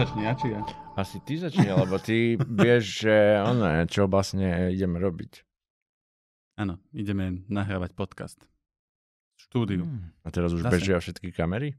začne, 0.00 0.20
ja 0.24 0.32
či 0.32 0.46
ja? 0.48 0.60
Asi 0.96 1.20
ty 1.20 1.36
začni, 1.36 1.68
lebo 1.68 1.96
ty 1.96 2.40
vieš, 2.40 3.04
že 3.04 3.16
ono, 3.40 3.84
čo 3.84 4.08
vlastne 4.08 4.72
ideme 4.72 4.96
robiť. 4.96 5.44
Áno, 6.56 6.80
ideme 6.92 7.44
nahrávať 7.48 7.92
podcast. 7.92 8.40
Štúdiu. 9.36 9.84
Hmm. 9.84 10.12
A 10.20 10.28
teraz 10.28 10.52
už 10.52 10.64
Zase. 10.64 10.72
bežia 10.72 10.96
všetky 11.00 11.32
kamery? 11.32 11.76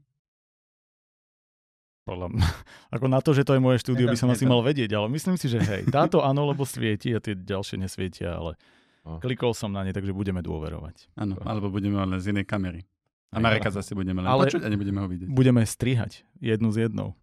Podľa 2.02 2.34
mňa. 2.34 2.46
Ako 2.98 3.06
na 3.06 3.22
to, 3.22 3.30
že 3.30 3.46
to 3.46 3.54
je 3.54 3.62
moje 3.62 3.78
štúdio, 3.78 4.10
by 4.10 4.18
som 4.18 4.30
asi 4.30 4.42
mal 4.42 4.58
vedieť, 4.58 4.90
ale 4.98 5.06
myslím 5.10 5.38
si, 5.38 5.46
že 5.46 5.62
hej, 5.62 5.86
táto 5.86 6.18
áno, 6.18 6.50
lebo 6.50 6.66
svieti 6.66 7.14
a 7.14 7.22
tie 7.22 7.38
ďalšie 7.38 7.78
nesvietia, 7.78 8.34
ale 8.38 8.58
O. 9.02 9.18
klikol 9.18 9.50
som 9.50 9.70
na 9.74 9.82
ne, 9.82 9.90
takže 9.90 10.14
budeme 10.14 10.42
dôverovať. 10.42 11.10
Áno, 11.18 11.34
alebo 11.42 11.70
budeme 11.70 11.98
len 11.98 12.18
z 12.22 12.34
inej 12.34 12.46
kamery. 12.46 12.86
A. 13.34 13.42
Mareka 13.42 13.70
zase 13.70 13.94
budeme 13.98 14.22
len 14.22 14.30
Ale- 14.30 14.46
počuť 14.46 14.62
a 14.62 14.68
nebudeme 14.70 14.98
ho 15.02 15.08
vidieť. 15.10 15.26
Budeme 15.30 15.62
strihať 15.66 16.22
jednu 16.38 16.70
z 16.70 16.86
jednou. 16.86 17.14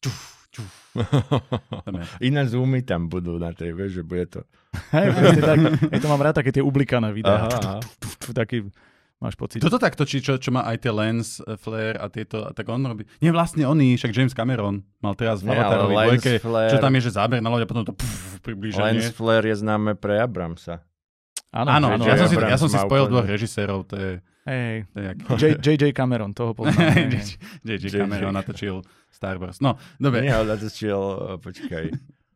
Dobre. 0.00 2.02
Iné 2.26 2.42
zoomy 2.44 2.82
tam 2.82 3.06
budú 3.06 3.38
na 3.38 3.54
tej, 3.54 3.70
vieš, 3.70 3.90
že 3.92 4.02
bude 4.02 4.26
to... 4.26 4.40
Hej, 4.90 5.14
tak. 5.38 5.58
Hej, 5.94 6.00
to 6.02 6.08
mám 6.10 6.18
rád 6.18 6.42
také 6.42 6.50
tie 6.50 6.62
ublikané 6.62 7.14
videá. 7.14 7.46
Aha, 7.46 7.54
aha. 7.54 7.78
Taký, 8.34 8.66
máš 9.22 9.38
pocit. 9.38 9.62
Toto 9.62 9.78
tak 9.78 9.94
točí, 9.94 10.18
čo, 10.18 10.36
čo 10.36 10.50
má 10.50 10.66
aj 10.66 10.76
tie 10.82 10.90
lens, 10.90 11.38
eh, 11.38 11.54
flare 11.54 11.94
a 11.94 12.10
tieto, 12.10 12.42
a 12.42 12.50
tak 12.50 12.66
on 12.66 12.82
robí. 12.82 13.06
Nie, 13.22 13.30
vlastne 13.30 13.62
oni, 13.62 13.94
však 13.94 14.10
James 14.10 14.34
Cameron 14.34 14.82
mal 14.98 15.14
teraz 15.14 15.42
v 15.42 15.54
dvojke, 15.54 16.42
flare, 16.42 16.74
čo 16.74 16.82
tam 16.82 16.92
je, 16.98 17.06
že 17.06 17.14
záber 17.14 17.38
na 17.38 17.50
loď 17.50 17.64
a 17.64 17.68
potom 17.70 17.86
to 17.86 17.94
pff, 17.94 18.42
priblíženie. 18.42 18.98
lens 18.98 19.14
flare 19.14 19.46
je 19.46 19.62
známe 19.62 19.94
pre 19.94 20.18
Abramsa. 20.18 20.82
Áno, 21.50 21.66
Áno, 21.66 21.86
áno, 21.98 22.04
ja, 22.06 22.14
som 22.14 22.30
si, 22.30 22.36
ja 22.38 22.58
som 22.58 22.70
si 22.70 22.78
spojil 22.78 23.10
dvoch 23.10 23.26
režisérov, 23.26 23.82
to 23.86 23.98
je. 23.98 24.22
J- 25.34 25.58
JJ 25.58 25.90
Cameron, 25.90 26.30
toho 26.30 26.54
poznám. 26.54 27.10
JJ. 27.66 27.90
Cameron 27.90 28.34
natočil 28.34 28.82
Star 29.20 29.36
Wars. 29.36 29.60
No, 29.60 29.76
dobre. 30.00 30.24
Nie, 30.24 30.32
ale 30.32 30.56
natočil, 30.56 30.96
eh, 30.96 31.36
počkaj. 31.44 31.84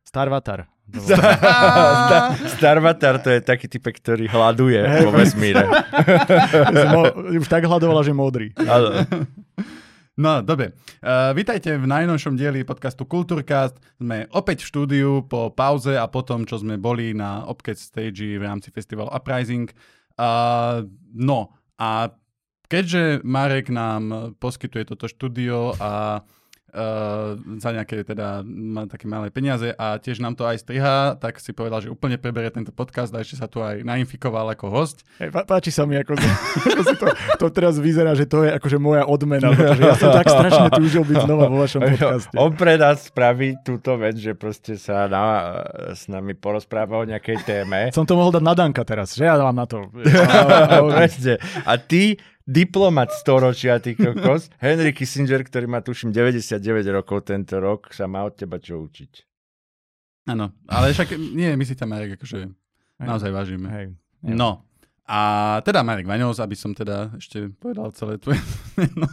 Starvatar. 0.05 0.69
To 0.93 1.01
Star- 1.01 2.37
Starvatar 2.61 3.25
to 3.25 3.33
je 3.33 3.41
taký 3.41 3.73
typek, 3.73 3.97
ktorý 4.05 4.29
hľaduje 4.29 4.85
vo 5.01 5.17
vesmíre. 5.17 5.65
Už 7.41 7.49
tak 7.49 7.65
hľadovala, 7.65 8.05
že 8.05 8.13
modrý. 8.13 8.53
Ale, 8.61 9.09
No, 10.15 10.45
dobre. 10.45 10.77
Uh, 11.03 11.33
vítajte 11.35 11.75
v 11.75 11.89
najnovšom 11.91 12.37
dieli 12.39 12.63
podcastu 12.63 13.03
Kultúrcast. 13.03 13.75
Sme 13.99 14.29
opäť 14.31 14.63
v 14.63 14.69
štúdiu 14.71 15.11
po 15.27 15.51
pauze 15.51 15.97
a 15.99 16.05
potom, 16.07 16.45
čo 16.47 16.61
sme 16.61 16.77
boli 16.79 17.17
na 17.17 17.49
Opket 17.49 17.81
Stage 17.81 18.37
v 18.39 18.45
rámci 18.45 18.71
festivalu 18.71 19.11
Uprising. 19.11 19.73
Uh, 20.15 20.87
no, 21.17 21.51
a 21.81 22.15
keďže 22.71 23.25
Marek 23.27 23.75
nám 23.75 24.37
poskytuje 24.39 24.87
toto 24.87 25.11
štúdio 25.11 25.75
a 25.83 26.23
uh, 26.75 27.39
za 27.63 27.71
nejaké 27.71 28.03
teda 28.03 28.43
také 28.91 29.07
malé 29.07 29.31
peniaze 29.31 29.71
a 29.79 29.97
tiež 29.97 30.19
nám 30.19 30.35
to 30.35 30.45
aj 30.45 30.61
striha, 30.61 31.15
tak 31.17 31.39
si 31.39 31.55
povedal, 31.55 31.81
že 31.81 31.89
úplne 31.89 32.19
preberie 32.19 32.51
tento 32.51 32.75
podcast 32.75 33.15
a 33.15 33.23
ešte 33.23 33.39
sa 33.39 33.47
tu 33.47 33.63
aj 33.63 33.87
nainfikoval 33.87 34.51
ako 34.53 34.67
host. 34.69 35.07
Pá- 35.31 35.47
páči 35.47 35.71
sa 35.71 35.87
mi, 35.87 35.95
ako, 35.95 36.19
ako 36.67 36.83
si 36.83 36.97
to, 36.99 37.07
to 37.39 37.47
teraz 37.55 37.79
vyzerá, 37.79 38.19
že 38.19 38.27
to 38.27 38.43
je 38.43 38.51
akože 38.59 38.77
moja 38.83 39.07
odmena, 39.07 39.51
pretože 39.57 39.83
ja 39.83 39.95
som 39.97 40.11
tak 40.11 40.27
strašne 40.27 40.69
túžil 40.75 41.07
byť 41.07 41.17
znova 41.23 41.47
vo 41.47 41.63
vašom 41.63 41.81
podcaste. 41.95 42.35
on 42.35 42.53
pre 42.59 42.75
nás 42.75 43.07
spraví 43.07 43.63
túto 43.63 43.95
vec, 43.95 44.19
že 44.19 44.35
proste 44.35 44.75
sa 44.75 45.07
na, 45.07 45.25
s 45.95 46.11
nami 46.11 46.35
porozpráva 46.35 47.01
o 47.01 47.05
nejakej 47.07 47.47
téme. 47.47 47.95
Som 47.95 48.05
to 48.05 48.19
mohol 48.19 48.35
dať 48.35 48.43
na 48.43 48.55
Danka 48.59 48.83
teraz, 48.83 49.15
že 49.15 49.25
ja 49.25 49.39
dávam 49.39 49.55
na 49.55 49.67
to. 49.71 49.87
Presne. 50.91 51.39
A 51.63 51.79
ty, 51.79 52.19
diplomat 52.45 53.13
storočia, 53.17 53.81
ty 53.81 53.97
kokos, 53.97 54.53
Henry 54.65 54.93
Kissinger, 54.93 55.41
ktorý 55.43 55.67
má 55.67 55.81
tuším 55.81 56.13
99 56.13 56.61
rokov 56.93 57.25
tento 57.29 57.57
rok, 57.59 57.91
sa 57.91 58.05
má 58.05 58.25
od 58.25 58.37
teba 58.37 58.61
čo 58.61 58.81
učiť. 58.85 59.13
Áno, 60.25 60.53
ale 60.65 60.97
však 60.97 61.17
nie, 61.17 61.53
my 61.53 61.65
si 61.69 61.77
tam 61.77 61.93
Marek 61.93 62.17
akože 62.17 62.49
naozaj 62.97 63.29
vážime. 63.29 63.69
Hej. 63.69 63.87
No, 64.25 64.65
a 65.05 65.21
teda 65.61 65.85
Marek 65.85 66.09
Vaňos, 66.09 66.41
aby 66.41 66.57
som 66.57 66.73
teda 66.73 67.13
ešte 67.21 67.53
povedal 67.61 67.93
celé 67.93 68.17
tvoje 68.17 68.41
meno. 68.81 69.05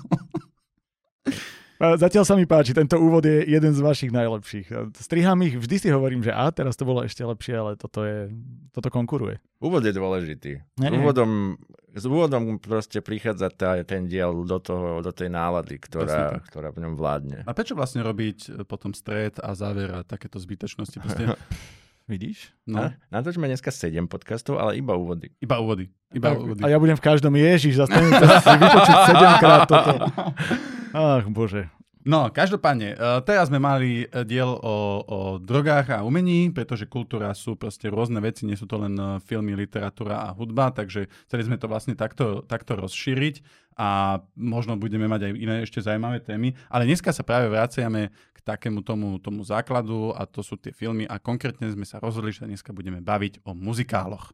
Zatiaľ 1.82 2.30
sa 2.30 2.38
mi 2.38 2.46
páči, 2.46 2.78
tento 2.78 2.94
úvod 3.02 3.26
je 3.26 3.42
jeden 3.42 3.74
z 3.74 3.82
vašich 3.82 4.14
najlepších. 4.14 4.94
Striham 5.02 5.42
ich, 5.42 5.58
vždy 5.58 5.76
si 5.82 5.90
hovorím, 5.90 6.22
že 6.22 6.30
a 6.30 6.46
teraz 6.54 6.78
to 6.78 6.86
bolo 6.86 7.02
ešte 7.02 7.26
lepšie, 7.26 7.58
ale 7.58 7.72
toto, 7.74 8.06
je, 8.06 8.30
toto 8.70 8.94
konkuruje. 8.94 9.42
Úvod 9.58 9.82
je 9.82 9.90
dôležitý. 9.90 10.52
Nie, 10.78 10.90
S 10.90 10.94
nie. 10.94 11.02
úvodom, 11.02 11.58
s 11.92 12.04
úvodom 12.08 12.56
proste 12.56 13.04
prichádza 13.04 13.52
tá, 13.52 13.76
ten 13.84 14.08
diel 14.08 14.48
do, 14.48 14.58
toho, 14.64 15.04
do 15.04 15.12
tej 15.12 15.28
nálady, 15.28 15.76
ktorá, 15.76 16.40
tak. 16.40 16.48
ktorá 16.48 16.70
v 16.72 16.88
ňom 16.88 16.94
vládne. 16.96 17.44
A 17.44 17.52
prečo 17.52 17.76
vlastne 17.76 18.00
robiť 18.00 18.38
e, 18.48 18.64
potom 18.64 18.96
stred 18.96 19.40
a 19.44 19.52
záver 19.52 19.92
a 19.92 20.00
takéto 20.08 20.40
zbytočnosti? 20.40 20.98
Proste, 21.04 21.36
Vidíš? 22.12 22.52
no, 22.68 22.88
No. 22.88 22.96
Natočme 23.12 23.48
dneska 23.48 23.72
7 23.72 24.08
podcastov, 24.08 24.60
ale 24.60 24.80
iba 24.80 24.96
úvody. 24.96 25.32
iba 25.40 25.60
úvody. 25.60 25.88
Iba 26.12 26.36
úvody. 26.36 26.60
A 26.64 26.68
ja 26.68 26.80
budem 26.80 26.96
v 27.00 27.04
každom, 27.04 27.32
ježiš, 27.36 27.80
to 27.80 27.88
si 27.88 28.52
vypočuť 28.56 28.98
sedemkrát 29.08 29.64
toto. 29.68 29.94
Ach, 30.92 31.24
bože. 31.32 31.72
No, 32.02 32.34
každopádne, 32.34 32.98
uh, 32.98 33.22
teraz 33.22 33.54
sme 33.54 33.62
mali 33.62 34.10
eh, 34.10 34.26
diel 34.26 34.50
o, 34.50 35.06
o 35.06 35.20
drogách 35.38 35.94
a 35.94 36.02
umení, 36.02 36.50
pretože 36.50 36.90
kultúra 36.90 37.30
sú 37.38 37.54
proste 37.54 37.94
rôzne 37.94 38.18
veci, 38.18 38.50
nie 38.50 38.58
sú 38.58 38.66
to 38.66 38.82
len 38.82 38.98
eh, 38.98 39.22
filmy, 39.22 39.54
literatúra 39.54 40.26
a 40.26 40.34
hudba, 40.34 40.74
takže 40.74 41.06
chceli 41.30 41.46
sme 41.46 41.62
to 41.62 41.70
vlastne 41.70 41.94
takto, 41.94 42.42
takto 42.50 42.74
rozšíriť 42.74 43.46
a 43.78 44.18
možno 44.34 44.82
budeme 44.82 45.06
mať 45.06 45.30
aj 45.30 45.32
iné 45.38 45.56
ešte 45.62 45.86
zaujímavé 45.86 46.26
témy, 46.26 46.58
ale 46.74 46.90
dneska 46.90 47.14
sa 47.14 47.22
práve 47.22 47.54
vraciame 47.54 48.10
k 48.34 48.40
takému 48.42 48.82
tomu, 48.82 49.22
tomu 49.22 49.46
základu 49.46 50.10
a 50.18 50.26
to 50.26 50.42
sú 50.42 50.58
tie 50.58 50.74
filmy 50.74 51.06
a 51.06 51.22
konkrétne 51.22 51.70
sme 51.70 51.86
sa 51.86 52.02
rozhodli, 52.02 52.34
že 52.34 52.50
dneska 52.50 52.74
budeme 52.74 52.98
baviť 52.98 53.46
o 53.46 53.54
muzikáloch. 53.54 54.34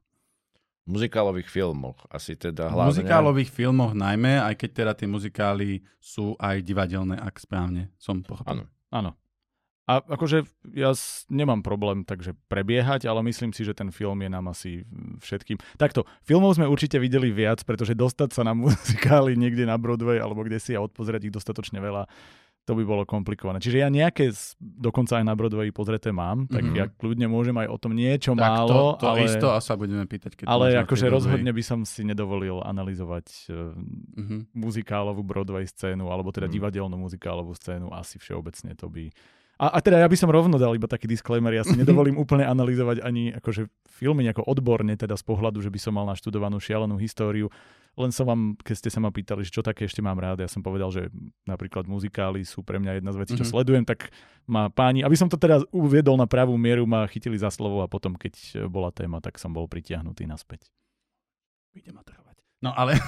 V 0.88 0.96
muzikálových 0.96 1.52
filmoch 1.52 2.00
asi 2.08 2.40
teda 2.40 2.72
hlavne. 2.72 2.96
muzikálových 2.96 3.52
filmoch 3.52 3.92
najmä, 3.92 4.40
aj 4.40 4.56
keď 4.56 4.70
teda 4.72 4.92
tie 4.96 5.08
muzikály 5.12 5.84
sú 6.00 6.40
aj 6.40 6.64
divadelné, 6.64 7.20
ak 7.20 7.36
správne 7.44 7.92
som 8.00 8.24
pochopil. 8.24 8.64
Áno. 8.64 8.72
Áno. 8.88 9.12
A 9.88 10.04
akože 10.04 10.44
ja 10.76 10.92
nemám 11.32 11.64
problém 11.64 12.04
takže 12.04 12.36
prebiehať, 12.52 13.08
ale 13.08 13.24
myslím 13.24 13.56
si, 13.56 13.64
že 13.64 13.72
ten 13.72 13.88
film 13.88 14.20
je 14.20 14.28
nám 14.28 14.52
asi 14.52 14.84
všetkým. 15.24 15.56
Takto, 15.80 16.04
filmov 16.28 16.60
sme 16.60 16.68
určite 16.68 17.00
videli 17.00 17.32
viac, 17.32 17.64
pretože 17.64 17.96
dostať 17.96 18.36
sa 18.36 18.44
na 18.44 18.52
muzikály 18.68 19.40
niekde 19.40 19.64
na 19.64 19.80
Broadway 19.80 20.20
alebo 20.20 20.44
kde 20.44 20.60
si 20.60 20.76
a 20.76 20.84
odpozrieť 20.84 21.32
ich 21.32 21.36
dostatočne 21.36 21.80
veľa, 21.80 22.04
to 22.68 22.76
by 22.76 22.84
bolo 22.84 23.08
komplikované. 23.08 23.64
Čiže 23.64 23.80
ja 23.80 23.88
nejaké, 23.88 24.28
dokonca 24.60 25.16
aj 25.16 25.24
na 25.24 25.32
Broadway 25.32 25.72
pozreté 25.72 26.12
mám, 26.12 26.46
tak 26.46 26.62
Mhm. 26.62 26.76
ja 26.76 26.86
kľudne 26.86 27.26
môžem 27.26 27.56
aj 27.56 27.72
o 27.72 27.78
tom 27.80 27.96
niečo 27.96 28.36
Tak 28.36 28.44
málo, 28.44 29.00
to, 29.00 29.00
to 29.00 29.06
ale, 29.08 29.24
isto 29.24 29.48
a 29.48 29.64
sa 29.64 29.74
budeme 29.74 30.04
pýtať, 30.04 30.36
keď 30.36 30.46
ale 30.46 30.76
akože 30.76 31.08
rozhodne 31.08 31.48
by 31.48 31.64
som 31.64 31.88
si 31.88 32.04
nedovolil 32.04 32.60
analyzovať 32.60 33.48
Mhm. 34.20 34.52
muzikálovú 34.52 35.24
Broadway 35.24 35.64
scénu, 35.64 36.12
alebo 36.12 36.36
teda 36.36 36.46
Mm. 36.46 36.54
divadelnú 36.54 37.00
muzikálovú 37.00 37.56
scénu, 37.56 37.88
asi 37.90 38.20
všeobecne 38.20 38.76
to 38.76 38.92
by... 38.92 39.08
A, 39.58 39.74
a 39.74 39.80
teda 39.82 39.98
ja 39.98 40.08
by 40.08 40.14
som 40.14 40.30
rovno 40.30 40.62
dal 40.62 40.78
iba 40.78 40.86
taký 40.86 41.10
disclaimer, 41.10 41.50
ja 41.52 41.66
si 41.66 41.74
nedovolím 41.82 42.16
úplne 42.16 42.46
analyzovať 42.46 43.02
ani 43.02 43.34
akože 43.34 43.66
filmy 43.90 44.22
nejako 44.24 44.46
odborne, 44.46 44.94
teda 44.94 45.18
z 45.18 45.24
pohľadu, 45.26 45.60
že 45.60 45.74
by 45.74 45.80
som 45.82 45.98
mal 45.98 46.06
naštudovanú 46.06 46.62
šialenú 46.62 46.96
históriu. 46.98 47.50
Len 47.98 48.14
som 48.14 48.30
vám, 48.30 48.54
keď 48.62 48.76
ste 48.78 48.90
sa 48.94 49.02
ma 49.02 49.10
pýtali, 49.10 49.42
že 49.42 49.50
čo 49.50 49.66
také 49.66 49.90
ešte 49.90 50.06
mám 50.06 50.22
rád, 50.22 50.46
ja 50.46 50.50
som 50.50 50.62
povedal, 50.62 50.94
že 50.94 51.10
napríklad 51.50 51.90
muzikály 51.90 52.46
sú 52.46 52.62
pre 52.62 52.78
mňa 52.78 53.02
jedna 53.02 53.10
z 53.10 53.18
vecí, 53.18 53.34
čo 53.34 53.42
Mhm. 53.42 53.50
sledujem, 53.50 53.84
tak 53.90 54.14
ma 54.46 54.70
páni, 54.70 55.02
aby 55.02 55.18
som 55.18 55.26
to 55.26 55.42
teda 55.42 55.66
uviedol 55.74 56.14
na 56.14 56.30
pravú 56.30 56.54
mieru, 56.62 56.86
ma 56.86 57.10
chytili 57.10 57.42
za 57.42 57.50
slovo 57.50 57.82
a 57.82 57.90
potom, 57.90 58.14
keď 58.14 58.66
bola 58.70 58.94
téma, 58.94 59.18
tak 59.18 59.42
som 59.42 59.50
bol 59.50 59.66
pritiahnutý 59.66 60.30
naspäť. 60.30 60.70
Bude 61.74 61.90
ma 61.90 62.06
trvať. 62.06 62.38
No 62.62 62.70
ale... 62.78 63.02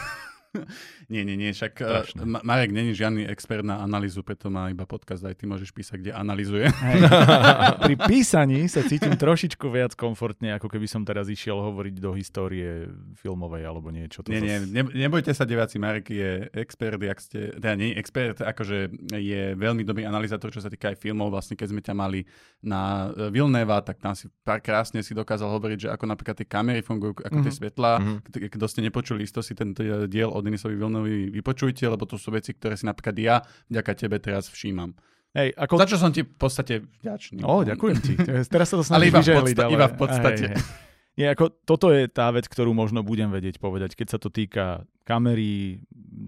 nie, 1.08 1.22
nie, 1.22 1.36
nie, 1.36 1.50
však 1.50 1.74
uh, 1.76 1.86
Strašné. 2.04 2.22
Ma- 2.24 2.44
Marek 2.44 2.70
není 2.70 2.92
žiadny 2.92 3.26
expert 3.26 3.62
na 3.62 3.80
analýzu, 3.80 4.20
preto 4.20 4.48
má 4.48 4.68
iba 4.68 4.84
podcast, 4.84 5.22
aj 5.22 5.36
ty 5.36 5.46
môžeš 5.46 5.70
písať, 5.70 5.98
kde 6.00 6.12
analýzuje. 6.12 6.66
Hej. 6.68 7.00
Pri 7.86 7.96
písaní 8.00 8.66
sa 8.66 8.82
cítim 8.82 9.14
trošičku 9.14 9.66
viac 9.68 9.94
komfortne, 9.94 10.52
ako 10.52 10.68
keby 10.68 10.86
som 10.86 11.04
teraz 11.04 11.28
išiel 11.28 11.56
hovoriť 11.56 11.96
do 11.96 12.12
histórie 12.12 12.90
filmovej 13.16 13.64
alebo 13.64 13.90
niečo. 13.90 14.22
To 14.22 14.30
nie, 14.30 14.40
nie, 14.40 14.58
ne, 14.64 14.84
nebojte 14.88 15.30
sa, 15.30 15.44
diváci, 15.44 15.78
Marek 15.78 16.08
je 16.08 16.30
expert, 16.52 16.98
jak 16.98 17.20
ste, 17.20 17.40
teda 17.54 17.76
nie 17.76 17.94
expert, 17.94 18.40
akože 18.40 18.90
je 19.14 19.54
veľmi 19.54 19.82
dobrý 19.82 20.04
analyzátor, 20.04 20.50
čo 20.50 20.60
sa 20.60 20.68
týka 20.68 20.90
aj 20.90 20.98
filmov. 20.98 21.30
Vlastne, 21.30 21.54
keď 21.54 21.68
sme 21.68 21.82
ťa 21.82 21.94
mali 21.94 22.26
na 22.60 22.80
e, 23.10 23.30
Vilneva, 23.30 23.80
tak 23.80 23.98
tam 23.98 24.12
si 24.12 24.28
pár 24.40 24.60
krásne 24.60 25.00
si 25.00 25.12
dokázal 25.12 25.48
hovoriť, 25.52 25.80
že 25.80 25.90
ako 25.90 26.06
napríklad 26.06 26.36
tie 26.36 26.48
kamery 26.48 26.82
fungujú, 26.82 27.14
ako 27.20 27.38
tie 27.40 27.48
Mhm. 27.48 27.58
svetlá. 27.60 27.92
Mhm. 27.98 28.16
K- 28.26 28.52
Kto 28.52 28.66
ste 28.66 28.82
nepočuli, 28.82 29.22
isto 29.22 29.40
si 29.40 29.54
ten 29.54 29.72
t- 29.72 29.86
diel 30.06 30.32
od 30.40 30.46
Denisovi 30.46 30.74
Vilnovi 30.74 31.30
vypočujte, 31.30 31.84
lebo 31.86 32.04
to 32.04 32.16
sú 32.16 32.30
veci, 32.30 32.52
ktoré 32.52 32.74
si 32.74 32.84
napríklad 32.84 33.16
ja 33.16 33.36
vďaka 33.68 33.92
tebe 33.94 34.18
teraz 34.18 34.48
všímam. 34.48 34.96
Hej, 35.30 35.54
ako... 35.54 35.74
Za 35.76 35.86
čo 35.86 35.98
som 35.98 36.10
ti 36.10 36.24
v 36.24 36.34
podstate 36.34 36.74
vďačný. 37.00 37.44
Ó, 37.44 37.62
ďakujem 37.62 37.98
ti. 38.00 38.14
Teraz 38.48 38.68
sa 38.68 38.76
to 38.76 38.84
Ale 38.90 39.08
iba 39.08 39.20
vyžehliť, 39.20 39.46
podsta- 39.54 39.64
ale... 39.64 39.74
iba 39.76 39.86
v 39.86 39.96
podstate. 39.96 40.46
Hej, 40.48 40.58
hej. 40.58 40.88
Nie, 41.14 41.28
ako, 41.30 41.52
toto 41.62 41.92
je 41.92 42.08
tá 42.08 42.32
vec, 42.32 42.48
ktorú 42.48 42.72
možno 42.72 43.04
budem 43.04 43.28
vedieť 43.28 43.60
povedať, 43.60 43.92
keď 43.94 44.08
sa 44.08 44.18
to 44.18 44.32
týka 44.32 44.88
kamery, 45.04 45.84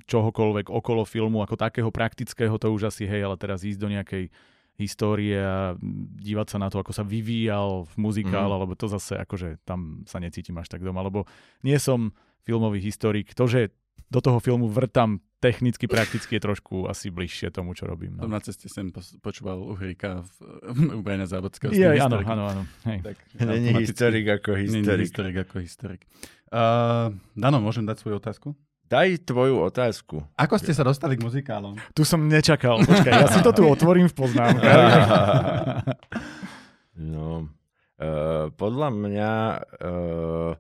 čohokoľvek 0.06 0.68
okolo 0.68 1.02
filmu, 1.04 1.40
ako 1.40 1.56
takého 1.56 1.90
praktického, 1.90 2.52
to 2.56 2.68
už 2.68 2.92
asi 2.92 3.08
hej, 3.08 3.24
ale 3.24 3.36
teraz 3.36 3.64
ísť 3.64 3.80
do 3.80 3.90
nejakej 3.90 4.28
histórie 4.76 5.38
a 5.38 5.78
dívať 6.18 6.48
sa 6.48 6.58
na 6.58 6.68
to, 6.68 6.78
ako 6.78 6.92
sa 6.92 7.02
vyvíjal 7.02 7.86
v 7.86 7.96
muzikál, 7.98 8.50
Mhm. 8.50 8.56
alebo 8.56 8.74
to 8.74 8.88
zase 8.88 9.14
akože 9.16 9.62
tam 9.64 10.02
sa 10.04 10.18
necítim 10.18 10.58
až 10.58 10.68
tak 10.68 10.82
doma, 10.82 11.02
lebo 11.02 11.24
nie 11.62 11.78
som 11.78 12.12
filmový 12.42 12.82
historik. 12.82 13.32
To, 13.34 13.46
že 13.46 13.70
do 14.08 14.20
toho 14.20 14.38
filmu 14.38 14.68
vrtam 14.68 15.20
technicky, 15.40 15.88
prakticky 15.88 16.38
je 16.38 16.44
trošku 16.44 16.86
asi 16.86 17.10
bližšie 17.10 17.50
tomu, 17.50 17.74
čo 17.74 17.88
robím. 17.88 18.14
Som 18.16 18.30
No. 18.30 18.36
na 18.36 18.42
ceste 18.42 18.68
sem 18.68 18.92
počúval 19.18 19.58
Uhrika 19.58 20.22
v, 20.22 20.32
u 20.98 21.02
Brajna 21.02 21.26
Závodského. 21.26 21.72
Je, 21.72 21.88
áno, 21.98 22.20
áno, 22.20 22.44
áno. 22.46 22.64
Není 23.34 23.74
historik 23.80 24.28
ako 24.38 24.54
Není 24.54 24.84
historik. 24.84 25.02
historik 25.02 25.36
ako 25.42 25.56
historik. 25.60 26.02
Uh, 26.52 27.10
Dano, 27.34 27.58
môžem 27.58 27.84
dať 27.84 27.98
svoju 27.98 28.20
otázku? 28.20 28.54
Daj 28.86 29.24
tvoju 29.24 29.64
otázku. 29.64 30.20
Ako 30.36 30.60
ste 30.60 30.76
sa 30.76 30.84
dostali 30.84 31.16
k 31.16 31.24
muzikálom? 31.24 31.80
Tu 31.96 32.04
som 32.04 32.20
nečakal. 32.22 32.84
Počkaj, 32.84 33.14
ja 33.16 33.28
si 33.32 33.40
to 33.40 33.56
tu 33.56 33.64
otvorím 33.64 34.06
v 34.06 34.16
poznámkach. 34.18 34.84
No, 36.94 37.48
uh, 37.98 38.52
podľa 38.54 38.90
mňa 38.92 39.32
uh, 39.80 40.52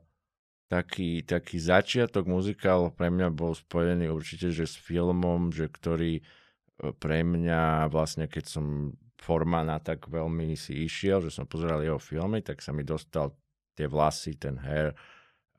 taký, 0.71 1.27
taký 1.27 1.59
začiatok 1.59 2.31
muzikál 2.31 2.95
pre 2.95 3.11
mňa 3.11 3.27
bol 3.35 3.51
spojený 3.51 4.07
určite, 4.07 4.55
že 4.55 4.63
s 4.63 4.79
filmom, 4.79 5.51
že 5.51 5.67
ktorý 5.67 6.23
uh, 6.23 6.95
pre 6.95 7.27
mňa 7.27 7.91
vlastne, 7.91 8.31
keď 8.31 8.45
som 8.47 8.95
Formana 9.21 9.77
tak 9.77 10.09
veľmi 10.09 10.57
si 10.57 10.87
išiel, 10.87 11.21
že 11.21 11.29
som 11.29 11.45
pozeral 11.45 11.83
jeho 11.85 12.01
filmy, 12.01 12.41
tak 12.41 12.63
sa 12.63 12.73
mi 12.73 12.81
dostal 12.81 13.35
tie 13.77 13.85
vlasy, 13.85 14.33
ten 14.39 14.57
hair, 14.57 14.97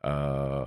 uh, 0.02 0.66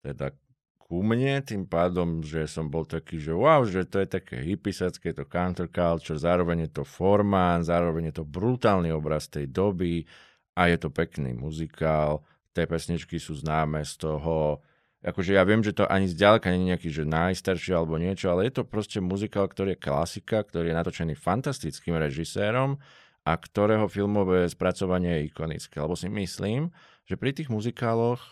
teda 0.00 0.32
ku 0.80 1.04
mne, 1.04 1.44
tým 1.44 1.68
pádom, 1.68 2.24
že 2.24 2.48
som 2.48 2.72
bol 2.72 2.88
taký, 2.88 3.20
že 3.20 3.36
wow, 3.36 3.62
že 3.68 3.84
to 3.84 4.00
je 4.00 4.08
také 4.10 4.40
hippisacké, 4.40 5.12
to 5.12 5.28
counterculture, 5.28 6.16
zároveň 6.16 6.66
je 6.66 6.80
to 6.80 6.84
formán, 6.88 7.62
zároveň 7.62 8.10
je 8.10 8.14
to 8.18 8.24
brutálny 8.24 8.90
obraz 8.90 9.28
tej 9.28 9.46
doby 9.52 10.08
a 10.56 10.72
je 10.72 10.80
to 10.80 10.88
pekný 10.88 11.36
muzikál, 11.36 12.24
tie 12.54 12.64
pesničky 12.66 13.16
sú 13.22 13.38
známe 13.38 13.82
z 13.86 13.94
toho, 14.00 14.60
akože 15.00 15.36
ja 15.38 15.42
viem, 15.48 15.64
že 15.64 15.72
to 15.72 15.88
ani 15.88 16.10
zďaleka 16.10 16.52
nie 16.52 16.60
je 16.60 16.68
nejaký, 16.74 16.88
že 16.92 17.04
najstarší 17.08 17.72
alebo 17.72 17.96
niečo, 17.96 18.28
ale 18.30 18.50
je 18.50 18.60
to 18.60 18.68
proste 18.68 19.00
muzikál, 19.00 19.48
ktorý 19.48 19.76
je 19.76 19.84
klasika, 19.84 20.44
ktorý 20.44 20.70
je 20.70 20.78
natočený 20.78 21.14
fantastickým 21.16 21.96
režisérom 21.96 22.76
a 23.24 23.32
ktorého 23.36 23.88
filmové 23.88 24.48
spracovanie 24.48 25.20
je 25.20 25.26
ikonické. 25.32 25.80
Lebo 25.80 25.96
si 25.96 26.08
myslím, 26.08 26.72
že 27.08 27.16
pri 27.16 27.36
tých 27.36 27.48
muzikáloch 27.52 28.20
e, 28.20 28.30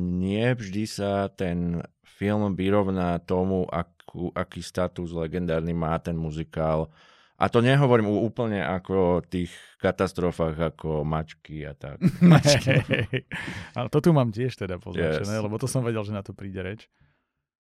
nie 0.00 0.48
vždy 0.52 0.84
sa 0.88 1.28
ten 1.32 1.80
film 2.04 2.56
vyrovná 2.56 3.20
tomu, 3.22 3.68
akú, 3.68 4.32
aký 4.32 4.64
status 4.64 5.12
legendárny 5.12 5.76
má 5.76 5.96
ten 6.00 6.16
muzikál. 6.16 6.88
A 7.38 7.46
to 7.46 7.62
nehovorím 7.62 8.10
úplne 8.10 8.58
ako 8.58 8.94
o 8.94 9.22
tých 9.22 9.54
katastrofách 9.78 10.74
ako 10.74 11.06
mačky 11.06 11.62
a 11.62 11.72
tak. 11.78 12.02
Hej, 12.90 13.30
Ale 13.78 13.86
to 13.94 13.98
tu 14.02 14.10
mám 14.10 14.34
tiež 14.34 14.58
teda 14.58 14.82
poznačené, 14.82 15.38
Yes. 15.38 15.44
lebo 15.46 15.54
to 15.54 15.70
som 15.70 15.86
vedel, 15.86 16.02
že 16.02 16.10
na 16.10 16.26
to 16.26 16.34
príde 16.34 16.58
reč. 16.58 16.90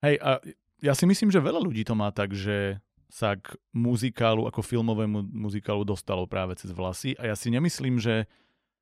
Hej, 0.05 0.21
a 0.21 0.45
ja 0.85 0.93
si 0.93 1.09
myslím, 1.09 1.33
že 1.33 1.41
veľa 1.41 1.65
ľudí 1.65 1.89
to 1.89 1.97
má 1.97 2.13
tak, 2.13 2.37
že 2.37 2.77
sa 3.09 3.37
k 3.37 3.57
muzikálu, 3.73 4.49
ako 4.49 4.61
filmovému 4.65 5.25
muzikálu 5.33 5.85
dostalo 5.85 6.25
práve 6.25 6.57
cez 6.57 6.73
vlasy 6.73 7.13
a 7.21 7.33
ja 7.33 7.37
si 7.37 7.53
nemyslím, 7.53 8.01
že, 8.01 8.25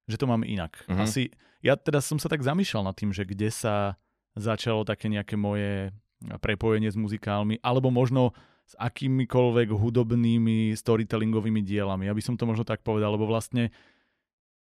že 0.06 0.16
to 0.18 0.26
mám 0.26 0.42
inak. 0.42 0.82
Mhm. 0.90 1.02
Asi, 1.02 1.30
ja 1.62 1.78
teda 1.78 2.02
som 2.02 2.18
sa 2.18 2.26
tak 2.26 2.42
zamýšľal 2.42 2.90
nad 2.90 2.98
tým, 2.98 3.14
že 3.14 3.22
kde 3.22 3.50
sa 3.50 3.94
začalo 4.38 4.82
také 4.82 5.06
nejaké 5.10 5.34
moje 5.34 5.90
prepojenie 6.38 6.90
s 6.90 6.98
muzikálmi, 6.98 7.58
alebo 7.62 7.90
možno 7.90 8.34
s 8.70 8.78
akýmikoľvek 8.78 9.74
hudobnými 9.74 10.78
storytellingovými 10.78 11.58
dielami. 11.66 12.06
Ja 12.06 12.14
by 12.14 12.22
som 12.22 12.38
to 12.38 12.46
možno 12.46 12.62
tak 12.62 12.86
povedal, 12.86 13.18
lebo 13.18 13.26
vlastne 13.26 13.74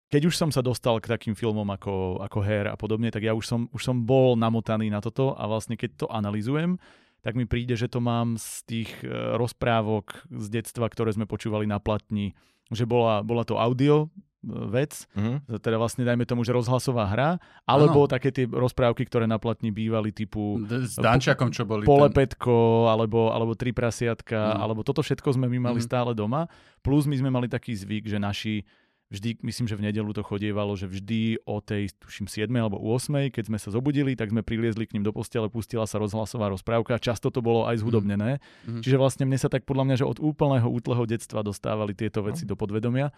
keď 0.09 0.33
už 0.33 0.33
som 0.33 0.49
sa 0.49 0.65
dostal 0.65 0.97
k 0.97 1.13
takým 1.13 1.37
filmom 1.37 1.69
ako, 1.69 2.25
ako 2.25 2.41
Hair 2.41 2.73
a 2.73 2.77
podobne, 2.77 3.13
tak 3.13 3.21
ja 3.21 3.37
už 3.37 3.45
som, 3.45 3.61
už 3.69 3.85
som 3.85 4.01
bol 4.01 4.33
namotaný 4.33 4.89
na 4.89 4.97
toto 4.97 5.37
a 5.37 5.45
vlastne 5.45 5.77
keď 5.77 5.89
to 6.01 6.05
analizujem, 6.09 6.81
tak 7.21 7.37
mi 7.37 7.45
príde, 7.45 7.77
že 7.77 7.85
to 7.85 8.01
mám 8.01 8.41
z 8.41 8.65
tých 8.65 8.89
e, 9.05 9.37
rozprávok 9.37 10.25
z 10.33 10.45
detstva, 10.49 10.89
ktoré 10.89 11.13
sme 11.13 11.29
počúvali 11.29 11.69
na 11.69 11.77
platni, 11.77 12.33
že 12.73 12.89
bola, 12.89 13.21
bola 13.21 13.45
to 13.45 13.61
audio 13.61 14.09
vec, 14.43 15.03
Mhm. 15.15 15.59
teda 15.59 15.75
vlastne 15.75 16.07
dajme 16.07 16.23
tomu, 16.23 16.47
že 16.47 16.55
rozhlasová 16.55 17.11
hra, 17.11 17.29
alebo 17.67 18.07
také 18.07 18.31
tie 18.31 18.47
rozprávky, 18.47 19.03
ktoré 19.03 19.27
na 19.27 19.35
platni 19.35 19.67
bývali 19.67 20.15
typu 20.15 20.63
S 20.63 20.95
Dančakom, 20.95 21.51
čo 21.51 21.67
boli... 21.67 21.83
Polepetko, 21.83 22.87
alebo, 22.87 23.35
alebo 23.35 23.51
Tri 23.59 23.75
prasiatka, 23.75 24.55
Mm. 24.55 24.59
alebo 24.63 24.81
toto 24.87 25.03
všetko 25.03 25.35
sme 25.35 25.51
my 25.51 25.71
mali 25.71 25.83
Mhm. 25.83 25.87
stále 25.87 26.11
doma. 26.15 26.47
Plus 26.79 27.03
my 27.03 27.15
sme 27.15 27.27
mali 27.29 27.51
taký 27.51 27.75
zvyk, 27.75 28.07
že 28.07 28.15
naši 28.15 28.63
vždy, 29.09 29.41
myslím, 29.41 29.65
že 29.65 29.73
v 29.75 29.89
nedelu 29.89 30.13
to 30.13 30.21
chodievalo, 30.21 30.77
že 30.77 30.85
vždy 30.85 31.41
o 31.43 31.57
tej, 31.59 31.89
tuším, 31.97 32.29
7 32.29 32.61
alebo 32.61 32.77
8, 32.77 33.33
keď 33.33 33.49
sme 33.49 33.57
sa 33.57 33.73
zobudili, 33.73 34.13
tak 34.13 34.29
sme 34.29 34.45
priliezli 34.45 34.85
k 34.85 34.93
ním 34.95 35.03
do 35.03 35.09
postele, 35.09 35.49
pustila 35.49 35.89
sa 35.89 35.97
rozhlasová 35.97 36.45
rozprávka. 36.47 37.01
Často 37.01 37.33
to 37.33 37.41
bolo 37.41 37.65
aj 37.65 37.81
zhudobnené. 37.81 38.37
Mhm. 38.69 38.85
Čiže 38.85 39.01
vlastne 39.01 39.25
mne 39.25 39.41
sa 39.41 39.49
tak 39.49 39.65
podľa 39.65 39.83
mňa, 39.89 39.95
že 39.97 40.05
od 40.05 40.21
úplného 40.21 40.69
útleho 40.69 41.09
detstva 41.09 41.41
dostávali 41.41 41.97
tieto 41.97 42.21
veci 42.21 42.45
do 42.45 42.53
podvedomia. 42.53 43.09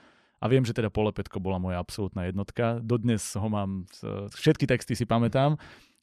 A 0.41 0.49
viem, 0.49 0.65
že 0.65 0.73
teda 0.73 0.89
Polepetko 0.89 1.37
bola 1.37 1.61
moja 1.61 1.77
absolútna 1.77 2.25
jednotka. 2.25 2.81
Dodnes 2.81 3.21
ho 3.37 3.45
mám, 3.45 3.85
všetky 4.33 4.65
texty 4.65 4.97
si 4.97 5.05
pamätám. 5.05 5.55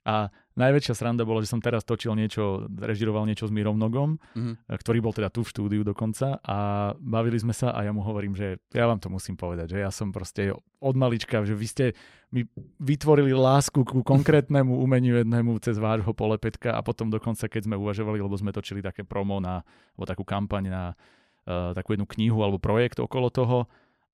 A 0.09 0.33
najväčšia 0.57 0.97
sranda 0.97 1.29
bolo, 1.29 1.45
že 1.45 1.53
som 1.53 1.61
teraz 1.61 1.85
točil 1.85 2.17
niečo, 2.17 2.65
režiroval 2.81 3.29
niečo 3.29 3.45
s 3.45 3.53
Mírom 3.53 3.77
Nogom, 3.77 4.17
Mhm. 4.33 4.73
ktorý 4.73 5.05
bol 5.05 5.13
teda 5.13 5.29
tu 5.29 5.45
v 5.45 5.53
štúdiu 5.53 5.83
dokonca 5.85 6.41
a 6.41 6.57
bavili 6.97 7.37
sme 7.37 7.53
sa 7.53 7.77
a 7.77 7.85
ja 7.85 7.93
mu 7.93 8.01
hovorím, 8.01 8.33
že 8.33 8.57
ja 8.73 8.89
vám 8.89 8.97
to 9.05 9.13
musím 9.13 9.37
povedať, 9.37 9.77
že 9.77 9.79
ja 9.85 9.93
som 9.93 10.09
proste 10.09 10.57
od 10.81 10.95
malička, 10.97 11.45
že 11.45 11.53
vy 11.53 11.67
ste 11.69 11.85
mi 12.33 12.49
vytvorili 12.81 13.37
lásku 13.37 13.85
ku 13.85 14.01
konkrétnemu 14.01 14.81
umeniu 14.87 15.21
jednému 15.21 15.61
cez 15.61 15.77
vášho 15.77 16.17
polepetka 16.17 16.73
a 16.73 16.81
potom 16.81 17.13
dokonca, 17.13 17.45
keď 17.45 17.69
sme 17.69 17.77
uvažovali, 17.77 18.17
lebo 18.17 18.33
sme 18.39 18.55
točili 18.55 18.81
také 18.81 19.05
promo 19.05 19.45
na, 19.45 19.61
alebo 19.93 20.05
takú 20.09 20.25
kampaň 20.25 20.73
na 20.73 20.83
uh, 21.45 21.77
takú 21.77 21.93
jednu 21.93 22.09
knihu 22.17 22.41
alebo 22.41 22.57
projekt 22.57 22.97
okolo 22.97 23.29
toho, 23.29 23.69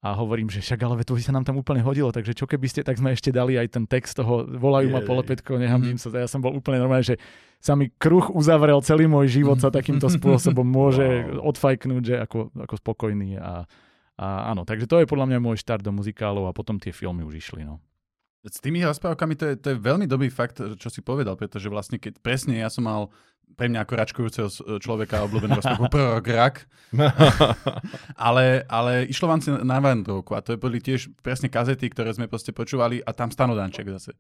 a 0.05 0.12
hovorím, 0.12 0.53
že 0.53 0.61
však 0.61 0.85
ale 0.85 1.01
to 1.01 1.17
by 1.17 1.23
sa 1.25 1.33
nám 1.33 1.49
tam 1.49 1.56
úplne 1.56 1.81
hodilo, 1.81 2.12
takže 2.12 2.37
čo 2.37 2.45
keby 2.45 2.69
ste, 2.69 2.85
tak 2.85 3.01
sme 3.01 3.17
ešte 3.17 3.33
dali 3.33 3.56
aj 3.56 3.73
ten 3.73 3.89
text 3.89 4.21
toho 4.21 4.45
volajú 4.45 4.93
ma 4.93 5.01
polepetko, 5.01 5.56
nehambím 5.56 5.97
sa, 5.97 6.12
ja 6.12 6.29
som 6.29 6.45
bol 6.45 6.53
úplne 6.53 6.77
normálne, 6.77 7.09
že 7.09 7.17
sa 7.57 7.73
mi 7.73 7.88
kruh 7.88 8.28
uzavrel, 8.37 8.85
celý 8.85 9.09
môj 9.09 9.33
život 9.40 9.57
sa 9.57 9.73
takýmto 9.81 10.12
spôsobom 10.12 10.69
môže 10.69 11.00
Wow. 11.25 11.57
odfajknúť, 11.57 12.02
že 12.05 12.14
ako, 12.21 12.52
ako 12.52 12.75
spokojný 12.76 13.40
a, 13.40 13.64
a 14.21 14.26
áno, 14.52 14.69
takže 14.69 14.85
to 14.85 15.00
je 15.00 15.09
podľa 15.09 15.33
mňa 15.33 15.38
môj 15.40 15.57
štart 15.64 15.81
do 15.81 15.97
muzikálov 15.97 16.52
a 16.52 16.52
potom 16.52 16.76
tie 16.76 16.93
filmy 16.93 17.25
už 17.25 17.40
išli, 17.40 17.64
no. 17.64 17.81
S 18.45 18.61
tými 18.61 18.85
rozprávkami 18.85 19.35
to 19.41 19.45
je, 19.49 19.55
to 19.57 19.69
je 19.73 19.79
veľmi 19.81 20.05
dobrý 20.05 20.29
fakt, 20.29 20.61
čo 20.61 20.89
si 20.93 21.01
povedal, 21.01 21.33
pretože 21.33 21.73
vlastne 21.73 21.97
keď 21.97 22.21
presne 22.21 22.61
ja 22.61 22.69
som 22.69 22.85
mal 22.85 23.09
pre 23.57 23.71
mňa 23.71 23.81
ako 23.87 23.93
račkujúceho 23.95 24.49
človeka 24.83 25.25
obľúbenú 25.25 25.57
rozprávku 25.61 25.89
prorok 25.95 26.27
rak, 26.29 26.57
ale, 28.29 28.67
ale 28.69 29.09
išlo 29.09 29.31
vám 29.31 29.41
si 29.41 29.49
na 29.49 29.79
vandrovku 29.81 30.37
a 30.37 30.45
to 30.45 30.61
boli 30.61 30.83
tiež 30.83 31.09
presne 31.25 31.49
kazety, 31.49 31.89
ktoré 31.89 32.13
sme 32.13 32.29
proste 32.29 32.53
počúvali 32.53 33.01
a 33.01 33.11
tam 33.17 33.33
Stano 33.33 33.57
Danček 33.57 33.89
zase. 33.97 34.13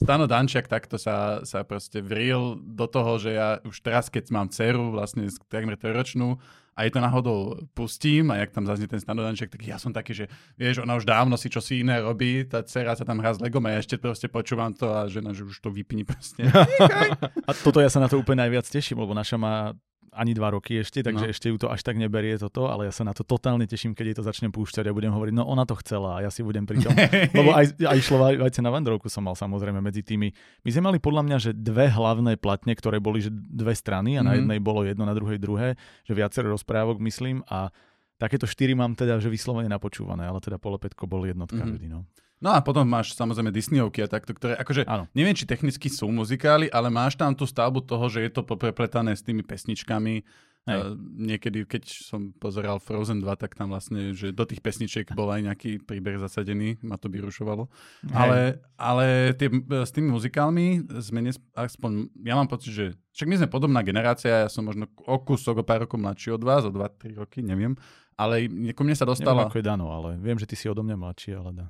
Stano 0.00 0.24
Danček 0.24 0.64
takto 0.64 0.96
sa, 0.96 1.44
sa 1.44 1.60
proste 1.60 2.00
vril 2.00 2.56
do 2.56 2.88
toho, 2.88 3.20
že 3.20 3.36
ja 3.36 3.60
už 3.60 3.84
teraz, 3.84 4.08
keď 4.08 4.32
mám 4.32 4.48
dceru, 4.48 4.96
vlastne 4.96 5.28
takmer 5.52 5.76
trojročnú, 5.76 6.40
a 6.76 6.86
jej 6.86 6.90
to 6.90 7.00
náhodou 7.00 7.60
pustím 7.74 8.30
a 8.30 8.36
jak 8.36 8.50
tam 8.50 8.66
zaznie 8.66 8.88
ten 8.88 9.00
Stano 9.00 9.22
Danček, 9.22 9.50
tak 9.50 9.60
ja 9.66 9.76
som 9.76 9.92
taký, 9.92 10.14
že 10.14 10.24
vieš, 10.56 10.80
ona 10.80 10.96
už 10.96 11.04
dávno 11.04 11.36
si 11.36 11.50
čosi 11.50 11.82
iné 11.82 12.00
robí, 12.00 12.46
tá 12.46 12.62
dcera 12.62 12.96
sa 12.96 13.04
tam 13.04 13.20
hrá 13.20 13.34
s 13.34 13.42
Legom 13.42 13.66
a 13.66 13.74
ja 13.74 13.82
ešte 13.82 13.98
proste 13.98 14.30
počúvam 14.30 14.72
to 14.72 14.88
a 14.88 15.10
žena, 15.10 15.34
že 15.34 15.44
už 15.44 15.58
to 15.60 15.68
vypni 15.68 16.06
proste. 16.06 16.46
A 17.48 17.50
toto 17.52 17.82
ja 17.82 17.90
sa 17.90 17.98
na 17.98 18.06
to 18.06 18.20
úplne 18.20 18.46
najviac 18.46 18.64
teším, 18.68 19.02
lebo 19.02 19.12
naša 19.12 19.36
má 19.36 19.74
ani 20.12 20.32
dva 20.32 20.50
roky 20.50 20.78
ešte, 20.78 21.00
takže 21.00 21.26
No. 21.26 21.30
ešte 21.30 21.46
ju 21.48 21.56
to 21.56 21.66
až 21.66 21.80
tak 21.80 21.94
neberie 21.94 22.34
toto, 22.34 22.66
ale 22.66 22.86
ja 22.86 22.92
sa 22.92 23.02
na 23.02 23.14
to 23.14 23.22
totálne 23.22 23.62
teším, 23.64 23.94
keď 23.94 24.04
jej 24.06 24.16
to 24.18 24.24
začne 24.24 24.48
púšťať 24.48 24.86
a 24.86 24.92
budem 24.92 25.10
hovoriť, 25.10 25.32
no 25.32 25.44
ona 25.44 25.62
to 25.62 25.78
chcela 25.78 26.18
a 26.18 26.26
ja 26.26 26.30
si 26.30 26.42
budem 26.42 26.66
pri 26.66 26.82
tom. 26.82 26.90
Lebo 27.38 27.54
aj, 27.54 27.78
aj 27.78 27.98
šlo 28.00 28.18
aj, 28.26 28.50
na 28.58 28.68
Vandrovku 28.68 29.06
som 29.06 29.22
mal 29.22 29.34
samozrejme 29.34 29.78
medzi 29.78 30.02
tými. 30.02 30.34
My 30.62 30.70
sme 30.70 30.82
mali 30.84 30.98
podľa 30.98 31.22
mňa, 31.24 31.36
že 31.38 31.50
dve 31.52 31.86
hlavné 31.86 32.34
platne, 32.36 32.74
ktoré 32.74 32.98
boli 32.98 33.22
že 33.22 33.30
dve 33.30 33.72
strany 33.72 34.14
a 34.14 34.22
na 34.22 34.34
Mhm. 34.34 34.38
jednej 34.42 34.58
bolo 34.58 34.82
jedno, 34.82 35.04
na 35.04 35.14
druhej 35.14 35.38
druhé, 35.38 35.78
že 36.02 36.12
viacero 36.12 36.50
rozprávok 36.50 36.98
myslím 37.00 37.46
a 37.46 37.70
takéto 38.18 38.44
štyri 38.44 38.74
mám 38.74 38.92
teda, 38.92 39.16
že 39.16 39.28
vyslovene 39.28 39.66
napočúvané, 39.66 40.26
ale 40.26 40.38
teda 40.38 40.58
Polepetko 40.58 41.06
bol 41.06 41.24
jednotka 41.24 41.56
Mhm. 41.56 41.70
vždy, 41.72 41.86
no. 41.88 42.04
No 42.40 42.56
a 42.56 42.64
potom 42.64 42.88
máš 42.88 43.12
samozrejme 43.12 43.52
Disneyovky 43.52 44.00
a 44.00 44.08
takto, 44.08 44.32
ktoré, 44.32 44.56
akože 44.56 44.88
Áno. 44.88 45.04
neviem, 45.12 45.36
či 45.36 45.44
technicky 45.44 45.92
sú 45.92 46.08
muzikály, 46.08 46.72
ale 46.72 46.88
máš 46.88 47.14
tam 47.20 47.36
tú 47.36 47.44
stavbu 47.44 47.84
toho, 47.84 48.08
že 48.08 48.24
je 48.24 48.30
to 48.32 48.42
poprepletané 48.42 49.12
s 49.12 49.20
tými 49.20 49.44
pesničkami 49.44 50.24
Hej. 50.68 50.76
Uh, 50.76 50.92
niekedy, 51.00 51.64
keď 51.64 51.88
som 51.88 52.36
pozeral 52.36 52.76
Frozen 52.84 53.24
2, 53.24 53.32
tak 53.40 53.56
tam 53.56 53.72
vlastne, 53.72 54.12
že 54.12 54.28
do 54.28 54.44
tých 54.44 54.60
pesničiek 54.60 55.08
bol 55.16 55.32
aj 55.32 55.48
nejaký 55.48 55.80
príbeh 55.80 56.20
zasadený, 56.20 56.76
ma 56.84 57.00
to 57.00 57.08
vyrušovalo. 57.08 57.64
Hej. 58.04 58.12
Ale, 58.12 58.38
ale 58.76 59.06
tie, 59.40 59.48
s 59.48 59.88
tými 59.88 60.12
muzikálmi 60.12 60.84
sme 61.00 61.24
nes, 61.24 61.40
aspoň, 61.56 62.12
ja 62.28 62.36
mám 62.36 62.44
pocit, 62.44 62.76
že 62.76 62.86
však 63.16 63.28
my 63.32 63.36
sme 63.40 63.48
podobná 63.48 63.80
generácia, 63.80 64.44
ja 64.44 64.52
som 64.52 64.68
možno 64.68 64.84
o 65.08 65.16
kúsok, 65.16 65.64
o 65.64 65.64
pár 65.64 65.88
rokov 65.88 65.96
mladší 65.96 66.36
od 66.36 66.44
vás, 66.44 66.68
o 66.68 66.70
2-3 66.70 67.16
roky, 67.16 67.40
neviem, 67.40 67.72
ale 68.20 68.44
ku 68.76 68.84
mne 68.84 68.92
sa 68.92 69.08
Neviem, 69.08 69.16
dostala... 69.16 69.48
ako 69.48 69.56
je 69.56 69.64
Dano, 69.64 69.88
ale 69.88 70.20
viem, 70.20 70.36
že 70.36 70.44
ty 70.44 70.60
si 70.60 70.68
odo 70.68 70.84
mňa 70.84 70.96
mladší, 71.00 71.40
ale 71.40 71.50
dá. 71.56 71.66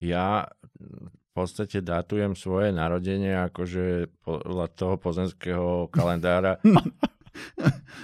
Ja 0.00 0.48
v 0.80 1.28
podstate 1.30 1.78
dátujem 1.80 2.34
svoje 2.34 2.72
narodenie 2.72 3.36
akože 3.46 4.08
podľa 4.20 4.66
toho 4.72 4.94
pozemského 4.96 5.86
kalendára. 5.88 6.56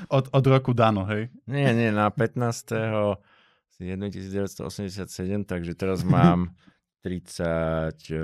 Od, 0.08 0.30
od 0.30 0.44
roku 0.46 0.70
Dano, 0.70 1.02
hej. 1.10 1.26
Nie, 1.50 1.74
nie, 1.74 1.90
na 1.90 2.08
15. 2.14 3.18
1987, 3.82 4.70
takže 5.44 5.74
teraz 5.74 6.06
mám 6.06 6.54
36 7.04 8.14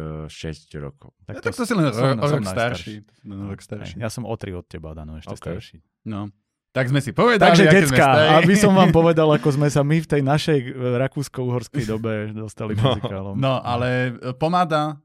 rokov. 0.79 1.13
Tak, 1.27 1.35
ja, 1.37 1.41
tak 1.43 1.53
to 1.55 1.63
si 1.67 1.75
len 1.75 1.91
som- 1.93 2.03
ro, 2.03 2.23
o 2.23 2.27
som 2.29 2.39
rok 2.39 2.47
starší. 2.47 2.95
rok 3.27 3.61
starší. 3.61 3.95
Ja 3.99 4.09
som 4.09 4.25
o 4.25 4.35
tri 4.39 4.55
od 4.55 4.67
teba, 4.67 4.95
Dano, 4.95 5.19
ešte 5.19 5.35
OK. 5.35 5.43
starší. 5.43 5.77
No. 6.07 6.31
Tak 6.73 6.89
sme 6.89 6.99
si 6.99 7.13
povedali, 7.13 7.53
Takže, 7.53 7.69
decka, 7.69 8.41
aby 8.41 8.55
som 8.55 8.73
vám 8.73 8.89
povedal, 8.95 9.29
ako 9.29 9.49
sme 9.53 9.69
sa 9.69 9.81
my 9.81 9.99
v 9.99 10.09
tej 10.09 10.23
našej 10.23 10.59
e, 10.59 10.71
rakúsko-uhorskej 10.99 11.85
dobe 11.93 12.33
dostali 12.33 12.73
No. 12.73 12.91
muzikálom. 12.91 13.37
No, 13.37 13.61
ale 13.61 13.89
e, 14.15 14.33
Pomáda 14.33 14.97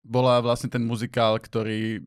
bola 0.00 0.38
vlastne 0.38 0.68
ten 0.68 0.80
muzikál, 0.80 1.36
ktorý 1.36 2.06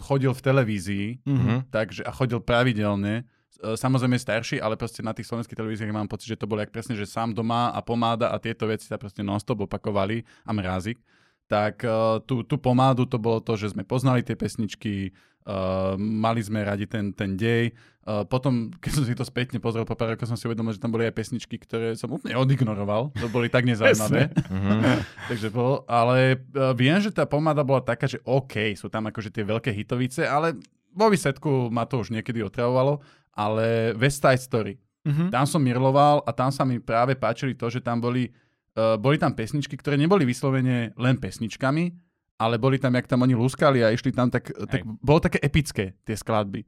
chodil 0.00 0.30
v 0.30 0.42
televízii, 0.42 1.06
Mhm. 1.22 1.54
takže 1.68 2.02
a 2.02 2.10
chodil 2.10 2.40
pravidelne. 2.40 3.22
E, 3.56 3.72
Samozrejme 3.72 4.16
starší, 4.16 4.58
ale 4.58 4.74
proste 4.74 5.00
na 5.00 5.12
tých 5.12 5.26
slovenských 5.26 5.54
televíziách 5.54 5.88
mám 5.90 6.06
pocit, 6.06 6.26
že 6.28 6.36
to 6.36 6.44
bolo 6.44 6.60
jak 6.60 6.70
presne, 6.70 6.92
že 6.92 7.06
sám 7.06 7.30
doma 7.30 7.70
a 7.70 7.78
pomáda 7.78 8.28
a 8.28 8.36
tieto 8.36 8.66
veci 8.66 8.84
sa 8.84 8.96
proste 8.96 9.20
non-stop 9.20 9.62
opakovali 9.62 10.20
a 10.42 10.50
mrázik. 10.50 10.98
Tak 11.46 11.78
uh, 11.80 11.92
tú, 12.20 12.42
tú 12.42 12.58
pomádu 12.58 13.06
to 13.06 13.16
bolo 13.16 13.38
to, 13.38 13.54
že 13.54 13.70
sme 13.70 13.80
poznali 13.80 14.18
tie 14.20 14.34
pesničky, 14.34 15.14
uh, 15.46 15.94
mali 15.96 16.42
sme 16.42 16.66
radi 16.66 16.84
ten, 16.90 17.14
ten 17.14 17.38
dej. 17.38 17.70
Uh, 18.06 18.22
potom, 18.22 18.70
keď 18.78 18.90
som 18.94 19.02
si 19.02 19.18
to 19.18 19.26
spätne 19.26 19.58
pozrel 19.58 19.82
po 19.82 19.98
pár 19.98 20.14
rokoch, 20.14 20.30
som 20.30 20.38
si 20.38 20.46
uvedomil, 20.46 20.74
že 20.74 20.82
tam 20.82 20.94
boli 20.94 21.10
aj 21.10 21.14
pesničky, 21.14 21.58
ktoré 21.58 21.98
som 21.98 22.10
úplne 22.10 22.38
odignoroval. 22.38 23.10
To 23.18 23.26
boli 23.30 23.50
tak 23.50 23.66
nezaujímavé. 23.66 24.30
Mhm. 24.46 24.74
Takže 25.30 25.48
bolo, 25.50 25.82
ale 25.90 26.38
uh, 26.54 26.70
viem, 26.74 26.98
že 27.02 27.10
tá 27.10 27.26
pomáda 27.26 27.66
bola 27.66 27.82
taká, 27.82 28.06
že 28.06 28.22
OK, 28.22 28.74
sú 28.78 28.86
tam 28.86 29.10
akože 29.10 29.34
tie 29.34 29.42
veľké 29.42 29.70
hitovice, 29.74 30.22
ale 30.22 30.54
vo 30.94 31.10
výsledku 31.10 31.70
ma 31.70 31.82
to 31.86 31.98
už 32.02 32.14
niekedy 32.14 32.40
otravovalo, 32.46 33.02
ale 33.34 33.90
West 33.98 34.22
Side 34.22 34.42
Story. 34.42 34.74
Mhm. 35.06 35.30
Tam 35.30 35.46
som 35.46 35.62
mirloval 35.62 36.22
a 36.26 36.30
tam 36.34 36.50
sa 36.50 36.66
mi 36.66 36.82
práve 36.82 37.14
páčili 37.14 37.54
to, 37.58 37.70
že 37.70 37.82
tam 37.82 37.98
boli, 37.98 38.30
uh, 38.78 38.94
boli 38.98 39.18
tam 39.18 39.34
pesničky, 39.34 39.74
ktoré 39.74 39.98
neboli 39.98 40.22
vyslovene 40.22 40.94
len 40.94 41.16
pesničkami, 41.18 42.05
ale 42.36 42.60
boli 42.60 42.76
tam, 42.76 42.92
jak 42.94 43.08
tam 43.08 43.24
oni 43.24 43.32
lúskali 43.32 43.80
a 43.80 43.92
išli 43.92 44.12
tam, 44.12 44.28
tak, 44.28 44.52
tak 44.52 44.84
bolo 44.84 45.18
také 45.20 45.40
epické 45.40 45.96
tie 46.04 46.16
skladby. 46.16 46.64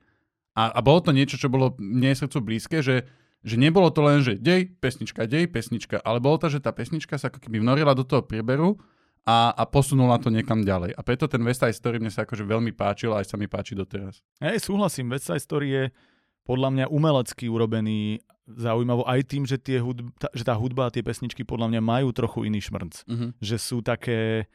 A, 0.58 0.74
a 0.74 0.80
bolo 0.82 0.98
to 1.04 1.14
niečo, 1.14 1.38
čo 1.38 1.52
bolo 1.52 1.76
mne 1.78 2.10
srdcu 2.16 2.38
blízke, 2.42 2.76
že, 2.82 3.06
že 3.46 3.54
nebolo 3.54 3.92
to 3.94 4.02
len, 4.02 4.24
že 4.24 4.40
dej, 4.40 4.74
pesnička, 4.80 5.28
dej, 5.28 5.46
pesnička, 5.46 6.02
ale 6.02 6.18
bolo 6.18 6.40
to, 6.40 6.50
že 6.50 6.64
tá 6.64 6.74
pesnička 6.74 7.14
sa 7.20 7.30
ako 7.30 7.38
keby 7.38 7.62
vnorila 7.62 7.94
do 7.94 8.02
toho 8.02 8.24
prieberu 8.24 8.74
a, 9.28 9.52
a 9.54 9.62
posunula 9.68 10.16
to 10.18 10.32
niekam 10.32 10.64
ďalej. 10.64 10.96
A 10.96 11.00
preto 11.04 11.28
ten 11.28 11.44
West 11.44 11.60
Side 11.60 11.76
Story 11.76 12.00
mne 12.00 12.10
sa 12.10 12.24
akože 12.24 12.42
veľmi 12.42 12.72
páčil 12.72 13.12
a 13.12 13.20
aj 13.20 13.28
sa 13.28 13.36
mi 13.36 13.46
páči 13.46 13.76
doteraz. 13.76 14.24
Hej, 14.40 14.66
súhlasím, 14.66 15.12
West 15.12 15.28
Side 15.28 15.44
Story 15.44 15.68
je 15.68 15.84
podľa 16.48 16.72
mňa 16.72 16.84
umelecky 16.88 17.44
urobený 17.44 18.24
zaujímavo 18.48 19.04
aj 19.04 19.20
tým, 19.28 19.44
že, 19.44 19.60
tie 19.60 19.76
hudb, 19.84 20.08
tá, 20.16 20.32
že 20.32 20.40
tá 20.40 20.56
hudba 20.56 20.88
a 20.88 20.92
tie 20.92 21.04
pesničky 21.04 21.44
podľa 21.44 21.76
mňa 21.76 21.80
majú 21.84 22.08
trochu 22.16 22.48
iný 22.48 22.64
šmrnc. 22.64 23.04
Uh-huh. 23.04 23.30
Že 23.44 23.56
sú 23.60 23.76
také, 23.84 24.48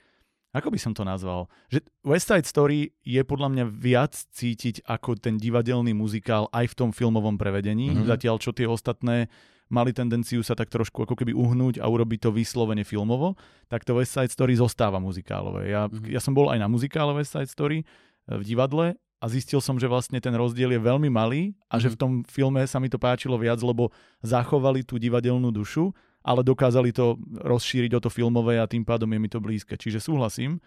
ako 0.54 0.70
by 0.70 0.78
som 0.78 0.94
to 0.94 1.02
nazval, 1.02 1.50
že 1.68 1.82
West 2.04 2.30
Side 2.30 2.46
Story 2.46 2.80
je 3.02 3.22
podľa 3.22 3.50
mňa 3.50 3.66
viac 3.68 4.14
cítiť 4.14 4.86
ako 4.86 5.18
ten 5.18 5.36
divadelný 5.36 5.92
muzikál 5.92 6.46
aj 6.50 6.70
v 6.70 6.78
tom 6.78 6.90
filmovom 6.90 7.36
prevedení, 7.36 7.90
Mhm. 7.90 8.06
zatiaľ 8.06 8.38
čo 8.38 8.52
tie 8.52 8.66
ostatné 8.66 9.28
mali 9.68 9.90
tendenciu 9.90 10.40
sa 10.40 10.54
tak 10.54 10.70
trošku 10.70 11.02
ako 11.02 11.16
keby 11.16 11.34
uhnúť 11.34 11.82
a 11.82 11.90
urobiť 11.90 12.20
to 12.20 12.32
vyslovene 12.32 12.84
filmovo, 12.84 13.34
tak 13.68 13.82
to 13.82 13.98
West 13.98 14.14
Side 14.14 14.30
Story 14.30 14.54
zostáva 14.54 15.02
muzikálové. 15.02 15.68
Ja, 15.68 15.90
Mhm. 15.90 16.06
ja 16.08 16.20
som 16.20 16.32
bol 16.32 16.54
aj 16.54 16.62
na 16.62 16.70
muzikále 16.70 17.10
West 17.12 17.34
Side 17.34 17.50
Story 17.50 17.82
e, 17.82 17.86
v 18.30 18.44
divadle 18.46 18.94
a 19.18 19.26
zistil 19.26 19.60
som, 19.60 19.76
že 19.76 19.88
vlastne 19.88 20.20
ten 20.20 20.32
rozdiel 20.32 20.70
je 20.70 20.80
veľmi 20.80 21.10
malý 21.10 21.52
a 21.68 21.76
že 21.76 21.90
Mhm. 21.90 21.94
v 21.94 21.98
tom 21.98 22.12
filme 22.24 22.62
sa 22.64 22.78
mi 22.78 22.88
to 22.88 22.96
páčilo 22.96 23.36
viac, 23.36 23.58
lebo 23.60 23.90
zachovali 24.22 24.80
tú 24.82 24.96
divadelnú 24.96 25.50
dušu, 25.50 25.90
ale 26.24 26.42
dokázali 26.42 26.96
to 26.96 27.20
rozšíriť 27.44 27.92
o 28.00 28.04
to 28.04 28.10
filmové 28.10 28.58
a 28.58 28.66
tým 28.66 28.88
pádom 28.88 29.12
je 29.12 29.20
mi 29.20 29.28
to 29.28 29.44
blízke. 29.44 29.76
Čiže 29.76 30.00
súhlasím. 30.00 30.64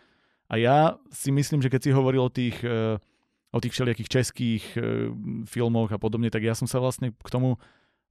A 0.47 0.61
ja 0.61 1.01
si 1.11 1.33
myslím, 1.33 1.65
že 1.65 1.73
keď 1.73 1.81
si 1.81 1.91
hovoril 1.97 2.29
o 2.29 2.31
tých, 2.31 2.61
e, 2.63 3.01
o 3.51 3.59
tých 3.59 3.73
všelijakých 3.73 4.13
českých 4.13 4.65
e, 4.77 5.11
filmoch 5.49 5.91
a 5.91 5.99
podobne, 5.99 6.29
tak 6.31 6.45
ja 6.45 6.55
som 6.55 6.69
sa 6.69 6.79
vlastne 6.79 7.11
k 7.11 7.29
tomu 7.33 7.59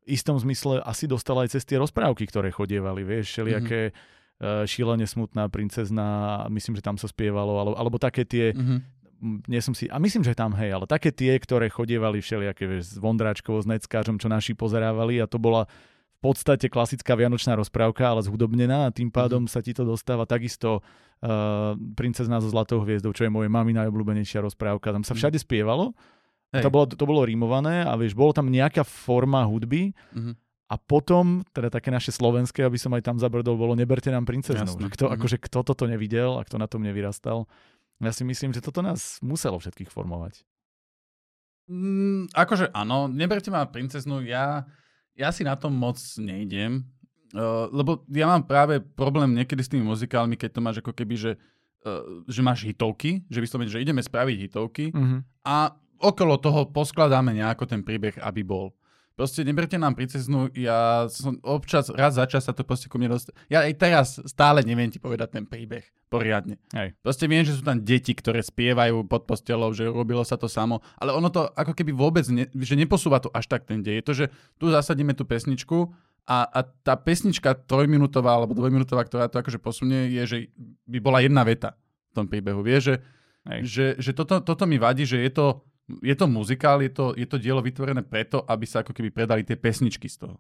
istom 0.06 0.38
zmysle 0.38 0.82
asi 0.86 1.10
dostal 1.10 1.42
aj 1.42 1.58
cez 1.58 1.66
tie 1.66 1.82
rozprávky, 1.82 2.30
ktoré 2.30 2.54
chodievali, 2.54 3.02
vieš, 3.02 3.34
všelijaké 3.34 3.90
mm-hmm. 3.90 4.70
šílene 4.70 5.06
smutná 5.10 5.50
princezna, 5.50 6.46
myslím, 6.54 6.78
že 6.78 6.86
tam 6.86 7.02
sa 7.02 7.10
spievalo, 7.10 7.58
alebo, 7.58 7.74
alebo 7.74 7.98
také 7.98 8.22
tie, 8.22 8.54
Uh-huh. 8.54 8.86
m, 9.18 9.42
nie 9.50 9.58
som 9.66 9.74
si, 9.74 9.90
a 9.90 9.98
myslím, 9.98 10.22
že 10.22 10.38
tam, 10.38 10.54
hej, 10.54 10.78
ale 10.78 10.86
také 10.86 11.10
tie, 11.10 11.34
ktoré 11.42 11.74
chodievali 11.74 12.22
všelijaké, 12.22 12.70
vieš, 12.70 12.94
s 12.94 12.98
Vondráčkovou, 13.02 13.66
s 13.66 13.66
Neckářom, 13.66 14.22
čo 14.22 14.30
naši 14.30 14.54
pozerávali 14.54 15.18
a 15.18 15.26
to 15.26 15.42
bola 15.42 15.66
podstate 16.26 16.66
klasická 16.66 17.14
vianočná 17.14 17.54
rozprávka, 17.54 18.10
ale 18.10 18.26
zhudobnená 18.26 18.90
a 18.90 18.94
tým 18.94 19.14
pádom 19.14 19.46
sa 19.46 19.62
ti 19.62 19.78
to 19.78 19.86
dostáva 19.86 20.26
takisto 20.26 20.82
uh, 20.82 21.78
Princezná 21.94 22.42
so 22.42 22.50
zlatou 22.50 22.82
hviezdou, 22.82 23.14
čo 23.14 23.26
je 23.26 23.32
moje 23.32 23.46
mami 23.54 23.78
najobľúbenejšia 23.78 24.42
rozprávka. 24.42 24.90
Tam 24.90 25.06
sa 25.06 25.14
všade 25.14 25.38
spievalo, 25.38 25.94
Hej. 26.50 26.66
to 26.66 26.70
bolo, 26.74 26.86
to 26.90 27.06
bolo 27.06 27.22
rímované 27.22 27.86
a 27.86 27.94
vieš, 27.94 28.18
bolo 28.18 28.34
tam 28.34 28.50
nejaká 28.50 28.82
forma 28.82 29.46
hudby 29.46 29.94
Uh-huh. 30.16 30.34
a 30.66 30.76
potom, 30.82 31.46
teda 31.54 31.70
také 31.70 31.94
naše 31.94 32.10
slovenské, 32.10 32.66
aby 32.66 32.82
som 32.82 32.90
aj 32.98 33.06
tam 33.06 33.18
zabrdol, 33.22 33.54
bolo 33.54 33.78
Neberte 33.78 34.10
nám 34.10 34.26
princeznu. 34.26 34.66
Jasné. 34.66 34.90
Že 34.90 34.94
Kto, 34.98 35.06
Mhm. 35.06 35.14
akože, 35.14 35.38
kto 35.46 35.60
toto 35.62 35.86
nevidel 35.86 36.40
a 36.40 36.42
kto 36.42 36.58
na 36.58 36.66
tom 36.66 36.82
nevyrastal. 36.82 37.46
Ja 38.02 38.10
si 38.12 38.26
myslím, 38.26 38.50
že 38.52 38.66
toto 38.66 38.82
nás 38.82 39.22
muselo 39.22 39.62
všetkých 39.62 39.88
formovať. 39.94 40.42
Mm, 41.66 42.30
akože 42.30 42.70
áno, 42.78 43.10
neberte 43.10 43.50
ma 43.50 43.66
princeznu, 43.66 44.22
ja, 44.22 44.70
ja 45.16 45.32
si 45.32 45.48
na 45.48 45.56
tom 45.56 45.74
moc 45.74 45.98
nejdem, 46.20 46.84
uh, 47.34 47.72
lebo 47.72 48.04
ja 48.12 48.28
mám 48.28 48.44
práve 48.44 48.84
problém 48.84 49.32
niekedy 49.32 49.64
s 49.64 49.72
tými 49.72 49.88
muzikálmi, 49.88 50.36
keď 50.36 50.50
to 50.52 50.62
máš 50.62 50.78
ako 50.84 50.92
keby, 50.92 51.16
že, 51.16 51.32
uh, 51.88 52.24
že 52.28 52.44
máš 52.44 52.68
hitovky, 52.68 53.24
že 53.32 53.40
vyslovene, 53.40 53.72
že 53.72 53.82
ideme 53.82 54.04
spraviť 54.04 54.38
hitovky 54.48 54.86
Mm-hmm. 54.92 55.20
a 55.48 55.74
okolo 56.00 56.36
toho 56.38 56.68
poskladáme 56.70 57.32
nejako 57.32 57.66
ten 57.66 57.82
príbeh, 57.82 58.20
aby 58.20 58.44
bol. 58.44 58.76
Proste 59.16 59.48
neberte 59.48 59.80
nám 59.80 59.96
princeznu, 59.96 60.52
ja 60.60 61.08
som 61.08 61.40
občas, 61.40 61.88
raz 61.88 62.20
za 62.20 62.28
čas 62.28 62.44
sa 62.44 62.52
to 62.52 62.68
proste 62.68 62.92
ku 62.92 63.00
mne 63.00 63.16
dostane. 63.16 63.40
Ja 63.48 63.64
aj 63.64 63.74
teraz 63.80 64.08
stále 64.28 64.60
neviem 64.60 64.92
ti 64.92 65.00
povedať 65.00 65.40
ten 65.40 65.48
príbeh 65.48 65.88
poriadne. 66.12 66.60
Hej. 66.76 67.00
Proste 67.00 67.32
viem, 67.32 67.48
že 67.48 67.56
sú 67.56 67.64
tam 67.64 67.80
deti, 67.80 68.12
ktoré 68.12 68.44
spievajú 68.44 69.08
pod 69.08 69.24
postelou, 69.24 69.72
že 69.72 69.88
robilo 69.88 70.20
sa 70.28 70.36
to 70.36 70.52
samo, 70.52 70.84
ale 71.00 71.16
ono 71.16 71.32
to 71.32 71.48
ako 71.48 71.72
keby 71.72 71.96
vôbec, 71.96 72.28
ne, 72.28 72.52
že 72.52 72.76
neposúva 72.76 73.24
to 73.24 73.32
až 73.32 73.48
tak 73.48 73.64
ten 73.64 73.80
dej. 73.80 74.04
Je 74.04 74.06
to, 74.06 74.14
že 74.14 74.26
tu 74.60 74.68
zasadíme 74.68 75.16
tú 75.16 75.24
pesničku 75.24 75.96
a, 76.28 76.44
a 76.52 76.60
tá 76.68 77.00
pesnička 77.00 77.56
trojminútová 77.56 78.36
alebo 78.36 78.52
dvojminútová, 78.52 79.08
ktorá 79.08 79.32
to 79.32 79.40
akože 79.40 79.64
posunie, 79.64 80.12
je, 80.12 80.24
že 80.28 80.38
by 80.92 81.00
bola 81.00 81.24
jedna 81.24 81.48
veta 81.48 81.80
v 82.12 82.20
tom 82.20 82.26
príbehu. 82.28 82.60
Vieš, 82.66 82.82
že, 82.84 82.96
Hej. 83.48 83.60
že, 83.64 83.86
že 84.04 84.12
toto, 84.12 84.44
toto 84.44 84.68
mi 84.68 84.76
vadí, 84.76 85.08
že 85.08 85.24
je 85.24 85.32
to, 85.32 85.64
je 85.88 86.16
to 86.16 86.26
muzikál, 86.26 86.82
je 86.82 86.90
to, 86.90 87.14
je 87.14 87.26
to 87.26 87.38
dielo 87.38 87.60
vytvorené 87.60 88.02
preto, 88.02 88.42
aby 88.42 88.66
sa 88.66 88.82
ako 88.82 88.92
keby 88.92 89.10
predali 89.10 89.42
tie 89.42 89.54
pesničky 89.54 90.06
z 90.06 90.26
toho. 90.26 90.36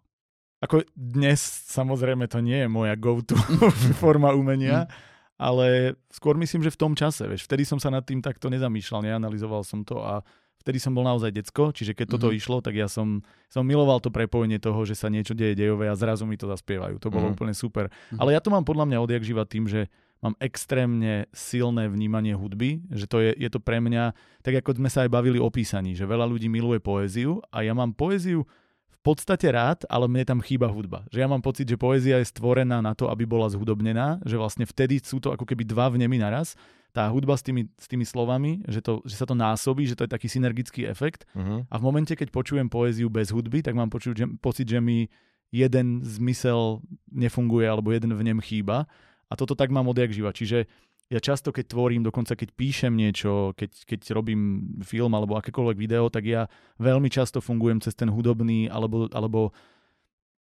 Ako 0.59 0.81
dnes 0.91 1.37
samozrejme 1.69 2.25
to 2.25 2.39
nie 2.39 2.57
je 2.57 2.67
moja 2.67 2.95
go-to 2.95 3.37
forma 4.01 4.31
umenia, 4.31 4.89
ale 5.35 5.93
skôr 6.09 6.33
myslím, 6.35 6.63
že 6.63 6.73
v 6.73 6.79
tom 6.79 6.93
čase, 6.95 7.27
vieš, 7.27 7.45
vtedy 7.45 7.61
som 7.61 7.77
sa 7.77 7.91
nad 7.91 8.01
tým 8.01 8.23
takto 8.23 8.47
nezamýšľal, 8.49 9.03
neanalizoval 9.03 9.61
som 9.61 9.83
to 9.83 9.99
a 9.99 10.23
vtedy 10.63 10.81
som 10.81 10.95
bol 10.95 11.05
naozaj 11.05 11.29
decko, 11.29 11.69
čiže 11.69 11.93
keď 11.93 12.17
toto 12.17 12.31
Mhm. 12.31 12.35
išlo, 12.39 12.57
tak 12.57 12.73
ja 12.73 12.89
som, 12.89 13.21
som 13.45 13.61
miloval 13.61 14.01
to 14.01 14.09
prepojenie 14.09 14.57
toho, 14.57 14.81
že 14.81 14.97
sa 14.97 15.13
niečo 15.13 15.37
deje 15.37 15.53
dejové 15.53 15.85
a 15.85 15.99
zrazu 15.99 16.25
mi 16.25 16.39
to 16.39 16.49
zaspievajú. 16.49 16.97
To 16.97 17.13
bolo 17.13 17.29
Mhm. 17.29 17.33
úplne 17.37 17.53
super. 17.53 17.93
Mhm. 18.09 18.17
Ale 18.17 18.33
ja 18.33 18.41
to 18.41 18.49
mám 18.49 18.65
podľa 18.65 18.89
mňa 18.89 18.97
odjak 18.97 19.21
živa 19.21 19.45
tým, 19.45 19.69
že 19.69 19.91
mám 20.23 20.35
extrémne 20.41 21.27
silné 21.35 21.87
vnímanie 21.91 22.33
hudby, 22.33 22.81
že 22.91 23.05
to 23.05 23.21
je, 23.21 23.35
je 23.35 23.49
to 23.51 23.59
pre 23.59 23.77
mňa, 23.83 24.15
tak 24.41 24.59
ako 24.63 24.79
sme 24.79 24.89
sa 24.89 25.05
aj 25.05 25.11
bavili 25.11 25.37
o 25.37 25.49
písaní, 25.51 25.93
že 25.93 26.07
veľa 26.07 26.25
ľudí 26.25 26.49
miluje 26.49 26.81
poéziu 26.81 27.43
a 27.53 27.61
ja 27.61 27.75
mám 27.75 27.93
poéziu 27.93 28.47
v 28.89 28.97
podstate 29.05 29.45
rád, 29.53 29.85
ale 29.85 30.09
mne 30.09 30.25
tam 30.25 30.39
chýba 30.41 30.65
hudba. 30.65 31.05
Že 31.13 31.21
ja 31.21 31.27
mám 31.29 31.45
pocit, 31.45 31.69
že 31.69 31.77
poézia 31.77 32.17
je 32.17 32.25
stvorená 32.25 32.81
na 32.81 32.97
to, 32.97 33.05
aby 33.05 33.21
bola 33.29 33.45
zhudobnená, 33.53 34.17
že 34.25 34.33
vlastne 34.33 34.65
vtedy 34.65 34.97
sú 34.97 35.21
to 35.21 35.29
ako 35.29 35.45
keby 35.45 35.61
dva 35.61 35.93
vnemy 35.93 36.17
naraz. 36.17 36.57
tá 36.95 37.11
hudba 37.11 37.35
s 37.35 37.43
tými, 37.43 37.67
s 37.75 37.91
tými 37.91 38.07
slovami, 38.07 38.63
že, 38.71 38.79
to, 38.79 39.03
že 39.03 39.19
sa 39.19 39.27
to 39.27 39.35
násobí, 39.35 39.83
že 39.83 39.99
to 39.99 40.07
je 40.07 40.15
taký 40.15 40.31
synergický 40.31 40.87
efekt. 40.87 41.27
Uh-huh. 41.35 41.67
A 41.67 41.75
v 41.75 41.83
momente, 41.83 42.15
keď 42.15 42.31
počujem 42.31 42.71
poéziu 42.71 43.11
bez 43.11 43.35
hudby, 43.35 43.59
tak 43.59 43.75
mám 43.75 43.91
počuť, 43.91 44.15
že, 44.15 44.25
pocit, 44.39 44.63
že 44.63 44.79
mi 44.79 45.11
jeden 45.51 45.99
zmysel 46.07 46.79
nefunguje 47.11 47.67
alebo 47.67 47.91
jeden 47.91 48.15
v 48.15 48.31
ňom 48.31 48.39
chýba. 48.39 48.87
A 49.29 49.33
toto 49.33 49.57
tak 49.57 49.73
mám 49.73 49.89
odjak 49.89 50.13
živa. 50.13 50.31
Čiže 50.31 50.69
ja 51.05 51.21
často, 51.21 51.53
keď 51.53 51.69
tvorím, 51.69 52.01
dokonca 52.01 52.33
keď 52.33 52.49
píšem 52.57 52.93
niečo, 52.93 53.53
keď, 53.53 53.71
keď 53.85 53.99
robím 54.17 54.73
film 54.81 55.13
alebo 55.13 55.37
akékoľvek 55.37 55.77
video, 55.77 56.09
tak 56.09 56.25
ja 56.25 56.49
veľmi 56.81 57.13
často 57.13 57.45
fungujem 57.45 57.77
cez 57.77 57.93
ten 57.93 58.09
hudobný 58.09 58.65
alebo, 58.73 59.05
alebo 59.13 59.53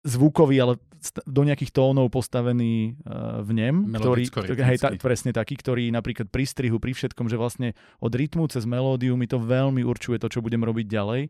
zvukový, 0.07 0.63
ale 0.63 0.75
do 1.27 1.43
nejakých 1.43 1.75
tónov 1.75 2.15
postavený 2.15 2.95
uh, 3.03 3.43
v 3.43 3.51
nem, 3.59 3.75
ktorý, 3.91 4.31
hej, 4.55 4.79
ta, 4.79 4.95
presne 4.99 5.35
taký, 5.35 5.59
ktorý 5.59 5.91
napríklad 5.91 6.31
pri 6.31 6.47
strihu, 6.47 6.79
pri 6.79 6.95
všetkom, 6.95 7.27
že 7.27 7.35
vlastne 7.35 7.75
od 7.99 8.15
rytmu 8.15 8.47
cez 8.47 8.63
melódiu 8.63 9.19
mi 9.19 9.27
to 9.27 9.43
veľmi 9.43 9.83
určuje 9.83 10.23
to, 10.23 10.31
čo 10.31 10.43
budem 10.43 10.63
robiť 10.63 10.87
ďalej 10.87 11.27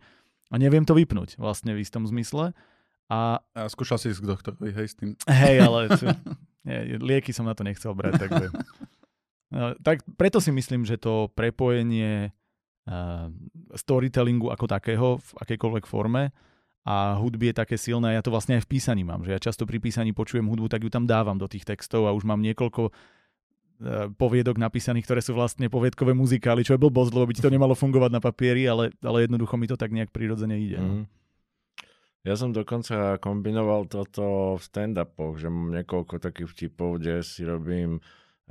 a 0.52 0.54
neviem 0.60 0.84
to 0.84 0.92
vypnúť 0.92 1.40
vlastne 1.40 1.72
v 1.72 1.80
istom 1.80 2.04
zmysle. 2.04 2.52
A, 3.12 3.40
a 3.56 3.68
skúšal 3.68 3.96
si 4.00 4.12
k 4.12 4.24
doktorovi, 4.24 4.72
hej, 4.72 4.88
s 4.92 4.94
tým. 4.96 5.16
Hej, 5.24 5.56
ale 5.64 5.92
nie, 6.62 6.98
lieky 6.98 7.34
som 7.34 7.46
na 7.46 7.54
to 7.54 7.66
nechcel 7.66 7.94
brať, 7.94 8.26
takže... 8.26 8.46
No, 9.52 9.76
tak 9.84 10.00
preto 10.16 10.40
si 10.40 10.48
myslím, 10.48 10.88
že 10.88 10.96
to 10.96 11.28
prepojenie 11.36 12.32
uh, 12.88 13.28
storytellingu 13.76 14.48
ako 14.48 14.64
takého 14.64 15.20
v 15.20 15.30
akejkoľvek 15.44 15.84
forme 15.84 16.32
a 16.88 17.20
hudby 17.20 17.52
je 17.52 17.60
také 17.60 17.76
silné, 17.76 18.16
ja 18.16 18.24
to 18.24 18.32
vlastne 18.32 18.56
aj 18.56 18.64
v 18.64 18.70
písaní 18.72 19.04
mám, 19.04 19.22
že 19.22 19.36
ja 19.36 19.38
často 19.38 19.68
pri 19.68 19.76
písaní 19.76 20.16
počujem 20.16 20.48
hudbu, 20.48 20.72
tak 20.72 20.80
ju 20.82 20.88
tam 20.88 21.04
dávam 21.04 21.36
do 21.36 21.44
tých 21.46 21.68
textov 21.68 22.08
a 22.08 22.16
už 22.16 22.24
mám 22.24 22.40
niekoľko 22.40 22.82
uh, 22.88 22.92
poviedok 24.16 24.56
napísaných, 24.56 25.04
ktoré 25.04 25.20
sú 25.20 25.36
vlastne 25.36 25.68
poviedkové 25.68 26.16
muzikály, 26.16 26.64
čo 26.64 26.72
je 26.72 26.80
blbosť, 26.80 27.12
lebo 27.12 27.28
by 27.28 27.34
ti 27.36 27.44
to 27.44 27.52
nemalo 27.52 27.76
fungovať 27.76 28.08
na 28.08 28.24
papieri, 28.24 28.64
ale, 28.64 28.88
ale 29.04 29.28
jednoducho 29.28 29.60
mi 29.60 29.68
to 29.68 29.76
tak 29.76 29.92
nejak 29.92 30.08
prirodzene 30.08 30.56
ide. 30.56 30.80
Mm. 30.80 31.04
Ja 32.22 32.38
som 32.38 32.54
dokonca 32.54 33.18
kombinoval 33.18 33.90
toto 33.90 34.54
v 34.54 34.62
stand-upoch, 34.62 35.42
že 35.42 35.50
mám 35.50 35.74
niekoľko 35.74 36.22
takých 36.22 36.48
vtipov, 36.54 37.02
kde 37.02 37.26
si 37.26 37.42
robím 37.42 37.98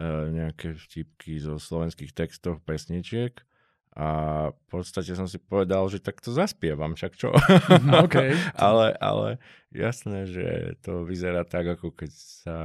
E, 0.01 0.07
nejaké 0.31 0.73
vtipky 0.73 1.37
zo 1.37 1.59
slovenských 1.59 2.15
textov, 2.15 2.63
pesničiek 2.63 3.37
a 3.91 4.09
v 4.49 4.63
podstate 4.71 5.11
som 5.13 5.27
si 5.27 5.35
povedal, 5.35 5.83
že 5.91 5.99
tak 5.99 6.23
to 6.23 6.31
zaspievam, 6.31 6.95
však 6.95 7.13
čo? 7.19 7.35
okay. 8.07 8.33
ale, 8.55 8.95
ale 8.97 9.37
jasné, 9.69 10.31
že 10.31 10.79
to 10.79 11.03
vyzerá 11.03 11.43
tak, 11.43 11.75
ako 11.75 11.91
keď 11.91 12.11
sa 12.15 12.57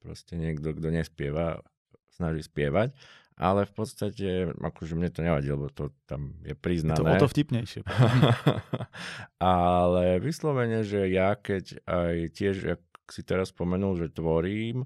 proste 0.00 0.34
niekto, 0.34 0.72
kto 0.72 0.88
nespieva, 0.88 1.60
snaží 2.08 2.40
spievať, 2.40 2.96
ale 3.36 3.64
v 3.64 3.72
podstate, 3.72 4.28
akože 4.54 4.92
mne 4.94 5.10
to 5.10 5.20
nevadí, 5.24 5.48
lebo 5.48 5.72
to 5.72 5.90
tam 6.04 6.36
je 6.44 6.54
priznané. 6.54 6.98
Je 6.98 7.02
to 7.02 7.08
o 7.08 7.22
to 7.26 7.32
vtipnejšie. 7.32 7.80
ale 9.42 10.20
vyslovene, 10.20 10.84
že 10.84 11.08
ja 11.08 11.34
keď 11.36 11.82
aj 11.88 12.14
tiež, 12.36 12.56
ak 12.78 12.82
si 13.08 13.22
teraz 13.24 13.50
spomenul, 13.50 13.98
že 13.98 14.14
tvorím, 14.14 14.84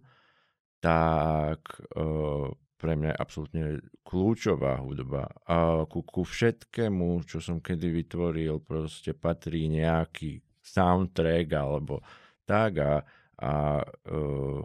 tak 0.81 1.63
uh, 1.99 2.51
pre 2.77 2.93
mňa 2.95 3.17
je 3.17 3.21
absolútne 3.21 3.65
kľúčová 4.05 4.79
hudba. 4.79 5.27
A 5.49 5.89
ku, 5.89 6.05
ku 6.05 6.23
všetkému, 6.23 7.25
čo 7.25 7.41
som 7.41 7.59
kedy 7.59 7.89
vytvoril, 8.05 8.61
proste 8.63 9.17
patrí 9.17 9.67
nejaký 9.73 10.45
soundtrack 10.61 11.49
alebo 11.57 12.05
tak 12.47 12.79
a, 12.79 12.95
a 13.41 13.83
uh, 13.83 14.61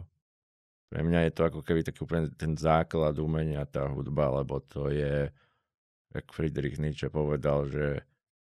pre 0.92 1.00
mňa 1.00 1.24
je 1.24 1.32
to 1.32 1.42
ako 1.48 1.64
keby 1.64 1.80
taký 1.80 2.04
úplne 2.04 2.28
ten 2.36 2.52
základ 2.52 3.16
umenia, 3.16 3.64
tá 3.64 3.88
hudba, 3.88 4.28
lebo 4.44 4.60
to 4.60 4.92
je, 4.92 5.32
jak 6.12 6.26
Friedrich 6.36 6.76
Nietzsche 6.76 7.08
povedal, 7.08 7.64
že 7.64 8.04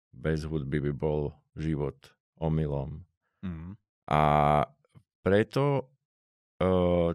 bez 0.09 0.49
hudby 0.49 0.89
by 0.89 0.93
bol 0.97 1.37
život 1.53 2.01
omylom. 2.41 3.05
Mm. 3.45 3.77
A 4.09 4.21
preto 5.21 5.93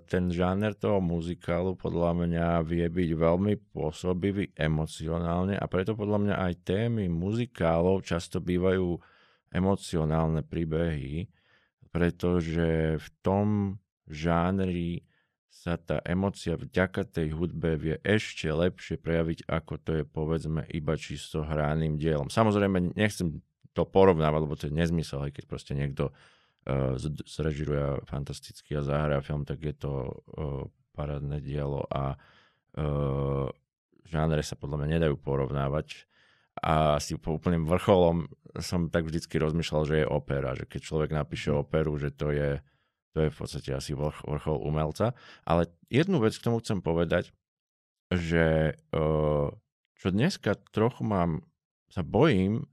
ten 0.06 0.30
žáner 0.30 0.74
toho 0.74 0.98
muzikálu 1.02 1.78
podľa 1.78 2.26
mňa 2.26 2.46
vie 2.66 2.86
byť 2.86 3.10
veľmi 3.14 3.54
pôsobivý 3.70 4.54
emocionálne 4.54 5.54
a 5.54 5.64
preto 5.66 5.94
podľa 5.94 6.18
mňa 6.22 6.34
aj 6.38 6.54
témy 6.66 7.06
muzikálov 7.10 8.02
často 8.02 8.42
bývajú 8.42 8.98
emocionálne 9.54 10.42
príbehy, 10.42 11.30
pretože 11.94 12.98
v 12.98 13.08
tom 13.22 13.78
žánri 14.10 15.06
sa 15.66 15.74
tá 15.74 15.98
emocia 16.06 16.54
vďaka 16.54 17.10
tej 17.10 17.34
hudbe 17.34 17.74
vie 17.74 17.98
ešte 18.06 18.46
lepšie 18.46 19.02
prejaviť, 19.02 19.50
ako 19.50 19.74
to 19.82 19.90
je 19.98 20.04
povedzme 20.06 20.62
iba 20.70 20.94
čisto 20.94 21.42
hráným 21.42 21.98
dielom. 21.98 22.30
Samozrejme, 22.30 22.94
nechcem 22.94 23.42
to 23.74 23.82
porovnávať, 23.82 24.40
lebo 24.46 24.54
to 24.54 24.70
je 24.70 24.78
nezmysel, 24.78 25.26
aj 25.26 25.34
keď 25.34 25.44
proste 25.50 25.74
niekto 25.74 26.14
uh, 26.14 26.94
zrežiruje 27.26 28.06
fantasticky 28.06 28.78
a 28.78 28.86
zahrá 28.86 29.18
film, 29.26 29.42
tak 29.42 29.58
je 29.58 29.74
to 29.74 29.92
uh, 30.06 30.70
parádne 30.94 31.42
dielo 31.42 31.82
a 31.90 32.14
uh, 32.14 33.50
žánre 34.06 34.46
sa 34.46 34.54
podľa 34.54 34.86
mňa 34.86 34.88
nedajú 35.02 35.18
porovnávať. 35.18 36.06
A 36.62 36.96
asi 36.96 37.18
po 37.18 37.36
úplným 37.36 37.66
vrcholom 37.66 38.30
som 38.62 38.88
tak 38.88 39.10
vždycky 39.10 39.36
rozmýšľal, 39.36 39.82
že 39.84 39.96
je 40.00 40.06
opera, 40.08 40.54
že 40.54 40.64
keď 40.64 40.80
človek 40.80 41.10
napíše 41.10 41.50
mhm. 41.50 41.58
operu, 41.58 41.98
že 41.98 42.14
to 42.14 42.30
je, 42.30 42.62
to 43.16 43.24
je 43.24 43.32
v 43.32 43.38
podstate 43.40 43.72
asi 43.72 43.96
vrchol 43.96 44.60
umelca. 44.60 45.16
Ale 45.48 45.72
jednu 45.88 46.20
vec 46.20 46.36
k 46.36 46.44
tomu 46.44 46.60
chcem 46.60 46.84
povedať, 46.84 47.32
že 48.12 48.76
uh, 48.92 49.48
čo 49.96 50.08
dneska 50.12 50.52
trochu 50.68 51.00
mám, 51.00 51.40
sa 51.88 52.04
bojím, 52.04 52.68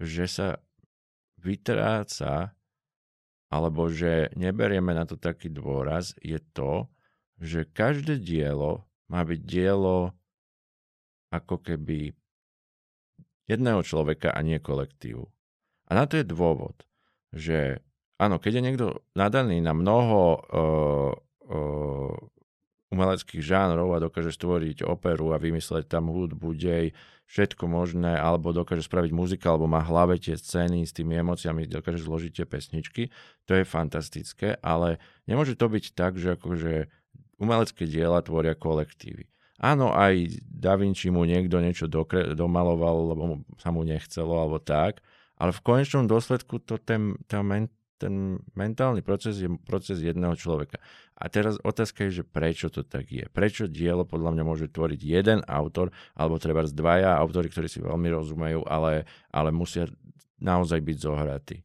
že 0.00 0.24
sa 0.24 0.48
vytráca 1.36 2.56
alebo 3.52 3.92
že 3.92 4.32
neberieme 4.32 4.96
na 4.96 5.04
to 5.04 5.20
taký 5.20 5.52
dôraz, 5.52 6.16
je 6.24 6.40
to, 6.56 6.88
že 7.36 7.68
každé 7.68 8.16
dielo 8.24 8.88
má 9.12 9.28
byť 9.28 9.40
dielo 9.44 10.16
ako 11.28 11.60
keby 11.60 12.16
jedného 13.44 13.84
človeka 13.84 14.32
a 14.32 14.40
nie 14.40 14.56
kolektívu. 14.56 15.28
A 15.86 15.90
na 15.92 16.08
to 16.08 16.16
je 16.16 16.26
dôvod, 16.26 16.88
že 17.30 17.85
áno, 18.16 18.36
keď 18.40 18.52
je 18.60 18.64
niekto 18.64 18.86
nadaný 19.16 19.60
na 19.60 19.72
mnoho 19.72 20.20
uh, 20.36 21.12
uh, 21.52 22.14
umeleckých 22.92 23.42
žánrov 23.42 23.92
a 23.92 24.02
dokáže 24.02 24.30
stvoriť 24.32 24.86
operu 24.86 25.34
a 25.34 25.42
vymysleť 25.42 25.90
tam 25.90 26.08
hudbu, 26.08 26.54
dej, 26.54 26.94
všetko 27.26 27.66
možné, 27.66 28.14
alebo 28.14 28.54
dokáže 28.54 28.86
spraviť 28.86 29.10
muzikál, 29.10 29.58
alebo 29.58 29.66
má 29.66 29.82
hlave 29.82 30.16
tie 30.22 30.38
scény 30.38 30.86
s 30.86 30.94
tými 30.94 31.18
emóciami, 31.18 31.66
dokáže 31.66 32.06
zložiť 32.06 32.32
tie 32.42 32.46
pesničky, 32.46 33.02
to 33.44 33.58
je 33.58 33.66
fantastické, 33.66 34.54
ale 34.62 35.02
nemôže 35.26 35.58
to 35.58 35.66
byť 35.66 35.84
tak, 35.98 36.14
že 36.14 36.38
akože 36.38 36.86
umelecké 37.42 37.84
diela 37.84 38.22
tvoria 38.22 38.54
kolektívy. 38.54 39.26
Áno, 39.56 39.90
aj 39.90 40.38
Da 40.44 40.76
Vinci 40.76 41.08
mu 41.08 41.24
niekto 41.24 41.58
niečo 41.58 41.88
dokre- 41.88 42.36
domaloval, 42.36 43.16
lebo 43.16 43.22
mu, 43.24 43.36
sa 43.56 43.72
mu 43.74 43.82
nechcelo, 43.82 44.36
alebo 44.38 44.62
tak, 44.62 45.02
ale 45.36 45.50
v 45.50 45.64
konečnom 45.64 46.06
dôsledku 46.06 46.62
to 46.62 46.78
ten, 46.78 47.18
tá 47.26 47.42
ten 47.96 48.40
mentálny 48.52 49.00
proces 49.00 49.40
je 49.40 49.48
proces 49.64 50.04
jedného 50.04 50.36
človeka. 50.36 50.76
A 51.16 51.32
teraz 51.32 51.56
otázka 51.64 52.08
je, 52.08 52.20
že 52.20 52.24
prečo 52.28 52.68
to 52.68 52.84
tak 52.84 53.08
je. 53.08 53.24
Prečo 53.32 53.64
dielo 53.66 54.04
podľa 54.04 54.36
mňa 54.36 54.44
môže 54.44 54.66
tvoriť 54.68 55.00
jeden 55.00 55.40
autor, 55.48 55.90
alebo 56.12 56.36
treba 56.36 56.64
dvaja 56.64 57.16
autory, 57.16 57.48
ktorí 57.48 57.68
si 57.72 57.80
veľmi 57.80 58.12
rozumejú, 58.12 58.68
ale, 58.68 59.08
ale 59.32 59.48
musia 59.48 59.88
naozaj 60.36 60.84
byť 60.84 60.96
zohratí. 61.00 61.64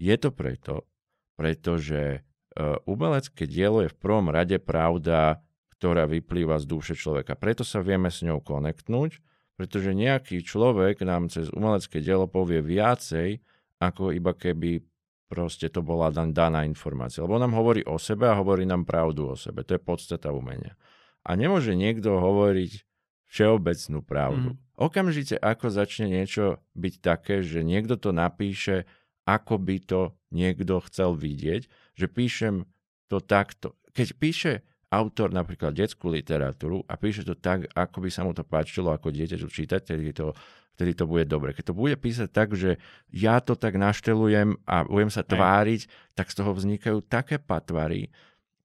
Je 0.00 0.14
to 0.18 0.34
preto, 0.34 0.90
pretože 1.38 2.20
uh, 2.20 2.76
umelecké 2.90 3.46
dielo 3.46 3.86
je 3.86 3.92
v 3.94 4.00
prvom 4.00 4.26
rade 4.28 4.58
pravda, 4.58 5.38
ktorá 5.78 6.10
vyplýva 6.10 6.58
z 6.58 6.66
duše 6.66 6.94
človeka. 6.98 7.38
Preto 7.38 7.62
sa 7.62 7.80
vieme 7.80 8.10
s 8.10 8.26
ňou 8.26 8.42
konektnúť, 8.42 9.22
pretože 9.54 9.94
nejaký 9.94 10.42
človek 10.42 11.04
nám 11.06 11.30
cez 11.30 11.52
umelecké 11.52 12.02
dielo 12.02 12.26
povie 12.26 12.64
viacej, 12.64 13.40
ako 13.80 14.12
iba 14.12 14.36
keby 14.36 14.89
proste 15.30 15.70
to 15.70 15.86
bola 15.86 16.10
dan, 16.10 16.34
daná 16.34 16.66
informácia. 16.66 17.22
Lebo 17.22 17.38
nám 17.38 17.54
hovorí 17.54 17.86
o 17.86 18.02
sebe 18.02 18.26
a 18.26 18.34
hovorí 18.34 18.66
nám 18.66 18.82
pravdu 18.82 19.30
o 19.30 19.38
sebe. 19.38 19.62
To 19.62 19.78
je 19.78 19.80
podstata 19.80 20.34
umenia. 20.34 20.74
A 21.22 21.38
nemôže 21.38 21.78
niekto 21.78 22.18
hovoriť 22.18 22.82
všeobecnú 23.30 24.02
pravdu. 24.02 24.58
Mm. 24.58 24.60
Okamžite, 24.74 25.38
ako 25.38 25.70
začne 25.70 26.10
niečo 26.10 26.58
byť 26.74 26.94
také, 26.98 27.46
že 27.46 27.62
niekto 27.62 27.94
to 27.94 28.10
napíše, 28.10 28.90
ako 29.22 29.62
by 29.62 29.78
to 29.78 30.18
niekto 30.34 30.82
chcel 30.90 31.14
vidieť, 31.14 31.70
že 31.94 32.06
píšem 32.10 32.66
to 33.06 33.22
takto. 33.22 33.78
Keď 33.94 34.08
píše 34.18 34.52
autor 34.90 35.30
napríklad 35.30 35.70
detskú 35.70 36.10
literatúru 36.10 36.82
a 36.90 36.98
píše 36.98 37.22
to 37.22 37.38
tak, 37.38 37.70
ako 37.78 38.02
by 38.02 38.10
sa 38.10 38.26
mu 38.26 38.34
to 38.34 38.42
páčilo 38.42 38.90
ako 38.90 39.14
dieťaťu 39.14 39.46
čítať, 39.46 39.80
tedy 39.86 40.10
to 40.10 40.34
vtedy 40.80 40.96
to 40.96 41.04
bude 41.04 41.28
dobre. 41.28 41.52
Keď 41.52 41.70
to 41.70 41.74
bude 41.76 41.92
písať 42.00 42.28
tak, 42.32 42.56
že 42.56 42.80
ja 43.12 43.44
to 43.44 43.52
tak 43.52 43.76
naštelujem 43.76 44.56
a 44.64 44.88
budem 44.88 45.12
sa 45.12 45.20
tváriť, 45.20 45.84
tak 46.16 46.32
z 46.32 46.40
toho 46.40 46.56
vznikajú 46.56 47.04
také 47.04 47.36
patvary, 47.36 48.08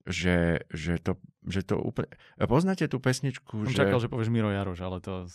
že, 0.08 0.64
že, 0.72 0.96
to, 1.04 1.20
že 1.44 1.68
to 1.68 1.76
úplne... 1.76 2.08
Poznáte 2.40 2.88
tú 2.88 3.04
pesničku, 3.04 3.68
Som 3.68 3.74
že... 3.74 3.84
čakal, 3.84 4.00
že 4.00 4.08
povieš 4.08 4.32
Miro 4.32 4.48
Jaroš, 4.48 4.80
ale 4.80 5.04
to... 5.04 5.28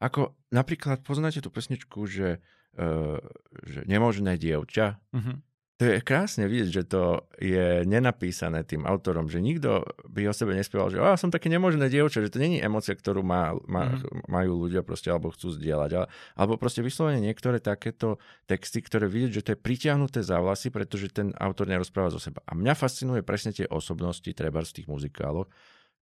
Ako 0.00 0.32
napríklad 0.48 1.04
poznáte 1.04 1.44
tú 1.44 1.52
pesničku, 1.52 2.08
že, 2.08 2.40
uh, 2.80 3.20
že 3.68 3.84
nemožné 3.84 4.40
dievča? 4.40 4.96
Uh-huh. 5.12 5.36
To 5.76 5.84
je 5.84 6.00
krásne 6.00 6.48
vidieť, 6.48 6.70
že 6.72 6.82
to 6.88 7.28
je 7.36 7.84
nenapísané 7.84 8.64
tým 8.64 8.88
autorom, 8.88 9.28
že 9.28 9.44
nikto 9.44 9.84
by 10.08 10.24
o 10.24 10.32
sebe 10.32 10.56
nespieval, 10.56 10.88
že 10.88 10.96
ja 10.96 11.20
som 11.20 11.28
také 11.28 11.52
nemožné 11.52 11.92
dievča, 11.92 12.24
že 12.24 12.32
to 12.32 12.40
není 12.40 12.64
emocia, 12.64 12.96
ktorú 12.96 13.20
má, 13.20 13.52
má, 13.68 13.92
mm-hmm. 13.92 14.24
majú 14.24 14.64
ľudia 14.64 14.80
proste, 14.80 15.12
alebo 15.12 15.28
chcú 15.36 15.52
zdieľať. 15.52 15.90
Ale, 15.92 16.06
alebo 16.32 16.56
proste 16.56 16.80
vyslovene 16.80 17.20
niektoré 17.20 17.60
takéto 17.60 18.16
texty, 18.48 18.80
ktoré 18.80 19.04
vidieť, 19.04 19.32
že 19.36 19.44
to 19.44 19.52
je 19.52 19.60
pritiahnuté 19.60 20.24
za 20.24 20.40
vlasy, 20.40 20.72
pretože 20.72 21.12
ten 21.12 21.36
autor 21.36 21.68
nerozpráva 21.68 22.08
zo 22.08 22.24
seba. 22.24 22.40
A 22.48 22.56
mňa 22.56 22.72
fascinuje 22.72 23.20
presne 23.20 23.52
tie 23.52 23.68
osobnosti, 23.68 24.32
treba 24.32 24.64
z 24.64 24.80
tých 24.80 24.88
muzikálov, 24.88 25.44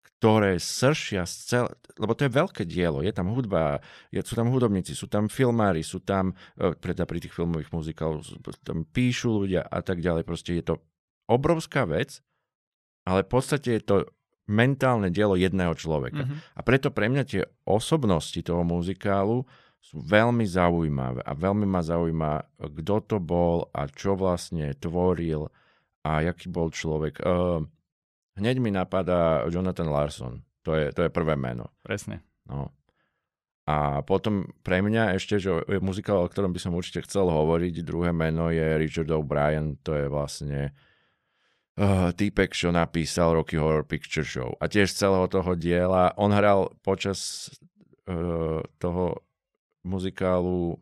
ktoré 0.01 0.61
sršia 0.61 1.25
z 1.25 1.35
celé, 1.49 1.71
lebo 1.97 2.13
to 2.13 2.29
je 2.29 2.37
veľké 2.37 2.63
dielo, 2.69 3.01
je 3.01 3.09
tam 3.09 3.33
hudba, 3.33 3.81
je, 4.13 4.21
sú 4.21 4.37
tam 4.37 4.53
hudobníci, 4.53 4.93
sú 4.93 5.09
tam 5.09 5.33
filmári, 5.33 5.81
sú 5.81 6.05
tam, 6.05 6.37
preto 6.57 7.09
pri 7.09 7.25
tých 7.25 7.33
filmových 7.33 7.73
muzikálov, 7.73 8.25
tam 8.61 8.85
píšu 8.85 9.45
ľudia 9.45 9.65
a 9.65 9.81
tak 9.81 10.05
ďalej, 10.05 10.29
proste 10.29 10.61
je 10.61 10.65
to 10.65 10.75
obrovská 11.25 11.89
vec, 11.89 12.21
ale 13.09 13.25
v 13.25 13.31
podstate 13.33 13.81
je 13.81 13.83
to 13.83 13.97
mentálne 14.51 15.09
dielo 15.09 15.39
jedného 15.39 15.73
človeka. 15.79 16.27
Mm-hmm. 16.27 16.59
A 16.59 16.61
preto 16.67 16.91
pre 16.91 17.09
mňa 17.09 17.23
tie 17.25 17.43
osobnosti 17.65 18.37
toho 18.43 18.61
muzikálu 18.67 19.47
sú 19.81 20.05
veľmi 20.05 20.45
zaujímavé 20.45 21.25
a 21.25 21.33
veľmi 21.33 21.65
ma 21.65 21.81
zaujíma, 21.81 22.61
kto 22.61 22.97
to 23.09 23.17
bol 23.17 23.73
a 23.73 23.89
čo 23.89 24.19
vlastne 24.19 24.77
tvoril 24.77 25.49
a 26.05 26.11
jaký 26.29 26.53
bol 26.53 26.69
človek. 26.69 27.25
Uh, 27.25 27.65
hneď 28.41 28.57
mi 28.59 28.73
napadá 28.73 29.45
Jonathan 29.53 29.93
Larson. 29.93 30.35
To 30.65 30.73
je, 30.73 30.93
to 30.97 31.05
je 31.07 31.11
prvé 31.13 31.37
meno. 31.37 31.69
Presne. 31.85 32.25
No. 32.49 32.73
A 33.71 34.03
potom 34.03 34.51
pre 34.67 34.83
mňa 34.83 35.15
ešte, 35.15 35.39
že 35.39 35.63
muzikál, 35.79 36.25
o 36.25 36.31
ktorom 36.31 36.51
by 36.51 36.59
som 36.59 36.75
určite 36.75 37.07
chcel 37.07 37.31
hovoriť, 37.31 37.87
druhé 37.87 38.11
meno 38.11 38.51
je 38.51 38.67
Richard 38.81 39.07
O'Brien, 39.15 39.79
to 39.87 39.95
je 39.95 40.11
vlastne 40.11 40.75
uh, 41.79 42.11
týpek, 42.11 42.51
čo 42.51 42.75
napísal 42.75 43.39
Rocky 43.39 43.55
Horror 43.55 43.87
Picture 43.87 44.27
Show. 44.27 44.59
A 44.59 44.67
tiež 44.67 44.91
celého 44.91 45.31
toho 45.31 45.55
diela, 45.55 46.11
on 46.19 46.35
hral 46.35 46.75
počas 46.83 47.47
uh, 48.11 48.59
toho 48.83 49.23
muzikálu, 49.87 50.75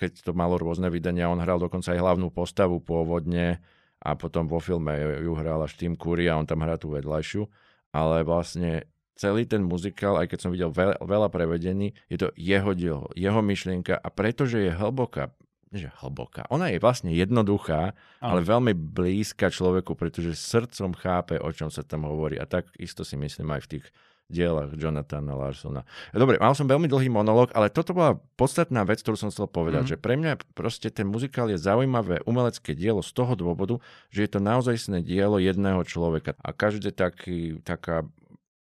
keď 0.00 0.24
to 0.24 0.32
malo 0.32 0.56
rôzne 0.56 0.88
vydania, 0.88 1.28
on 1.28 1.44
hral 1.44 1.60
dokonca 1.60 1.92
aj 1.92 2.00
hlavnú 2.00 2.32
postavu 2.32 2.80
pôvodne, 2.80 3.60
a 3.98 4.14
potom 4.14 4.46
vo 4.46 4.62
filme 4.62 4.94
ju 5.22 5.34
hral 5.34 5.62
až 5.62 5.74
Tim 5.74 5.98
Curry 5.98 6.30
a 6.30 6.38
on 6.38 6.46
tam 6.46 6.62
hrá 6.62 6.78
tú 6.78 6.94
vedľajšiu, 6.94 7.46
ale 7.90 8.22
vlastne 8.22 8.86
celý 9.18 9.44
ten 9.50 9.66
muzikál, 9.66 10.14
aj 10.22 10.30
keď 10.30 10.38
som 10.38 10.54
videl 10.54 10.70
veľa, 10.70 11.02
veľa 11.02 11.28
prevedení, 11.34 11.90
je 12.06 12.22
to 12.22 12.28
jeho 12.38 12.70
dielo, 12.78 13.10
jeho 13.18 13.42
myšlienka 13.42 13.98
a 13.98 14.08
pretože 14.14 14.62
je 14.62 14.70
hlboká, 14.70 15.34
že 15.74 15.90
hlboká, 16.00 16.46
ona 16.48 16.70
je 16.70 16.78
vlastne 16.78 17.10
jednoduchá, 17.12 17.92
ale 18.22 18.40
veľmi 18.40 18.72
blízka 18.72 19.50
človeku, 19.50 19.98
pretože 19.98 20.38
srdcom 20.38 20.94
chápe, 20.96 21.36
o 21.42 21.50
čom 21.52 21.68
sa 21.68 21.84
tam 21.84 22.08
hovorí. 22.08 22.40
A 22.40 22.48
tak 22.48 22.70
isto 22.78 23.02
si 23.04 23.18
myslím 23.18 23.52
aj 23.52 23.60
v 23.66 23.70
tých 23.76 23.86
dielach 24.28 24.76
Jonathana 24.76 25.32
Larsona. 25.32 25.88
Dobre, 26.12 26.36
mal 26.36 26.52
som 26.52 26.68
veľmi 26.68 26.84
dlhý 26.84 27.08
monolog, 27.08 27.48
ale 27.56 27.72
toto 27.72 27.96
bola 27.96 28.20
podstatná 28.36 28.84
vec, 28.84 29.00
ktorú 29.00 29.16
som 29.16 29.32
chcel 29.32 29.48
povedať, 29.48 29.88
mm. 29.88 29.90
že 29.90 29.96
pre 29.96 30.20
mňa 30.20 30.32
proste 30.52 30.92
ten 30.92 31.08
muzikál 31.08 31.48
je 31.48 31.56
zaujímavé 31.56 32.20
umelecké 32.28 32.76
dielo 32.76 33.00
z 33.00 33.10
toho 33.16 33.32
dôvodu, 33.32 33.80
že 34.12 34.28
je 34.28 34.30
to 34.36 34.40
naozaj 34.44 34.76
dielo 35.00 35.40
jedného 35.40 35.80
človeka 35.88 36.36
a 36.44 36.52
každý 36.52 36.92
taký, 36.92 37.64
taká 37.64 38.04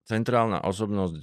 centrálna 0.05 0.61
osobnosť 0.61 1.17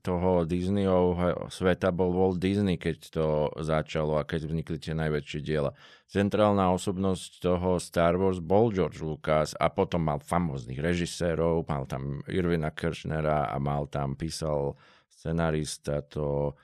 toho 0.00 0.48
Disneyovho 0.48 1.52
sveta 1.52 1.92
bol 1.92 2.10
Walt 2.16 2.40
Disney, 2.40 2.80
keď 2.80 2.96
to 3.12 3.26
začalo 3.60 4.16
a 4.16 4.24
keď 4.24 4.48
vznikli 4.48 4.80
tie 4.80 4.96
najväčšie 4.96 5.40
diela. 5.44 5.76
Centrálna 6.08 6.72
osobnosť 6.72 7.44
toho 7.44 7.76
Star 7.76 8.16
Wars 8.16 8.40
bol 8.40 8.72
George 8.72 9.04
Lucas 9.04 9.52
a 9.56 9.68
potom 9.68 10.08
mal 10.08 10.24
famóznych 10.24 10.80
režisérov, 10.80 11.68
mal 11.68 11.84
tam 11.84 12.24
Irvina 12.32 12.72
Kirchnera 12.72 13.52
a 13.52 13.56
mal 13.60 13.88
tam, 13.92 14.16
písal 14.16 14.76
scenarista 15.12 16.00
to 16.08 16.56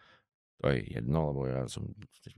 to 0.58 0.74
je 0.74 0.90
jedno, 0.90 1.30
lebo 1.30 1.46
ja 1.46 1.70
som, 1.70 1.86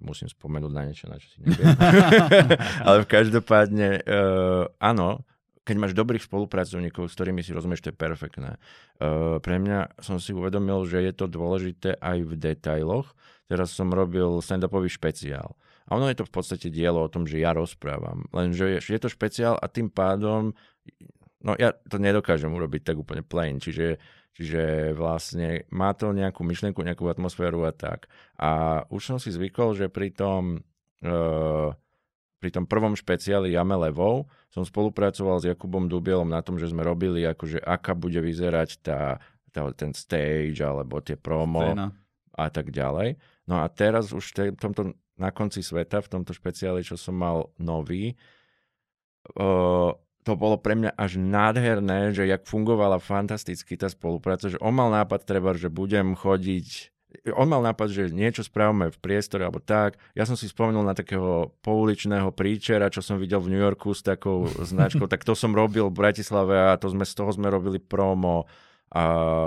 musím 0.05 0.29
spomenúť 0.29 0.73
na 0.77 0.85
niečo, 0.85 1.09
na 1.09 1.17
čo 1.17 1.33
si 1.33 1.41
neviem. 1.41 1.73
Ale 2.85 2.97
v 3.01 3.09
každopádne, 3.09 4.05
uh, 4.05 4.69
áno, 4.77 5.25
keď 5.71 5.79
máš 5.79 5.95
dobrých 5.95 6.27
spolupracovníkov, 6.27 7.07
s 7.07 7.15
ktorými 7.15 7.47
si 7.47 7.55
rozumieš, 7.55 7.87
to 7.87 7.95
je 7.95 8.03
perfektné. 8.03 8.59
Uh, 8.99 9.39
pre 9.39 9.63
mňa 9.63 10.03
som 10.03 10.19
si 10.19 10.35
uvedomil, 10.35 10.83
že 10.83 10.99
je 10.99 11.15
to 11.15 11.31
dôležité 11.31 11.95
aj 12.03 12.27
v 12.27 12.33
detailoch. 12.35 13.15
Teraz 13.47 13.71
som 13.71 13.87
robil 13.95 14.43
stand-upový 14.43 14.91
špeciál. 14.91 15.55
A 15.87 15.95
ono 15.95 16.11
je 16.11 16.19
to 16.19 16.27
v 16.27 16.35
podstate 16.35 16.75
dielo 16.75 17.07
o 17.07 17.13
tom, 17.13 17.23
že 17.23 17.39
ja 17.39 17.55
rozprávam. 17.55 18.27
Lenže 18.35 18.83
je 18.83 18.99
to 18.99 19.07
špeciál 19.07 19.55
a 19.63 19.71
tým 19.71 19.95
pádom, 19.95 20.59
no 21.47 21.55
ja 21.55 21.71
to 21.87 22.03
nedokážem 22.03 22.51
urobiť 22.51 22.91
tak 22.91 22.99
úplne 22.99 23.23
plain, 23.23 23.63
čiže, 23.63 24.03
čiže 24.35 24.91
vlastne 24.99 25.71
má 25.71 25.95
to 25.95 26.11
nejakú 26.11 26.43
myšlienku, 26.43 26.83
nejakú 26.83 27.07
atmosféru 27.07 27.63
a 27.63 27.71
tak. 27.71 28.11
A 28.43 28.83
už 28.91 29.03
som 29.07 29.19
si 29.23 29.31
zvykol, 29.31 29.79
že 29.79 29.87
pri 29.87 30.15
tom 30.15 30.67
uh, 31.07 31.75
pri 32.41 32.51
tom 32.51 32.65
prvom 32.65 32.97
špeciáli 32.97 33.53
Jame 33.53 33.77
Levou 33.77 34.25
som 34.49 34.65
spolupracoval 34.65 35.45
s 35.45 35.47
Jakubom 35.47 35.87
Dubielom 35.87 36.27
na 36.27 36.41
tom, 36.41 36.57
že 36.57 36.73
sme 36.73 36.81
robili 36.81 37.29
akože 37.29 37.61
aká 37.61 37.93
bude 37.93 38.19
vyzerať 38.19 38.81
tá, 38.81 39.21
tá, 39.53 39.69
ten 39.77 39.93
stage 39.93 40.59
alebo 40.65 41.05
tie 41.05 41.21
promo 41.21 41.61
Stejná. 41.61 41.87
a 42.35 42.47
tak 42.49 42.73
ďalej. 42.73 43.21
No 43.45 43.61
a 43.61 43.69
teraz 43.69 44.17
už 44.17 44.57
v 44.57 44.59
tomto, 44.59 44.97
na 45.21 45.29
konci 45.29 45.61
sveta, 45.61 46.01
v 46.01 46.11
tomto 46.17 46.33
špeciáli, 46.33 46.81
čo 46.81 46.97
som 46.97 47.15
mal 47.21 47.53
nový, 47.61 48.17
uh, 49.37 49.93
to 50.25 50.33
bolo 50.37 50.61
pre 50.61 50.77
mňa 50.77 50.97
až 50.97 51.17
nádherné, 51.17 52.13
že 52.13 52.29
jak 52.29 52.45
fungovala 52.45 53.01
fantasticky 53.01 53.77
tá 53.77 53.89
spolupráca, 53.89 54.53
že 54.53 54.61
on 54.61 54.77
mal 54.77 54.93
nápad 54.93 55.25
treba, 55.25 55.57
že 55.57 55.73
budem 55.73 56.13
chodiť 56.13 56.93
on 57.35 57.51
mal 57.51 57.63
nápad, 57.63 57.89
že 57.91 58.15
niečo 58.15 58.47
správame 58.47 58.91
v 58.91 58.99
priestore 59.03 59.43
alebo 59.43 59.59
tak. 59.59 59.99
Ja 60.15 60.25
som 60.25 60.39
si 60.39 60.47
spomenul 60.47 60.87
na 60.87 60.95
takého 60.95 61.53
pouličného 61.61 62.31
príčera, 62.33 62.93
čo 62.93 63.03
som 63.03 63.19
videl 63.19 63.43
v 63.43 63.51
New 63.55 63.63
Yorku 63.63 63.93
s 63.93 64.03
takou 64.07 64.47
značkou, 64.71 65.11
tak 65.11 65.27
to 65.27 65.35
som 65.35 65.53
robil 65.53 65.91
v 65.91 65.99
Bratislave 65.99 66.71
a 66.71 66.79
to 66.79 66.91
sme, 66.91 67.03
z 67.03 67.15
toho 67.15 67.31
sme 67.35 67.51
robili 67.51 67.83
promo 67.83 68.47
a 68.91 69.03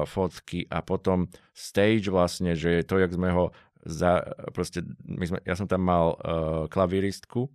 fotky 0.08 0.64
a 0.72 0.80
potom 0.80 1.28
stage 1.52 2.08
vlastne, 2.08 2.56
že 2.56 2.88
to, 2.88 2.96
jak 2.96 3.12
sme 3.12 3.28
ho 3.28 3.52
za, 3.84 4.24
proste, 4.56 4.80
my 5.04 5.28
sme, 5.28 5.40
ja 5.44 5.60
som 5.60 5.68
tam 5.68 5.84
mal 5.84 6.16
uh, 6.16 6.72
klavíristku, 6.72 7.52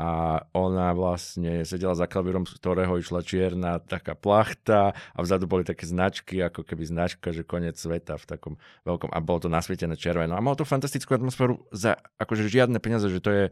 a 0.00 0.08
ona 0.56 0.96
vlastne 0.96 1.68
sedela 1.68 1.92
za 1.92 2.08
klavírom, 2.08 2.48
z 2.48 2.56
ktorého 2.56 2.96
išla 2.96 3.20
čierna 3.20 3.76
taká 3.84 4.16
plachta 4.16 4.96
a 5.12 5.18
vzadu 5.20 5.44
boli 5.44 5.60
také 5.60 5.84
značky, 5.84 6.40
ako 6.40 6.64
keby 6.64 6.88
značka, 6.88 7.36
že 7.36 7.44
koniec 7.44 7.76
sveta 7.76 8.16
v 8.16 8.24
takom 8.24 8.54
veľkom 8.88 9.12
a 9.12 9.20
bolo 9.20 9.44
to 9.44 9.52
nasvietené 9.52 10.00
červeno. 10.00 10.32
A 10.32 10.40
malo 10.40 10.56
to 10.56 10.64
fantastickú 10.64 11.12
atmosféru 11.12 11.68
za 11.68 12.00
akože 12.16 12.48
žiadne 12.48 12.80
peniaze, 12.80 13.12
že 13.12 13.20
to 13.20 13.30
je 13.30 13.44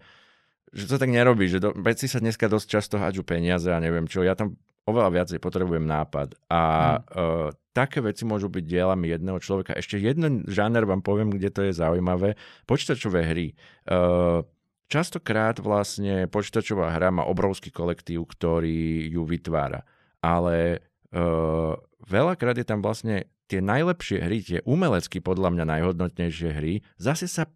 že 0.69 0.85
to 0.85 1.01
tak 1.01 1.09
nerobí, 1.09 1.49
že 1.49 1.65
do, 1.65 1.73
veci 1.81 2.05
sa 2.05 2.21
dneska 2.21 2.45
dosť 2.45 2.67
často 2.69 2.95
hádžu 3.01 3.25
peniaze 3.25 3.73
a 3.73 3.81
neviem 3.81 4.05
čo. 4.05 4.21
Ja 4.21 4.37
tam 4.37 4.61
oveľa 4.85 5.11
viacej 5.21 5.39
potrebujem 5.41 5.85
nápad. 5.85 6.37
A 6.49 6.61
hmm. 6.61 7.05
uh, 7.13 7.49
také 7.73 8.05
veci 8.05 8.29
môžu 8.29 8.53
byť 8.53 8.65
dielami 8.69 9.09
jedného 9.09 9.41
človeka. 9.41 9.77
Ešte 9.77 9.97
jeden 9.97 10.45
žáner 10.45 10.85
vám 10.85 11.01
poviem, 11.01 11.33
kde 11.33 11.49
to 11.49 11.61
je 11.65 11.73
zaujímavé. 11.73 12.37
Počítačové 12.69 13.25
hry. 13.25 13.57
Uh, 13.89 14.45
Častokrát 14.89 15.61
vlastne 15.61 16.25
počítačová 16.33 16.97
hra 16.97 17.13
má 17.13 17.29
obrovský 17.29 17.69
kolektív, 17.69 18.25
ktorý 18.33 19.13
ju 19.13 19.23
vytvára. 19.29 19.85
Ale 20.25 20.81
uh, 21.13 21.77
veľakrát 22.09 22.57
je 22.57 22.65
tam 22.65 22.81
vlastne 22.81 23.29
tie 23.53 23.61
najlepšie 23.61 24.19
hry, 24.25 24.37
tie 24.41 24.59
umelecky 24.65 25.21
podľa 25.21 25.53
mňa 25.53 25.65
najhodnotnejšie 25.77 26.51
hry, 26.57 26.81
zase 26.97 27.29
sa 27.29 27.49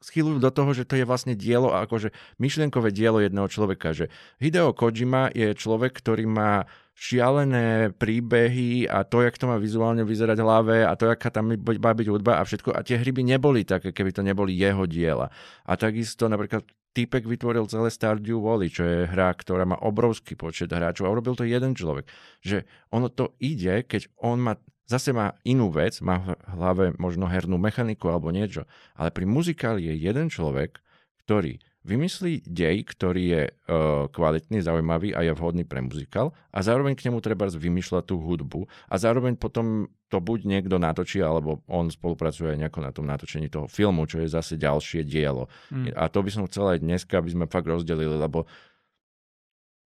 schylujú 0.00 0.40
do 0.40 0.48
toho, 0.48 0.72
že 0.72 0.88
to 0.88 0.96
je 0.96 1.04
vlastne 1.04 1.36
dielo, 1.36 1.76
akože 1.76 2.12
myšlienkové 2.40 2.88
dielo 2.92 3.20
jedného 3.20 3.48
človeka, 3.52 3.92
že 3.92 4.08
Hideo 4.40 4.72
Kojima 4.72 5.28
je 5.36 5.52
človek, 5.52 5.92
ktorý 5.92 6.24
má 6.24 6.64
šialené 7.00 7.96
príbehy 7.96 8.84
a 8.84 9.08
to, 9.08 9.24
jak 9.24 9.40
to 9.40 9.48
má 9.48 9.56
vizuálne 9.56 10.04
vyzerať 10.04 10.36
v 10.36 10.44
hlave 10.44 10.76
a 10.84 10.92
to, 11.00 11.08
aká 11.08 11.32
tam 11.32 11.48
má 11.56 11.92
byť 11.96 12.08
hudba 12.12 12.36
a 12.36 12.44
všetko. 12.44 12.76
A 12.76 12.84
tie 12.84 13.00
hry 13.00 13.08
by 13.08 13.24
neboli 13.24 13.64
také, 13.64 13.96
keby 13.96 14.12
to 14.12 14.20
neboli 14.20 14.52
jeho 14.52 14.84
diela. 14.84 15.32
A 15.64 15.80
takisto 15.80 16.28
napríklad 16.28 16.68
Týpek 16.90 17.22
vytvoril 17.22 17.70
celé 17.70 17.86
Stardew 17.86 18.42
Valley, 18.42 18.66
čo 18.66 18.82
je 18.82 19.06
hra, 19.06 19.30
ktorá 19.30 19.62
má 19.62 19.78
obrovský 19.78 20.34
počet 20.34 20.74
hráčov 20.74 21.06
a 21.06 21.14
urobil 21.14 21.38
to 21.38 21.46
jeden 21.46 21.70
človek. 21.78 22.10
Že 22.42 22.66
ono 22.90 23.06
to 23.06 23.38
ide, 23.38 23.86
keď 23.86 24.10
on 24.18 24.42
má 24.42 24.58
zase 24.90 25.14
má 25.14 25.38
inú 25.46 25.70
vec, 25.70 26.02
má 26.02 26.18
v 26.18 26.34
hlave 26.50 26.84
možno 26.98 27.30
hernú 27.30 27.62
mechaniku 27.62 28.10
alebo 28.10 28.34
niečo, 28.34 28.66
ale 28.98 29.14
pri 29.14 29.22
muzikáli 29.22 29.86
je 29.86 29.94
jeden 30.02 30.26
človek, 30.26 30.82
ktorý 31.22 31.62
vymyslí 31.80 32.44
dej, 32.44 32.84
ktorý 32.84 33.24
je 33.24 33.42
uh, 33.48 34.04
kvalitný, 34.12 34.60
zaujímavý 34.60 35.16
a 35.16 35.24
je 35.24 35.32
vhodný 35.32 35.64
pre 35.64 35.80
muzikál 35.80 36.36
a 36.52 36.60
zároveň 36.60 36.92
k 36.92 37.08
nemu 37.08 37.24
treba 37.24 37.48
vymýšľať 37.48 38.04
tú 38.04 38.20
hudbu 38.20 38.68
a 38.68 38.94
zároveň 39.00 39.40
potom 39.40 39.88
to 40.12 40.20
buď 40.20 40.44
niekto 40.44 40.76
natočí, 40.76 41.24
alebo 41.24 41.64
on 41.70 41.88
spolupracuje 41.88 42.58
nejako 42.58 42.80
na 42.84 42.90
tom 42.92 43.06
natočení 43.08 43.48
toho 43.48 43.70
filmu, 43.70 44.04
čo 44.04 44.20
je 44.20 44.28
zase 44.28 44.60
ďalšie 44.60 45.06
dielo. 45.06 45.48
Mm. 45.70 45.94
A 45.96 46.10
to 46.10 46.20
by 46.20 46.30
som 46.34 46.44
chcel 46.50 46.76
aj 46.76 46.84
dneska, 46.84 47.16
aby 47.16 47.30
sme 47.32 47.46
fakt 47.46 47.70
rozdelili, 47.70 48.12
lebo 48.12 48.44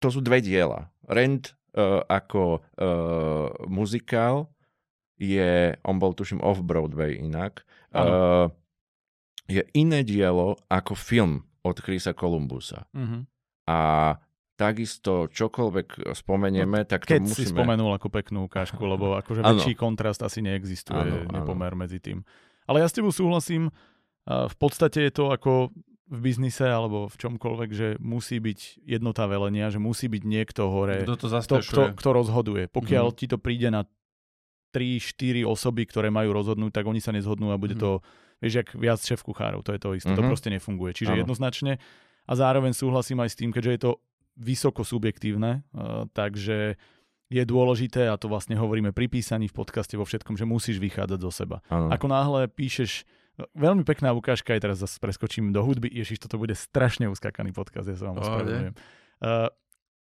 to 0.01 0.09
sú 0.09 0.25
dve 0.25 0.41
diela. 0.41 0.89
Rent 1.11 1.53
uh, 1.77 2.01
ako 2.09 2.63
uh, 2.63 3.53
muzikál 3.69 4.49
je, 5.21 5.77
on 5.85 6.01
bol 6.01 6.17
tuším 6.17 6.41
off-Broadway 6.41 7.21
inak, 7.21 7.67
uh, 7.93 8.49
je 9.51 9.61
iné 9.77 10.07
dielo 10.07 10.57
ako 10.73 10.97
film 10.97 11.45
od 11.63 11.77
Chrisa 11.79 12.13
Columbusa. 12.13 12.91
Uh-huh. 12.95 13.23
A 13.71 13.79
takisto 14.59 15.27
čokoľvek 15.31 16.15
spomenieme, 16.15 16.85
no, 16.85 16.89
tak 16.89 17.09
to 17.09 17.17
keď 17.17 17.21
musíme... 17.25 17.39
si 17.39 17.45
spomenul 17.51 17.91
ako 17.97 18.09
peknú 18.13 18.47
ukážku, 18.47 18.83
lebo 18.83 19.15
akože 19.23 19.43
väčší 19.43 19.75
kontrast 19.75 20.23
asi 20.23 20.45
neexistuje, 20.45 21.27
ano, 21.27 21.31
nepomer 21.31 21.75
ano. 21.75 21.87
medzi 21.87 21.99
tým. 21.99 22.23
Ale 22.67 22.83
ja 22.83 22.87
s 22.87 22.95
tebou 22.95 23.11
súhlasím, 23.11 23.75
v 24.27 24.57
podstate 24.59 25.11
je 25.11 25.13
to 25.13 25.35
ako 25.35 25.75
v 26.13 26.19
biznise 26.21 26.63
alebo 26.63 27.09
v 27.09 27.17
čomkoľvek, 27.17 27.71
že 27.73 27.89
musí 27.97 28.37
byť 28.37 28.85
jednota 28.85 29.25
velenia, 29.25 29.73
že 29.73 29.81
musí 29.81 30.13
byť 30.13 30.23
niekto 30.23 30.69
hore, 30.69 31.09
kto, 31.09 31.17
to 31.17 31.27
kto, 31.41 31.57
kto, 31.65 31.83
kto 31.97 32.11
rozhoduje. 32.13 32.69
Pokiaľ 32.69 33.07
mm-hmm. 33.11 33.21
ti 33.25 33.33
to 33.33 33.41
príde 33.41 33.73
na 33.73 33.89
3-4 34.77 35.49
osoby, 35.49 35.89
ktoré 35.89 36.13
majú 36.13 36.37
rozhodnúť, 36.37 36.71
tak 36.77 36.85
oni 36.85 37.01
sa 37.01 37.17
nezhodnú 37.17 37.51
a 37.51 37.57
bude 37.57 37.81
mm-hmm. 37.81 38.01
to 38.01 38.05
Vieš, 38.43 38.55
jak 38.59 38.69
viac 38.75 38.99
šéf 38.99 39.23
kuchárov, 39.23 39.63
to 39.63 39.71
je 39.71 39.81
to 39.81 39.95
isté, 39.95 40.11
mm-hmm. 40.11 40.19
to 40.19 40.23
mhm. 40.27 40.31
proste 40.35 40.49
nefunguje. 40.51 40.93
Čiže 40.99 41.15
ano. 41.15 41.21
jednoznačne 41.23 41.79
a 42.27 42.33
zároveň 42.35 42.75
súhlasím 42.75 43.23
aj 43.23 43.31
s 43.31 43.39
tým, 43.39 43.55
keďže 43.55 43.71
je 43.71 43.81
to 43.81 43.93
vysoko 44.35 44.83
subjektívne, 44.83 45.63
uh, 45.73 46.09
takže 46.11 46.81
je 47.33 47.43
dôležité, 47.49 48.13
a 48.13 48.21
to 48.21 48.29
vlastne 48.29 48.53
hovoríme 48.61 48.93
pri 48.93 49.09
písaní 49.09 49.49
v 49.49 49.57
podcaste 49.57 49.97
vo 49.97 50.05
všetkom, 50.05 50.37
že 50.37 50.45
musíš 50.45 50.77
vychádzať 50.77 51.19
zo 51.23 51.33
seba. 51.33 51.65
Ano. 51.73 51.89
Ako 51.89 52.07
náhle 52.09 52.45
píšeš, 52.53 53.09
no, 53.41 53.49
veľmi 53.57 53.89
pekná 53.89 54.13
ukážka, 54.13 54.53
aj 54.53 54.61
teraz 54.69 54.77
zase 54.85 55.01
preskočím 55.01 55.49
do 55.49 55.65
hudby, 55.65 55.89
ježiš, 55.89 56.21
toto 56.21 56.37
bude 56.37 56.53
strašne 56.53 57.09
uskakaný 57.09 57.57
podcast, 57.57 57.89
ja 57.89 57.97
sa 57.97 58.13
vám 58.13 58.21
ospravedlňujem. 58.21 58.75
Uh, 59.23 59.49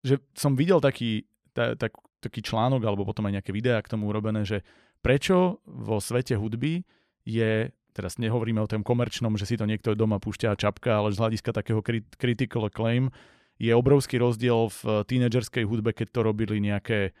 že 0.01 0.17
som 0.33 0.57
videl 0.57 0.81
taký, 0.81 1.29
ta, 1.53 1.77
tak, 1.77 1.93
taký 2.25 2.41
článok, 2.41 2.81
alebo 2.81 3.05
potom 3.05 3.29
aj 3.29 3.41
nejaké 3.41 3.53
videá 3.53 3.77
k 3.85 3.91
tomu 3.93 4.09
urobené, 4.09 4.41
že 4.41 4.65
prečo 5.05 5.61
vo 5.65 6.01
svete 6.01 6.37
hudby 6.37 6.81
je 7.25 7.69
teraz 7.91 8.17
nehovoríme 8.17 8.63
o 8.63 8.69
tom 8.71 8.81
komerčnom, 8.81 9.35
že 9.35 9.45
si 9.47 9.55
to 9.59 9.67
niekto 9.67 9.93
doma 9.93 10.17
púšťa 10.17 10.55
čapka, 10.55 10.99
ale 11.03 11.11
z 11.11 11.19
hľadiska 11.21 11.51
takého 11.51 11.83
critical 12.15 12.67
acclaim 12.67 13.11
je 13.61 13.71
obrovský 13.75 14.17
rozdiel 14.17 14.73
v 14.73 15.05
tínedžerskej 15.05 15.69
hudbe, 15.69 15.93
keď 15.93 16.07
to 16.09 16.19
robili 16.25 16.57
nejaké 16.57 17.13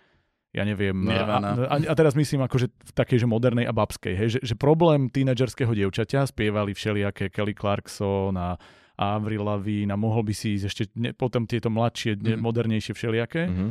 ja 0.51 0.67
neviem, 0.67 1.07
a, 1.07 1.39
a, 1.47 1.75
a 1.79 1.93
teraz 1.95 2.11
myslím 2.11 2.43
akože 2.43 2.67
v 2.67 2.91
takej, 2.91 3.23
že 3.23 3.27
modernej 3.27 3.63
a 3.63 3.71
babskej, 3.71 4.13
hej, 4.19 4.29
že, 4.35 4.39
že 4.43 4.55
problém 4.59 5.07
tínedžerského 5.07 5.71
dievčaťa 5.71 6.27
spievali 6.27 6.75
všelijaké 6.75 7.31
Kelly 7.31 7.55
Clarkson 7.55 8.35
a, 8.35 8.59
a 8.99 9.03
Avril 9.15 9.47
Lavigne 9.47 9.95
a 9.95 9.97
mohol 9.97 10.27
by 10.27 10.35
si 10.35 10.59
ísť 10.59 10.65
ešte 10.67 10.83
ne, 10.99 11.15
potom 11.15 11.47
tieto 11.47 11.71
mladšie, 11.71 12.19
mm-hmm. 12.19 12.43
modernejšie 12.43 12.91
všelijaké. 12.91 13.47
Mm-hmm. 13.47 13.69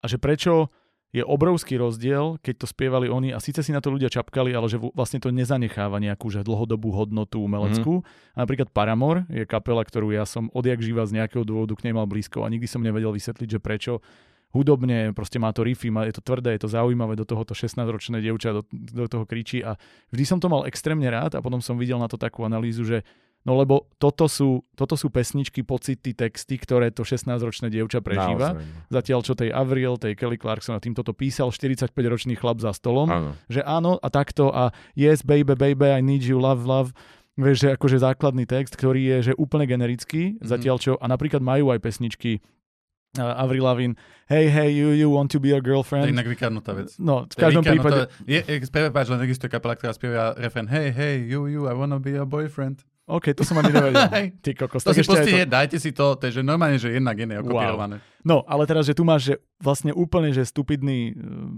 A 0.00 0.04
že 0.04 0.20
prečo 0.20 0.68
je 1.10 1.26
obrovský 1.26 1.74
rozdiel, 1.74 2.38
keď 2.38 2.54
to 2.62 2.66
spievali 2.70 3.10
oni 3.10 3.34
a 3.34 3.42
síce 3.42 3.66
si 3.66 3.74
na 3.74 3.82
to 3.82 3.90
ľudia 3.90 4.06
čapkali, 4.06 4.54
ale 4.54 4.70
že 4.70 4.78
vlastne 4.78 5.18
to 5.18 5.34
nezanecháva 5.34 5.98
nejakú 5.98 6.30
že 6.30 6.46
dlhodobú 6.46 6.94
hodnotu 6.94 7.42
umeleckú. 7.42 8.00
Mm. 8.00 8.04
A 8.34 8.36
napríklad 8.46 8.68
Paramore 8.70 9.26
je 9.26 9.42
kapela, 9.42 9.82
ktorú 9.82 10.14
ja 10.14 10.22
som 10.22 10.46
odjak 10.54 10.78
živa 10.78 11.02
z 11.10 11.18
nejakého 11.18 11.42
dôvodu 11.42 11.74
k 11.74 11.90
nej 11.90 11.94
mal 11.98 12.06
blízko 12.06 12.46
a 12.46 12.52
nikdy 12.52 12.70
som 12.70 12.86
nevedel 12.86 13.10
vysvetliť, 13.10 13.58
že 13.58 13.58
prečo 13.58 13.98
hudobne, 14.50 15.14
proste 15.14 15.38
má 15.38 15.50
to 15.54 15.62
riffy, 15.62 15.90
má, 15.94 16.06
je 16.06 16.14
to 16.18 16.26
tvrdé, 16.26 16.58
je 16.58 16.66
to 16.66 16.70
zaujímavé, 16.70 17.14
do 17.14 17.26
toho 17.26 17.46
to 17.46 17.54
16-ročné 17.54 18.18
dievča 18.18 18.50
do, 18.50 18.62
do 18.70 19.06
toho 19.06 19.22
kričí 19.22 19.62
a 19.62 19.78
vždy 20.10 20.24
som 20.26 20.38
to 20.42 20.50
mal 20.50 20.66
extrémne 20.66 21.06
rád 21.06 21.38
a 21.38 21.42
potom 21.42 21.62
som 21.62 21.78
videl 21.78 22.02
na 22.02 22.10
to 22.10 22.18
takú 22.18 22.42
analýzu, 22.42 22.82
že 22.82 23.06
No 23.40 23.56
lebo 23.56 23.88
toto 23.96 24.28
sú, 24.28 24.60
toto 24.76 25.00
sú 25.00 25.08
pesničky, 25.08 25.64
pocity, 25.64 26.12
texty, 26.12 26.60
ktoré 26.60 26.92
to 26.92 27.08
16-ročné 27.08 27.72
dievča 27.72 28.04
prežíva. 28.04 28.52
Naozaj. 28.52 28.92
Zatiaľ 28.92 29.20
čo 29.24 29.32
tej 29.32 29.48
Avril, 29.48 29.96
tej 29.96 30.12
Kelly 30.12 30.36
Clarkson 30.36 30.76
a 30.76 30.80
týmto 30.80 31.00
to 31.00 31.16
písal 31.16 31.48
45-ročný 31.48 32.36
chlap 32.36 32.60
za 32.60 32.76
stolom. 32.76 33.08
Áno. 33.08 33.32
Že 33.48 33.64
áno 33.64 33.96
a 33.96 34.08
takto 34.12 34.52
a 34.52 34.76
yes 34.92 35.24
baby, 35.24 35.56
baby, 35.56 35.88
I 35.88 36.04
need 36.04 36.20
you, 36.20 36.36
love, 36.36 36.68
love. 36.68 36.92
Vieš, 37.40 37.64
že 37.64 37.68
akože 37.80 38.04
základný 38.04 38.44
text, 38.44 38.76
ktorý 38.76 39.16
je 39.16 39.32
že 39.32 39.38
úplne 39.40 39.64
generický, 39.64 40.36
mm-hmm. 40.36 40.44
zatiaľ 40.44 40.76
čo, 40.76 40.92
a 41.00 41.08
napríklad 41.08 41.40
majú 41.40 41.72
aj 41.72 41.80
pesničky 41.80 42.44
uh, 43.16 43.40
Avril 43.40 43.64
Lavigne, 43.64 43.96
hey, 44.28 44.52
hey, 44.52 44.68
you, 44.68 44.92
you 44.92 45.08
want 45.08 45.32
to 45.32 45.40
be 45.40 45.56
a 45.56 45.64
girlfriend. 45.64 46.04
To 46.04 46.12
je 46.12 46.16
inak 46.20 46.28
vykradnutá 46.28 46.76
vec. 46.76 46.92
No, 47.00 47.24
v 47.24 47.36
každom 47.40 47.64
prípade... 47.64 48.12
Je, 48.28 48.44
je, 48.44 48.68
prepáč, 48.68 49.08
len 49.08 49.24
existuje 49.24 49.48
kapela, 49.48 49.80
ktorá 49.80 49.96
spieva 49.96 50.36
refren, 50.36 50.68
hey, 50.68 50.92
hey, 50.92 51.24
you, 51.24 51.48
you, 51.48 51.64
I 51.64 51.72
wanna 51.72 51.96
be 51.96 52.20
a 52.20 52.28
boyfriend. 52.28 52.84
OK, 53.10 53.34
to 53.34 53.42
som 53.42 53.58
ani 53.58 53.74
nevedel. 53.74 53.98
Ty 54.44 54.50
kokos. 54.54 54.86
To 54.86 54.94
si 54.94 55.02
pustite, 55.02 55.42
to... 55.46 55.50
dajte 55.50 55.76
si 55.82 55.90
to, 55.90 56.14
to 56.14 56.30
je 56.30 56.38
že 56.38 56.42
normálne, 56.46 56.78
že 56.78 56.94
jednak 56.94 57.18
iné 57.18 57.42
okopírované. 57.42 57.98
Wow. 57.98 58.22
No, 58.22 58.36
ale 58.46 58.68
teraz, 58.70 58.86
že 58.86 58.94
tu 58.94 59.02
máš 59.02 59.32
že 59.32 59.34
vlastne 59.58 59.90
úplne, 59.90 60.30
že 60.30 60.46
stupidný 60.46 61.12
uh, 61.12 61.50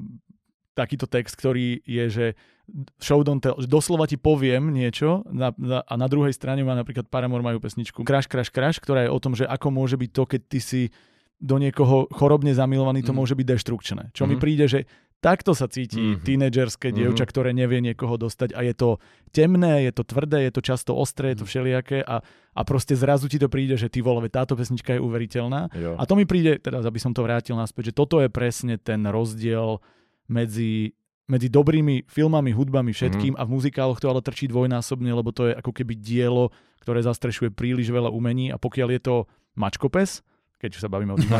takýto 0.72 1.04
text, 1.04 1.36
ktorý 1.36 1.84
je, 1.84 2.04
že 2.08 2.26
show 2.96 3.20
don't 3.20 3.44
tell, 3.44 3.58
že 3.60 3.68
doslova 3.68 4.08
ti 4.08 4.16
poviem 4.16 4.72
niečo 4.72 5.26
na, 5.28 5.52
na, 5.60 5.84
a 5.84 5.94
na 6.00 6.08
druhej 6.08 6.32
strane 6.32 6.64
má 6.64 6.72
napríklad 6.72 7.10
Paramore 7.12 7.44
majú 7.44 7.60
pesničku 7.60 8.06
Crash, 8.06 8.30
Crash, 8.30 8.48
Crash, 8.48 8.78
ktorá 8.80 9.04
je 9.04 9.10
o 9.12 9.18
tom, 9.20 9.36
že 9.36 9.44
ako 9.44 9.68
môže 9.68 10.00
byť 10.00 10.10
to, 10.10 10.22
keď 10.24 10.40
ty 10.48 10.58
si 10.62 10.82
do 11.42 11.58
niekoho 11.58 12.06
chorobne 12.14 12.54
zamilovaný, 12.54 13.02
to 13.02 13.10
mm. 13.10 13.18
môže 13.18 13.34
byť 13.34 13.46
deštrukčné. 13.58 14.02
Čo 14.14 14.24
mm. 14.24 14.28
mi 14.30 14.36
príde, 14.38 14.64
že 14.70 14.86
Takto 15.22 15.54
sa 15.54 15.70
cíti 15.70 16.02
mm-hmm. 16.02 16.26
tínedžerské 16.26 16.90
mm-hmm. 16.90 16.98
dievča, 16.98 17.24
ktoré 17.30 17.54
nevie 17.54 17.78
niekoho 17.78 18.18
dostať 18.18 18.58
a 18.58 18.66
je 18.66 18.74
to 18.74 18.98
temné, 19.30 19.86
je 19.86 19.92
to 19.94 20.02
tvrdé, 20.02 20.50
je 20.50 20.52
to 20.58 20.62
často 20.66 20.90
ostré, 20.98 21.30
je 21.32 21.38
to 21.40 21.46
mhm. 21.46 21.50
všelijaké 21.54 21.98
a, 22.02 22.26
a 22.26 22.60
proste 22.66 22.98
zrazu 22.98 23.30
ti 23.30 23.38
to 23.38 23.46
príde, 23.46 23.78
že 23.78 23.86
ty 23.86 24.02
vole, 24.02 24.26
táto 24.26 24.58
pesnička 24.58 24.98
je 24.98 25.00
uveriteľná. 25.00 25.70
Jo. 25.72 25.94
A 25.94 26.02
to 26.10 26.18
mi 26.18 26.26
príde, 26.26 26.58
teda 26.58 26.82
aby 26.82 26.98
som 26.98 27.14
to 27.14 27.22
vrátil 27.22 27.54
naspäť, 27.54 27.94
že 27.94 28.02
toto 28.02 28.18
je 28.18 28.26
presne 28.26 28.82
ten 28.82 29.06
rozdiel 29.06 29.78
medzi 30.26 30.98
medzi 31.30 31.48
dobrými 31.48 32.10
filmami, 32.10 32.50
hudbami, 32.52 32.90
všetkým 32.92 33.38
mm-hmm. 33.38 33.46
a 33.46 33.48
v 33.48 33.54
muzikáloch 33.56 34.02
to 34.02 34.10
ale 34.10 34.20
trčí 34.20 34.50
dvojnásobne, 34.50 35.08
lebo 35.14 35.30
to 35.30 35.48
je 35.48 35.56
ako 35.56 35.72
keby 35.72 35.94
dielo, 35.96 36.50
ktoré 36.82 37.00
zastrešuje 37.00 37.54
príliš 37.54 37.88
veľa 37.88 38.10
umení 38.10 38.50
a 38.50 38.58
pokiaľ 38.58 38.88
je 38.98 39.00
to 39.00 39.16
mačkopes, 39.54 40.26
keď 40.58 40.78
sa 40.78 40.90
bavíme 40.90 41.14
o 41.14 41.18
tým, 41.18 41.30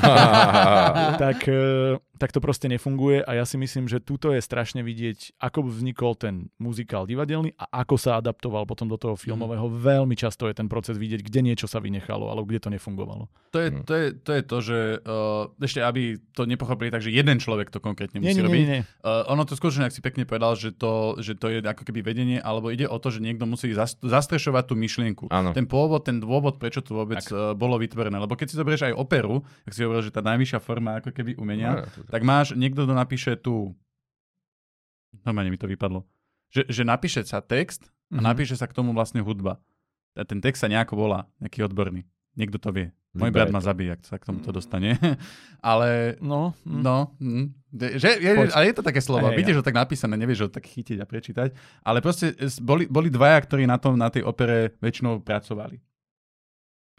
tak, 1.23 1.47
e, 1.47 1.95
tak 2.23 2.31
to 2.31 2.39
proste 2.39 2.71
nefunguje 2.71 3.27
a 3.27 3.35
ja 3.35 3.43
si 3.43 3.59
myslím, 3.59 3.91
že 3.91 3.99
tuto 3.99 4.31
je 4.31 4.39
strašne 4.39 4.87
vidieť, 4.87 5.43
ako 5.43 5.67
vznikol 5.67 6.15
ten 6.15 6.55
muzikál 6.63 7.03
divadelný 7.03 7.51
a 7.59 7.83
ako 7.83 7.99
sa 7.99 8.23
adaptoval 8.23 8.63
potom 8.63 8.87
do 8.87 8.95
toho 8.95 9.19
filmového. 9.19 9.67
Mm. 9.67 9.75
Veľmi 9.83 10.15
často 10.15 10.47
je 10.47 10.55
ten 10.55 10.71
proces 10.71 10.95
vidieť, 11.03 11.27
kde 11.27 11.41
niečo 11.43 11.67
sa 11.67 11.83
vynechalo 11.83 12.31
alebo 12.31 12.47
kde 12.47 12.63
to 12.63 12.71
nefungovalo. 12.71 13.27
To 13.51 13.59
je 13.59 13.69
mm. 13.75 13.83
to, 13.83 13.93
je, 13.99 14.07
to, 14.15 14.31
je 14.39 14.43
to 14.47 14.57
že 14.63 14.79
uh, 15.03 15.51
ešte 15.59 15.83
aby 15.83 16.23
to 16.31 16.47
nepochopili 16.47 16.95
tak, 16.95 17.03
že 17.03 17.11
jeden 17.11 17.43
človek 17.43 17.75
to 17.75 17.83
konkrétne 17.83 18.23
musí 18.23 18.39
nie, 18.39 18.39
nie, 18.39 18.47
robiť. 18.47 18.63
Nie, 18.63 18.71
nie. 18.71 18.83
Uh, 19.03 19.27
ono 19.27 19.43
to 19.43 19.59
skutočne, 19.59 19.91
ak 19.91 19.95
si 19.97 19.99
pekne 19.99 20.23
povedal, 20.23 20.55
že 20.55 20.71
to, 20.71 21.19
že 21.19 21.35
to 21.35 21.51
je 21.51 21.59
ako 21.59 21.83
keby 21.83 22.07
vedenie, 22.07 22.39
alebo 22.39 22.71
ide 22.71 22.87
o 22.87 22.97
to, 23.03 23.11
že 23.11 23.19
niekto 23.19 23.51
musí 23.51 23.75
zastrešovať 23.99 24.65
tú 24.71 24.75
myšlienku. 24.79 25.25
Ano. 25.35 25.51
Ten 25.51 25.67
pôvod, 25.67 26.07
ten 26.07 26.23
dôvod, 26.23 26.63
prečo 26.63 26.87
to 26.87 26.95
vôbec 26.95 27.27
uh, 27.35 27.59
bolo 27.59 27.83
vytvorené. 27.83 28.15
Lebo 28.23 28.39
keď 28.39 28.47
si 28.47 28.55
zoberieš 28.55 28.87
aj 28.87 28.95
operu, 28.95 29.43
ak 29.67 29.73
si 29.75 29.83
hovoril, 29.83 30.07
že 30.07 30.15
tá 30.15 30.23
najvyššia 30.23 30.61
forma 30.63 31.03
ako 31.03 31.11
keby 31.11 31.35
umenia, 31.35 31.83
no, 31.83 32.12
tak 32.13 32.21
máš, 32.21 32.53
niekto 32.53 32.85
to 32.85 32.93
napíše 32.93 33.41
tu, 33.41 33.73
normálne 35.25 35.49
mi 35.49 35.57
to 35.57 35.65
vypadlo, 35.65 36.05
že, 36.53 36.69
že 36.69 36.85
napíše 36.85 37.25
sa 37.25 37.41
text 37.41 37.89
a 38.13 38.21
mm-hmm. 38.21 38.29
napíše 38.29 38.55
sa 38.61 38.69
k 38.69 38.77
tomu 38.77 38.93
vlastne 38.93 39.25
hudba. 39.25 39.57
A 40.13 40.29
ten 40.29 40.45
text 40.45 40.61
sa 40.61 40.69
nejako 40.69 41.01
volá, 41.01 41.25
nejaký 41.41 41.65
odborný. 41.65 42.05
Niekto 42.37 42.61
to 42.61 42.69
vie. 42.69 42.93
Môj 43.17 43.33
brat 43.33 43.53
ma 43.53 43.61
zabije, 43.61 43.97
ak 43.97 44.09
sa 44.09 44.17
k 44.21 44.29
tomuto 44.29 44.53
dostane. 44.53 44.97
ale, 45.65 46.21
no, 46.21 46.53
mm. 46.65 46.81
no, 46.81 47.13
mm, 47.21 47.47
že, 47.97 48.21
je, 48.21 48.33
ale 48.53 48.73
je 48.73 48.77
to 48.77 48.85
také 48.85 49.05
slovo. 49.05 49.29
Hey, 49.29 49.37
Vidíš 49.37 49.57
ja. 49.57 49.59
ho 49.61 49.65
tak 49.65 49.77
napísané, 49.77 50.17
nevieš 50.17 50.49
ho 50.49 50.51
tak 50.53 50.65
chytiť 50.65 51.01
a 51.01 51.09
prečítať. 51.09 51.49
Ale 51.85 52.01
proste 52.05 52.33
boli, 52.61 52.89
boli 52.89 53.13
dvaja, 53.13 53.41
ktorí 53.45 53.69
na, 53.69 53.77
tom, 53.77 54.01
na 54.01 54.09
tej 54.09 54.25
opere 54.25 54.77
väčšinou 54.81 55.21
pracovali. 55.21 55.81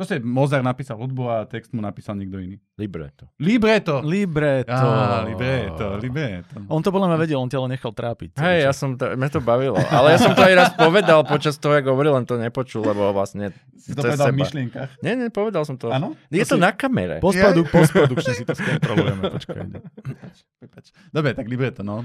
Proste 0.04 0.20
Mozart 0.20 0.68
napísal 0.68 1.00
hudbu 1.00 1.24
a 1.32 1.48
text 1.48 1.72
mu 1.72 1.80
napísal 1.80 2.20
niekto 2.20 2.36
iný. 2.36 2.60
Libreto. 2.76 3.32
Libreto! 3.40 4.04
Libreto. 4.04 4.76
Á, 4.76 5.24
libreto, 5.24 5.96
libreto. 5.96 6.60
On 6.68 6.84
to 6.84 6.92
podľa 6.92 7.16
mňa 7.16 7.18
vedel, 7.24 7.40
on 7.40 7.48
ťa 7.48 7.64
len 7.64 7.72
nechal 7.72 7.96
trápiť. 7.96 8.36
Hej, 8.36 8.68
ja 8.68 8.76
som 8.76 9.00
to, 9.00 9.16
mňa 9.16 9.30
to 9.32 9.40
bavilo. 9.40 9.80
Ale 9.80 10.12
ja 10.12 10.20
som 10.20 10.36
to 10.36 10.44
aj 10.44 10.54
raz 10.60 10.70
povedal 10.76 11.24
počas 11.24 11.56
toho, 11.56 11.80
ako 11.80 11.96
hovoril, 11.96 12.20
len 12.20 12.28
to 12.28 12.36
nepočul, 12.36 12.84
lebo 12.84 13.16
vlastne... 13.16 13.56
Si 13.80 13.96
to 13.96 14.04
povedal 14.04 14.36
v 14.36 14.44
myšlienkach? 14.44 14.92
Nie, 15.00 15.16
nie, 15.16 15.32
povedal 15.32 15.64
som 15.64 15.80
to. 15.80 15.88
Áno? 15.88 16.20
Je 16.28 16.44
to, 16.44 16.56
to 16.56 16.56
si... 16.60 16.64
na 16.68 16.76
kamere. 16.76 17.24
Postprodu, 17.24 17.64
postprodukčne 17.64 18.34
si 18.36 18.44
to 18.44 18.60
skontrolujeme, 18.60 19.24
počkaj. 19.40 19.64
Dobre, 21.16 21.32
tak 21.32 21.48
libreto, 21.48 21.80
no. 21.80 22.04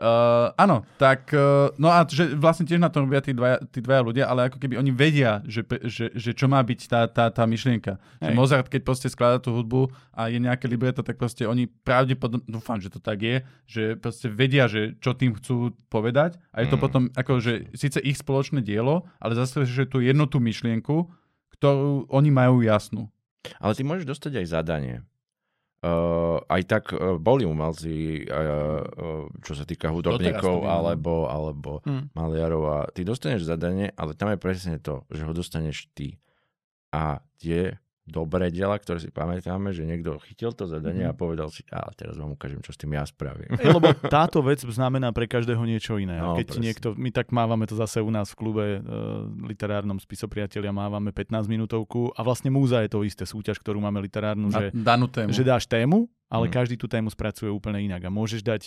Uh, 0.00 0.48
áno, 0.56 0.80
tak, 0.96 1.28
uh, 1.36 1.68
no 1.76 1.92
a 1.92 2.08
že 2.08 2.32
vlastne 2.32 2.64
tiež 2.64 2.80
na 2.80 2.88
tom 2.88 3.04
robia 3.04 3.20
tí 3.20 3.36
dvaja, 3.36 3.60
tí 3.68 3.84
dvaja 3.84 4.00
ľudia, 4.00 4.24
ale 4.32 4.48
ako 4.48 4.56
keby 4.56 4.80
oni 4.80 4.96
vedia, 4.96 5.44
že, 5.44 5.60
že, 5.84 6.08
že 6.16 6.32
čo 6.32 6.48
má 6.48 6.56
byť 6.64 6.80
tá, 6.88 7.04
tá, 7.04 7.28
tá 7.28 7.44
myšlienka. 7.44 8.00
Že 8.16 8.32
Mozart, 8.32 8.72
keď 8.72 8.80
proste 8.80 9.12
skladá 9.12 9.36
tú 9.36 9.52
hudbu 9.52 9.92
a 10.16 10.32
je 10.32 10.40
nejaké 10.40 10.64
libreto, 10.72 11.04
tak 11.04 11.20
proste 11.20 11.44
oni 11.44 11.68
pravdepodobne, 11.68 12.48
dúfam, 12.48 12.80
že 12.80 12.88
to 12.88 12.96
tak 12.96 13.20
je, 13.20 13.44
že 13.68 13.82
proste 14.00 14.32
vedia, 14.32 14.72
že 14.72 14.96
čo 15.04 15.12
tým 15.12 15.36
chcú 15.36 15.76
povedať 15.92 16.40
a 16.56 16.64
je 16.64 16.72
to 16.72 16.80
mm. 16.80 16.82
potom 16.88 17.02
ako, 17.12 17.36
že 17.44 17.68
síce 17.76 18.00
ich 18.00 18.16
spoločné 18.16 18.64
dielo, 18.64 19.04
ale 19.20 19.36
zase, 19.36 19.68
že 19.68 19.84
tú 19.84 20.00
jednotú 20.00 20.40
myšlienku, 20.40 21.12
ktorú 21.60 22.08
oni 22.08 22.32
majú 22.32 22.64
jasnú. 22.64 23.12
Ale 23.60 23.76
ty 23.76 23.84
môžeš 23.84 24.08
dostať 24.08 24.40
aj 24.40 24.46
zadanie. 24.48 24.96
Uh, 25.80 26.44
aj 26.52 26.62
tak 26.68 26.84
uh, 26.92 27.16
boli 27.16 27.48
umelci, 27.48 28.28
uh, 28.28 28.84
uh, 28.84 29.24
čo 29.40 29.56
sa 29.56 29.64
týka 29.64 29.88
hudobníkov 29.88 30.68
alebo, 30.68 31.24
alebo 31.24 31.80
hmm. 31.88 32.12
maliarov 32.12 32.62
a 32.68 32.78
ty 32.92 33.00
dostaneš 33.00 33.48
zadanie, 33.48 33.88
ale 33.96 34.12
tam 34.12 34.28
je 34.28 34.36
presne 34.36 34.76
to, 34.76 35.08
že 35.08 35.24
ho 35.24 35.32
dostaneš 35.32 35.88
ty. 35.96 36.20
A 36.92 37.24
tie 37.40 37.80
dobré 38.10 38.50
diela, 38.50 38.74
ktoré 38.76 38.98
si 38.98 39.08
pamätáme, 39.08 39.70
že 39.70 39.86
niekto 39.86 40.18
chytil 40.26 40.50
to 40.50 40.66
zadanie 40.66 41.06
mm-hmm. 41.06 41.14
a 41.14 41.20
povedal 41.22 41.48
si, 41.48 41.62
a 41.70 41.88
teraz 41.94 42.18
vám 42.18 42.34
ukážem, 42.34 42.58
čo 42.60 42.74
s 42.74 42.78
tým 42.78 42.98
ja 42.98 43.06
spravím. 43.06 43.54
E, 43.54 43.70
lebo 43.70 43.94
táto 44.12 44.42
vec 44.42 44.60
znamená 44.66 45.14
pre 45.14 45.30
každého 45.30 45.62
niečo 45.62 45.96
iné. 45.96 46.18
No, 46.18 46.34
keď 46.34 46.46
presne. 46.50 46.62
niekto, 46.66 46.88
my 46.98 47.10
tak 47.14 47.30
mávame 47.30 47.64
to 47.70 47.78
zase 47.78 48.02
u 48.02 48.10
nás 48.10 48.34
v 48.34 48.36
klube 48.36 48.64
e, 48.76 48.78
literárnom 49.46 50.02
spisopriatelia, 50.02 50.74
mávame 50.74 51.14
15 51.14 51.46
minútovku 51.46 52.10
a 52.12 52.20
vlastne 52.26 52.50
múza 52.50 52.82
je 52.82 52.90
to 52.90 53.06
isté 53.06 53.24
súťaž, 53.24 53.62
ktorú 53.62 53.78
máme 53.78 54.02
literárnu, 54.02 54.50
že, 54.50 54.74
danú 54.74 55.06
tému. 55.06 55.30
že 55.30 55.46
dáš 55.46 55.70
tému, 55.70 56.10
ale 56.26 56.50
mm. 56.50 56.52
každý 56.52 56.74
tú 56.74 56.90
tému 56.90 57.08
spracuje 57.08 57.48
úplne 57.48 57.80
inak 57.80 58.02
a 58.02 58.10
môžeš 58.10 58.42
dať 58.42 58.62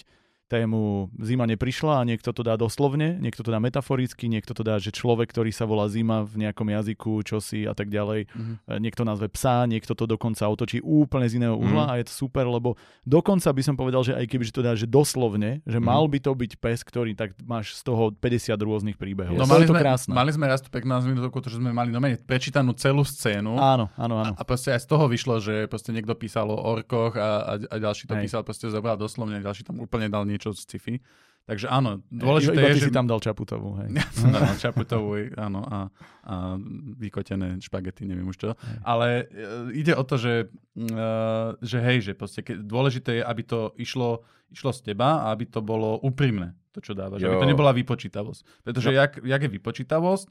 tému 0.47 1.09
zima 1.19 1.47
neprišla 1.49 2.03
a 2.03 2.07
niekto 2.07 2.29
to 2.35 2.41
dá 2.45 2.59
doslovne, 2.59 3.17
niekto 3.17 3.41
to 3.41 3.49
dá 3.49 3.59
metaforicky, 3.59 4.27
niekto 4.27 4.51
to 4.53 4.61
dá, 4.61 4.77
že 4.77 4.93
človek, 4.93 5.31
ktorý 5.31 5.49
sa 5.49 5.63
volá 5.65 5.87
zima 5.89 6.23
v 6.23 6.47
nejakom 6.47 6.67
jazyku, 6.67 7.23
čosi 7.25 7.65
a 7.65 7.73
tak 7.73 7.89
ďalej. 7.89 8.29
Mm-hmm. 8.29 8.55
Niekto 8.79 9.01
nazve 9.07 9.27
psa, 9.31 9.65
niekto 9.65 9.97
to 9.97 10.05
dokonca 10.05 10.45
otočí 10.45 10.83
úplne 10.83 11.25
z 11.29 11.39
iného 11.41 11.55
uhla 11.55 11.89
mm-hmm. 11.89 11.93
a 11.95 11.99
je 12.01 12.05
to 12.09 12.13
super, 12.27 12.45
lebo 12.45 12.75
dokonca 13.07 13.49
by 13.49 13.61
som 13.63 13.75
povedal, 13.79 14.03
že 14.03 14.13
aj 14.13 14.25
keby 14.27 14.43
to 14.53 14.61
dá, 14.61 14.73
že 14.75 14.85
doslovne, 14.85 15.63
že 15.63 15.79
mm-hmm. 15.79 15.87
mal 15.87 16.03
by 16.05 16.19
to 16.19 16.31
byť 16.35 16.51
pes, 16.59 16.79
ktorý 16.85 17.15
tak 17.15 17.33
máš 17.41 17.79
z 17.79 17.81
toho 17.87 18.11
50 18.11 18.53
rôznych 18.59 18.97
príbehov. 18.99 19.33
No, 19.33 19.47
mali, 19.49 19.65
to 19.65 19.73
sme, 19.73 19.81
krásne. 19.81 20.11
mali 20.13 20.31
sme 20.33 20.45
raz 20.45 20.61
tu 20.61 20.69
15 20.69 21.09
minút, 21.09 21.25
že 21.29 21.57
sme 21.57 21.71
mali 21.73 21.89
no 21.89 21.99
prečítanú 22.27 22.75
celú 22.75 23.01
scénu. 23.01 23.57
Áno, 23.57 23.89
áno, 23.97 24.15
áno. 24.21 24.33
A, 24.35 24.41
a 24.41 24.43
proste 24.43 24.75
aj 24.75 24.85
z 24.85 24.87
toho 24.91 25.05
vyšlo, 25.07 25.39
že 25.39 25.65
proste 25.71 25.95
niekto 25.95 26.13
písal 26.13 26.51
o 26.51 26.57
orkoch 26.57 27.15
a, 27.15 27.29
a, 27.45 27.53
a 27.57 27.75
ďalší 27.79 28.05
to 28.05 28.15
Hej. 28.19 28.23
písal, 28.27 28.41
proste 28.43 28.67
zobral 28.69 28.99
doslovne, 28.99 29.39
ďalší 29.39 29.63
tam 29.63 29.79
úplne 29.79 30.11
dal 30.11 30.27
niečo 30.27 30.42
z 30.51 30.67
sci-fi. 30.67 30.99
Takže 31.43 31.67
áno, 31.67 31.99
dôležité 32.07 32.55
iba, 32.55 32.71
iba 32.71 32.71
je, 32.71 32.79
že... 32.79 32.87
si 32.87 32.95
tam 32.95 33.03
dal 33.03 33.19
Čaputovú, 33.19 33.75
hej. 33.83 33.91
Ja 33.99 34.07
som 34.15 34.31
dal 34.31 34.55
Čaputovú, 34.55 35.27
áno, 35.35 35.59
a, 35.67 35.79
a 36.23 36.55
vykotené 36.95 37.59
špagety, 37.59 38.07
neviem 38.07 38.23
už 38.31 38.37
čo. 38.39 38.49
Hej. 38.55 38.77
Ale 38.87 39.07
uh, 39.27 39.67
ide 39.75 39.91
o 39.91 40.03
to, 40.07 40.15
že, 40.15 40.47
uh, 40.47 41.51
že 41.59 41.83
hej, 41.83 41.99
že 41.99 42.11
proste, 42.15 42.47
ke, 42.47 42.55
dôležité 42.55 43.19
je, 43.19 43.23
aby 43.27 43.43
to 43.43 43.75
išlo, 43.75 44.23
išlo 44.55 44.71
z 44.71 44.95
teba 44.95 45.27
a 45.27 45.35
aby 45.35 45.51
to 45.51 45.59
bolo 45.59 45.99
úprimné, 45.99 46.55
to, 46.71 46.79
čo 46.79 46.95
dávaš. 46.95 47.19
Jo. 47.19 47.35
Aby 47.35 47.43
to 47.43 47.51
nebola 47.51 47.75
vypočítavosť. 47.75 48.63
Pretože 48.63 48.95
jak, 48.95 49.19
jak 49.19 49.41
je 49.43 49.51
vypočítavosť, 49.51 50.25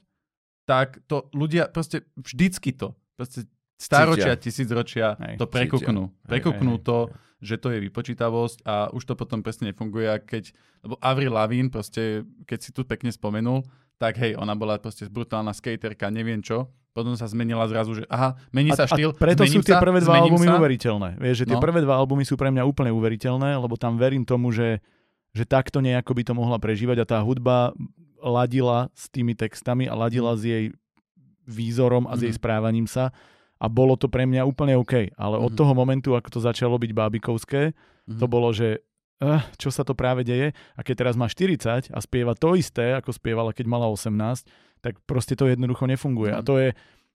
tak 0.65 0.97
to 1.05 1.29
ľudia, 1.37 1.69
proste 1.69 2.09
vždycky 2.17 2.73
to, 2.73 2.97
proste 3.13 3.45
stáročia, 3.83 4.33
tisícročia 4.39 5.19
hej, 5.19 5.35
to 5.35 5.45
prekuknú. 5.51 6.07
Cítia. 6.07 6.29
Prekuknú 6.31 6.73
hej, 6.75 6.79
hej, 6.79 6.87
to, 6.87 6.97
hej. 7.03 7.13
že 7.43 7.55
to 7.59 7.67
je 7.75 7.79
vypočítavosť 7.83 8.57
a 8.63 8.75
už 8.95 9.03
to 9.03 9.13
potom 9.19 9.43
presne 9.43 9.75
nefunguje, 9.75 10.07
keď, 10.23 10.55
lebo 10.87 10.95
Avril 11.03 11.35
Lavín 11.35 11.67
proste, 11.67 12.23
keď 12.47 12.59
si 12.63 12.71
tu 12.71 12.87
pekne 12.87 13.11
spomenul, 13.11 13.67
tak 13.99 14.15
hej, 14.23 14.39
ona 14.39 14.55
bola 14.55 14.79
proste 14.79 15.05
brutálna 15.11 15.51
skaterka, 15.51 16.07
neviem 16.07 16.39
čo, 16.39 16.71
potom 16.93 17.17
sa 17.17 17.25
zmenila 17.25 17.65
zrazu, 17.65 17.97
že 17.97 18.03
aha, 18.05 18.37
mení 18.53 18.69
sa 18.69 18.85
štýl, 18.85 19.11
a 19.11 19.17
preto 19.17 19.43
sú 19.49 19.65
tie 19.65 19.73
prvé 19.81 19.97
dva 19.99 20.21
albumy 20.21 20.45
sa. 20.45 20.61
uveriteľné. 20.61 21.09
Vieš, 21.17 21.35
že 21.43 21.45
tie 21.49 21.57
no. 21.57 21.61
prvé 21.61 21.81
dva 21.81 21.97
albumy 21.97 22.21
sú 22.21 22.37
pre 22.37 22.53
mňa 22.53 22.63
úplne 22.69 22.93
uveriteľné, 22.93 23.57
lebo 23.57 23.73
tam 23.81 23.97
verím 23.97 24.21
tomu, 24.21 24.53
že, 24.53 24.77
že 25.33 25.43
takto 25.43 25.81
nejako 25.81 26.13
by 26.13 26.23
to 26.23 26.33
mohla 26.37 26.61
prežívať 26.61 27.01
a 27.01 27.05
tá 27.09 27.17
hudba 27.25 27.73
ladila 28.21 28.93
s 28.93 29.09
tými 29.09 29.33
textami 29.33 29.89
a 29.89 29.97
ladila 29.97 30.37
mm. 30.37 30.37
s 30.37 30.41
jej 30.45 30.65
výzorom 31.49 32.05
a 32.07 32.13
mm. 32.13 32.17
s 32.17 32.21
jej 32.29 32.33
mhm. 32.33 32.39
správaním 32.39 32.87
sa 32.87 33.09
a 33.63 33.65
bolo 33.71 33.95
to 33.95 34.11
pre 34.11 34.27
mňa 34.27 34.43
úplne 34.43 34.75
OK. 34.75 35.15
Ale 35.15 35.39
mm-hmm. 35.39 35.47
od 35.47 35.51
mhm. 35.55 35.59
toho 35.63 35.73
momentu, 35.73 36.09
ako 36.19 36.29
to 36.35 36.39
začalo 36.43 36.75
byť 36.75 36.91
bábikovské, 36.91 37.71
mm-hmm. 37.71 38.19
to 38.19 38.25
bolo, 38.27 38.51
že 38.51 38.83
uh, 39.23 39.39
čo 39.55 39.71
sa 39.71 39.87
to 39.87 39.95
práve 39.95 40.27
deje 40.27 40.51
a 40.75 40.79
keď 40.83 41.07
teraz 41.07 41.15
má 41.15 41.31
40 41.31 41.87
a 41.95 41.99
spieva 42.03 42.35
to 42.35 42.59
isté, 42.59 42.91
ako 42.99 43.15
spievala, 43.15 43.55
keď 43.55 43.65
mala 43.71 43.87
18, 43.87 44.11
tak 44.83 44.99
proste 45.07 45.39
to 45.39 45.47
jednoducho 45.47 45.87
nefunguje. 45.87 46.35
Mm-hmm. 46.35 46.43
A 46.43 46.47
to 46.47 46.59
je, 46.59 46.69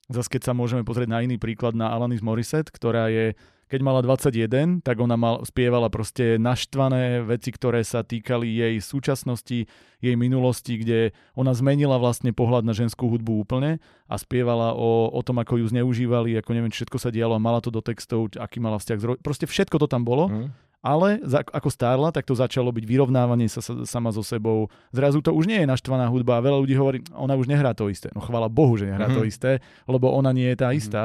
zase 0.08 0.28
keď 0.32 0.50
sa 0.50 0.52
môžeme 0.56 0.84
pozrieť 0.84 1.08
na 1.08 1.20
iný 1.24 1.36
príklad, 1.36 1.76
na 1.76 1.92
Alanis 1.92 2.24
Morissette, 2.24 2.72
ktorá 2.72 3.08
je 3.12 3.36
keď 3.68 3.80
mala 3.84 4.00
21, 4.00 4.80
tak 4.80 4.96
ona 4.96 5.20
mal, 5.20 5.44
spievala 5.44 5.92
proste 5.92 6.40
naštvané 6.40 7.20
veci, 7.20 7.52
ktoré 7.52 7.84
sa 7.84 8.00
týkali 8.00 8.48
jej 8.48 8.74
súčasnosti, 8.80 9.68
jej 10.00 10.14
minulosti, 10.16 10.80
kde 10.80 11.12
ona 11.36 11.52
zmenila 11.52 12.00
vlastne 12.00 12.32
pohľad 12.32 12.64
na 12.64 12.72
ženskú 12.72 13.12
hudbu 13.12 13.44
úplne 13.44 13.76
a 14.08 14.16
spievala 14.16 14.72
o, 14.72 15.12
o 15.12 15.20
tom, 15.20 15.44
ako 15.44 15.60
ju 15.60 15.68
zneužívali, 15.68 16.40
ako 16.40 16.50
neviem, 16.56 16.72
všetko 16.72 16.96
sa 16.96 17.12
dialo 17.12 17.36
a 17.36 17.44
mala 17.44 17.60
to 17.60 17.68
do 17.68 17.84
textov, 17.84 18.32
aký 18.40 18.56
mala 18.56 18.80
vzťah 18.80 18.98
z 18.98 19.04
ro- 19.04 19.20
Proste 19.20 19.44
všetko 19.44 19.76
to 19.84 19.86
tam 19.86 20.00
bolo. 20.08 20.32
Mm. 20.32 20.48
Ale 20.78 21.18
za, 21.26 21.42
ako 21.42 21.68
stárla, 21.74 22.14
tak 22.14 22.22
to 22.22 22.38
začalo 22.38 22.70
byť 22.70 22.84
vyrovnávanie 22.86 23.50
sa, 23.50 23.58
sa 23.58 23.82
sama 23.82 24.14
so 24.14 24.22
sebou. 24.22 24.70
Zrazu 24.94 25.18
to 25.18 25.34
už 25.34 25.50
nie 25.50 25.58
je 25.58 25.66
naštvaná 25.66 26.06
hudba 26.06 26.38
a 26.38 26.44
veľa 26.44 26.58
ľudí 26.62 26.78
hovorí, 26.78 27.02
ona 27.18 27.34
už 27.34 27.50
nehrá 27.50 27.74
to 27.74 27.90
isté. 27.90 28.14
No 28.14 28.22
chvála 28.22 28.46
Bohu, 28.46 28.78
že 28.78 28.86
nehrá 28.86 29.10
mm-hmm. 29.10 29.18
to 29.18 29.26
isté, 29.26 29.52
lebo 29.90 30.14
ona 30.14 30.30
nie 30.30 30.46
je 30.54 30.56
tá 30.56 30.70
mm-hmm. 30.70 30.78
istá 30.78 31.04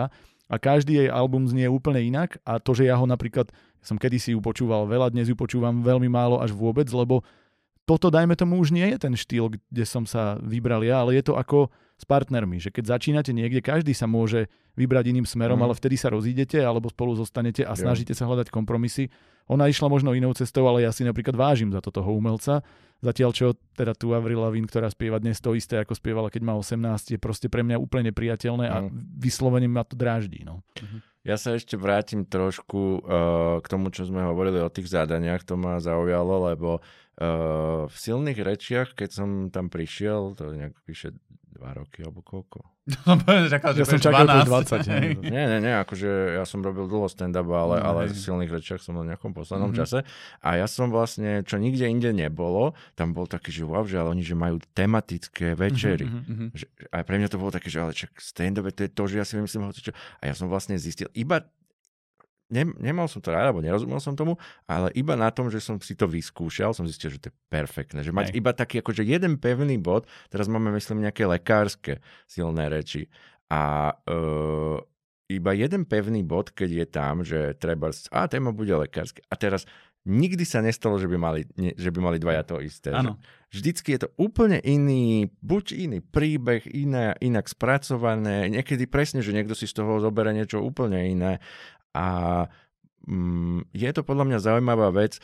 a 0.52 0.56
každý 0.62 1.02
jej 1.02 1.10
album 1.10 1.50
znie 1.50 1.66
úplne 1.66 2.06
inak 2.06 2.38
a 2.46 2.62
to, 2.62 2.78
že 2.78 2.86
ja 2.86 2.94
ho 3.00 3.10
napríklad, 3.10 3.50
ja 3.54 3.86
som 3.86 3.98
kedysi 3.98 4.38
ju 4.38 4.40
počúval 4.46 4.86
veľa, 4.86 5.10
dnes 5.10 5.26
ju 5.26 5.34
počúvam 5.34 5.82
veľmi 5.82 6.06
málo 6.06 6.38
až 6.38 6.54
vôbec, 6.54 6.86
lebo 6.94 7.26
toto, 7.84 8.08
dajme 8.08 8.38
tomu, 8.40 8.62
už 8.62 8.72
nie 8.72 8.88
je 8.96 8.98
ten 9.02 9.12
štýl, 9.12 9.52
kde 9.52 9.84
som 9.84 10.08
sa 10.08 10.40
vybral 10.40 10.86
ja, 10.88 11.04
ale 11.04 11.20
je 11.20 11.24
to 11.26 11.36
ako 11.36 11.68
s 11.98 12.04
partnermi, 12.04 12.58
že 12.60 12.74
keď 12.74 12.98
začínate 12.98 13.32
niekde, 13.32 13.62
každý 13.64 13.94
sa 13.94 14.10
môže 14.10 14.50
vybrať 14.74 15.14
iným 15.14 15.28
smerom, 15.30 15.62
mm. 15.62 15.66
ale 15.70 15.74
vtedy 15.78 15.96
sa 15.96 16.10
rozídete 16.10 16.58
alebo 16.60 16.90
spolu 16.90 17.14
zostanete 17.14 17.62
a 17.62 17.78
snažíte 17.78 18.18
sa 18.18 18.26
hľadať 18.26 18.50
kompromisy. 18.50 19.14
Ona 19.52 19.68
išla 19.68 19.92
možno 19.92 20.16
inou 20.16 20.32
cestou, 20.34 20.66
ale 20.66 20.88
ja 20.88 20.92
si 20.96 21.04
napríklad 21.04 21.36
vážim 21.36 21.70
za 21.70 21.84
to 21.84 21.92
toho 21.92 22.16
umelca 22.16 22.64
Zatiaľ 23.04 23.32
čo 23.36 23.46
teda 23.76 23.92
tu 23.92 24.16
Avril 24.16 24.40
Lavigne, 24.40 24.64
ktorá 24.64 24.88
spieva 24.88 25.20
dnes 25.20 25.44
to 25.44 25.52
isté, 25.60 25.76
ako 25.76 25.92
spievala, 25.92 26.32
keď 26.32 26.48
má 26.48 26.56
18, 26.56 26.80
je 27.12 27.20
proste 27.20 27.52
pre 27.52 27.60
mňa 27.60 27.76
úplne 27.76 28.16
nepriateľné 28.16 28.66
a 28.72 28.88
mm. 28.88 29.20
vyslovene 29.20 29.68
ma 29.68 29.84
to 29.84 30.00
dráždí. 30.00 30.48
No. 30.48 30.64
Mm-hmm. 30.80 31.00
Ja 31.28 31.36
sa 31.36 31.52
ešte 31.52 31.76
vrátim 31.76 32.24
trošku 32.24 33.04
uh, 33.04 33.60
k 33.60 33.68
tomu, 33.68 33.92
čo 33.92 34.08
sme 34.08 34.24
hovorili 34.24 34.64
o 34.64 34.72
tých 34.72 34.88
zadaniach. 34.88 35.44
To 35.52 35.60
ma 35.60 35.84
zaujalo, 35.84 36.48
lebo 36.52 36.80
uh, 37.20 37.86
v 37.90 37.96
silných 37.96 38.40
rečiach, 38.40 38.90
keď 38.98 39.10
som 39.12 39.30
tam 39.54 39.68
prišiel, 39.68 40.34
to 40.38 40.54
nejak 40.54 40.74
vyše 40.88 41.14
dva 41.54 41.78
roky 41.78 42.02
alebo 42.02 42.26
koľko, 42.26 42.74
čakal, 43.54 43.72
ja 43.80 43.88
som 43.88 43.96
čakal 43.96 44.28
20. 44.28 45.24
nie, 45.24 45.44
nie, 45.48 45.60
nie, 45.64 45.74
akože 45.80 46.36
ja 46.36 46.44
som 46.44 46.60
robil 46.60 46.84
dlho 46.92 47.08
stand-up, 47.08 47.48
ale, 47.48 47.80
no, 47.80 47.84
ale 47.88 48.00
v 48.12 48.20
silných 48.20 48.52
rečiach 48.52 48.84
som 48.84 49.00
na 49.00 49.08
nejakom 49.08 49.32
poslednom 49.32 49.72
mm-hmm. 49.72 49.88
čase. 49.88 50.04
A 50.44 50.60
ja 50.60 50.68
som 50.68 50.92
vlastne, 50.92 51.48
čo 51.48 51.56
nikde 51.64 51.88
inde 51.88 52.12
nebolo, 52.12 52.76
tam 53.00 53.16
bol 53.16 53.24
taký, 53.24 53.56
že 53.56 53.64
wow, 53.64 53.88
že 53.88 54.04
ale 54.04 54.12
oni 54.12 54.24
že 54.28 54.36
majú 54.36 54.60
tematické 54.76 55.56
večery. 55.56 56.12
Mm-hmm. 56.12 56.48
Že, 56.60 56.66
a 56.92 56.96
pre 57.08 57.16
mňa 57.24 57.32
to 57.32 57.40
bolo 57.40 57.56
také, 57.56 57.72
že 57.72 57.80
ale 57.80 57.96
čak 57.96 58.12
stand-up 58.20 58.68
to 58.76 58.84
je 58.84 58.92
to, 58.92 59.04
že 59.08 59.16
ja 59.16 59.24
si 59.24 59.40
vymyslím, 59.40 59.72
čo. 59.72 59.96
A 60.20 60.24
ja 60.28 60.36
som 60.36 60.52
vlastne 60.52 60.76
zistil, 60.76 61.08
iba 61.16 61.48
ne, 62.50 62.64
nemal 62.82 63.08
som 63.08 63.24
to 63.24 63.32
rád, 63.32 63.52
alebo 63.52 63.64
nerozumel 63.64 64.02
som 64.04 64.18
tomu, 64.18 64.36
ale 64.68 64.92
iba 64.98 65.16
na 65.16 65.32
tom, 65.32 65.48
že 65.48 65.64
som 65.64 65.80
si 65.80 65.94
to 65.96 66.10
vyskúšal, 66.10 66.76
som 66.76 66.84
zistil, 66.84 67.14
že 67.14 67.20
to 67.22 67.28
je 67.32 67.36
perfektné. 67.48 68.04
Že 68.04 68.12
mať 68.12 68.28
Aj. 68.32 68.36
iba 68.36 68.52
taký 68.52 68.84
akože 68.84 69.04
jeden 69.06 69.40
pevný 69.40 69.80
bod, 69.80 70.10
teraz 70.28 70.52
máme, 70.52 70.74
myslím, 70.76 71.06
nejaké 71.06 71.24
lekárske 71.24 72.04
silné 72.28 72.68
reči. 72.68 73.08
A 73.54 73.94
uh, 73.94 74.78
iba 75.30 75.52
jeden 75.56 75.86
pevný 75.88 76.22
bod, 76.26 76.52
keď 76.52 76.70
je 76.70 76.86
tam, 76.90 77.16
že 77.24 77.56
treba, 77.58 77.94
a 78.12 78.28
téma 78.28 78.52
bude 78.52 78.74
lekárske. 78.76 79.24
A 79.30 79.36
teraz 79.40 79.64
nikdy 80.04 80.44
sa 80.44 80.60
nestalo, 80.60 81.00
že 81.00 81.08
by 81.08 81.16
mali, 81.16 81.42
ne, 81.56 81.72
že 81.74 81.90
by 81.90 82.00
mali 82.04 82.18
dvaja 82.20 82.44
to 82.44 82.60
isté. 82.60 82.92
Že 82.92 83.16
vždycky 83.50 83.90
je 83.96 84.00
to 84.04 84.10
úplne 84.20 84.60
iný, 84.60 85.32
buď 85.40 85.66
iný 85.80 86.00
príbeh, 86.04 86.68
iné, 86.68 87.16
inak 87.24 87.48
spracované, 87.48 88.52
niekedy 88.52 88.84
presne, 88.86 89.24
že 89.24 89.32
niekto 89.32 89.56
si 89.56 89.64
z 89.64 89.80
toho 89.80 90.04
zoberie 90.04 90.36
niečo 90.36 90.60
úplne 90.60 91.00
iné 91.08 91.40
a 91.94 92.06
mm, 93.06 93.70
je 93.72 93.90
to 93.94 94.02
podľa 94.02 94.34
mňa 94.34 94.40
zaujímavá 94.42 94.90
vec 94.92 95.18
e, 95.18 95.22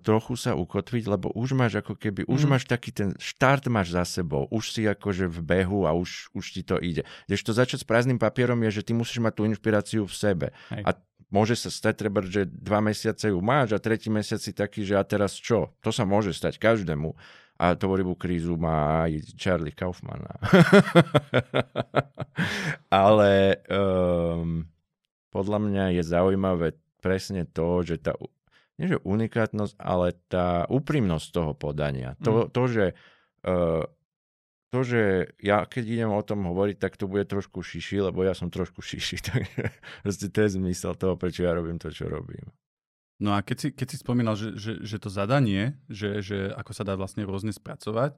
trochu 0.00 0.34
sa 0.40 0.56
ukotviť, 0.56 1.04
lebo 1.06 1.28
už 1.36 1.52
máš 1.52 1.84
ako 1.84 1.94
keby, 1.94 2.24
už 2.26 2.44
mhm. 2.44 2.50
máš 2.50 2.64
taký 2.64 2.90
ten 2.90 3.12
štart 3.20 3.68
máš 3.68 3.92
za 3.92 4.04
sebou, 4.08 4.48
už 4.48 4.72
si 4.72 4.82
akože 4.88 5.28
v 5.28 5.38
behu 5.44 5.84
a 5.84 5.92
už, 5.92 6.32
už 6.32 6.44
ti 6.56 6.62
to 6.64 6.80
ide. 6.80 7.04
to 7.28 7.52
začať 7.52 7.84
s 7.84 7.86
prázdnym 7.86 8.18
papierom 8.18 8.58
je, 8.66 8.80
že 8.80 8.86
ty 8.88 8.92
musíš 8.96 9.20
mať 9.20 9.32
tú 9.36 9.42
inšpiráciu 9.44 10.08
v 10.08 10.14
sebe. 10.16 10.46
Hej. 10.72 10.82
A 10.82 10.90
môže 11.28 11.58
sa 11.58 11.68
stať 11.68 12.06
treba, 12.06 12.24
že 12.24 12.46
dva 12.46 12.80
mesiace 12.80 13.30
ju 13.30 13.38
máš 13.42 13.74
a 13.74 13.82
tretí 13.82 14.08
mesiac 14.08 14.40
si 14.40 14.54
taký, 14.54 14.86
že 14.86 14.96
a 14.96 15.04
teraz 15.04 15.36
čo? 15.36 15.74
To 15.82 15.90
sa 15.90 16.06
môže 16.06 16.32
stať 16.32 16.56
každému. 16.56 17.12
A 17.56 17.72
tvorivú 17.72 18.12
krízu 18.12 18.60
má 18.60 19.08
aj 19.08 19.32
Charlie 19.32 19.72
Kaufman. 19.72 20.20
Ale 22.92 23.64
um, 23.64 24.68
podľa 25.36 25.60
mňa 25.60 25.84
je 26.00 26.02
zaujímavé 26.08 26.80
presne 27.04 27.44
to, 27.44 27.84
že 27.84 28.00
tá, 28.00 28.16
nie 28.80 28.88
že 28.88 29.04
unikátnosť, 29.04 29.76
ale 29.76 30.16
tá 30.32 30.64
úprimnosť 30.72 31.26
toho 31.28 31.52
podania. 31.52 32.16
To, 32.24 32.48
mm. 32.48 32.56
to 32.56 32.62
že 32.64 32.84
uh, 33.44 33.84
to, 34.72 34.80
že 34.82 35.02
ja 35.44 35.68
keď 35.68 35.84
idem 35.84 36.10
o 36.10 36.24
tom 36.24 36.48
hovoriť, 36.48 36.76
tak 36.80 36.96
to 36.96 37.04
bude 37.04 37.28
trošku 37.28 37.60
šiši, 37.60 38.08
lebo 38.08 38.24
ja 38.24 38.32
som 38.32 38.48
trošku 38.48 38.80
šiši. 38.80 39.16
Takže 40.08 40.26
to 40.32 40.38
je 40.40 40.48
zmysel 40.56 40.96
toho, 40.96 41.20
prečo 41.20 41.44
ja 41.44 41.52
robím 41.52 41.76
to, 41.76 41.92
čo 41.92 42.08
robím. 42.08 42.48
No 43.16 43.32
a 43.32 43.40
keď 43.40 43.56
si, 43.56 43.68
keď 43.72 43.86
si 43.92 43.96
spomínal, 43.96 44.36
že, 44.36 44.56
že, 44.56 44.84
že 44.84 44.96
to 45.00 45.08
zadanie, 45.08 45.80
že, 45.88 46.20
že 46.20 46.52
ako 46.52 46.72
sa 46.76 46.84
dá 46.84 46.92
vlastne 47.00 47.24
rôzne 47.24 47.52
spracovať, 47.52 48.12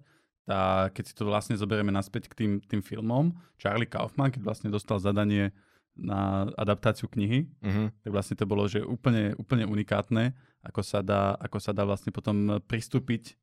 tak 0.49 0.97
keď 0.97 1.05
si 1.05 1.15
to 1.15 1.29
vlastne 1.29 1.55
zoberieme 1.55 1.93
naspäť 1.93 2.33
k 2.33 2.35
tým, 2.35 2.53
tým 2.65 2.83
filmom, 2.83 3.37
Charlie 3.61 3.87
Kaufman, 3.87 4.33
keď 4.33 4.43
vlastne 4.43 4.73
dostal 4.73 4.99
zadanie 4.99 5.55
na 5.99 6.47
adaptáciu 6.55 7.11
knihy, 7.11 7.51
uh-huh. 7.59 7.91
tak 8.07 8.11
vlastne 8.15 8.39
to 8.39 8.47
bolo, 8.47 8.71
že 8.71 8.81
úplne, 8.81 9.35
úplne 9.35 9.67
unikátne, 9.67 10.33
ako 10.63 10.81
sa 10.87 11.03
dá, 11.03 11.35
ako 11.37 11.59
sa 11.59 11.75
dá 11.75 11.83
vlastne 11.83 12.15
potom 12.15 12.63
pristúpiť 12.65 13.35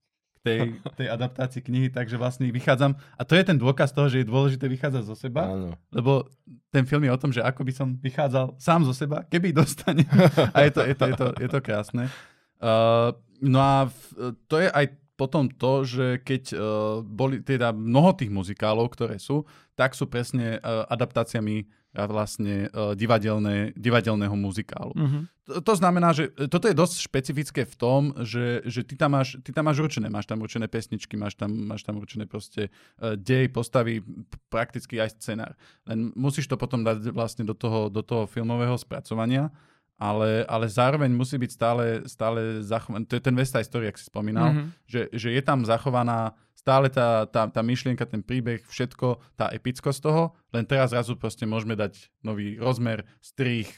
tej, 0.45 0.77
tej 0.99 1.07
adaptácii 1.11 1.61
knihy, 1.65 1.87
takže 1.91 2.15
vlastne 2.15 2.47
vychádzam, 2.47 2.95
a 2.95 3.21
to 3.27 3.33
je 3.33 3.43
ten 3.43 3.57
dôkaz 3.59 3.91
toho, 3.91 4.07
že 4.07 4.23
je 4.23 4.31
dôležité 4.31 4.69
vychádzať 4.69 5.03
zo 5.03 5.15
seba, 5.17 5.51
Áno. 5.51 5.75
lebo 5.89 6.29
ten 6.69 6.87
film 6.87 7.03
je 7.03 7.11
o 7.11 7.21
tom, 7.21 7.33
že 7.33 7.43
ako 7.43 7.65
by 7.67 7.73
som 7.73 7.87
vychádzal 7.97 8.55
sám 8.61 8.87
zo 8.87 8.93
seba, 8.93 9.27
keby 9.27 9.51
dostane. 9.51 10.07
A 10.55 10.63
je 10.63 10.71
to, 10.71 10.81
je 10.85 10.95
to, 10.95 11.05
je 11.11 11.15
to, 11.17 11.27
je 11.41 11.49
to 11.49 11.59
krásne. 11.59 12.07
Uh, 12.55 13.11
no 13.43 13.59
a 13.59 13.91
v, 13.91 14.31
to 14.47 14.63
je 14.63 14.71
aj 14.71 14.95
potom 15.15 15.47
to, 15.47 15.87
že 15.87 16.19
keď 16.21 16.43
uh, 16.51 16.59
boli 17.03 17.39
teda 17.39 17.71
mnoho 17.71 18.11
tých 18.15 18.31
muzikálov, 18.31 18.91
ktoré 18.91 19.15
sú, 19.19 19.47
tak 19.79 19.95
sú 19.95 20.07
presne 20.11 20.59
uh, 20.59 20.83
adaptáciami 20.91 21.67
vlastne 21.95 22.67
uh, 22.75 22.91
divadelné, 22.91 23.71
divadelného 23.79 24.35
muzikálu. 24.35 24.91
Uh-huh. 24.91 25.23
To, 25.47 25.63
to 25.63 25.73
znamená, 25.79 26.11
že 26.11 26.27
toto 26.51 26.67
je 26.67 26.75
dosť 26.75 27.07
špecifické 27.07 27.61
v 27.63 27.75
tom, 27.79 28.01
že, 28.19 28.59
že 28.67 28.83
ty, 28.83 28.99
tam 28.99 29.15
máš, 29.15 29.39
ty 29.39 29.55
tam 29.55 29.71
máš 29.71 29.79
určené, 29.79 30.11
máš 30.11 30.27
tam 30.27 30.43
určené 30.43 30.67
pesničky, 30.67 31.15
máš 31.15 31.39
tam, 31.39 31.55
máš 31.55 31.87
tam 31.87 31.95
určené 31.95 32.27
proste 32.27 32.67
uh, 32.99 33.15
dej, 33.15 33.47
postavy, 33.47 34.03
prakticky 34.51 34.99
aj 34.99 35.15
scenár. 35.15 35.55
Len 35.87 36.11
musíš 36.19 36.51
to 36.51 36.59
potom 36.59 36.83
dať 36.83 37.15
vlastne 37.15 37.47
do 37.47 37.55
toho, 37.55 37.87
do 37.87 38.03
toho 38.03 38.27
filmového 38.27 38.75
spracovania 38.75 39.47
ale, 39.95 40.43
ale 40.45 40.65
zároveň 40.67 41.07
musí 41.11 41.39
byť 41.39 41.51
stále, 41.51 41.85
stále 42.03 42.59
zachovaná, 42.59 43.07
to 43.07 43.15
je 43.15 43.23
ten 43.23 43.35
West 43.35 43.55
Side 43.55 43.67
Story, 43.67 43.87
ak 43.87 43.99
si 43.99 44.11
spomínal, 44.11 44.51
mm-hmm. 44.51 44.67
že, 44.87 45.01
že 45.15 45.29
je 45.31 45.41
tam 45.43 45.63
zachovaná 45.63 46.35
stále 46.65 46.89
tá, 46.89 47.29
tá, 47.29 47.45
tá 47.45 47.61
myšlienka, 47.61 48.09
ten 48.09 48.25
príbeh, 48.25 48.57
všetko, 48.65 49.21
tá 49.37 49.53
epickosť 49.53 49.99
toho, 50.01 50.33
len 50.49 50.65
teraz 50.65 50.97
zrazu 50.97 51.13
proste 51.13 51.45
môžeme 51.45 51.77
dať 51.77 52.09
nový 52.25 52.57
rozmer, 52.57 53.05
strich, 53.21 53.69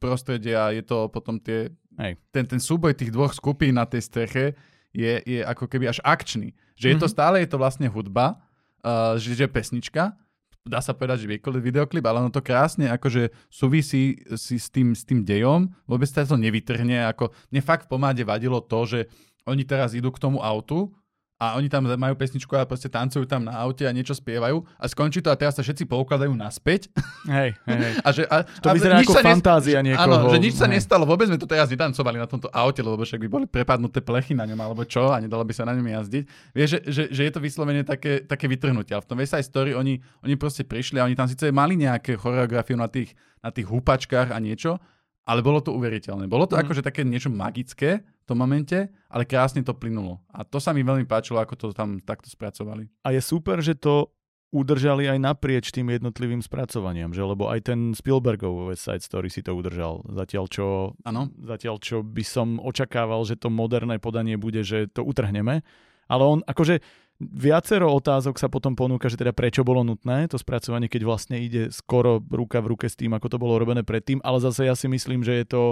prostredia, 0.00 0.72
je 0.72 0.80
to 0.80 1.12
potom 1.12 1.36
tie, 1.36 1.68
Hej. 2.00 2.16
ten, 2.32 2.48
ten 2.48 2.56
súboj 2.56 2.96
tých 2.96 3.12
dvoch 3.12 3.36
skupín 3.36 3.76
na 3.76 3.84
tej 3.84 4.08
streche 4.08 4.56
je, 4.96 5.20
je 5.28 5.44
ako 5.44 5.68
keby 5.68 5.92
až 5.92 6.00
akčný. 6.00 6.56
Že 6.72 6.88
mm-hmm. 6.88 6.88
je 6.88 6.96
to 7.04 7.08
mhm. 7.08 7.14
stále, 7.14 7.36
je 7.36 7.50
to 7.52 7.60
vlastne 7.60 7.86
hudba, 7.92 8.40
uh, 8.80 9.20
že, 9.20 9.36
že 9.36 9.44
pesnička, 9.44 10.16
dá 10.62 10.78
sa 10.78 10.94
povedať, 10.94 11.26
že 11.26 11.30
videoklip, 11.58 12.06
ale 12.06 12.22
ono 12.22 12.30
to 12.30 12.42
krásne 12.42 12.86
akože 12.86 13.34
súvisí 13.50 14.22
si 14.38 14.56
s 14.58 14.70
tým, 14.70 14.94
s 14.94 15.02
tým 15.02 15.26
dejom, 15.26 15.70
vôbec 15.90 16.06
sa 16.06 16.22
to 16.22 16.38
nevytrhne, 16.38 17.02
ako 17.10 17.34
mne 17.50 17.62
fakt 17.62 17.86
v 17.86 17.98
pomáde 17.98 18.22
vadilo 18.22 18.62
to, 18.62 18.86
že 18.86 19.00
oni 19.42 19.66
teraz 19.66 19.90
idú 19.98 20.14
k 20.14 20.22
tomu 20.22 20.38
autu 20.38 20.94
a 21.42 21.58
oni 21.58 21.66
tam 21.66 21.82
majú 21.90 22.14
pesničku 22.14 22.54
a 22.54 22.62
proste 22.62 22.86
tancujú 22.86 23.26
tam 23.26 23.50
na 23.50 23.58
aute 23.66 23.82
a 23.82 23.90
niečo 23.90 24.14
spievajú 24.14 24.62
a 24.78 24.84
skončí 24.86 25.18
to 25.18 25.26
a 25.26 25.34
teraz 25.34 25.58
sa 25.58 25.66
všetci 25.66 25.90
poukladajú 25.90 26.30
naspäť. 26.38 26.86
Hej, 27.26 27.58
hej. 27.66 27.94
A 28.06 28.08
že, 28.14 28.22
a, 28.30 28.46
to 28.46 28.70
vyzerá 28.70 29.02
ako 29.02 29.18
fantázia 29.18 29.82
niekoho. 29.82 30.06
Áno, 30.06 30.30
že 30.30 30.38
nič 30.38 30.54
sa 30.54 30.70
hej. 30.70 30.78
nestalo, 30.78 31.02
vôbec 31.02 31.26
sme 31.26 31.38
to 31.38 31.50
teraz 31.50 31.66
netancovali 31.66 32.22
na 32.22 32.30
tomto 32.30 32.46
aute, 32.54 32.78
lebo 32.78 33.02
však 33.02 33.18
by 33.26 33.28
boli 33.30 33.46
prepadnuté 33.50 33.98
plechy 33.98 34.38
na 34.38 34.46
ňom 34.46 34.58
alebo 34.62 34.86
čo 34.86 35.10
a 35.10 35.18
nedalo 35.18 35.42
by 35.42 35.50
sa 35.50 35.66
na 35.66 35.74
ňom 35.74 35.82
jazdiť. 35.82 36.22
Vieš, 36.54 36.68
že, 36.70 36.78
že, 36.86 37.02
že 37.10 37.22
je 37.26 37.32
to 37.34 37.40
vyslovene 37.42 37.82
také, 37.82 38.22
také 38.22 38.46
vytrhnutie. 38.46 38.94
Ale 38.94 39.02
v 39.02 39.08
tom 39.10 39.18
West 39.18 39.34
Side 39.34 39.46
Story 39.50 39.74
oni, 39.74 39.98
oni 40.22 40.34
proste 40.38 40.62
prišli 40.62 41.02
a 41.02 41.06
oni 41.10 41.18
tam 41.18 41.26
síce 41.26 41.50
mali 41.50 41.74
nejaké 41.74 42.14
choreografiu 42.14 42.78
na 42.78 42.86
tých, 42.86 43.18
na 43.42 43.50
tých 43.50 43.66
húpačkách 43.66 44.30
a 44.30 44.38
niečo, 44.38 44.78
ale 45.26 45.42
bolo 45.42 45.58
to 45.58 45.74
uveriteľné. 45.74 46.26
Bolo 46.26 46.46
to 46.46 46.54
mm. 46.54 46.62
akože 46.66 46.82
také 46.82 47.02
niečo 47.06 47.30
magické 47.30 48.02
v 48.22 48.24
tom 48.24 48.38
momente, 48.38 48.86
ale 49.10 49.26
krásne 49.26 49.66
to 49.66 49.74
plynulo. 49.74 50.22
A 50.30 50.46
to 50.46 50.62
sa 50.62 50.70
mi 50.70 50.86
veľmi 50.86 51.04
páčilo, 51.10 51.42
ako 51.42 51.58
to 51.58 51.66
tam 51.74 51.98
takto 51.98 52.30
spracovali. 52.30 52.86
A 53.02 53.10
je 53.10 53.18
super, 53.18 53.58
že 53.58 53.74
to 53.74 54.14
udržali 54.52 55.08
aj 55.08 55.18
naprieč 55.18 55.72
tým 55.72 55.88
jednotlivým 55.88 56.44
spracovaniam, 56.44 57.10
že 57.10 57.24
lebo 57.24 57.48
aj 57.48 57.72
ten 57.72 57.96
Spielbergov 57.96 58.68
West 58.68 58.84
Side 58.84 59.00
Story 59.00 59.32
si 59.32 59.40
to 59.40 59.56
udržal. 59.56 60.04
Zatiaľ 60.12 60.44
čo, 60.46 60.66
ano. 61.08 61.32
zatiaľ 61.40 61.80
čo 61.80 62.04
by 62.04 62.20
som 62.20 62.60
očakával, 62.60 63.24
že 63.24 63.40
to 63.40 63.48
moderné 63.48 63.96
podanie 63.96 64.36
bude, 64.36 64.60
že 64.60 64.92
to 64.92 65.02
utrhneme. 65.02 65.64
Ale 66.06 66.22
on 66.22 66.44
akože 66.44 66.84
Viacero 67.22 67.86
otázok 67.86 68.34
sa 68.34 68.50
potom 68.50 68.74
ponúka, 68.74 69.06
že 69.06 69.14
teda 69.14 69.30
prečo 69.30 69.62
bolo 69.62 69.86
nutné 69.86 70.26
to 70.26 70.36
spracovanie, 70.36 70.90
keď 70.90 71.02
vlastne 71.06 71.38
ide 71.38 71.70
skoro 71.70 72.18
ruka 72.18 72.58
v 72.58 72.74
ruke 72.74 72.90
s 72.90 72.98
tým, 72.98 73.14
ako 73.14 73.30
to 73.30 73.38
bolo 73.38 73.62
robené 73.62 73.86
predtým, 73.86 74.18
ale 74.26 74.42
zase 74.42 74.66
ja 74.66 74.74
si 74.74 74.90
myslím, 74.90 75.24
že 75.24 75.42
je 75.42 75.46
to... 75.48 75.62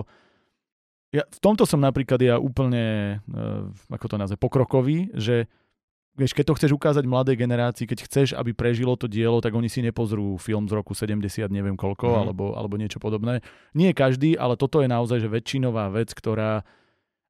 Ja, 1.11 1.27
v 1.27 1.41
tomto 1.43 1.67
som 1.67 1.83
napríklad 1.83 2.23
ja 2.23 2.39
úplne, 2.39 3.19
uh, 3.27 3.67
ako 3.91 4.07
to 4.07 4.17
nazve, 4.17 4.37
pokrokový, 4.39 5.11
že 5.19 5.51
vieš, 6.15 6.39
keď 6.39 6.45
to 6.51 6.57
chceš 6.59 6.73
ukázať 6.77 7.05
mladej 7.07 7.35
generácii, 7.35 7.89
keď 7.89 7.99
chceš, 8.07 8.29
aby 8.39 8.55
prežilo 8.55 8.95
to 8.95 9.11
dielo, 9.11 9.43
tak 9.43 9.51
oni 9.57 9.67
si 9.67 9.83
nepozrú 9.83 10.39
film 10.39 10.71
z 10.71 10.79
roku 10.79 10.95
70, 10.95 11.51
neviem 11.51 11.75
koľko, 11.75 12.07
mm. 12.07 12.19
alebo, 12.23 12.45
alebo 12.55 12.75
niečo 12.79 13.03
podobné. 13.03 13.43
Nie 13.75 13.91
každý, 13.91 14.39
ale 14.39 14.55
toto 14.55 14.85
je 14.85 14.89
naozaj 14.91 15.27
že 15.27 15.33
väčšinová 15.33 15.91
vec, 15.91 16.15
ktorá 16.15 16.63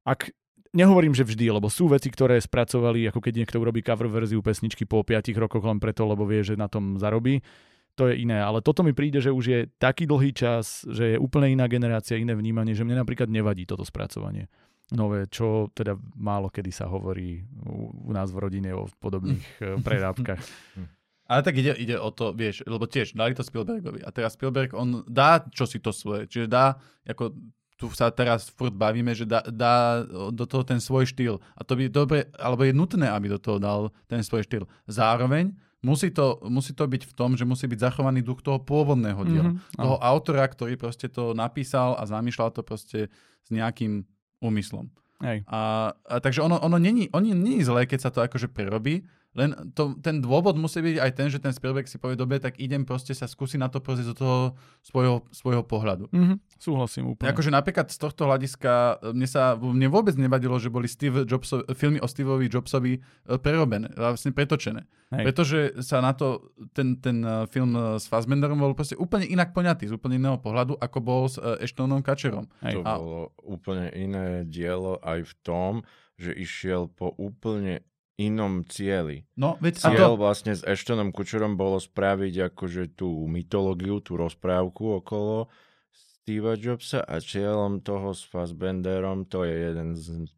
ak 0.05 0.33
nehovorím, 0.73 1.13
že 1.13 1.27
vždy, 1.27 1.51
lebo 1.51 1.67
sú 1.69 1.91
veci, 1.91 2.09
ktoré 2.09 2.39
spracovali, 2.41 3.09
ako 3.11 3.19
keď 3.19 3.33
niekto 3.43 3.57
urobí 3.59 3.85
cover 3.85 4.07
verziu 4.07 4.41
pesničky 4.41 4.87
po 4.87 5.03
5 5.03 5.29
rokoch 5.37 5.63
len 5.63 5.77
preto, 5.77 6.07
lebo 6.07 6.25
vie, 6.25 6.41
že 6.41 6.57
na 6.57 6.71
tom 6.71 6.97
zarobí. 6.97 7.43
To 8.01 8.09
je 8.09 8.25
iné, 8.25 8.41
ale 8.41 8.65
toto 8.65 8.81
mi 8.81 8.97
príde, 8.97 9.21
že 9.21 9.29
už 9.29 9.45
je 9.45 9.59
taký 9.77 10.09
dlhý 10.09 10.33
čas, 10.33 10.81
že 10.89 11.13
je 11.13 11.17
úplne 11.21 11.53
iná 11.53 11.69
generácia, 11.69 12.17
iné 12.17 12.33
vnímanie, 12.33 12.73
že 12.73 12.81
mne 12.81 13.05
napríklad 13.05 13.29
nevadí 13.29 13.69
toto 13.69 13.85
spracovanie 13.85 14.49
nové, 14.91 15.23
čo 15.31 15.71
teda 15.71 15.95
málo 16.19 16.51
kedy 16.51 16.71
sa 16.71 16.85
hovorí 16.91 17.47
u, 17.63 17.95
u 18.07 18.11
nás 18.11 18.27
v 18.29 18.37
rodine 18.43 18.75
o 18.75 18.91
podobných 18.99 19.47
eh, 19.63 19.79
prerábkach. 19.79 20.43
Ale 21.31 21.47
tak 21.47 21.55
ide, 21.55 21.71
ide 21.79 21.95
o 21.95 22.11
to, 22.11 22.35
vieš, 22.35 22.67
lebo 22.67 22.83
tiež 22.83 23.15
dali 23.15 23.31
to 23.31 23.39
Spielbergovi 23.39 24.03
a 24.03 24.11
teraz 24.11 24.35
Spielberg, 24.35 24.75
on 24.75 25.07
dá 25.07 25.47
čo 25.47 25.63
si 25.63 25.79
to 25.79 25.95
svoje, 25.95 26.27
čiže 26.27 26.51
dá 26.51 26.75
ako 27.07 27.31
tu 27.79 27.89
sa 27.97 28.13
teraz 28.13 28.51
furt 28.53 28.77
bavíme, 28.77 29.09
že 29.17 29.25
dá, 29.25 29.41
dá 29.49 30.05
do 30.29 30.45
toho 30.45 30.61
ten 30.61 30.77
svoj 30.77 31.09
štýl. 31.09 31.41
A 31.57 31.65
to 31.65 31.73
by 31.73 31.89
dobre, 31.89 32.29
alebo 32.37 32.61
je 32.61 32.77
nutné, 32.77 33.09
aby 33.09 33.25
do 33.25 33.41
toho 33.41 33.57
dal 33.57 33.89
ten 34.05 34.21
svoj 34.21 34.45
štýl. 34.45 34.69
Zároveň 34.85 35.49
musí 35.81 36.13
to, 36.13 36.37
musí 36.45 36.73
to 36.77 36.85
byť 36.85 37.03
v 37.09 37.13
tom, 37.13 37.33
že 37.33 37.45
musí 37.45 37.65
byť 37.65 37.79
zachovaný 37.81 38.21
duch 38.21 38.45
toho 38.45 38.61
pôvodného 38.61 39.21
diela. 39.25 39.51
Mm-hmm. 39.53 39.81
Toho 39.81 39.97
autora, 39.97 40.45
ktorý 40.45 40.77
proste 40.77 41.09
to 41.09 41.33
napísal 41.33 41.97
a 41.97 42.05
zamýšľal 42.05 42.53
to 42.53 42.61
proste 42.61 43.09
s 43.41 43.49
nejakým 43.49 44.05
úmyslom. 44.41 44.89
Hej. 45.21 45.45
A, 45.45 45.93
a 45.93 46.15
takže 46.17 46.41
ono, 46.41 46.57
ono 46.57 46.81
není, 46.81 47.09
ono 47.13 47.33
není 47.33 47.61
zlé, 47.61 47.85
keď 47.85 48.09
sa 48.09 48.13
to 48.13 48.25
akože 48.25 48.49
prerobí, 48.49 49.05
len 49.31 49.55
to, 49.71 49.95
ten 50.03 50.19
dôvod 50.19 50.59
musí 50.59 50.83
byť 50.83 50.97
aj 50.99 51.11
ten, 51.15 51.27
že 51.31 51.39
ten 51.39 51.55
Spielberg 51.55 51.87
si 51.87 51.95
povie, 51.95 52.19
dobre, 52.19 52.35
tak 52.43 52.59
idem 52.59 52.83
proste 52.83 53.15
sa 53.15 53.31
skúsiť 53.31 53.63
na 53.63 53.71
to 53.71 53.79
pozrieť 53.79 54.11
do 54.11 54.15
toho 54.19 54.39
svojho, 54.83 55.23
svojho 55.31 55.63
pohľadu. 55.63 56.11
Mm-hmm, 56.11 56.37
súhlasím 56.59 57.15
úplne. 57.15 57.31
Akože 57.31 57.47
napríklad 57.47 57.87
z 57.87 57.95
tohto 57.95 58.27
hľadiska 58.27 58.99
mne 59.15 59.27
sa 59.31 59.55
mne 59.55 59.87
vôbec 59.87 60.19
nevadilo, 60.19 60.59
že 60.59 60.67
boli 60.67 60.91
Steve 60.91 61.23
Jobso, 61.23 61.63
filmy 61.79 62.03
o 62.03 62.11
Steveovi 62.11 62.51
Jobsovi 62.51 62.99
e, 62.99 63.01
prerobené, 63.39 63.95
vlastne 63.95 64.35
pretočené. 64.35 64.83
Hej. 65.15 65.23
Pretože 65.23 65.59
sa 65.79 66.03
na 66.03 66.11
to 66.11 66.51
ten, 66.75 66.99
ten 66.99 67.23
e, 67.23 67.47
film 67.47 67.71
e, 67.71 68.03
s 68.03 68.11
Fassbenderom 68.11 68.59
bol 68.59 68.75
proste 68.75 68.99
úplne 68.99 69.23
inak 69.31 69.55
poňatý, 69.55 69.87
z 69.87 69.95
úplne 69.95 70.19
iného 70.19 70.43
pohľadu, 70.43 70.75
ako 70.75 70.97
bol 70.99 71.31
s 71.31 71.39
Ashtonom 71.39 72.03
Kačerom. 72.03 72.51
Hej. 72.67 72.79
To 72.79 72.81
A... 72.83 72.99
bolo 72.99 73.21
úplne 73.47 73.87
iné 73.95 74.43
dielo 74.43 74.99
aj 74.99 75.23
v 75.23 75.33
tom, 75.39 75.73
že 76.19 76.35
išiel 76.35 76.91
po 76.91 77.15
úplne 77.15 77.81
inom 78.21 78.61
cieli. 78.69 79.25
No, 79.33 79.57
veď 79.57 79.81
Cieľ 79.81 80.13
to... 80.13 80.21
vlastne 80.21 80.53
s 80.53 80.61
Ashtonom 80.61 81.09
Kutcherom 81.09 81.57
bolo 81.57 81.81
spraviť 81.81 82.53
akože 82.53 82.93
tú 82.93 83.25
mytológiu, 83.25 83.97
tú 84.05 84.13
rozprávku 84.21 85.01
okolo 85.01 85.49
Steva 85.89 86.53
Jobsa 86.53 87.01
a 87.01 87.17
cieľom 87.17 87.81
toho 87.81 88.13
s 88.13 88.21
Fassbenderom, 88.29 89.25
to 89.25 89.41
je 89.41 89.55
jeden 89.57 89.89
z... 89.97 90.29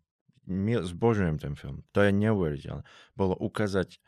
Zbožujem 0.84 1.40
ten 1.40 1.56
film. 1.56 1.88
To 1.96 2.04
je 2.04 2.12
neuveriteľné. 2.12 2.84
Bolo 3.16 3.36
ukázať 3.40 4.00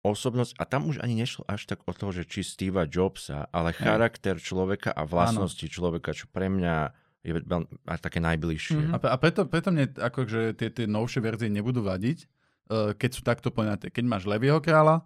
osobnosť, 0.00 0.56
a 0.56 0.64
tam 0.64 0.88
už 0.88 1.04
ani 1.04 1.16
nešlo 1.16 1.44
až 1.44 1.68
tak 1.68 1.84
o 1.84 1.92
toho, 1.92 2.12
že 2.12 2.24
či 2.24 2.40
Steva 2.40 2.88
Jobsa, 2.88 3.48
ale 3.52 3.76
charakter 3.76 4.40
človeka 4.40 4.92
a 4.92 5.04
vlastnosti 5.04 5.64
Áno. 5.68 5.72
človeka, 5.72 6.16
čo 6.16 6.28
pre 6.28 6.48
mňa 6.48 6.92
je 7.20 7.32
také 8.00 8.16
najbližšie. 8.20 8.76
Mhm. 8.80 8.92
A, 8.96 8.96
a 9.12 9.16
preto, 9.20 9.44
preto 9.44 9.68
mne 9.68 9.92
akože 9.92 10.56
tie, 10.56 10.72
tie 10.72 10.86
novšie 10.88 11.20
verzie 11.20 11.52
nebudú 11.52 11.84
vadiť, 11.84 12.24
keď 12.94 13.10
sú 13.10 13.20
takto 13.20 13.48
poňaté. 13.48 13.88
Keď 13.88 14.04
máš 14.04 14.24
Levieho 14.24 14.58
kráľa, 14.58 15.02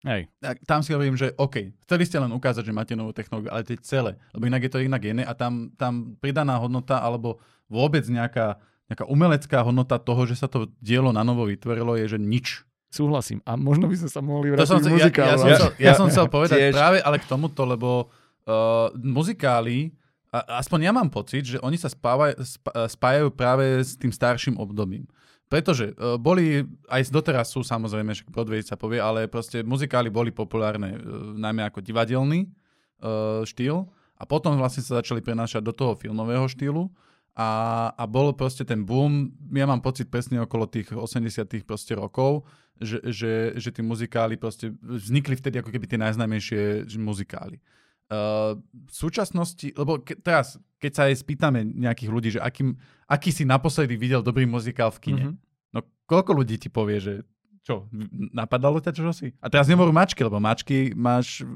Hej. 0.00 0.32
tam 0.64 0.80
si 0.80 0.90
hovorím, 0.90 1.12
že 1.12 1.34
OK, 1.34 1.76
chceli 1.84 2.04
ste 2.04 2.16
len 2.16 2.30
ukázať, 2.30 2.62
že 2.62 2.72
máte 2.72 2.94
novú 2.94 3.10
technológiu, 3.10 3.50
ale 3.50 3.62
to 3.62 3.74
je 3.74 3.82
celé. 3.82 4.16
Lebo 4.30 4.46
inak 4.46 4.62
je 4.62 4.72
to 4.72 4.80
inak 4.80 5.02
iné 5.02 5.22
a 5.22 5.34
tam, 5.34 5.68
tam 5.74 6.16
pridaná 6.16 6.56
hodnota 6.56 6.96
alebo 6.96 7.36
vôbec 7.66 8.00
nejaká, 8.02 8.56
nejaká 8.86 9.04
umelecká 9.04 9.60
hodnota 9.60 9.98
toho, 9.98 10.24
že 10.24 10.34
sa 10.34 10.48
to 10.48 10.72
dielo 10.78 11.10
na 11.10 11.20
novo 11.20 11.44
vytvorilo, 11.44 11.94
je, 11.94 12.06
že 12.06 12.18
nič. 12.18 12.64
Súhlasím. 12.88 13.38
A 13.44 13.54
možno 13.54 13.86
by 13.86 13.94
sme 13.94 14.08
sa 14.08 14.18
mohli 14.18 14.50
To 14.50 14.54
vrátiť 14.56 14.66
som, 14.66 14.78
k 14.78 14.82
ja, 14.82 14.88
ja, 14.88 14.94
muzikálu. 14.96 15.30
som 15.36 15.46
Ja- 15.46 15.54
chcel, 15.54 15.70
ja 15.76 15.84
ja- 15.86 15.94
som 15.94 16.06
chcel 16.08 16.26
povedať 16.26 16.58
tiež. 16.58 16.72
práve 16.72 16.98
ale 16.98 17.16
k 17.18 17.26
tomuto, 17.28 17.62
lebo 17.62 18.08
uh, 18.46 18.88
muzikály, 18.96 19.92
a, 20.28 20.58
aspoň 20.58 20.78
ja 20.80 20.92
mám 20.92 21.06
pocit, 21.06 21.44
že 21.44 21.58
oni 21.58 21.76
sa 21.76 21.86
spávaj, 21.86 22.40
sp, 22.40 22.66
spájajú 22.66 23.28
práve 23.30 23.62
s 23.78 23.94
tým 23.94 24.10
starším 24.10 24.56
obdobím. 24.56 25.04
Pretože 25.50 25.98
uh, 25.98 26.14
boli, 26.14 26.62
aj 26.86 27.10
doteraz 27.10 27.50
sú 27.50 27.66
samozrejme, 27.66 28.14
že 28.14 28.22
Broadway 28.30 28.62
sa 28.62 28.78
povie, 28.78 29.02
ale 29.02 29.26
proste 29.26 29.66
muzikály 29.66 30.06
boli 30.06 30.30
populárne 30.30 30.94
uh, 30.94 31.34
najmä 31.34 31.66
ako 31.66 31.82
divadelný 31.82 32.46
uh, 32.46 33.42
štýl. 33.42 33.90
A 34.14 34.22
potom 34.28 34.54
vlastne 34.54 34.86
sa 34.86 35.02
začali 35.02 35.18
prenášať 35.18 35.66
do 35.66 35.74
toho 35.74 35.98
filmového 35.98 36.46
štýlu. 36.46 36.86
A, 37.34 37.90
a 37.98 38.04
bol 38.06 38.30
proste 38.36 38.62
ten 38.62 38.84
boom, 38.84 39.32
ja 39.50 39.64
mám 39.66 39.80
pocit 39.82 40.06
presne 40.12 40.38
okolo 40.44 40.70
tých 40.70 40.92
80 40.92 41.64
proste 41.66 41.96
rokov, 41.98 42.44
že, 42.76 43.00
že, 43.10 43.32
že 43.56 43.70
tí 43.70 43.80
muzikály 43.80 44.36
proste 44.36 44.76
vznikli 44.82 45.34
vtedy 45.34 45.58
ako 45.62 45.72
keby 45.72 45.86
tie 45.88 45.98
najznámejšie 45.98 46.84
muzikály. 47.00 47.58
Uh, 48.10 48.58
v 48.74 48.90
súčasnosti, 48.90 49.70
lebo 49.78 50.02
ke, 50.02 50.18
teraz, 50.18 50.58
keď 50.82 50.92
sa 50.98 51.02
aj 51.06 51.22
spýtame 51.22 51.62
nejakých 51.62 52.10
ľudí, 52.10 52.28
že 52.34 52.42
akým, 52.42 52.74
aký 53.06 53.30
si 53.30 53.46
naposledy 53.46 53.94
videl 53.94 54.18
dobrý 54.18 54.50
muzikál 54.50 54.90
v 54.90 54.98
kine, 54.98 55.24
Mhm. 55.30 55.34
no 55.70 55.78
koľko 56.10 56.34
ľudí 56.34 56.58
ti 56.58 56.66
povie, 56.66 56.98
že 56.98 57.14
čo, 57.62 57.86
napadalo 58.34 58.82
ťa 58.82 58.90
čo 58.90 59.14
si? 59.14 59.30
A 59.38 59.46
teraz 59.46 59.70
nehovorím 59.70 59.94
mačky, 59.94 60.26
lebo 60.26 60.42
mačky 60.42 60.96
máš... 60.96 61.46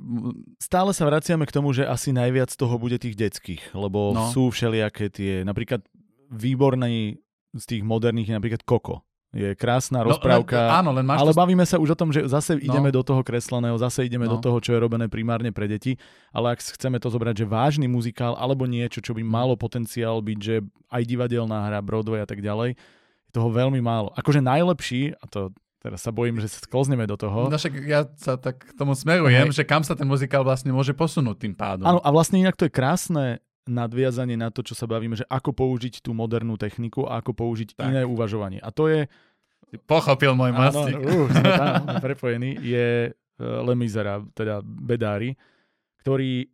Stále 0.63 0.95
sa 0.95 1.09
vraciame 1.09 1.43
k 1.43 1.55
tomu, 1.59 1.75
že 1.75 1.89
asi 1.89 2.15
najviac 2.15 2.53
toho 2.55 2.77
bude 2.79 3.01
tých 3.03 3.19
detských, 3.19 3.75
lebo 3.75 4.15
no. 4.15 4.31
sú 4.31 4.53
všelijaké 4.53 5.11
tie, 5.11 5.43
napríklad 5.43 5.83
výborný 6.31 7.19
z 7.57 7.65
tých 7.67 7.83
moderných 7.83 8.31
je 8.31 8.37
napríklad 8.37 8.63
Koko. 8.63 9.03
Je 9.35 9.51
krásna 9.53 10.07
rozprávka. 10.07 10.55
No, 10.55 10.63
len, 10.63 10.79
áno, 10.79 10.91
len 10.95 11.05
máš 11.05 11.19
ale 11.21 11.33
to... 11.35 11.39
bavíme 11.43 11.67
sa 11.67 11.77
už 11.77 11.93
o 11.93 11.99
tom, 11.99 12.15
že 12.15 12.23
zase 12.25 12.55
ideme 12.57 12.95
No. 12.95 12.97
do 12.97 13.03
toho 13.03 13.21
kresleného, 13.21 13.75
zase 13.77 14.07
ideme 14.07 14.31
No. 14.31 14.39
do 14.39 14.39
toho, 14.39 14.63
čo 14.63 14.73
je 14.73 14.79
robené 14.79 15.11
primárne 15.11 15.51
pre 15.51 15.67
deti, 15.67 15.99
ale 16.31 16.55
ak 16.55 16.63
chceme 16.63 17.03
to 17.03 17.11
zobrať, 17.11 17.43
že 17.43 17.47
vážny 17.47 17.91
muzikál 17.91 18.39
alebo 18.39 18.63
niečo, 18.65 19.03
čo 19.03 19.11
by 19.11 19.27
malo 19.27 19.59
potenciál 19.59 20.23
byť, 20.23 20.39
že 20.39 20.63
aj 20.89 21.03
divadelná 21.03 21.67
hra, 21.67 21.83
Broadway 21.83 22.23
a 22.23 22.29
tak 22.31 22.39
ďalej, 22.39 22.79
je 22.79 23.31
toho 23.35 23.51
veľmi 23.51 23.83
málo. 23.83 24.15
Akože 24.15 24.39
najlepší, 24.39 25.19
a 25.19 25.27
to 25.27 25.51
teraz 25.83 26.01
sa 26.01 26.09
bojím, 26.09 26.41
že 26.41 26.49
sa 26.49 26.65
sklzneme 26.65 27.05
do 27.05 27.13
toho, 27.13 27.53
No 27.53 27.59
však 27.59 27.75
ja 27.85 28.09
sa 28.17 28.41
tak 28.41 28.65
k 28.65 28.73
tomu 28.73 28.97
smerujem, 28.97 29.53
Hej. 29.53 29.61
že 29.61 29.65
kam 29.67 29.85
sa 29.85 29.93
ten 29.93 30.09
muzikál 30.09 30.41
vlastne 30.41 30.73
môže 30.73 30.97
posunúť 30.97 31.37
tým 31.45 31.53
pádom. 31.53 31.85
Áno, 31.85 32.01
a 32.01 32.09
vlastne 32.09 32.41
inak 32.41 32.57
to 32.57 32.65
je 32.65 32.73
krásne 32.73 33.44
nadviazanie 33.67 34.35
na 34.35 34.49
to, 34.49 34.61
čo 34.61 34.73
sa 34.73 34.85
bavíme, 34.85 35.15
že 35.15 35.25
ako 35.25 35.51
použiť 35.51 36.01
tú 36.01 36.13
modernú 36.13 36.55
techniku 36.55 37.05
a 37.05 37.19
ako 37.19 37.33
použiť 37.33 37.75
Tak. 37.75 37.87
iné 37.87 38.03
uvažovanie. 38.03 38.59
A 38.59 38.69
to 38.69 38.87
je, 38.87 39.09
Si 39.67 39.81
pochopil 39.81 40.33
môj 40.33 40.51
áno, 40.51 40.61
mastík. 40.61 40.95
uh, 40.95 41.27
sme 41.27 41.51
tam 41.51 41.73
prepojení, 42.05 42.51
je 42.57 42.89
uh, 43.11 43.15
Le 43.63 43.75
Miserable, 43.75 44.29
teda 44.31 44.61
Bedári, 44.61 45.35
ktorý 45.99 46.47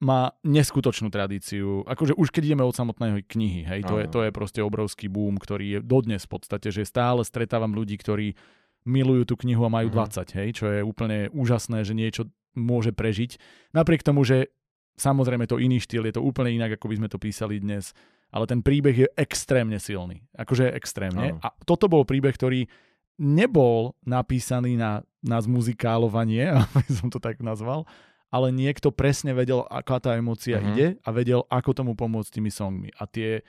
má 0.00 0.32
neskutočnú 0.42 1.08
tradíciu. 1.08 1.80
Akože 1.82 2.12
už 2.12 2.28
keď 2.28 2.42
ideme 2.46 2.60
od 2.62 2.72
samotnej 2.72 3.22
knihy, 3.22 3.64
hej, 3.64 3.80
to 3.82 3.96
je, 3.96 4.04
Áno. 4.04 4.12
to 4.12 4.20
je 4.20 4.30
proste 4.30 4.60
obrovský 4.60 5.06
boom, 5.06 5.36
ktorý 5.36 5.66
je 5.70 5.80
dodnes 5.80 6.20
v 6.20 6.30
podstate, 6.30 6.68
že 6.68 6.84
stále 6.84 7.22
stretávam 7.22 7.72
ľudí, 7.72 7.94
ktorí 7.94 8.36
milujú 8.84 9.24
tú 9.26 9.34
knihu 9.38 9.64
a 9.64 9.70
majú 9.70 9.88
Mhm. 9.88 9.96
20, 10.26 10.28
hej, 10.34 10.48
čo 10.54 10.64
je 10.66 10.80
úplne 10.80 11.28
úžasné, 11.30 11.82
že 11.82 11.92
niečo 11.92 12.28
môže 12.52 12.90
prežiť. 12.90 13.40
Napriek 13.72 14.00
tomu, 14.00 14.22
že 14.22 14.52
samozrejme 14.94 15.46
to 15.46 15.58
iný 15.58 15.78
štýl, 15.78 16.06
je 16.06 16.14
to 16.14 16.22
úplne 16.22 16.54
inak, 16.54 16.76
ako 16.76 16.86
by 16.88 16.96
sme 16.98 17.08
to 17.08 17.18
písali 17.18 17.58
dnes, 17.58 17.90
ale 18.30 18.46
ten 18.46 18.60
príbeh 18.60 18.96
je 18.96 19.08
extrémne 19.14 19.78
silný. 19.78 20.22
Akože 20.34 20.70
extrémne. 20.70 21.34
Áno. 21.34 21.42
A 21.42 21.54
toto 21.62 21.86
bol 21.86 22.02
príbeh, 22.02 22.34
ktorý 22.34 22.66
nebol 23.14 23.94
napísaný 24.02 24.74
na, 24.74 25.02
na 25.22 25.38
zmuzikálovanie, 25.38 26.50
aby 26.74 26.90
som 26.90 27.08
to 27.08 27.22
tak 27.22 27.38
nazval, 27.38 27.86
ale 28.30 28.50
niekto 28.50 28.90
presne 28.90 29.30
vedel, 29.30 29.62
aká 29.70 30.02
tá 30.02 30.18
emócia 30.18 30.58
Mhm. 30.58 30.66
ide 30.74 30.86
a 31.00 31.08
vedel, 31.10 31.46
ako 31.46 31.70
tomu 31.70 31.92
pomôcť 31.94 32.30
tými 32.34 32.50
songmi. 32.50 32.90
A 32.98 33.06
tie... 33.06 33.46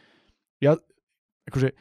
Ja, 0.62 0.78
akože, 1.50 1.74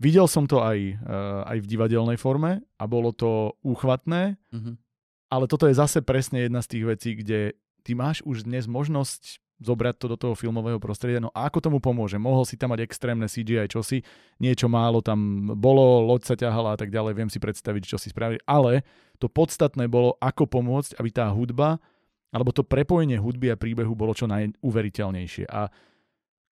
videl 0.00 0.24
som 0.24 0.48
to 0.48 0.64
aj, 0.64 0.78
uh, 0.96 1.44
aj 1.44 1.58
v 1.60 1.66
divadelnej 1.68 2.16
forme 2.16 2.64
a 2.80 2.84
bolo 2.88 3.12
to 3.12 3.52
úchvatné, 3.60 4.40
Mhm. 4.56 4.80
ale 5.28 5.44
toto 5.44 5.68
je 5.68 5.76
zase 5.76 6.00
presne 6.00 6.48
jedna 6.48 6.64
z 6.64 6.68
tých 6.72 6.84
vecí, 6.88 7.10
kde 7.20 7.52
ty 7.88 7.96
máš 7.96 8.20
už 8.28 8.44
dnes 8.44 8.68
možnosť 8.68 9.40
zobrať 9.64 9.96
to 9.96 10.06
do 10.12 10.16
toho 10.20 10.34
filmového 10.36 10.76
prostredia, 10.76 11.24
no 11.24 11.32
a 11.32 11.48
ako 11.48 11.64
tomu 11.64 11.78
pomôže? 11.80 12.20
Mohol 12.20 12.44
si 12.44 12.60
tam 12.60 12.76
mať 12.76 12.84
extrémne 12.84 13.24
CGI 13.24 13.64
čosi, 13.64 14.04
niečo 14.36 14.68
málo 14.68 15.00
tam 15.00 15.50
bolo, 15.56 16.04
loď 16.04 16.28
sa 16.28 16.36
ťahala 16.36 16.76
a 16.76 16.78
tak 16.78 16.92
ďalej, 16.92 17.16
viem 17.16 17.30
si 17.32 17.40
predstaviť, 17.40 17.82
čo 17.88 17.96
si 17.96 18.12
spravili, 18.12 18.38
ale 18.44 18.84
to 19.16 19.26
podstatné 19.26 19.88
bolo, 19.88 20.20
ako 20.20 20.44
pomôcť, 20.46 21.00
aby 21.00 21.10
tá 21.10 21.32
hudba, 21.32 21.80
alebo 22.28 22.52
to 22.52 22.60
prepojenie 22.60 23.16
hudby 23.16 23.50
a 23.50 23.56
príbehu 23.56 23.96
bolo 23.96 24.12
čo 24.12 24.28
najuveriteľnejšie. 24.28 25.48
A 25.48 25.72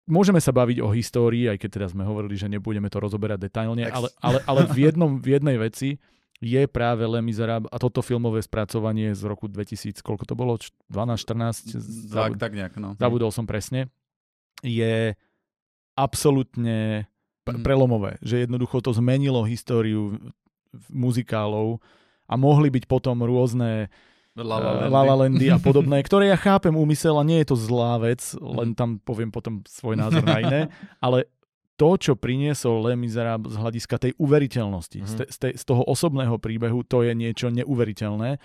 môžeme 0.09 0.41
sa 0.41 0.51
baviť 0.51 0.83
o 0.83 0.89
histórii, 0.91 1.47
aj 1.53 1.63
keď 1.63 1.71
teda 1.79 1.87
sme 1.93 2.03
hovorili, 2.03 2.35
že 2.35 2.51
nebudeme 2.51 2.89
to 2.89 2.99
rozoberať 2.99 3.45
detailne, 3.45 3.87
ale, 3.87 4.09
ale, 4.19 4.41
ale 4.49 4.67
v, 4.67 4.89
jednom, 4.89 5.21
v 5.21 5.37
jednej 5.37 5.61
veci 5.61 6.01
je 6.39 6.63
práve 6.67 7.01
Le 7.03 7.21
Miserable 7.21 7.67
a 7.67 7.77
toto 7.77 8.01
filmové 8.01 8.41
spracovanie 8.41 9.11
z 9.11 9.23
roku 9.25 9.47
2000, 9.47 9.99
koľko 9.99 10.25
to 10.25 10.35
bolo? 10.35 10.57
Č- 10.57 10.69
12, 10.87 11.17
14? 11.17 12.11
Tak, 12.11 12.37
tak 12.37 12.53
nejak, 12.53 12.77
no. 12.77 12.93
zabudol 12.95 13.29
som 13.29 13.45
presne, 13.45 13.89
je 14.61 15.17
absolútne 15.95 17.09
Mhm. 17.47 17.63
prelomové, 17.63 18.19
že 18.21 18.43
jednoducho 18.43 18.81
to 18.81 18.91
zmenilo 18.91 19.41
históriu 19.43 20.19
muzikálov 20.89 21.79
a 22.27 22.35
mohli 22.35 22.69
byť 22.69 22.85
potom 22.85 23.23
rôzne 23.23 23.87
La 24.37 24.57
eh, 24.59 24.61
La 24.61 24.71
Landy. 24.75 24.91
La 24.91 25.01
La 25.03 25.15
Landy 25.17 25.47
a 25.49 25.57
podobné, 25.63 26.03
ktoré 26.03 26.29
ja 26.29 26.37
chápem 26.37 26.75
úmysel 26.75 27.15
a 27.15 27.25
nie 27.25 27.41
je 27.41 27.49
to 27.49 27.57
zlá 27.57 27.97
vec, 27.97 28.21
len 28.37 28.75
tam 28.75 28.99
poviem 28.99 29.31
potom 29.31 29.65
svoj 29.65 29.95
názor 29.95 30.21
na 30.21 30.37
iné, 30.39 30.61
ale 31.01 31.31
to, 31.77 31.97
čo 31.97 32.13
priniesol 32.17 32.81
Le 32.83 32.97
Miserable 32.97 33.53
z 33.53 33.57
hľadiska 33.57 33.97
tej 34.01 34.13
uveriteľnosti, 34.17 34.99
Mhm. 35.01 35.07
z, 35.07 35.13
te, 35.15 35.25
z, 35.29 35.37
te, 35.39 35.49
z 35.57 35.65
toho 35.65 35.85
osobného 35.85 36.41
príbehu, 36.41 36.83
to 36.83 37.05
je 37.05 37.13
niečo 37.13 37.53
neuveriteľné. 37.53 38.41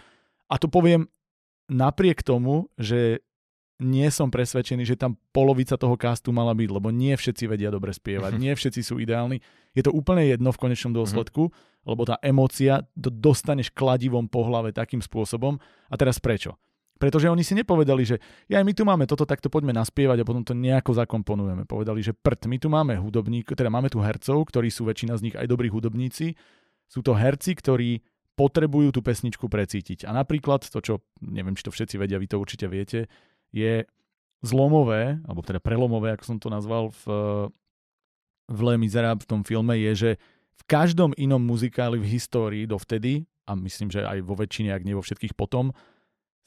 A 0.47 0.55
to 0.59 0.67
poviem 0.67 1.07
napriek 1.67 2.21
tomu, 2.21 2.67
že 2.75 3.23
nie 3.81 4.05
som 4.13 4.29
presvedčený, 4.29 4.85
že 4.85 4.93
tam 4.93 5.17
polovica 5.33 5.73
toho 5.73 5.97
castu 5.97 6.29
mala 6.29 6.53
byť, 6.53 6.69
lebo 6.69 6.93
nie 6.93 7.17
všetci 7.17 7.49
vedia 7.49 7.73
dobre 7.73 7.89
spievať, 7.89 8.37
nie 8.37 8.53
všetci 8.53 8.81
sú 8.85 9.01
ideálni. 9.01 9.41
Je 9.73 9.81
to 9.81 9.89
úplne 9.89 10.21
jedno 10.21 10.53
v 10.53 10.61
konečnom 10.61 10.93
dôsledku, 10.93 11.49
lebo 11.81 12.05
tá 12.05 12.21
emócia 12.21 12.85
to 12.93 13.09
dostaneš 13.09 13.73
kladivom 13.73 14.29
po 14.29 14.45
hlave 14.45 14.69
takým 14.69 15.01
spôsobom. 15.01 15.57
A 15.89 15.95
teraz 15.97 16.21
prečo? 16.21 16.61
Pretože 17.01 17.33
oni 17.33 17.41
si 17.41 17.57
nepovedali, 17.57 18.05
že 18.05 18.21
ja 18.45 18.61
my 18.61 18.77
tu 18.77 18.85
máme 18.85 19.09
toto, 19.09 19.25
tak 19.25 19.41
to 19.41 19.49
poďme 19.49 19.73
naspievať 19.73 20.21
a 20.21 20.27
potom 20.27 20.45
to 20.45 20.53
nejako 20.53 20.93
zakomponujeme. 20.93 21.65
Povedali, 21.65 22.05
že 22.05 22.13
prd, 22.13 22.45
my 22.45 22.57
tu 22.61 22.69
máme 22.69 22.93
hudobník, 23.01 23.49
teda 23.57 23.73
máme 23.73 23.89
tu 23.89 23.97
hercov, 23.97 24.45
ktorí 24.45 24.69
sú 24.69 24.85
väčšina 24.85 25.17
z 25.17 25.25
nich 25.25 25.35
aj 25.35 25.49
dobrí 25.49 25.73
hudobníci. 25.73 26.37
Sú 26.85 27.01
to 27.01 27.17
herci, 27.17 27.57
ktorí 27.57 28.05
potrebujú 28.37 28.93
tú 28.93 29.01
pesničku 29.01 29.49
precítiť. 29.49 30.05
A 30.05 30.13
napríklad 30.13 30.61
to, 30.61 30.77
čo 30.77 30.93
neviem, 31.25 31.57
či 31.57 31.65
to 31.65 31.73
všetci 31.73 31.97
vedia, 31.97 32.21
vy 32.21 32.29
to 32.29 32.37
určite 32.37 32.69
viete, 32.69 33.09
je 33.49 33.89
zlomové, 34.45 35.17
alebo 35.25 35.41
teda 35.41 35.57
prelomové, 35.57 36.13
ako 36.13 36.23
som 36.25 36.37
to 36.37 36.53
nazval 36.53 36.93
v, 37.01 37.03
v 38.45 38.59
Le 38.61 38.75
Miserable 38.77 39.25
v 39.25 39.29
tom 39.29 39.41
filme, 39.41 39.73
je, 39.73 39.91
že 39.93 40.11
v 40.53 40.63
každom 40.69 41.17
inom 41.17 41.41
muzikáli 41.41 41.97
v 41.97 42.13
histórii 42.13 42.69
dovtedy, 42.69 43.25
a 43.49 43.57
myslím, 43.57 43.89
že 43.89 44.05
aj 44.05 44.21
vo 44.21 44.37
väčšine, 44.37 44.69
ak 44.69 44.85
nie 44.85 44.93
vo 44.93 45.01
všetkých 45.01 45.33
potom, 45.33 45.73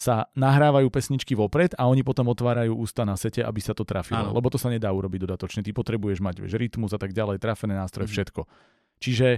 sa 0.05 0.29
nahrávajú 0.37 0.93
pesničky 0.93 1.33
vopred 1.33 1.73
a 1.81 1.89
oni 1.89 2.05
potom 2.05 2.29
otvárajú 2.29 2.77
ústa 2.77 3.09
na 3.09 3.17
sete, 3.17 3.41
aby 3.41 3.57
sa 3.59 3.73
to 3.73 3.89
trafilo. 3.89 4.29
Áno. 4.29 4.37
Lebo 4.37 4.53
to 4.53 4.61
sa 4.61 4.69
nedá 4.69 4.93
urobiť 4.93 5.25
dodatočne. 5.25 5.65
Ty 5.65 5.73
potrebuješ 5.73 6.21
mať 6.21 6.45
vieš, 6.45 6.61
rytmus 6.61 6.93
a 6.93 7.01
tak 7.01 7.17
ďalej, 7.17 7.41
trafené 7.41 7.73
nástroje, 7.73 8.11
Mhm. 8.11 8.13
všetko. 8.13 8.41
Čiže 9.01 9.29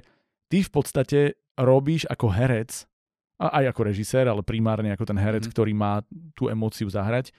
ty 0.50 0.58
v 0.60 0.70
podstate 0.70 1.18
robíš 1.54 2.02
ako 2.10 2.26
herec, 2.28 2.82
a 3.36 3.60
aj 3.60 3.68
ako 3.68 3.80
režisér, 3.84 4.24
ale 4.26 4.40
primárne 4.40 4.90
ako 4.90 5.04
ten 5.04 5.20
herec, 5.20 5.44
Mhm. 5.44 5.52
ktorý 5.52 5.72
má 5.76 6.00
tú 6.32 6.48
emóciu 6.48 6.88
zahrať, 6.88 7.30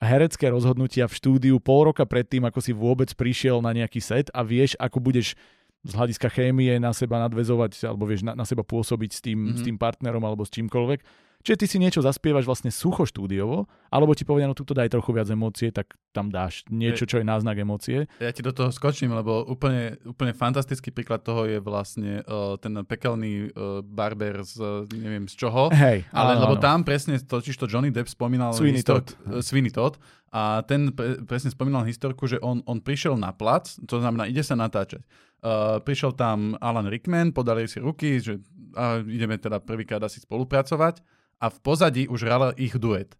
herecké 0.00 0.48
rozhodnutia 0.48 1.04
v 1.06 1.14
štúdiu 1.14 1.56
pol 1.60 1.92
roka 1.92 2.04
predtým, 2.04 2.44
ako 2.44 2.60
si 2.60 2.72
vôbec 2.72 3.12
prišiel 3.12 3.60
na 3.60 3.70
nejaký 3.70 4.00
set 4.00 4.28
a 4.32 4.40
vieš, 4.40 4.72
ako 4.80 5.00
budeš 5.00 5.36
z 5.84 5.92
hľadiska 5.92 6.32
chémie 6.32 6.80
na 6.80 6.96
seba 6.96 7.20
nadvezovať 7.20 7.76
alebo 7.84 8.08
vieš 8.08 8.24
na, 8.24 8.32
na 8.32 8.48
seba 8.48 8.64
pôsobiť 8.64 9.10
s 9.12 9.20
tým, 9.20 9.38
Mhm. 9.52 9.56
s 9.56 9.60
tým 9.62 9.76
partnerom 9.76 10.24
alebo 10.24 10.48
s 10.48 10.50
čímkoľvek. 10.50 11.00
Čiže 11.44 11.60
ty 11.60 11.66
si 11.68 11.76
niečo 11.76 12.00
zaspievaš 12.00 12.48
vlastne 12.48 12.72
sucho 12.72 13.04
štúdiovo, 13.04 13.68
alebo 13.92 14.16
ti 14.16 14.24
povedia, 14.24 14.48
no 14.48 14.56
tuto 14.56 14.72
daj 14.72 14.88
trochu 14.88 15.12
viac 15.12 15.28
emócie, 15.28 15.68
tak 15.68 15.92
tam 16.16 16.32
dáš 16.32 16.64
niečo, 16.72 17.04
čo 17.04 17.20
je 17.20 17.24
náznak 17.28 17.60
emócie. 17.60 18.08
Ja 18.16 18.32
ti 18.32 18.40
do 18.40 18.48
toho 18.48 18.72
skočím, 18.72 19.12
lebo 19.12 19.44
úplne, 19.44 20.00
úplne 20.08 20.32
fantastický 20.32 20.88
príklad 20.88 21.20
toho 21.20 21.44
je 21.44 21.60
vlastne 21.60 22.24
uh, 22.24 22.56
ten 22.56 22.72
pekelný 22.88 23.52
uh, 23.52 23.84
barber 23.84 24.40
z, 24.40 24.56
uh, 24.56 24.88
neviem 24.96 25.28
z 25.28 25.36
čoho. 25.36 25.68
Hej, 25.68 26.08
ale 26.16 26.32
áno, 26.32 26.48
lebo 26.48 26.56
áno. 26.56 26.64
tam 26.64 26.80
presne 26.80 27.20
totiž 27.20 27.60
to 27.60 27.68
Johnny 27.68 27.92
Depp 27.92 28.08
spomínal 28.08 28.56
Sweeney 28.56 28.80
histor- 28.80 29.04
Todd. 29.04 29.12
uh, 29.28 29.44
Sweeney 29.44 29.68
Todd 29.68 30.00
a 30.32 30.64
ten 30.64 30.96
pre, 30.96 31.20
presne 31.28 31.52
spomínal 31.52 31.84
historku, 31.84 32.24
že 32.24 32.40
on, 32.40 32.64
on 32.64 32.80
prišiel 32.80 33.20
na 33.20 33.36
plac, 33.36 33.68
to 33.84 34.00
znamená, 34.00 34.24
ide 34.32 34.40
sa 34.40 34.56
natáčať. 34.56 35.04
Uh, 35.44 35.76
prišiel 35.84 36.16
tam 36.16 36.56
Alan 36.56 36.88
Rickman, 36.88 37.36
podali 37.36 37.68
si 37.68 37.84
ruky, 37.84 38.16
že 38.16 38.40
uh, 38.40 39.04
ideme 39.04 39.36
teda 39.36 39.60
prvýkrát 39.60 40.00
asi 40.00 40.24
spolupracovať 40.24 41.04
a 41.38 41.46
v 41.50 41.58
pozadí 41.62 42.02
už 42.10 42.26
hral 42.26 42.52
ich 42.58 42.74
duet. 42.76 43.14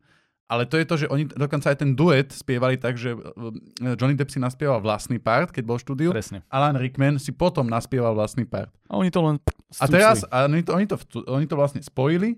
Ale 0.44 0.68
to 0.68 0.76
je 0.76 0.84
to, 0.84 0.94
že 1.00 1.06
oni 1.08 1.24
dokonca 1.24 1.72
aj 1.72 1.78
ten 1.80 1.96
duet 1.96 2.28
spievali 2.28 2.76
tak, 2.76 3.00
že 3.00 3.16
uh, 3.16 3.96
Johnny 3.96 4.12
Depp 4.12 4.28
si 4.28 4.36
naspieval 4.36 4.84
vlastný 4.84 5.16
part, 5.16 5.48
keď 5.48 5.64
bol 5.64 5.80
v 5.80 5.84
štúdiu. 5.88 6.10
Presne. 6.12 6.44
Alan 6.52 6.76
Rickman 6.76 7.16
si 7.16 7.32
potom 7.32 7.64
naspieval 7.64 8.12
vlastný 8.12 8.44
part. 8.44 8.68
A 8.92 9.00
oni 9.00 9.08
to 9.08 9.24
len 9.24 9.40
A 9.80 9.88
teraz 9.88 10.20
a 10.28 10.44
oni, 10.44 10.60
to, 10.60 10.76
oni, 10.76 10.86
to, 10.86 10.96
oni 11.24 11.46
to 11.48 11.56
vlastne 11.56 11.80
spojili 11.80 12.36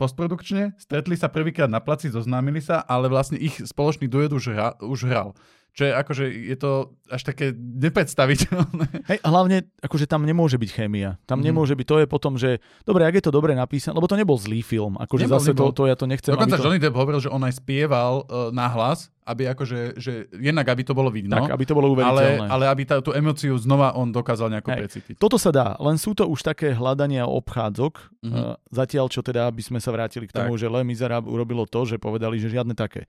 postprodukčne, 0.00 0.72
stretli 0.80 1.12
sa 1.12 1.28
prvýkrát 1.28 1.68
na 1.68 1.76
placi, 1.76 2.08
zoznámili 2.08 2.64
sa, 2.64 2.80
ale 2.88 3.12
vlastne 3.12 3.36
ich 3.36 3.60
spoločný 3.60 4.08
duet 4.08 4.32
už, 4.32 4.56
hra, 4.56 4.80
už 4.80 5.04
hral. 5.04 5.36
Čo 5.70 5.82
je 5.82 5.92
akože, 5.92 6.24
je 6.26 6.56
to 6.56 6.70
až 7.06 7.22
také 7.24 7.54
nepredstaviteľné. 7.54 8.86
Hej, 9.06 9.18
hlavne, 9.22 9.56
akože 9.78 10.04
tam 10.04 10.22
nemôže 10.22 10.56
byť 10.56 10.70
chémia. 10.70 11.18
Tam 11.24 11.38
Mhm. 11.38 11.46
nemôže 11.46 11.74
byť, 11.74 11.86
to 11.86 11.96
je 11.96 12.06
potom, 12.06 12.34
že 12.34 12.50
dobre, 12.82 13.02
ak 13.02 13.14
je 13.14 13.24
to 13.24 13.30
dobre 13.30 13.52
napísané, 13.52 13.92
lebo 13.92 14.06
to 14.06 14.14
nebol 14.14 14.34
zlý 14.34 14.60
film, 14.60 14.94
akože 14.96 15.24
Nebol, 15.24 15.34
zase 15.36 15.50
nebol. 15.50 15.70
To, 15.70 15.76
to 15.76 15.82
ja 15.86 15.94
to 15.94 16.06
nechcem. 16.06 16.32
Dokonca 16.32 16.54
to, 16.54 16.62
Johnny 16.62 16.78
Depp 16.78 16.94
hovoril, 16.94 17.20
že 17.20 17.28
on 17.28 17.40
aj 17.40 17.54
spieval 17.56 18.12
uh, 18.22 18.50
nahlas, 18.50 19.10
aby 19.22 19.46
akože, 19.48 19.78
že 19.96 20.12
jednak 20.32 20.66
aby 20.66 20.82
to 20.82 20.90
bolo 20.90 21.06
vidno, 21.06 21.34
tak, 21.36 21.54
aby 21.54 21.62
to 21.62 21.72
bolo 21.72 21.86
ale, 21.88 21.94
uveriteľné. 21.94 22.46
ale 22.46 22.64
aby 22.66 22.82
tá, 22.82 22.98
tú 22.98 23.10
emóciu 23.10 23.54
znova 23.54 23.94
on 23.94 24.08
dokázal 24.08 24.50
nejako 24.50 24.70
Hej. 24.72 24.80
precítiť. 24.80 25.14
Toto 25.16 25.38
sa 25.38 25.50
dá, 25.50 25.78
len 25.78 25.94
sú 25.96 26.12
to 26.12 26.26
už 26.26 26.42
také 26.44 26.72
hľadania 26.72 27.24
obchádzok, 27.24 27.92
Mhm. 28.20 28.34
uh, 28.34 28.58
zatiaľ 28.68 29.06
čo 29.06 29.20
teda, 29.20 29.46
aby 29.46 29.60
sme 29.60 29.78
sa 29.78 29.88
vrátili 29.88 30.26
k 30.26 30.34
tomu, 30.34 30.54
že 30.54 30.66
Le 30.66 30.82
Miserable 30.82 31.30
urobilo 31.30 31.62
to, 31.64 31.82
že 31.84 31.96
povedali, 31.96 32.36
že 32.36 32.50
žiadne 32.50 32.74
také. 32.74 33.06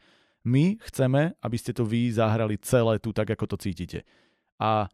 My 0.47 0.77
chceme, 0.81 1.37
aby 1.37 1.57
ste 1.57 1.71
to 1.71 1.85
vy 1.85 2.09
zahrali 2.09 2.57
celé 2.61 2.97
tu 2.97 3.13
tak, 3.13 3.29
ako 3.29 3.55
to 3.55 3.57
cítite. 3.61 4.01
A 4.57 4.89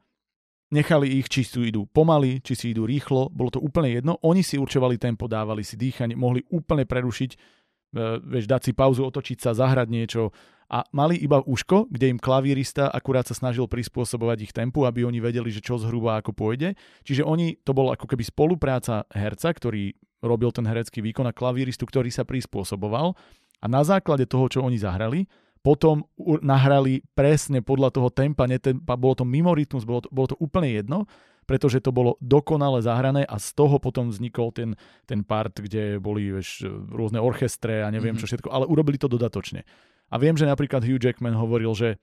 nechali 0.72 1.20
ich, 1.20 1.32
či 1.32 1.48
si 1.48 1.72
idú 1.72 1.88
pomaly, 1.88 2.44
či 2.44 2.54
si 2.56 2.66
idú 2.76 2.84
rýchlo, 2.84 3.32
bolo 3.32 3.56
to 3.56 3.60
úplne 3.64 3.96
jedno. 3.96 4.20
Oni 4.28 4.44
si 4.44 4.60
určovali 4.60 5.00
tempo, 5.00 5.32
dávali 5.32 5.64
si 5.64 5.80
dýchanie, 5.80 6.20
mohli 6.20 6.44
úplne 6.52 6.84
prerušiť, 6.84 7.32
e, 7.32 7.38
vieš, 8.28 8.46
dať 8.52 8.62
si 8.68 8.72
pauzu, 8.76 9.08
otočiť 9.08 9.38
sa, 9.40 9.56
zahrať 9.56 9.88
niečo 9.88 10.36
a 10.68 10.84
mali 10.92 11.16
iba 11.16 11.40
uško, 11.40 11.88
kde 11.88 12.12
im 12.12 12.20
klavírista 12.20 12.92
akurát 12.92 13.24
sa 13.24 13.32
snažil 13.32 13.72
prispôsobovať 13.72 14.52
ich 14.52 14.52
tempu, 14.52 14.84
aby 14.84 15.08
oni 15.08 15.24
vedeli, 15.24 15.48
že 15.48 15.64
čo 15.64 15.80
zhruba 15.80 16.20
ako 16.20 16.36
pôjde. 16.36 16.76
Čiže 17.08 17.24
oni, 17.24 17.64
to 17.64 17.72
bolo 17.72 17.96
ako 17.96 18.04
keby 18.04 18.28
spolupráca 18.28 19.08
herca, 19.16 19.56
ktorý 19.56 19.96
robil 20.20 20.52
ten 20.52 20.68
herecký 20.68 21.00
výkon 21.00 21.30
a 21.30 21.36
klavíristu, 21.36 21.88
ktorý 21.88 22.12
sa 22.12 22.28
prispôsoboval 22.28 23.16
a 23.58 23.66
na 23.66 23.82
základe 23.82 24.26
toho, 24.26 24.46
čo 24.48 24.62
oni 24.62 24.78
zahrali, 24.78 25.26
potom 25.62 26.06
nahrali 26.40 27.04
presne 27.12 27.60
podľa 27.60 27.92
toho 27.92 28.08
tempa, 28.08 28.48
netempa, 28.48 28.96
bolo 28.96 29.20
to 29.20 29.26
mimo 29.28 29.52
rytmus, 29.52 29.84
bolo 29.84 30.06
to, 30.06 30.10
bolo 30.10 30.28
to 30.32 30.38
úplne 30.40 30.72
jedno, 30.72 31.04
pretože 31.44 31.80
to 31.80 31.92
bolo 31.92 32.16
dokonale 32.20 32.80
zahrané 32.80 33.24
a 33.24 33.36
z 33.36 33.52
toho 33.52 33.76
potom 33.80 34.08
vznikol 34.12 34.52
ten, 34.52 34.76
ten 35.08 35.24
part, 35.28 35.56
kde 35.56 36.00
boli 36.00 36.32
vieš, 36.32 36.64
rôzne 36.92 37.20
orchestre 37.20 37.84
a 37.84 37.92
neviem 37.92 38.16
Mhm. 38.16 38.22
čo 38.24 38.28
všetko, 38.28 38.48
ale 38.52 38.64
urobili 38.68 38.96
to 39.00 39.08
dodatočne. 39.08 39.64
A 40.08 40.16
viem, 40.16 40.36
že 40.40 40.48
napríklad 40.48 40.84
Hugh 40.88 41.00
Jackman 41.04 41.36
hovoril, 41.36 41.76
že 41.76 42.00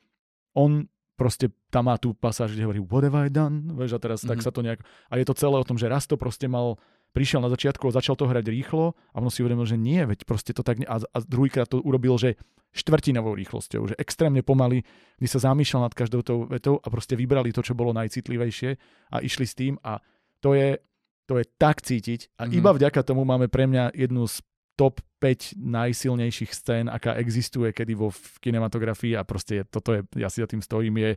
on 0.53 0.89
proste 1.15 1.49
tam 1.71 1.87
má 1.89 1.97
tú 1.97 2.13
pasáž, 2.13 2.53
kde 2.53 2.67
hovorí 2.67 2.83
what 2.85 3.07
have 3.07 3.17
I 3.17 3.31
done? 3.31 3.71
Vieš, 3.79 3.97
a 3.97 4.01
teraz 4.03 4.21
mm-hmm. 4.21 4.31
tak 4.35 4.39
Mhm. 4.41 4.45
sa 4.45 4.51
to 4.53 4.61
nejak... 4.61 4.81
A 5.09 5.15
je 5.17 5.25
to 5.25 5.35
celé 5.39 5.57
o 5.57 5.65
tom, 5.65 5.79
že 5.79 5.89
raz 5.89 6.05
to 6.11 6.19
proste 6.19 6.51
mal 6.51 6.77
prišiel 7.15 7.39
na 7.39 7.49
začiatku 7.49 7.87
a 7.87 7.95
začal 7.95 8.19
to 8.19 8.27
hrať 8.27 8.51
rýchlo 8.51 8.99
a 9.15 9.23
ono 9.23 9.31
si 9.31 9.47
uvedomil, 9.47 9.65
že 9.65 9.79
nie, 9.79 10.03
veď 10.03 10.27
proste 10.27 10.51
to 10.51 10.67
tak... 10.67 10.83
Ne... 10.83 10.87
A, 10.91 10.99
a 10.99 11.19
druhýkrát 11.23 11.71
to 11.71 11.79
urobil, 11.79 12.19
že 12.19 12.35
štvrtinovou 12.75 13.39
rýchlosťou, 13.39 13.95
že 13.95 13.97
extrémne 14.03 14.43
pomaly, 14.43 14.83
kdy 15.23 15.29
sa 15.31 15.39
zamýšľal 15.47 15.87
nad 15.87 15.95
každou 15.95 16.27
tou 16.27 16.43
vetou 16.51 16.83
a 16.83 16.87
proste 16.91 17.15
vybrali 17.15 17.55
to, 17.55 17.63
čo 17.63 17.79
bolo 17.79 17.95
najcitlivejšie 17.95 18.71
a 19.15 19.23
išli 19.23 19.47
s 19.47 19.55
tým 19.55 19.79
a 19.87 20.03
to 20.43 20.59
je, 20.59 20.83
to 21.31 21.39
je 21.39 21.45
tak 21.55 21.81
cítiť 21.87 22.35
a 22.35 22.51
Mhm. 22.51 22.59
iba 22.59 22.71
vďaka 22.75 23.07
tomu 23.07 23.23
máme 23.23 23.47
pre 23.47 23.71
mňa 23.71 23.95
jednu 23.95 24.27
z 24.27 24.43
top 24.75 24.99
5 25.23 25.55
najsilnejších 25.55 26.51
scén, 26.51 26.91
aká 26.91 27.15
existuje 27.15 27.71
kedy 27.71 27.95
vo 27.95 28.11
v 28.11 28.43
kinematografii 28.43 29.15
a 29.15 29.23
proste 29.23 29.63
toto 29.71 29.95
je, 29.95 30.03
ja 30.19 30.27
si 30.27 30.43
za 30.43 30.51
tým 30.51 30.59
stojím, 30.59 30.99
je, 30.99 31.11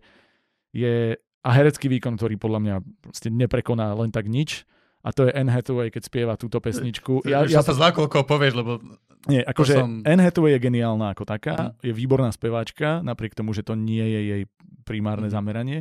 je 0.78 0.94
a 1.42 1.50
herecký 1.50 1.90
výkon, 1.90 2.22
ktorý 2.22 2.38
podľa 2.38 2.60
mňa 2.62 2.76
proste 3.02 3.34
neprekoná 3.34 3.98
len 3.98 4.14
tak 4.14 4.30
nič 4.30 4.62
a 5.04 5.10
to 5.14 5.28
je 5.28 5.32
Anne 5.34 5.52
Hathaway, 5.52 5.90
keď 5.90 6.04
spieva 6.04 6.34
túto 6.36 6.58
pesničku. 6.58 7.24
Ja, 7.24 7.46
ja 7.46 7.62
sa 7.62 7.72
zlákol, 7.72 8.10
koho 8.10 8.26
povieš, 8.26 8.54
lebo 8.58 8.82
nie, 9.28 9.42
akože 9.42 9.74
som- 9.76 10.02
Anne 10.04 10.24
Hathaway 10.24 10.56
je 10.56 10.64
geniálna 10.64 11.14
ako 11.14 11.24
taká, 11.24 11.56
Mhm. 11.56 11.72
je 11.84 11.94
výborná 11.94 12.30
speváčka, 12.32 13.02
napriek 13.02 13.36
tomu, 13.36 13.52
že 13.54 13.64
to 13.64 13.76
nie 13.76 14.04
je 14.04 14.22
jej 14.24 14.44
primárne 14.84 15.28
Mhm. 15.28 15.36
zameranie, 15.36 15.80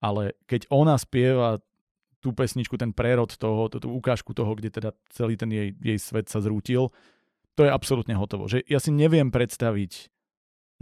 ale 0.00 0.36
keď 0.46 0.68
ona 0.68 0.94
spieva 0.96 1.58
tú 2.20 2.32
pesničku, 2.32 2.80
ten 2.80 2.92
prerod 2.96 3.36
toho, 3.36 3.68
tú, 3.68 3.80
tú 3.84 3.88
ukážku 3.92 4.32
toho, 4.32 4.56
kde 4.56 4.72
teda 4.72 4.96
celý 5.12 5.36
ten 5.36 5.52
jej, 5.52 5.76
jej 5.76 5.98
svet 6.00 6.28
sa 6.32 6.40
zrútil, 6.40 6.88
to 7.54 7.68
je 7.68 7.70
absolútne 7.70 8.16
hotovo. 8.16 8.48
Že 8.48 8.64
ja 8.64 8.80
si 8.80 8.88
neviem 8.90 9.28
predstaviť 9.28 10.08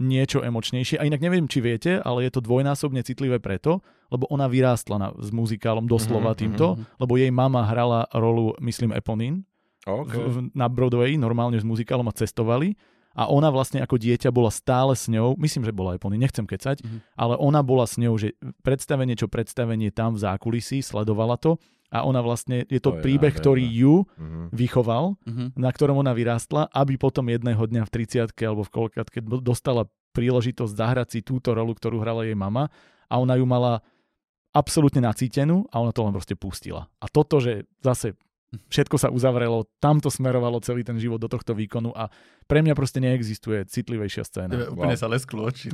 niečo 0.03 0.43
emočnejšie. 0.43 0.99
A 0.99 1.07
inak 1.07 1.23
neviem, 1.23 1.47
či 1.47 1.63
viete, 1.63 1.97
ale 1.97 2.27
je 2.27 2.31
to 2.35 2.43
dvojnásobne 2.43 2.99
citlivé 3.01 3.39
preto, 3.39 3.79
lebo 4.11 4.27
ona 4.27 4.45
vyrástla 4.45 4.95
na, 4.99 5.07
s 5.15 5.31
muzikálom 5.31 5.87
doslova 5.87 6.35
Mhm, 6.35 6.37
týmto, 6.37 6.67
mhm. 6.75 6.83
lebo 6.99 7.13
jej 7.15 7.31
mama 7.31 7.63
hrala 7.63 8.05
rolu, 8.11 8.53
myslím, 8.59 8.91
Eponín 8.91 9.47
OK. 9.87 10.11
v, 10.13 10.35
na 10.51 10.67
Broadway, 10.67 11.15
normálne 11.15 11.55
s 11.55 11.65
muzikálom 11.65 12.05
a 12.07 12.13
cestovali. 12.13 12.75
A 13.13 13.29
ona 13.29 13.53
vlastne 13.53 13.77
ako 13.77 14.01
dieťa 14.01 14.33
bola 14.33 14.49
stále 14.49 14.97
s 14.97 15.05
ňou, 15.05 15.37
myslím, 15.37 15.61
že 15.61 15.69
bola 15.69 15.93
Epony, 15.93 16.17
nechcem 16.17 16.49
kecať, 16.49 16.81
Mhm. 16.81 16.97
ale 17.13 17.37
ona 17.37 17.61
bola 17.61 17.85
s 17.85 18.01
ňou, 18.01 18.17
že 18.17 18.33
predstavenie 18.65 19.13
čo 19.13 19.29
predstavenie 19.29 19.93
tam 19.93 20.17
v 20.17 20.25
zákulisí, 20.25 20.81
sledovala 20.81 21.37
to 21.37 21.61
a 21.93 22.01
ona 22.01 22.19
vlastne, 22.19 22.65
je 22.65 22.81
to, 22.81 22.89
To 22.89 22.97
je 22.97 23.03
príbeh, 23.05 23.29
nádherné. 23.29 23.43
ktorý 23.45 23.65
ju 23.69 23.95
Mhm. 24.17 24.43
vychoval, 24.49 25.05
Mhm. 25.23 25.45
na 25.55 25.69
ktorom 25.69 26.01
ona 26.01 26.11
vyrástla, 26.11 26.73
aby 26.73 26.97
potom 26.97 27.29
jedného 27.29 27.61
dňa 27.61 27.85
v 27.85 27.91
30 27.93 28.41
alebo 28.41 28.65
v 28.65 28.73
koľkátke 28.73 29.21
do- 29.21 29.37
dostala 29.39 29.85
príležitosť 30.11 30.73
zahrať 30.73 31.07
si 31.09 31.19
túto 31.21 31.53
rolu, 31.53 31.73
ktorú 31.73 32.01
hrala 32.01 32.25
jej 32.25 32.33
mama 32.33 32.73
a 33.07 33.13
ona 33.17 33.37
ju 33.37 33.45
mala 33.45 33.85
absolútne 34.53 35.01
nacítenú 35.01 35.65
a 35.73 35.81
ona 35.81 35.89
to 35.89 36.01
len 36.01 36.13
proste 36.13 36.37
pustila. 36.37 36.85
A 37.01 37.09
toto, 37.09 37.41
že 37.41 37.65
zase 37.81 38.13
všetko 38.67 38.95
sa 38.95 39.09
uzavrelo, 39.09 39.65
tamto 39.77 40.07
smerovalo 40.07 40.57
celý 40.59 40.81
ten 40.81 40.97
život 40.97 41.17
do 41.17 41.27
tohto 41.27 41.53
výkonu 41.53 41.91
a 41.91 42.09
pre 42.45 42.59
mňa 42.59 42.73
proste 42.73 42.99
neexistuje 42.99 43.63
citlivejšia 43.65 44.23
scéna. 44.23 44.51
Tebe 44.51 44.67
úplne 44.71 44.95
Wow. 44.95 45.01
sa 45.01 45.07
lesklo 45.07 45.47
oči. 45.47 45.71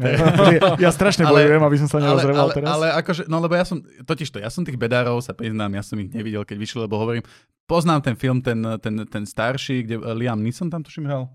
Ja 0.78 0.92
strašne 0.92 1.26
Ale- 1.26 1.44
bojujem, 1.48 1.64
aby 1.64 1.78
som 1.80 1.88
sa 1.88 1.98
ale, 1.98 2.06
nerozreval 2.12 2.46
ale, 2.46 2.54
teraz. 2.54 2.68
ale 2.70 2.86
akože, 3.00 3.22
no 3.28 3.38
lebo 3.40 3.54
ja 3.56 3.66
som, 3.66 3.80
totiž 3.82 4.28
to, 4.30 4.38
ja 4.38 4.50
som 4.50 4.62
tých 4.62 4.78
bedárov, 4.78 5.20
sa 5.20 5.34
priznám, 5.34 5.72
ja 5.74 5.82
som 5.82 5.98
ich 5.98 6.10
nevidel, 6.10 6.44
keď 6.44 6.58
vyšli, 6.60 6.80
lebo 6.86 6.98
hovorím, 6.98 7.24
poznám 7.66 8.02
ten 8.02 8.16
film, 8.16 8.42
ten, 8.42 8.60
ten, 8.82 9.06
ten 9.06 9.24
starší, 9.26 9.86
kde 9.86 9.96
eh, 9.98 10.14
Liam 10.16 10.42
Neeson 10.42 10.70
tam 10.70 10.84
tuším 10.84 11.06
hral? 11.06 11.30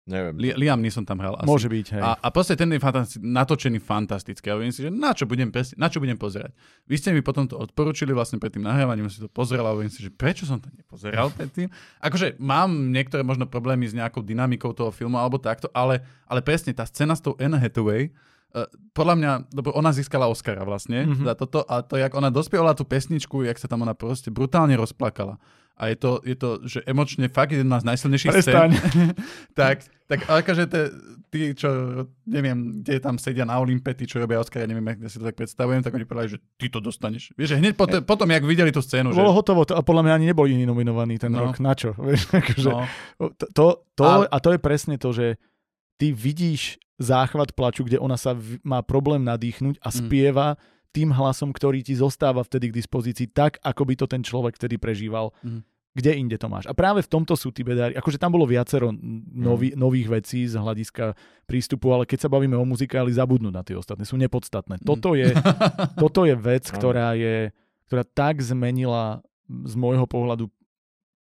Neviem. 0.00 0.34
Li, 0.36 0.48
Liam 0.56 0.80
Neeson 0.80 1.04
tam 1.04 1.20
hral 1.20 1.36
asi. 1.36 1.46
Môže 1.46 1.68
byť, 1.68 1.86
hej. 1.92 2.02
A, 2.02 2.16
a 2.16 2.28
proste 2.28 2.56
ten 2.56 2.66
je 2.66 2.76
fantasti- 2.76 3.20
natočený 3.20 3.78
fantasticky. 3.78 4.48
A 4.48 4.56
hovorím 4.56 4.72
si, 4.72 4.82
že 4.82 4.90
na 4.90 5.12
čo, 5.12 5.22
budem 5.24 5.48
presne, 5.48 5.76
na 5.76 5.86
čo 5.86 5.98
budem 5.98 6.16
pozerať. 6.16 6.50
Vy 6.84 6.96
ste 6.96 7.10
mi 7.10 7.20
potom 7.20 7.44
to 7.44 7.54
odporúčili 7.54 8.10
vlastne 8.10 8.36
pred 8.36 8.50
tým 8.50 8.64
nahrávaním, 8.64 9.06
si 9.06 9.20
to 9.20 9.28
pozrel 9.28 9.62
a 9.62 9.70
hovorím 9.70 9.88
si, 9.88 10.00
že 10.00 10.10
prečo 10.10 10.44
som 10.44 10.56
to 10.56 10.66
nepozeral 10.72 11.28
predtým. 11.30 11.68
Akože 12.00 12.38
mám 12.38 12.90
niektoré 12.90 13.20
možno 13.20 13.44
problémy 13.44 13.86
s 13.86 13.94
nejakou 13.94 14.20
dynamikou 14.20 14.72
toho 14.72 14.90
filmu 14.90 15.14
alebo 15.14 15.36
takto, 15.36 15.68
ale, 15.70 16.00
ale 16.24 16.40
presne 16.40 16.72
tá 16.72 16.82
scéna 16.82 17.12
s 17.12 17.20
tou 17.20 17.36
Anne 17.36 17.56
Hathaway, 17.56 18.10
Uh, 18.50 18.66
podľa 18.90 19.14
mňa, 19.14 19.32
lebo 19.54 19.70
ona 19.78 19.94
získala 19.94 20.26
Oscara 20.26 20.66
vlastne 20.66 21.06
Mhm. 21.06 21.22
mm-hmm. 21.22 21.22
za 21.22 21.34
toto 21.38 21.62
a 21.70 21.86
to, 21.86 21.94
jak 21.94 22.10
ona 22.10 22.34
dospievala 22.34 22.74
tú 22.74 22.82
pesničku, 22.82 23.46
jak 23.46 23.54
sa 23.54 23.70
tam 23.70 23.86
ona 23.86 23.94
proste 23.94 24.26
brutálne 24.26 24.74
rozplakala. 24.74 25.38
A 25.80 25.88
je 25.88 25.96
to, 25.96 26.20
je 26.20 26.36
to 26.36 26.48
že 26.62 26.84
emočne 26.84 27.24
fakt 27.26 27.50
jedna 27.50 27.80
z 27.80 27.88
najsilnejších 27.88 28.30
Prestaň. 28.30 28.68
scén. 28.68 29.16
tak, 29.58 29.80
tak 30.04 30.28
ale 30.28 30.44
akože 30.44 30.64
te, 30.66 30.92
tí, 31.26 31.56
čo 31.56 31.68
neviem, 32.22 32.78
kde 32.78 33.00
tam 33.00 33.16
sedia 33.16 33.42
na 33.42 33.56
Olympe, 33.56 33.90
tí, 33.90 34.04
čo 34.04 34.18
robia 34.18 34.36
Oscar, 34.36 34.60
ja 34.60 34.68
neviem, 34.68 34.84
jak 34.84 35.08
si 35.08 35.16
to 35.16 35.24
tak 35.24 35.34
predstavujem, 35.34 35.80
tak 35.80 35.90
oni 35.90 36.04
povedali, 36.04 36.30
že 36.30 36.40
ty 36.54 36.68
to 36.68 36.78
dostaneš. 36.78 37.32
Vieš, 37.32 37.48
že 37.50 37.58
hneď 37.58 37.72
potom, 37.74 38.02
potom 38.02 38.28
jak 38.28 38.44
videli 38.44 38.68
tú 38.68 38.78
scénu, 38.78 39.10
že... 39.10 39.16
Bolo 39.16 39.32
hotovo 39.32 39.64
to, 39.64 39.72
a 39.72 39.80
podľa 39.80 40.04
mňa 40.04 40.14
ani 40.14 40.26
nebol 40.28 40.44
iný 40.44 40.62
nominovaný 40.62 41.16
ten 41.16 41.32
No. 41.32 41.48
rok. 41.48 41.56
Na 41.56 41.72
čo? 41.72 41.96
Vieš, 41.98 42.28
akože, 42.28 42.68
No, 42.68 42.84
To, 43.50 43.64
to, 43.90 44.04
Ale- 44.04 44.28
a 44.28 44.36
to 44.36 44.52
je 44.52 44.60
presne 44.60 45.00
to, 45.00 45.10
že 45.10 45.40
ty 45.96 46.12
vidíš 46.12 46.76
záchvat 46.96 47.52
plaču, 47.52 47.82
kde 47.82 47.96
ona 47.96 48.20
sa 48.20 48.36
v, 48.36 48.60
má 48.60 48.84
problém 48.84 49.24
nadýchnuť 49.24 49.80
a 49.80 49.88
Mm. 49.88 50.52
Tým 50.90 51.14
hlasom, 51.14 51.54
ktorý 51.54 51.82
ti 51.82 51.94
zostáva 51.94 52.42
vtedy 52.42 52.70
k 52.70 52.78
dispozícii 52.82 53.30
tak, 53.30 53.58
ako 53.62 53.82
by 53.86 53.94
to 53.94 54.06
ten 54.10 54.22
človek 54.22 54.58
vtedy 54.58 54.76
prežíval. 54.78 55.30
Mhm. 55.42 55.62
kde 55.90 56.14
inde 56.14 56.38
to 56.38 56.46
máš. 56.46 56.70
A 56.70 56.72
práve 56.72 57.02
v 57.02 57.10
tomto 57.10 57.34
sú 57.34 57.50
tí 57.50 57.66
bedári, 57.66 57.98
akože 57.98 58.14
tam 58.14 58.30
bolo 58.30 58.46
viacero 58.46 58.94
nový, 59.34 59.74
nových 59.74 60.06
vecí 60.06 60.46
z 60.46 60.54
hľadiska 60.54 61.18
prístupu, 61.50 61.90
ale 61.90 62.06
keď 62.06 62.18
sa 62.22 62.28
bavíme 62.30 62.54
o 62.54 62.62
muzikáli, 62.62 63.10
zabudnúť 63.10 63.50
na 63.50 63.66
tie 63.66 63.74
ostatné, 63.74 64.06
sú 64.06 64.14
nepodstatné. 64.14 64.78
Mm. 64.78 64.86
Toto 64.86 65.18
je, 65.18 65.34
toto 66.06 66.30
je 66.30 66.38
vec, 66.38 66.70
ktorá 66.70 67.18
je, 67.18 67.50
ktorá 67.90 68.06
tak 68.06 68.38
zmenila 68.38 69.18
z 69.50 69.74
môjho 69.74 70.06
pohľadu 70.06 70.46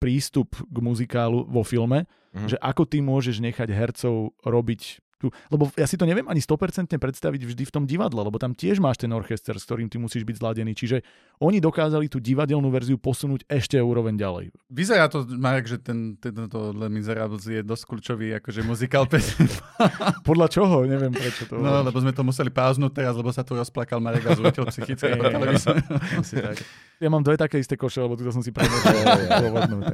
prístup 0.02 0.58
k 0.58 0.78
muzikálu 0.82 1.46
vo 1.46 1.62
filme, 1.62 2.10
Mhm. 2.36 2.48
že 2.52 2.58
ako 2.60 2.84
ty 2.84 3.00
môžeš 3.00 3.40
nechať 3.40 3.70
hercov 3.72 4.34
robiť 4.44 5.00
tú, 5.26 5.34
lebo 5.50 5.74
ja 5.74 5.90
si 5.90 5.98
to 5.98 6.06
neviem 6.06 6.30
ani 6.30 6.38
100% 6.38 6.94
predstaviť 6.94 7.42
vždy 7.50 7.64
v 7.66 7.74
tom 7.74 7.84
divadle, 7.90 8.22
lebo 8.22 8.38
tam 8.38 8.54
tiež 8.54 8.78
máš 8.78 9.02
ten 9.02 9.10
orchester, 9.10 9.58
s 9.58 9.66
ktorým 9.66 9.90
ty 9.90 9.98
musíš 9.98 10.22
byť 10.22 10.38
zladený. 10.38 10.78
Čiže 10.78 11.02
oni 11.42 11.58
dokázali 11.58 12.06
tú 12.06 12.22
divadelnú 12.22 12.70
verziu 12.70 13.02
posunúť 13.02 13.50
ešte 13.50 13.82
úroveň 13.82 14.14
ďalej. 14.14 14.46
Vyzerá 14.70 15.10
to, 15.10 15.26
Marek, 15.26 15.66
že 15.66 15.82
ten, 15.82 16.14
tento 16.22 16.70
Les 16.78 16.94
Miserables 16.94 17.42
je 17.42 17.66
dosť 17.66 17.84
kľúčový 17.90 18.38
akože 18.38 18.62
muzikál 18.62 19.10
Podľa 20.30 20.48
čoho? 20.52 20.86
Neviem 20.86 21.16
prečo 21.16 21.50
to. 21.50 21.58
No, 21.58 21.82
lebo 21.82 21.98
sme 21.98 22.14
to 22.14 22.22
museli 22.22 22.54
páznúť 22.54 23.02
teraz, 23.02 23.18
lebo 23.18 23.34
sa 23.34 23.42
tu 23.42 23.58
rozplakal 23.58 23.98
Marek 23.98 24.30
a 24.30 24.38
zútil 24.38 24.68
psychicky. 24.70 25.10
Ja 27.06 27.14
mám 27.14 27.22
dve 27.22 27.38
také 27.38 27.62
isté 27.62 27.78
koše, 27.78 28.02
lebo 28.02 28.18
tu 28.18 28.26
som 28.34 28.42
si 28.42 28.50
premočil. 28.56 28.98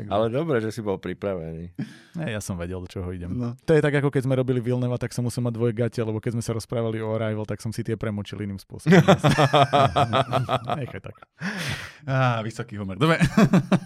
Ale 0.07 0.32
dobre, 0.32 0.64
že 0.64 0.72
si 0.72 0.80
bol 0.80 0.95
pripravený. 0.95 1.76
Ne, 2.16 2.26
ja 2.32 2.39
som 2.39 2.55
vedel, 2.55 2.80
do 2.80 2.88
čoho 2.88 3.12
idem. 3.12 3.36
No. 3.36 3.51
To 3.68 3.76
je 3.76 3.84
tak, 3.84 3.99
ako 3.99 4.07
keď 4.07 4.32
sme 4.32 4.39
robili 4.39 4.64
Vilneva, 4.64 4.95
tak 4.95 5.12
som 5.12 5.28
musel 5.28 5.43
mať 5.43 5.59
dvoje 5.59 5.74
gate, 5.76 5.99
lebo 5.99 6.24
keď 6.24 6.39
sme 6.39 6.43
sa 6.47 6.55
rozprávali 6.55 7.03
o 7.03 7.12
Arrival, 7.12 7.43
tak 7.43 7.59
som 7.59 7.76
si 7.76 7.84
tie 7.84 7.99
premočil 7.99 8.39
iným 8.39 8.64
spôsobom. 8.64 8.95
Nechaj 10.80 11.03
tak. 11.03 11.16
Á, 12.07 12.39
vysoký 12.47 12.80
humor. 12.80 12.95
Dobre. 12.95 13.20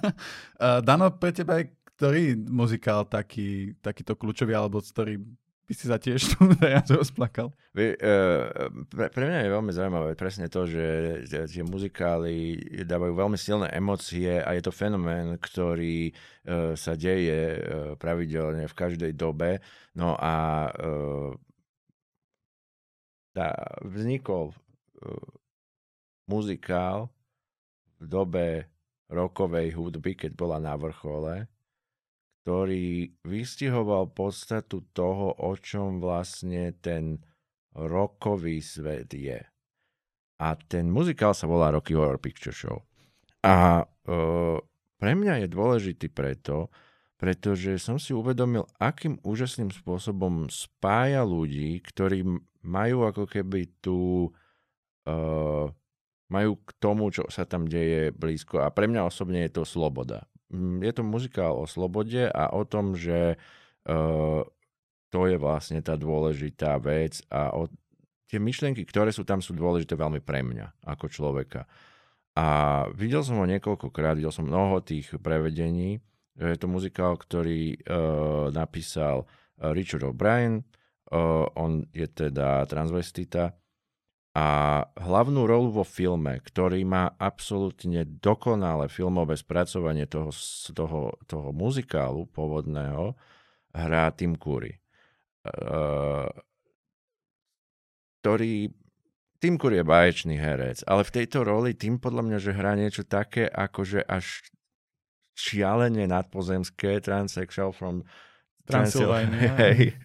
Dano, 0.88 1.10
pre 1.18 1.34
teba 1.34 1.66
je 1.66 1.74
ktorý 1.96 2.36
muzikál 2.52 3.08
taký, 3.08 3.72
takýto 3.80 4.20
kľúčový, 4.20 4.52
alebo 4.52 4.84
ktorý 4.84 5.16
by 5.66 5.74
si 5.74 5.86
sa 5.90 5.98
tiež 5.98 6.38
teraz 6.62 6.88
rozplakal? 6.94 7.50
Vie, 7.74 7.98
eh, 7.98 8.46
pre, 8.90 9.10
pre 9.10 9.24
mňa 9.26 9.40
je 9.46 9.56
veľmi 9.58 9.72
zaujímavé 9.74 10.12
presne 10.14 10.46
to, 10.46 10.70
že 10.70 10.86
tie 11.26 11.66
muzikály 11.66 12.62
dávajú 12.86 13.14
veľmi 13.18 13.38
silné 13.38 13.74
emócie 13.74 14.40
a 14.40 14.54
je 14.54 14.62
to 14.62 14.70
fenomén, 14.70 15.42
ktorý 15.42 16.14
eh, 16.14 16.78
sa 16.78 16.94
deje 16.94 17.42
eh, 17.58 17.60
pravidelne 17.98 18.70
v 18.70 18.78
každej 18.78 19.12
dobe. 19.18 19.60
No 19.98 20.14
a 20.16 20.70
eh, 20.70 21.30
tá, 23.36 23.52
vznikol 23.84 24.54
eh, 24.54 25.30
muzikál 26.30 27.10
v 28.00 28.06
dobe 28.06 28.48
rokovej 29.12 29.76
hudby, 29.76 30.18
keď 30.18 30.32
bola 30.34 30.58
na 30.58 30.74
vrchole, 30.74 31.46
ktorý 32.46 33.10
vystihoval 33.26 34.14
podstatu 34.14 34.86
toho, 34.94 35.34
o 35.34 35.58
čom 35.58 35.98
vlastne 35.98 36.78
ten 36.78 37.18
rokový 37.74 38.62
svet 38.62 39.10
je. 39.18 39.42
A 40.38 40.54
ten 40.54 40.94
muzikál 40.94 41.34
sa 41.34 41.50
volá 41.50 41.74
Rocky 41.74 41.98
Horror 41.98 42.22
Picture 42.22 42.54
Show. 42.54 42.86
A 43.42 43.82
e, 43.82 43.86
pre 45.02 45.12
mňa 45.18 45.42
je 45.42 45.48
dôležitý 45.50 46.14
preto, 46.14 46.70
pretože 47.18 47.82
som 47.82 47.98
si 47.98 48.14
uvedomil, 48.14 48.70
akým 48.78 49.18
úžasným 49.26 49.74
spôsobom 49.74 50.46
spája 50.54 51.26
ľudí, 51.26 51.82
ktorí 51.82 52.30
majú 52.62 53.10
ako 53.10 53.26
keby 53.26 53.74
tú... 53.82 54.30
E, 55.02 55.18
majú 56.30 56.62
k 56.62 56.70
tomu, 56.78 57.10
čo 57.10 57.26
sa 57.34 57.50
tam 57.50 57.66
deje 57.66 58.14
blízko. 58.14 58.62
A 58.62 58.70
pre 58.70 58.86
mňa 58.86 59.02
osobne 59.10 59.42
je 59.50 59.62
to 59.62 59.64
sloboda. 59.66 60.30
Mm, 60.54 60.84
Je 60.86 60.92
to 60.94 61.04
muzikál 61.04 61.58
o 61.58 61.66
slobode 61.66 62.30
a 62.30 62.54
o 62.54 62.62
tom, 62.66 62.94
že 62.94 63.38
uh, 63.90 64.42
to 65.10 65.20
je 65.32 65.38
vlastne 65.40 65.80
tá 65.80 65.96
dôležitá 65.96 66.76
vec 66.84 67.24
a 67.32 67.56
o, 67.56 67.72
tie 68.28 68.36
myšlienky, 68.42 68.84
ktoré 68.84 69.16
sú 69.16 69.24
tam, 69.24 69.40
sú 69.40 69.56
dôležité 69.56 69.96
veľmi 69.96 70.20
pre 70.20 70.44
mňa 70.44 70.84
ako 70.84 71.08
človeka. 71.08 71.64
A 72.36 72.48
videl 72.92 73.24
som 73.24 73.40
ho 73.40 73.48
niekoľkokrát, 73.48 74.20
videl 74.20 74.34
som 74.36 74.44
mnoho 74.44 74.84
tých 74.84 75.16
prevedení. 75.24 76.04
Je 76.36 76.60
to 76.60 76.68
muzikál, 76.68 77.16
ktorý 77.16 77.80
uh, 77.88 78.52
napísal 78.52 79.24
uh, 79.24 79.72
Richard 79.72 80.04
O'Brien, 80.04 80.68
uh, 81.16 81.48
on 81.56 81.88
je 81.96 82.04
teda 82.12 82.68
transvestita 82.68 83.56
a 84.36 84.48
hlavnú 85.00 85.48
rolu 85.48 85.72
vo 85.72 85.86
filme, 85.88 86.44
ktorý 86.44 86.84
má 86.84 87.16
absolútne 87.16 88.04
dokonalé 88.04 88.92
filmové 88.92 89.40
spracovanie 89.40 90.04
toho, 90.12 90.36
toho, 90.76 91.16
toho 91.24 91.50
muzikálu 91.56 92.28
pôvodného, 92.36 93.16
hrá 93.72 94.12
Tim 94.12 94.36
Curry. 94.36 94.76
Uh, 95.48 96.28
ktorý 98.20 98.76
Tim 99.40 99.56
Curry 99.56 99.80
je 99.80 99.88
báječný 99.88 100.36
herec, 100.36 100.84
ale 100.84 101.08
v 101.08 101.14
tejto 101.16 101.48
roli 101.48 101.72
Tim 101.72 101.96
podľa 101.96 102.24
mňa, 102.28 102.38
že 102.44 102.52
hrá 102.52 102.76
niečo 102.76 103.08
také, 103.08 103.48
akože 103.48 104.04
až 104.04 104.44
šialene 105.32 106.12
nadpozemské, 106.12 107.00
transsexual 107.00 107.72
from 107.72 108.04
Transylvania. 108.68 109.56
Hej. 109.64 109.96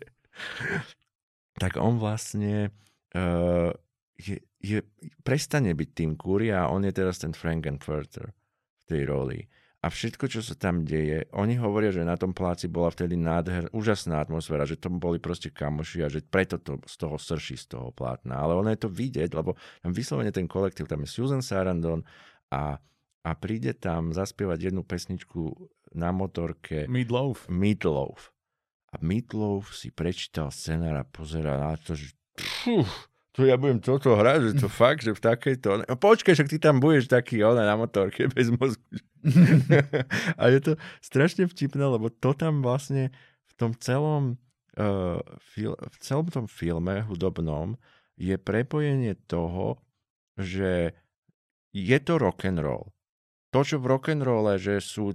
tak 1.58 1.82
on 1.82 1.98
vlastne 1.98 2.70
uh, 3.18 3.74
je, 4.20 4.38
je, 4.60 4.78
prestane 5.24 5.72
byť 5.72 5.88
Tim 5.96 6.12
Curry 6.20 6.52
a 6.52 6.68
on 6.68 6.84
je 6.84 6.92
teraz 6.92 7.18
ten 7.20 7.32
Frankenfurter 7.32 8.30
v 8.30 8.84
tej 8.84 9.02
roli. 9.08 9.40
A 9.80 9.88
všetko, 9.88 10.28
čo 10.28 10.44
sa 10.44 10.52
tam 10.52 10.84
deje, 10.84 11.24
oni 11.32 11.56
hovoria, 11.56 11.88
že 11.88 12.04
na 12.04 12.12
tom 12.12 12.36
pláci 12.36 12.68
bola 12.68 12.92
vtedy 12.92 13.16
nádher, 13.16 13.72
úžasná 13.72 14.20
atmosféra, 14.20 14.68
že 14.68 14.76
to 14.76 14.92
boli 14.92 15.16
proste 15.16 15.48
kamoši 15.48 16.04
a 16.04 16.12
že 16.12 16.20
preto 16.20 16.60
to 16.60 16.84
z 16.84 17.00
toho 17.00 17.16
srší 17.16 17.56
z 17.56 17.72
toho 17.72 17.88
plátna. 17.88 18.36
Ale 18.36 18.60
ono 18.60 18.68
je 18.68 18.84
to 18.84 18.92
vidieť, 18.92 19.32
lebo 19.32 19.56
tam 19.80 19.96
vyslovene 19.96 20.36
ten 20.36 20.44
kolektív, 20.44 20.84
tam 20.84 21.00
je 21.00 21.08
Susan 21.08 21.40
Sarandon 21.40 22.04
a, 22.52 22.76
a 23.24 23.30
príde 23.40 23.72
tam 23.72 24.12
zaspievať 24.12 24.68
jednu 24.68 24.84
pesničku 24.84 25.48
na 25.96 26.12
motorke 26.12 26.84
Meatloaf. 26.84 27.48
Meatloaf. 27.48 28.36
A 28.92 29.00
Meatloaf 29.00 29.72
si 29.72 29.88
prečítal 29.88 30.52
scenár 30.52 31.00
a 31.00 31.08
pozera 31.08 31.56
na 31.56 31.80
to, 31.80 31.96
že 31.96 32.12
pfú, 32.36 32.84
to 33.30 33.46
ja 33.46 33.54
budem 33.54 33.78
toto 33.78 34.18
hrať, 34.18 34.52
že 34.52 34.52
to 34.66 34.68
fakt, 34.82 35.06
že 35.06 35.14
v 35.14 35.22
takejto... 35.22 35.86
No, 35.86 35.94
počkaj, 35.94 36.34
však 36.34 36.50
ty 36.50 36.58
tam 36.58 36.82
budeš 36.82 37.06
taký 37.06 37.42
ona 37.46 37.62
na 37.62 37.78
motorke 37.78 38.26
bez 38.26 38.50
mozgu. 38.50 38.82
a 40.40 40.42
je 40.48 40.60
to 40.60 40.72
strašne 41.04 41.46
vtipné, 41.46 41.84
lebo 41.84 42.08
to 42.10 42.32
tam 42.34 42.64
vlastne 42.64 43.12
v 43.46 43.52
tom 43.54 43.76
celom, 43.78 44.40
uh, 44.80 45.20
fil- 45.54 45.78
v 45.78 45.96
celom 46.00 46.26
tom 46.32 46.48
filme 46.50 47.04
hudobnom 47.06 47.76
je 48.16 48.34
prepojenie 48.36 49.14
toho, 49.28 49.78
že 50.40 50.96
je 51.70 51.98
to 52.02 52.18
rock 52.18 52.48
and 52.48 52.58
roll. 52.58 52.90
To, 53.54 53.62
čo 53.62 53.78
v 53.78 53.88
rock 53.90 54.10
and 54.10 54.24
rolle, 54.26 54.58
že 54.58 54.82
sú 54.82 55.14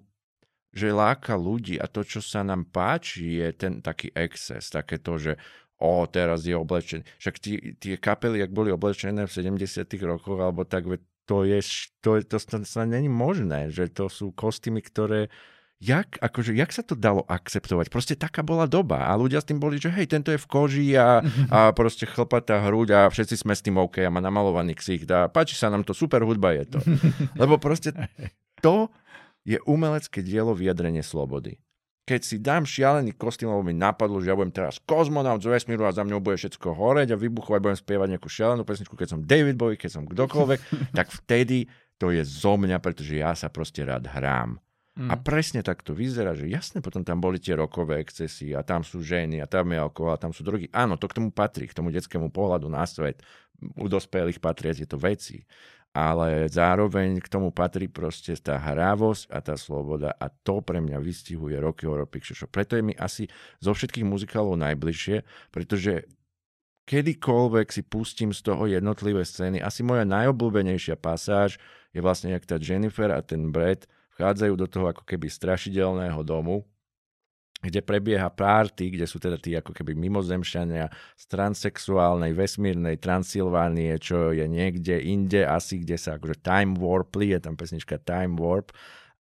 že 0.75 0.91
láka 0.91 1.39
ľudí 1.39 1.79
a 1.79 1.87
to, 1.87 2.03
čo 2.03 2.19
sa 2.19 2.43
nám 2.43 2.67
páči, 2.67 3.39
je 3.39 3.49
ten 3.55 3.79
taký 3.79 4.11
exces, 4.11 4.67
také 4.67 4.99
to, 4.99 5.15
že 5.15 5.33
o, 5.79 6.07
teraz 6.07 6.47
je 6.47 6.55
oblečený. 6.55 7.03
Však 7.19 7.35
tí, 7.39 7.75
tie 7.79 7.95
kapely, 7.99 8.43
ak 8.43 8.51
boli 8.51 8.71
oblečené 8.71 9.27
v 9.27 9.31
70 9.31 9.87
rokoch, 10.05 10.39
alebo 10.39 10.63
tak, 10.63 10.87
to 11.25 11.37
je, 11.43 11.59
to, 11.99 12.21
to, 12.23 12.37
to, 12.37 12.57
to 12.61 12.79
není 12.85 13.09
možné, 13.09 13.73
že 13.73 13.89
to 13.89 14.07
sú 14.07 14.31
kostýmy, 14.31 14.79
ktoré 14.79 15.27
jak, 15.81 16.17
akože, 16.23 16.55
jak 16.55 16.71
sa 16.71 16.81
to 16.81 16.95
dalo 16.95 17.27
akceptovať? 17.27 17.91
Proste 17.91 18.15
taká 18.15 18.41
bola 18.41 18.63
doba 18.65 19.05
a 19.05 19.13
ľudia 19.19 19.43
s 19.43 19.49
tým 19.49 19.59
boli, 19.59 19.75
že 19.75 19.91
hej, 19.91 20.07
tento 20.07 20.31
je 20.31 20.39
v 20.39 20.47
koži 20.47 20.87
a, 20.95 21.19
a 21.51 21.75
proste 21.75 22.07
chlpatá 22.07 22.63
hruď 22.63 22.87
a 22.95 22.99
všetci 23.11 23.43
sme 23.43 23.53
s 23.53 23.63
tým 23.65 23.75
OK 23.75 23.99
a 23.99 24.13
má 24.13 24.23
namalovaný 24.23 24.77
ksicht 24.77 25.09
a 25.11 25.27
páči 25.27 25.59
sa 25.59 25.67
nám 25.67 25.83
to, 25.83 25.91
super 25.91 26.23
hudba 26.23 26.55
je 26.55 26.77
to. 26.77 26.79
Lebo 27.35 27.59
proste 27.59 27.91
to 28.65 28.87
je 29.45 29.59
umelecké 29.67 30.23
dielo 30.23 30.55
vyjadrenie 30.55 31.03
slobody. 31.03 31.59
Keď 32.05 32.21
si 32.21 32.37
dám 32.37 32.69
šialený 32.69 33.17
kostým, 33.17 33.49
lebo 33.49 33.65
mi 33.65 33.73
napadlo, 33.73 34.21
že 34.21 34.29
ja 34.29 34.37
budem 34.37 34.53
teraz 34.53 34.77
kozmonaut 34.77 35.41
z 35.41 35.49
vesmíru 35.49 35.89
a 35.89 35.95
za 35.95 36.05
mňou 36.05 36.21
bude 36.21 36.37
všetko 36.37 36.77
horeť 36.77 37.17
a 37.17 37.21
vybuchovať, 37.21 37.59
budem 37.65 37.79
spievať 37.81 38.07
nejakú 38.13 38.29
šialenú 38.29 38.61
pesničku, 38.61 38.93
keď 38.93 39.17
som 39.17 39.19
David 39.25 39.57
Bowie, 39.57 39.73
keď 39.73 39.91
som 39.97 40.03
kdokoľvek, 40.05 40.59
tak 40.97 41.09
vtedy 41.09 41.65
to 41.97 42.13
je 42.13 42.21
zo 42.21 42.61
mňa, 42.61 42.77
pretože 42.77 43.17
ja 43.17 43.33
sa 43.33 43.49
proste 43.49 43.81
rád 43.81 44.05
hrám. 44.05 44.61
Mm. 44.95 45.11
A 45.11 45.19
presne 45.19 45.59
tak 45.59 45.83
to 45.83 45.91
vyzerá, 45.91 46.37
že 46.39 46.47
jasne, 46.47 46.79
potom 46.79 47.03
tam 47.03 47.19
boli 47.19 47.35
tie 47.35 47.51
rokové 47.51 47.99
excesy 47.99 48.55
a 48.55 48.63
tam 48.63 48.79
sú 48.79 49.03
ženy 49.03 49.43
a 49.43 49.49
tam 49.49 49.67
je 49.75 49.81
alkohol 49.81 50.15
a 50.15 50.21
tam 50.21 50.31
sú 50.31 50.39
drogy. 50.39 50.71
Áno, 50.71 50.95
to 50.95 51.11
k 51.11 51.19
tomu 51.19 51.35
patrí, 51.35 51.67
k 51.67 51.75
tomu 51.75 51.91
detskému 51.91 52.31
pohľadu 52.31 52.71
na 52.71 52.87
svet. 52.87 53.19
U 53.75 53.91
dospelých 53.91 54.39
patria 54.39 54.71
tieto 54.71 54.95
veci 54.95 55.43
ale 55.95 56.51
zároveň 56.51 57.23
k 57.23 57.31
tomu 57.31 57.55
patrí 57.55 57.87
proste 57.87 58.35
tá 58.35 58.59
hravosť 58.59 59.31
a 59.31 59.39
tá 59.39 59.55
sloboda 59.55 60.11
a 60.11 60.27
to 60.27 60.59
pre 60.59 60.83
mňa 60.83 60.99
vystihuje 60.99 61.55
Rocky 61.55 61.87
Horror 61.87 62.11
Picture 62.11 62.35
Show. 62.35 62.51
Preto 62.51 62.75
je 62.75 62.83
mi 62.83 62.91
asi 62.99 63.31
zo 63.63 63.71
všetkých 63.71 64.03
muzikálov 64.03 64.59
najbližšie, 64.59 65.23
pretože 65.55 66.03
kedykoľvek 66.83 67.67
si 67.71 67.81
pustím 67.87 68.35
z 68.35 68.43
toho 68.43 68.67
jednotlivé 68.67 69.23
scény, 69.23 69.63
asi 69.63 69.87
moja 69.87 70.03
najobľúbenejšia 70.03 70.99
pasáž 70.99 71.55
je 71.95 72.03
vlastne 72.03 72.35
jak 72.35 72.43
tá 72.43 72.59
Jennifer 72.59 73.15
a 73.15 73.23
ten 73.23 73.55
v 73.55 73.87
vchádzajú 74.19 74.53
do 74.59 74.67
toho 74.67 74.91
ako 74.91 75.03
keby 75.07 75.31
strašidelného 75.31 76.19
domu, 76.27 76.67
kde 77.65 77.81
prebieha 77.81 78.29
párty, 78.29 78.93
kde 78.93 79.09
sú 79.09 79.17
teda 79.17 79.41
tí 79.41 79.57
ako 79.57 79.73
keby 79.73 79.97
mimozemšťania 79.97 80.85
z 81.17 81.23
transsexuálnej, 81.25 82.37
vesmírnej 82.37 83.01
Transylvánie, 83.01 83.97
čo 83.97 84.29
je 84.29 84.45
niekde 84.45 85.01
inde 85.01 85.41
asi, 85.41 85.81
kde 85.81 85.97
sa 85.97 86.21
akože 86.21 86.45
time 86.45 86.77
warpli, 86.77 87.33
je 87.33 87.39
tam 87.41 87.57
pesnička 87.57 87.97
Time 87.97 88.37
Warp 88.37 88.69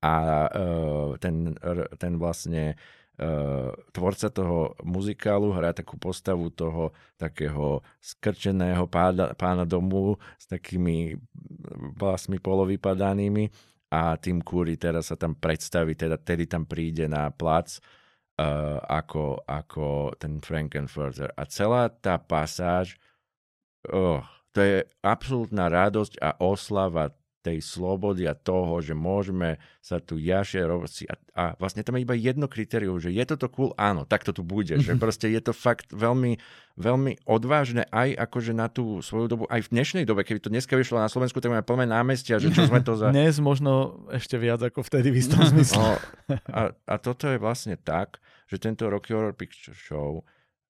a 0.04 0.16
uh, 0.52 1.10
ten, 1.16 1.56
ten 1.96 2.20
vlastne 2.20 2.76
uh, 3.24 3.72
tvorca 3.96 4.28
toho 4.28 4.76
muzikálu 4.84 5.56
hrá 5.56 5.72
takú 5.72 5.96
postavu 5.96 6.52
toho 6.52 6.92
takého 7.16 7.80
skrčeného 8.04 8.84
páda, 8.92 9.32
pána 9.40 9.64
domu 9.64 10.20
s 10.36 10.44
takými 10.52 11.16
vlasmi 11.96 12.44
polovypadanými 12.44 13.48
a 13.94 14.18
tým 14.18 14.42
Kúri 14.42 14.76
teraz 14.76 15.14
sa 15.14 15.16
tam 15.16 15.38
predstaví, 15.38 15.94
teda 15.94 16.18
tedy 16.20 16.50
tam 16.50 16.66
príde 16.66 17.06
na 17.06 17.30
plac 17.30 17.78
uh, 18.44 18.78
ako, 18.84 19.40
ako 19.48 20.12
ten 20.20 20.44
Frankenfurter. 20.44 21.32
A 21.40 21.48
celá 21.48 21.88
tá 21.88 22.20
pasáž, 22.20 23.00
oh, 23.88 24.20
to 24.52 24.60
je 24.60 24.78
absolútna 25.02 25.72
radosť 25.72 26.20
a 26.20 26.36
oslava 26.44 27.16
tej 27.44 27.60
slobody 27.60 28.24
a 28.24 28.34
toho, 28.34 28.80
že 28.80 28.96
môžeme 28.96 29.60
sa 29.84 30.00
tu 30.00 30.16
jašie 30.16 30.64
robiť. 30.64 31.12
A, 31.12 31.16
a 31.36 31.44
vlastne 31.60 31.84
tam 31.84 32.00
je 32.00 32.08
iba 32.08 32.16
jedno 32.16 32.48
kritérium, 32.48 33.04
že 33.04 33.12
je 33.12 33.24
toto 33.28 33.52
cool? 33.52 33.76
Áno, 33.76 34.08
tak 34.08 34.24
to 34.24 34.32
tu 34.32 34.48
bude. 34.48 34.80
Že 34.80 34.96
proste 35.04 35.28
je 35.28 35.44
to 35.44 35.52
fakt 35.52 35.92
veľmi, 35.92 36.40
veľmi 36.80 37.28
odvážne 37.28 37.84
aj 37.92 38.16
akože 38.16 38.56
na 38.56 38.72
tú 38.72 39.04
svoju 39.04 39.28
dobu, 39.28 39.44
aj 39.52 39.68
v 39.68 39.72
dnešnej 39.76 40.08
dobe, 40.08 40.24
keby 40.24 40.40
to 40.40 40.48
dneska 40.48 40.80
vyšlo 40.80 41.04
na 41.04 41.12
Slovensku, 41.12 41.44
tak 41.44 41.52
máme 41.52 41.68
plné 41.68 41.84
námestia, 41.84 42.40
že 42.40 42.48
čo 42.56 42.64
sme 42.64 42.80
to 42.80 42.96
za... 42.96 43.12
Dnes 43.16 43.44
možno 43.44 44.08
ešte 44.08 44.40
viac 44.40 44.64
ako 44.64 44.80
vtedy 44.88 45.12
v 45.12 45.20
istom 45.20 45.44
zmysle. 45.44 45.76
No, 45.84 46.00
a, 46.56 46.72
a 46.72 46.96
toto 46.96 47.28
je 47.28 47.36
vlastne 47.36 47.76
tak, 47.76 48.24
že 48.48 48.56
tento 48.56 48.88
Rocky 48.88 49.12
Horror 49.12 49.36
Picture 49.36 49.76
Show 49.76 50.24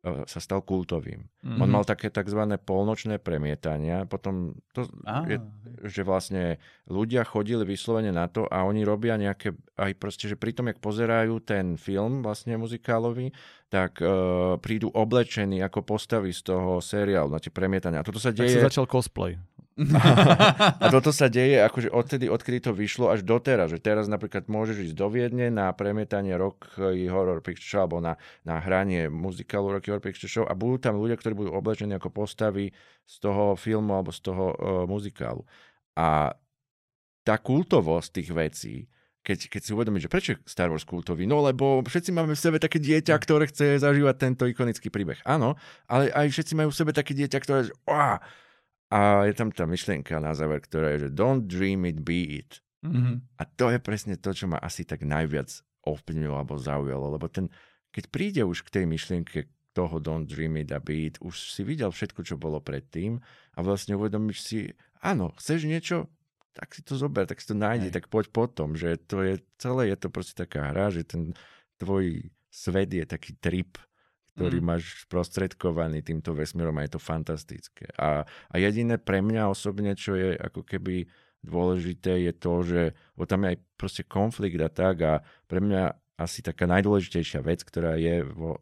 sa 0.04 0.40
stal 0.44 0.60
kultovým. 0.60 1.24
Mm-hmm. 1.24 1.64
On 1.64 1.70
mal 1.72 1.88
také 1.88 2.12
tzv. 2.12 2.44
polnočné 2.60 3.24
premietania, 3.24 4.04
potom 4.04 4.52
to 4.76 4.84
ah. 5.08 5.24
je, 5.24 5.40
že 5.88 6.04
vlastne 6.04 6.60
ľudia 6.92 7.24
chodili 7.24 7.64
vyslovene 7.64 8.12
na 8.12 8.28
to 8.28 8.44
a 8.52 8.68
oni 8.68 8.84
robia 8.84 9.16
nejaké, 9.16 9.56
aj 9.80 9.92
proste, 9.96 10.28
že 10.28 10.36
pri 10.36 10.52
tom, 10.52 10.68
jak 10.68 10.84
pozerajú 10.84 11.40
ten 11.40 11.80
film 11.80 12.20
vlastne 12.20 12.60
muzikálový, 12.60 13.32
tak 13.72 14.04
uh, 14.04 14.60
prídu 14.60 14.92
oblečení 14.92 15.64
ako 15.64 15.88
postavy 15.88 16.36
z 16.36 16.52
toho 16.52 16.84
seriálu 16.84 17.32
na 17.32 17.40
tie 17.40 17.50
premietania. 17.50 18.04
A 18.04 18.06
toto 18.06 18.20
sa 18.20 18.36
deje... 18.36 18.60
Tak 18.60 18.68
sa 18.68 18.70
začal 18.70 18.86
cosplay 18.92 19.40
a 19.74 20.86
toto 20.94 21.10
sa 21.10 21.26
deje 21.26 21.58
akože 21.66 21.90
odtedy, 21.90 22.30
odkedy 22.30 22.62
to 22.62 22.72
vyšlo 22.78 23.10
až 23.10 23.26
doteraz. 23.26 23.74
Že 23.74 23.82
teraz 23.82 24.06
napríklad 24.06 24.46
môžeš 24.46 24.92
ísť 24.92 24.96
do 24.96 25.10
Viedne 25.10 25.50
na 25.50 25.74
premietanie 25.74 26.38
Rock 26.38 26.78
Horror 26.78 27.42
Picture 27.42 27.66
Show 27.66 27.82
alebo 27.90 27.98
na, 27.98 28.14
na 28.46 28.62
hranie 28.62 29.10
muzikálu 29.10 29.74
Rock 29.74 29.90
Horror 29.90 30.06
Picture 30.06 30.30
Show 30.30 30.46
a 30.46 30.54
budú 30.54 30.78
tam 30.78 31.02
ľudia, 31.02 31.18
ktorí 31.18 31.34
budú 31.34 31.52
oblečení 31.58 31.98
ako 31.98 32.14
postavy 32.14 32.70
z 33.04 33.16
toho 33.18 33.58
filmu 33.58 33.98
alebo 33.98 34.14
z 34.14 34.22
toho 34.22 34.46
uh, 34.54 34.56
muzikálu. 34.86 35.42
A 35.98 36.38
tá 37.26 37.36
kultovosť 37.42 38.10
tých 38.20 38.30
vecí, 38.30 38.76
keď, 39.24 39.48
keď 39.48 39.62
si 39.64 39.72
uvedomíš, 39.72 40.06
že 40.06 40.12
prečo 40.12 40.30
je 40.36 40.42
Star 40.44 40.68
Wars 40.68 40.84
kultový? 40.84 41.24
No 41.24 41.40
lebo 41.40 41.80
všetci 41.80 42.12
máme 42.12 42.36
v 42.36 42.44
sebe 42.44 42.60
také 42.60 42.78
dieťa, 42.84 43.16
ktoré 43.16 43.48
chce 43.48 43.80
zažívať 43.80 44.16
tento 44.20 44.44
ikonický 44.44 44.92
príbeh. 44.92 45.24
Áno, 45.24 45.56
ale 45.88 46.12
aj 46.12 46.28
všetci 46.28 46.54
majú 46.60 46.70
v 46.76 46.80
sebe 46.84 46.92
také 46.92 47.16
dieťa, 47.16 47.38
ktoré 47.40 47.72
a 48.94 49.26
je 49.26 49.34
tam 49.34 49.50
tá 49.50 49.66
myšlienka 49.66 50.22
na 50.22 50.38
záver, 50.38 50.62
ktorá 50.62 50.94
je, 50.94 51.10
že 51.10 51.18
don't 51.18 51.50
dream 51.50 51.90
it, 51.90 52.06
be 52.06 52.46
it. 52.46 52.62
Mm-hmm. 52.86 53.42
A 53.42 53.44
to 53.58 53.74
je 53.74 53.82
presne 53.82 54.14
to, 54.22 54.30
čo 54.38 54.46
ma 54.46 54.62
asi 54.62 54.86
tak 54.86 55.02
najviac 55.02 55.50
ovplyvnilo 55.82 56.38
alebo 56.38 56.62
zaujalo, 56.62 57.18
lebo 57.18 57.26
ten, 57.26 57.50
keď 57.90 58.04
príde 58.14 58.42
už 58.46 58.62
k 58.70 58.80
tej 58.80 58.86
myšlienke 58.86 59.50
toho 59.74 59.98
don't 59.98 60.30
dream 60.30 60.62
it 60.62 60.70
a 60.70 60.78
be 60.78 61.10
it, 61.10 61.18
už 61.26 61.34
si 61.58 61.66
videl 61.66 61.90
všetko, 61.90 62.22
čo 62.22 62.38
bolo 62.38 62.62
predtým 62.62 63.18
a 63.58 63.60
vlastne 63.66 63.98
uvedomíš 63.98 64.40
si, 64.46 64.58
áno, 65.02 65.34
chceš 65.42 65.66
niečo, 65.66 66.06
tak 66.54 66.78
si 66.78 66.86
to 66.86 66.94
zober, 66.94 67.26
tak 67.26 67.42
si 67.42 67.50
to 67.50 67.58
nájdi, 67.58 67.90
tak 67.90 68.14
poď 68.14 68.30
potom, 68.30 68.78
že 68.78 69.02
to 69.10 69.26
je 69.26 69.42
celé, 69.58 69.90
je 69.90 69.98
to 69.98 70.14
proste 70.14 70.38
taká 70.38 70.70
hra, 70.70 70.94
že 70.94 71.02
ten 71.02 71.34
tvoj 71.82 72.30
svet 72.54 72.94
je 72.94 73.02
taký 73.10 73.34
trip, 73.42 73.82
ktorý 74.34 74.58
mm. 74.60 74.66
máš 74.66 75.06
sprostredkovaný 75.06 76.02
týmto 76.02 76.34
vesmírom 76.34 76.74
a 76.82 76.86
je 76.86 76.98
to 76.98 77.02
fantastické. 77.02 77.86
A, 77.98 78.26
a 78.26 78.56
jediné 78.58 78.98
pre 78.98 79.22
mňa 79.22 79.50
osobne, 79.50 79.94
čo 79.94 80.18
je 80.18 80.34
ako 80.34 80.66
keby 80.66 81.06
dôležité, 81.46 82.24
je 82.24 82.34
to, 82.34 82.54
že 82.66 82.82
bo 83.14 83.30
tam 83.30 83.46
je 83.46 83.54
aj 83.54 83.58
proste 83.78 84.04
konflikt 84.08 84.58
a 84.64 84.72
tak 84.72 84.96
a 85.04 85.14
pre 85.46 85.60
mňa 85.62 85.94
asi 86.18 86.42
taká 86.42 86.66
najdôležitejšia 86.66 87.44
vec, 87.44 87.62
ktorá 87.62 88.00
je 88.00 88.24
vo, 88.24 88.58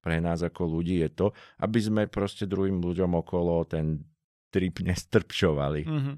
pre 0.00 0.22
nás 0.22 0.40
ako 0.40 0.78
ľudí, 0.78 1.02
je 1.04 1.10
to, 1.12 1.26
aby 1.60 1.78
sme 1.78 2.02
proste 2.08 2.48
druhým 2.48 2.80
ľuďom 2.80 3.18
okolo 3.18 3.66
ten 3.68 4.02
trip 4.48 4.80
nestrpčovali. 4.88 5.82
Mm-hmm. 5.84 6.16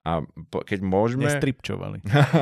A 0.00 0.24
po, 0.48 0.64
keď 0.64 0.80
môžeme... 0.80 1.28
Nestripčovali. 1.28 2.00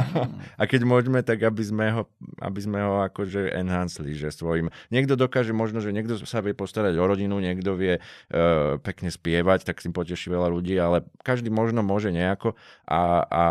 a 0.61 0.63
keď 0.63 0.81
môžeme, 0.87 1.27
tak 1.27 1.43
aby 1.43 1.63
sme 1.67 1.87
ho, 1.91 2.03
aby 2.39 2.61
sme 2.63 2.79
ho 2.79 3.03
akože 3.11 3.51
enhanceli, 3.51 4.15
že 4.15 4.31
svojim... 4.31 4.71
Niekto 4.95 5.19
dokáže, 5.19 5.51
možno, 5.51 5.83
že 5.83 5.91
niekto 5.91 6.23
sa 6.23 6.39
vie 6.39 6.55
postarať 6.55 6.95
o 6.95 7.05
rodinu, 7.05 7.43
niekto 7.43 7.75
vie 7.75 7.99
uh, 7.99 8.79
pekne 8.79 9.11
spievať, 9.11 9.67
tak 9.67 9.83
si 9.83 9.91
poteší 9.91 10.31
veľa 10.31 10.55
ľudí, 10.55 10.79
ale 10.79 11.03
každý 11.27 11.51
možno 11.51 11.83
môže 11.83 12.15
nejako 12.15 12.55
a, 12.87 13.27
a 13.27 13.45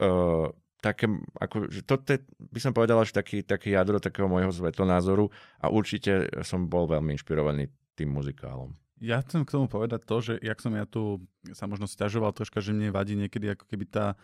uh, 0.00 0.48
také, 0.84 1.08
ako, 1.40 1.72
že 1.72 1.80
to 1.84 2.00
je, 2.08 2.20
by 2.40 2.60
som 2.60 2.76
povedal, 2.76 3.00
že 3.04 3.16
taký, 3.16 3.40
taký 3.40 3.72
jadro 3.72 3.96
takého 4.00 4.28
môjho 4.28 4.52
svetonázoru 4.52 5.32
a 5.60 5.72
určite 5.72 6.28
som 6.44 6.68
bol 6.68 6.84
veľmi 6.84 7.16
inšpirovaný 7.16 7.72
tým 7.96 8.12
muzikálom. 8.12 8.76
Ja 9.02 9.18
chcem 9.22 9.42
k 9.42 9.54
tomu 9.54 9.66
povedať 9.66 10.06
to, 10.06 10.16
že 10.22 10.32
jak 10.38 10.58
som 10.62 10.70
ja 10.74 10.86
tu 10.86 11.22
sa 11.50 11.66
možno 11.66 11.90
stiažoval 11.90 12.30
troška, 12.30 12.62
že 12.62 12.70
mne 12.70 12.94
vadí 12.94 13.18
niekedy 13.18 13.54
ako 13.54 13.66
keby 13.66 13.90
tá, 13.90 14.14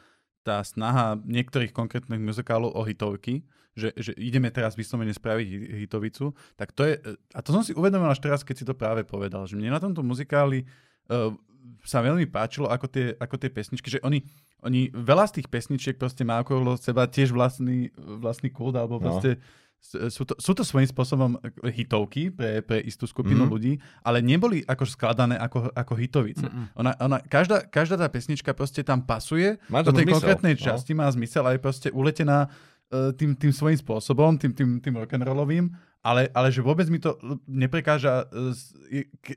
tá 0.47 0.63
snaha 0.63 1.19
niektorých 1.27 1.75
konkrétnych 1.75 2.23
muzikálov 2.23 2.73
o 2.73 2.83
hitovky, 2.87 3.43
že, 3.75 3.95
že 3.99 4.13
ideme 4.19 4.51
teraz 4.51 4.75
vyslovene 4.79 5.15
spraviť 5.15 5.47
hitovicu, 5.87 6.35
tak 6.55 6.75
to 6.75 6.87
je, 6.87 6.95
a 7.35 7.39
to 7.43 7.51
som 7.55 7.63
si 7.63 7.75
uvedomil 7.75 8.11
až 8.11 8.23
teraz, 8.23 8.43
keď 8.43 8.57
si 8.57 8.65
to 8.67 8.75
práve 8.75 9.07
povedal, 9.07 9.47
že 9.47 9.59
mne 9.59 9.75
na 9.75 9.83
tomto 9.83 10.03
muzikáli 10.03 10.67
uh, 11.11 11.35
sa 11.85 12.01
veľmi 12.01 12.27
páčilo, 12.29 12.69
ako 12.69 12.87
tie, 12.89 13.07
ako 13.17 13.37
tie 13.37 13.51
pesničky, 13.53 13.89
že 13.89 14.01
oni, 14.03 14.25
oni 14.65 14.91
veľa 14.93 15.29
z 15.31 15.41
tých 15.41 15.49
pesničiek 15.49 15.97
proste 15.97 16.25
má 16.25 16.41
okolo 16.41 16.77
seba 16.77 17.07
tiež 17.07 17.33
vlastný, 17.33 17.93
vlastný 17.97 18.51
kult, 18.53 18.77
alebo 18.77 18.99
no. 19.01 19.21
Proste 19.81 20.13
sú 20.13 20.23
to, 20.29 20.35
sú 20.37 20.53
to 20.53 20.63
svojím 20.63 20.89
spôsobom 20.89 21.31
hitovky 21.67 22.31
pre, 22.31 22.61
pre 22.61 22.79
istú 22.85 23.09
skupinu 23.09 23.49
mm. 23.49 23.51
ľudí, 23.51 23.73
ale 24.05 24.21
neboli 24.21 24.63
ako 24.69 24.85
skladané 24.87 25.41
ako, 25.41 25.73
ako 25.73 25.93
hitovice. 25.97 26.45
Mm-mm. 26.45 26.69
Ona, 26.77 26.93
ona, 27.01 27.19
každá, 27.25 27.65
každá 27.67 27.97
tá 27.97 28.07
pesnička 28.13 28.53
proste 28.53 28.85
tam 28.85 29.03
pasuje, 29.03 29.59
má 29.73 29.83
do 29.83 29.91
tej 29.91 30.07
zmysel. 30.07 30.17
konkrétnej 30.21 30.55
no. 30.55 30.61
časti 30.61 30.93
má 30.95 31.09
zmysel 31.11 31.43
a 31.49 31.57
je 31.57 31.61
proste 31.61 31.89
uletená 31.91 32.47
uh, 32.47 33.11
tým, 33.17 33.35
tým 33.35 33.53
svojím 33.53 33.79
spôsobom, 33.81 34.37
tým, 34.39 34.53
tým, 34.53 34.71
tým 34.79 34.95
rock'n'rollovým, 35.01 35.73
ale, 36.05 36.29
ale 36.33 36.49
že 36.53 36.65
vôbec 36.65 36.87
mi 36.93 37.01
to 37.01 37.17
neprekáža, 37.49 38.29
uh, 38.31 38.53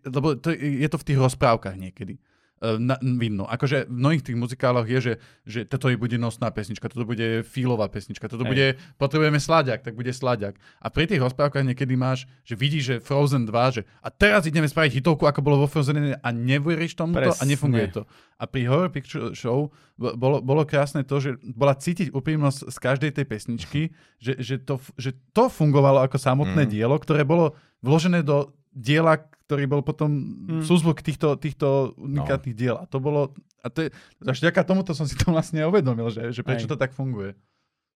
lebo 0.06 0.36
to, 0.38 0.52
je 0.54 0.88
to 0.92 0.98
v 1.00 1.08
tých 1.08 1.20
rozprávkach 1.20 1.76
niekedy. 1.80 2.20
E, 2.64 2.80
na, 2.80 2.96
vidno. 3.04 3.44
Akože 3.44 3.92
v 3.92 4.00
mnohých 4.00 4.24
tých 4.24 4.40
muzikáloch 4.40 4.88
je, 4.88 5.00
že, 5.04 5.14
že 5.44 5.60
toto 5.68 5.92
bude 6.00 6.16
nosná 6.16 6.48
pesnička, 6.48 6.88
toto 6.88 7.04
bude 7.04 7.44
fílová 7.44 7.92
pesnička, 7.92 8.32
toto 8.32 8.48
Hej. 8.48 8.52
bude, 8.56 8.68
potrebujeme 8.96 9.36
sladiak, 9.36 9.84
tak 9.84 10.00
bude 10.00 10.16
sladiak. 10.16 10.56
A 10.80 10.88
pri 10.88 11.12
tých 11.12 11.20
rozprávkach 11.20 11.68
niekedy 11.68 12.00
máš, 12.00 12.24
že 12.48 12.56
vidíš, 12.56 12.84
že 12.88 12.96
Frozen 13.04 13.52
2, 13.52 13.76
že 13.76 13.82
a 14.00 14.08
teraz 14.08 14.48
ideme 14.48 14.72
spraviť 14.72 15.04
hitovku, 15.04 15.28
ako 15.28 15.44
bolo 15.44 15.60
vo 15.60 15.68
Frozen 15.68 16.16
a 16.16 16.30
neveríš 16.32 16.96
tomu 16.96 17.20
to 17.20 17.36
a 17.36 17.44
nefunguje 17.44 18.00
to. 18.00 18.08
A 18.40 18.48
pri 18.48 18.64
Horror 18.72 18.96
Picture 18.96 19.36
Show 19.36 19.68
bolo, 20.00 20.40
bolo 20.40 20.64
krásne 20.64 21.04
to, 21.04 21.20
že 21.20 21.36
bola 21.44 21.76
cítiť 21.76 22.16
úprimnosť 22.16 22.72
z 22.72 22.78
každej 22.80 23.12
tej 23.12 23.26
pesničky, 23.28 23.82
že, 24.24 24.40
že, 24.40 24.56
to, 24.64 24.80
že 24.96 25.12
to 25.36 25.52
fungovalo 25.52 26.00
ako 26.00 26.16
samotné 26.16 26.64
mm. 26.64 26.72
dielo, 26.72 26.96
ktoré 26.96 27.28
bolo 27.28 27.60
vložené 27.84 28.24
do 28.24 28.56
diela, 28.74 29.22
ktorý 29.46 29.70
bol 29.70 29.82
potom 29.86 30.10
mm. 30.50 30.66
súzvuk 30.66 31.06
týchto, 31.06 31.38
týchto 31.38 31.94
unikátnych 32.02 32.58
no. 32.58 32.60
diel. 32.60 32.76
A 32.82 32.90
to 32.90 32.98
bolo, 32.98 33.32
a 33.62 33.70
to 33.70 33.88
je, 33.88 33.90
až 34.26 34.40
ďaká 34.42 34.66
tomuto 34.66 34.98
som 34.98 35.06
si 35.06 35.14
to 35.14 35.30
vlastne 35.30 35.62
uvedomil, 35.64 36.10
že, 36.10 36.34
že 36.34 36.42
prečo 36.42 36.66
Aj. 36.66 36.72
to 36.74 36.78
tak 36.78 36.92
funguje. 36.92 37.38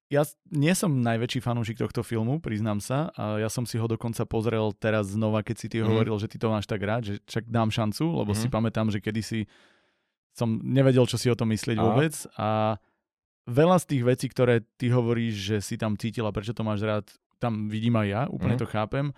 Ja 0.08 0.24
nie 0.56 0.72
som 0.72 1.04
najväčší 1.04 1.44
fanúšik 1.44 1.84
tohto 1.84 2.00
filmu, 2.00 2.40
priznám 2.40 2.80
sa. 2.80 3.12
A 3.20 3.44
ja 3.44 3.52
som 3.52 3.68
si 3.68 3.76
ho 3.76 3.84
dokonca 3.92 4.24
pozrel 4.24 4.72
teraz 4.80 5.12
znova, 5.12 5.44
keď 5.44 5.56
si 5.60 5.68
ty 5.68 5.84
mm. 5.84 5.86
hovoril, 5.90 6.16
že 6.16 6.32
ty 6.32 6.40
to 6.40 6.48
máš 6.48 6.70
tak 6.70 6.80
rád, 6.80 7.04
že 7.12 7.14
čak 7.28 7.44
dám 7.50 7.74
šancu, 7.74 8.06
lebo 8.24 8.32
mm. 8.32 8.40
si 8.40 8.48
pamätám, 8.48 8.88
že 8.88 9.04
kedysi 9.04 9.52
som 10.32 10.62
nevedel, 10.64 11.04
čo 11.10 11.20
si 11.20 11.28
o 11.28 11.36
tom 11.36 11.52
myslieť 11.52 11.76
a. 11.76 11.84
vôbec. 11.84 12.14
A 12.40 12.80
veľa 13.50 13.82
z 13.84 13.86
tých 13.98 14.04
vecí, 14.06 14.26
ktoré 14.32 14.64
ty 14.80 14.94
hovoríš, 14.94 15.36
že 15.36 15.58
si 15.60 15.76
tam 15.76 16.00
cítila, 16.00 16.32
prečo 16.32 16.56
to 16.56 16.64
máš 16.64 16.86
rád, 16.86 17.06
tam 17.42 17.68
vidím 17.68 18.00
aj 18.00 18.08
ja, 18.08 18.22
úplne 18.32 18.56
mm. 18.56 18.62
to 18.62 18.68
chápem 18.70 19.12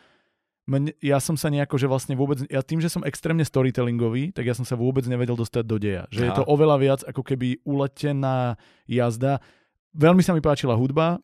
mne, 0.70 0.94
ja 1.02 1.18
som 1.18 1.34
sa 1.34 1.50
nejako, 1.50 1.82
že 1.82 1.90
vlastne 1.90 2.14
vôbec, 2.14 2.46
ja 2.46 2.62
tým, 2.62 2.78
že 2.78 2.94
som 2.94 3.02
extrémne 3.02 3.42
storytellingový, 3.42 4.30
tak 4.30 4.46
ja 4.46 4.54
som 4.54 4.62
sa 4.62 4.78
vôbec 4.78 5.02
nevedel 5.10 5.34
dostať 5.34 5.66
do 5.66 5.82
deja. 5.82 6.06
Že 6.14 6.22
Aha. 6.22 6.28
je 6.30 6.32
to 6.38 6.44
oveľa 6.46 6.78
viac 6.78 7.02
ako 7.10 7.26
keby 7.26 7.66
uletená 7.66 8.54
jazda. 8.86 9.42
veľmi 9.98 10.22
sa 10.22 10.38
mi 10.38 10.46
páčila 10.46 10.78
hudba, 10.78 11.18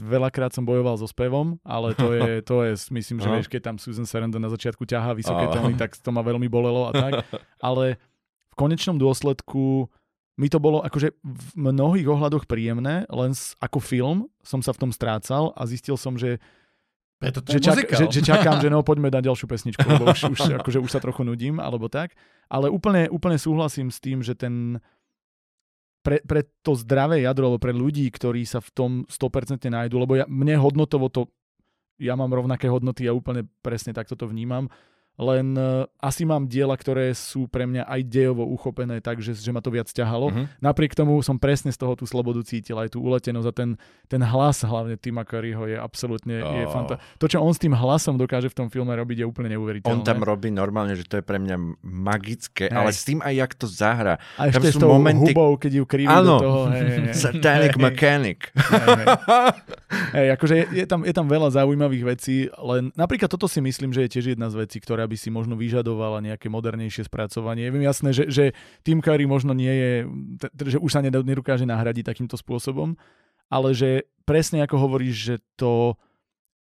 veľakrát 0.00 0.56
som 0.56 0.64
bojoval 0.64 0.96
so 0.96 1.04
spevom, 1.04 1.60
ale 1.60 1.92
to 1.92 2.16
je, 2.16 2.30
to 2.48 2.64
je 2.64 2.72
myslím, 2.96 3.20
že 3.20 3.28
Aha. 3.28 3.34
vieš, 3.36 3.48
keď 3.52 3.60
tam 3.68 3.76
Susan 3.76 4.08
Sarandon 4.08 4.40
na 4.40 4.48
začiatku 4.48 4.88
ťahá 4.88 5.12
vysoké 5.12 5.44
tóny, 5.52 5.76
tak 5.76 6.00
to 6.00 6.08
ma 6.08 6.24
veľmi 6.24 6.48
bolelo 6.48 6.88
a 6.88 6.92
tak. 6.96 7.12
Ale 7.68 8.00
v 8.48 8.54
konečnom 8.56 8.96
dôsledku 8.96 9.92
mi 10.34 10.50
to 10.50 10.58
bolo 10.58 10.82
akože 10.82 11.14
v 11.22 11.48
mnohých 11.54 12.10
ohľadoch 12.10 12.50
príjemné, 12.50 13.06
len 13.06 13.30
ako 13.60 13.78
film 13.78 14.18
som 14.42 14.58
sa 14.64 14.74
v 14.74 14.88
tom 14.88 14.90
strácal 14.90 15.54
a 15.54 15.62
zistil 15.68 15.94
som, 15.94 16.18
že 16.18 16.42
Preto 17.22 17.40
to 17.40 17.54
že, 17.54 17.60
čak, 17.62 17.86
že, 17.88 18.04
že 18.10 18.20
čakám, 18.20 18.58
že 18.60 18.68
no 18.68 18.82
poďme 18.88 19.08
dať 19.08 19.30
ďalšiu 19.30 19.46
pesničku, 19.46 19.86
lebo 19.86 20.10
už, 20.10 20.34
už, 20.34 20.40
akože 20.60 20.78
už 20.82 20.90
sa 20.90 21.00
trochu 21.00 21.22
nudím, 21.22 21.62
alebo 21.62 21.86
tak. 21.88 22.12
Ale 22.50 22.68
úplne, 22.68 23.06
úplne 23.08 23.38
súhlasím 23.38 23.88
s 23.88 24.02
tým, 24.02 24.20
že 24.20 24.34
ten 24.36 24.82
pre, 26.04 26.20
pre 26.20 26.44
to 26.60 26.76
zdravé 26.76 27.24
jadro, 27.24 27.48
alebo 27.48 27.62
pre 27.62 27.72
ľudí, 27.72 28.04
ktorí 28.12 28.44
sa 28.44 28.60
v 28.60 28.70
tom 28.76 28.90
100% 29.08 29.64
nájdu, 29.72 29.96
lebo 29.96 30.20
ja, 30.20 30.28
mne 30.28 30.60
hodnotovo 30.60 31.08
to, 31.08 31.32
ja 31.96 32.12
mám 32.12 32.28
rovnaké 32.28 32.68
hodnoty, 32.68 33.08
ja 33.08 33.16
úplne 33.16 33.48
presne 33.64 33.96
takto 33.96 34.12
to 34.12 34.28
vnímam, 34.28 34.68
len 35.14 35.54
uh, 35.54 35.86
asi 36.02 36.26
mám 36.26 36.50
diela, 36.50 36.74
ktoré 36.74 37.14
sú 37.14 37.46
pre 37.46 37.64
mňa 37.64 37.86
aj 37.86 38.00
dejovo 38.02 38.42
uchopené 38.50 38.98
tak, 38.98 39.22
že, 39.22 39.30
ma 39.48 39.62
to 39.62 39.70
viac 39.70 39.86
ťahalo. 39.86 40.34
Mhm. 40.34 40.44
Napriek 40.58 40.92
tomu 40.92 41.22
som 41.22 41.38
presne 41.38 41.70
z 41.70 41.78
toho 41.78 41.94
tú 41.94 42.02
slobodu 42.02 42.42
cítil, 42.42 42.74
aj 42.76 42.90
tú 42.90 42.98
uletenosť 42.98 43.46
a 43.46 43.54
ten, 43.54 43.70
ten 44.10 44.18
hlas 44.18 44.66
hlavne 44.66 44.98
Tima 44.98 45.22
Curryho 45.22 45.70
je 45.70 45.78
absolútne 45.78 46.42
je 46.42 46.64
Ó. 46.66 46.70
fanta- 46.70 46.98
To, 47.16 47.30
čo 47.30 47.38
on 47.38 47.54
s 47.54 47.62
tým 47.62 47.72
hlasom 47.72 48.18
dokáže 48.18 48.50
v 48.50 48.56
tom 48.56 48.68
filme 48.68 48.90
robiť, 48.90 49.22
je 49.22 49.26
úplne 49.26 49.54
neuveriteľné. 49.54 49.86
On 49.86 50.02
tam 50.02 50.18
robí 50.20 50.50
normálne, 50.50 50.98
že 50.98 51.06
to 51.06 51.18
je 51.18 51.24
pre 51.24 51.38
mňa 51.38 51.56
magické, 51.80 52.66
Hej. 52.66 52.74
ale 52.74 52.90
s 52.90 53.02
tým 53.04 53.22
aj 53.22 53.34
jak 53.34 53.52
to 53.54 53.66
zahra. 53.66 54.18
a 54.34 54.50
tam 54.50 54.60
ešte 54.60 54.66
s 54.66 54.74
sú 54.74 54.82
tou 54.82 54.90
momenty- 54.90 55.30
hubou, 55.30 55.54
keď 55.54 55.72
ju 55.78 55.84
kriví 55.86 56.10
do 56.10 56.34
toho. 56.42 56.60
Hej, 56.74 56.82
hej, 56.82 56.98
hej. 57.06 57.14
Satanic 57.30 57.74
Mechanic. 57.78 58.38
Hej, 58.50 58.86
hej. 58.98 59.06
Hej, 60.12 60.28
akože 60.34 60.54
je, 60.54 60.64
je, 60.80 60.86
tam, 60.86 61.00
je 61.02 61.10
tam 61.10 61.26
veľa 61.26 61.48
zaujímavých 61.52 62.04
vecí, 62.06 62.46
len 62.54 62.94
napríklad 62.94 63.26
toto 63.26 63.46
si 63.46 63.58
myslím, 63.58 63.90
že 63.90 64.06
je 64.06 64.12
tiež 64.14 64.26
jedna 64.34 64.46
z 64.50 64.62
vecí, 64.62 64.78
ktorá 64.78 65.04
by 65.04 65.16
si 65.16 65.28
možno 65.28 65.54
vyžadovala 65.54 66.22
nejaké 66.22 66.46
modernejšie 66.46 67.06
spracovanie. 67.06 67.66
Je 67.66 67.72
mi 67.72 67.82
jasné, 67.82 68.10
že, 68.10 68.24
že 68.28 68.44
Tim 68.82 68.98
Curry 68.98 69.24
možno 69.24 69.52
nie 69.52 69.70
je, 69.70 69.92
že 70.66 70.78
už 70.78 70.90
sa 70.90 71.00
nedokáže 71.00 71.64
nahradiť 71.64 72.04
takýmto 72.06 72.34
spôsobom, 72.34 72.94
ale 73.48 73.74
že 73.74 74.04
presne 74.24 74.62
ako 74.62 74.76
hovoríš, 74.78 75.16
že 75.16 75.34
to 75.54 75.94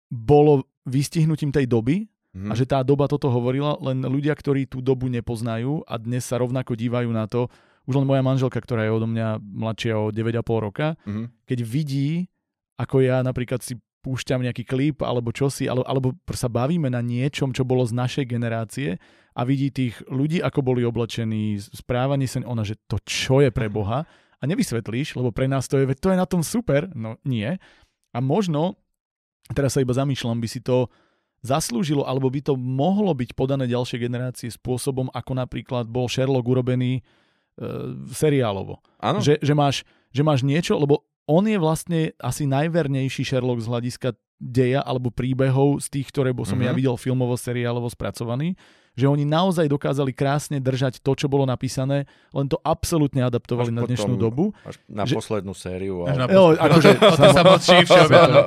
bolo 0.07 0.63
vystihnutím 0.85 1.51
tej 1.51 1.67
doby 1.67 2.07
Mhm. 2.37 2.51
a 2.51 2.53
že 2.53 2.69
tá 2.69 2.85
doba 2.85 3.09
toto 3.09 3.33
hovorila, 3.33 3.81
len 3.81 4.03
ľudia, 4.03 4.37
ktorí 4.37 4.69
tú 4.69 4.77
dobu 4.77 5.09
nepoznajú 5.09 5.81
a 5.89 5.97
dnes 5.97 6.21
sa 6.21 6.37
rovnako 6.37 6.77
dívajú 6.77 7.09
na 7.09 7.25
to, 7.25 7.49
už 7.89 7.97
len 7.97 8.05
moja 8.05 8.21
manželka, 8.21 8.61
ktorá 8.61 8.85
je 8.85 8.93
odo 8.93 9.07
mňa 9.09 9.41
mladšia 9.41 9.95
o 9.97 10.11
9,5 10.13 10.61
roka, 10.61 10.93
Mhm. 11.07 11.33
keď 11.49 11.59
vidí, 11.65 12.09
ako 12.77 13.01
ja 13.01 13.25
napríklad 13.25 13.65
si 13.65 13.77
púšťam 14.05 14.45
nejaký 14.45 14.63
klip 14.63 15.03
alebo 15.03 15.35
čosi, 15.35 15.67
alebo, 15.67 15.83
alebo 15.83 16.07
sa 16.31 16.47
bavíme 16.47 16.87
na 16.87 17.03
niečom, 17.03 17.51
čo 17.51 17.67
bolo 17.67 17.83
z 17.83 17.97
našej 17.97 18.25
generácie 18.29 18.95
a 19.35 19.41
vidí 19.43 19.73
tých 19.73 19.99
ľudí, 20.07 20.39
ako 20.39 20.63
boli 20.63 20.87
oblečení, 20.87 21.59
správanie 21.59 22.29
sa, 22.29 22.39
ona, 22.45 22.63
že 22.63 22.79
to 22.87 23.01
čo 23.03 23.43
je 23.43 23.51
pre 23.51 23.67
Boha 23.67 24.07
a 24.37 24.43
nevysvetlíš, 24.45 25.17
lebo 25.17 25.33
pre 25.33 25.49
nás 25.49 25.65
to 25.65 25.81
je, 25.81 25.85
to 25.97 26.13
je 26.13 26.17
na 26.17 26.29
tom 26.29 26.45
super, 26.45 26.87
no 26.93 27.17
nie. 27.25 27.57
A 28.13 28.17
možno, 28.21 28.77
teraz 29.51 29.75
sa 29.75 29.83
iba 29.83 29.91
zamýšľam, 29.91 30.39
by 30.39 30.47
si 30.47 30.61
to 30.61 30.87
zaslúžilo, 31.45 32.05
alebo 32.05 32.29
by 32.29 32.41
to 32.41 32.53
mohlo 32.57 33.13
byť 33.13 33.33
podané 33.37 33.69
ďalšie 33.69 33.97
generácie 34.01 34.49
spôsobom, 34.49 35.09
ako 35.13 35.31
napríklad 35.37 35.85
bol 35.85 36.09
Sherlock 36.09 36.45
urobený 36.45 36.99
e, 36.99 37.01
seriálovo. 38.09 38.81
Že, 39.21 39.41
že, 39.41 39.53
máš, 39.53 39.75
že 40.09 40.21
máš 40.25 40.41
niečo, 40.41 40.75
lebo 40.75 41.06
on 41.27 41.43
je 41.43 41.59
vlastne 41.59 42.15
asi 42.17 42.47
najvernejší 42.47 43.27
Sherlock 43.27 43.59
z 43.59 43.67
hľadiska 43.67 44.09
deja 44.39 44.81
alebo 44.85 45.11
príbehov 45.11 45.83
z 45.83 45.99
tých, 45.99 46.07
ktoré 46.13 46.31
som 46.47 46.55
mm-hmm. 46.57 46.65
ja 46.65 46.71
Mhm. 46.71 46.77
videl 46.79 46.95
filmovo, 46.95 47.35
seriálovo 47.35 47.89
spracovaný, 47.91 48.55
že 48.97 49.05
oni 49.05 49.23
naozaj 49.23 49.69
dokázali 49.69 50.09
krásne 50.09 50.57
držať 50.57 50.99
to, 50.99 51.13
čo 51.13 51.27
bolo 51.27 51.45
napísané, 51.45 52.03
len 52.29 52.45
to 52.45 52.57
absolútne 52.59 53.21
adaptovali 53.21 53.69
Až 53.69 53.71
na 53.71 53.79
potom- 53.79 53.89
dnešnú 53.93 54.15
dobu. 54.17 54.43
Až 54.63 54.81
na 54.83 55.05
že- 55.05 55.13
poslednú 55.13 55.53
sériu. 55.53 56.03
Až 56.03 56.09
Ale... 56.09 56.17
na 56.17 56.25
Jo, 56.27 56.43
poslednú. 56.49 56.65
akože- 56.65 56.89
O 56.97 57.13
to 57.13 57.27
sa 57.29 57.41
mlčí 57.43 57.75
všeobecne. 57.87 58.41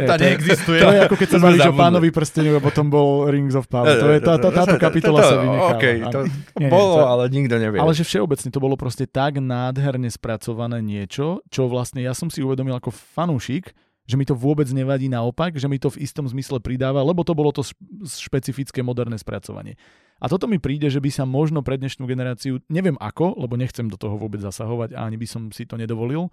Tá 0.00 0.14
neexistuje. 0.16 0.78
To 0.78 0.88
je 0.88 1.00
ako 1.02 1.14
keď 1.14 1.28
sa 1.28 1.38
bavíš 1.38 1.62
o 1.62 1.74
pánovi 1.74 2.08
prsteniu 2.08 2.56
a 2.56 2.60
potom 2.60 2.88
bol 2.88 3.08
Rings 3.26 3.52
of 3.52 3.68
Power. 3.68 3.92
To 3.92 4.08
je, 4.08 4.18
tá, 4.18 4.34
tá, 4.34 4.48
táto 4.50 4.76
kapitola 4.76 5.20
sa 5.20 5.36
vynecháva. 5.36 6.08
To 6.08 6.20
bolo, 6.72 7.04
ale 7.04 7.28
nikto 7.28 7.54
nevie. 7.54 7.76
Ale 7.76 7.92
že 7.92 8.02
všeobecne 8.02 8.48
to 8.48 8.56
bolo 8.56 8.74
proste 8.74 9.04
tak 9.04 9.36
nádherne 9.36 10.08
spracované 10.08 10.80
niečo, 10.80 11.20
čo 11.46 11.66
vlastne 11.66 12.00
ja 12.00 12.12
som 12.12 12.26
si 12.26 12.40
uvedomil 12.40 12.72
ako 12.72 12.88
fanúšik, 12.88 13.76
že 14.10 14.18
mi 14.18 14.26
to 14.26 14.34
vôbec 14.34 14.66
nevadí 14.66 15.06
naopak, 15.06 15.54
že 15.54 15.70
mi 15.70 15.78
to 15.78 15.86
v 15.88 16.02
istom 16.02 16.26
zmysle 16.26 16.58
pridáva, 16.58 17.00
lebo 17.00 17.22
to 17.22 17.30
bolo 17.30 17.54
to 17.54 17.62
špecifické 18.04 18.82
moderné 18.82 19.14
spracovanie. 19.14 19.78
A 20.18 20.26
toto 20.26 20.44
mi 20.44 20.58
príde, 20.58 20.90
že 20.90 20.98
by 20.98 21.08
sa 21.08 21.22
možno 21.22 21.62
pre 21.62 21.78
dnešnú 21.78 22.04
generáciu, 22.04 22.58
neviem 22.66 22.98
ako, 22.98 23.38
lebo 23.38 23.54
nechcem 23.54 23.86
do 23.86 23.94
toho 23.94 24.18
vôbec 24.18 24.42
zasahovať 24.42 24.92
a 24.92 25.06
ani 25.06 25.16
by 25.16 25.24
som 25.24 25.42
si 25.48 25.64
to 25.64 25.78
nedovolil, 25.78 26.28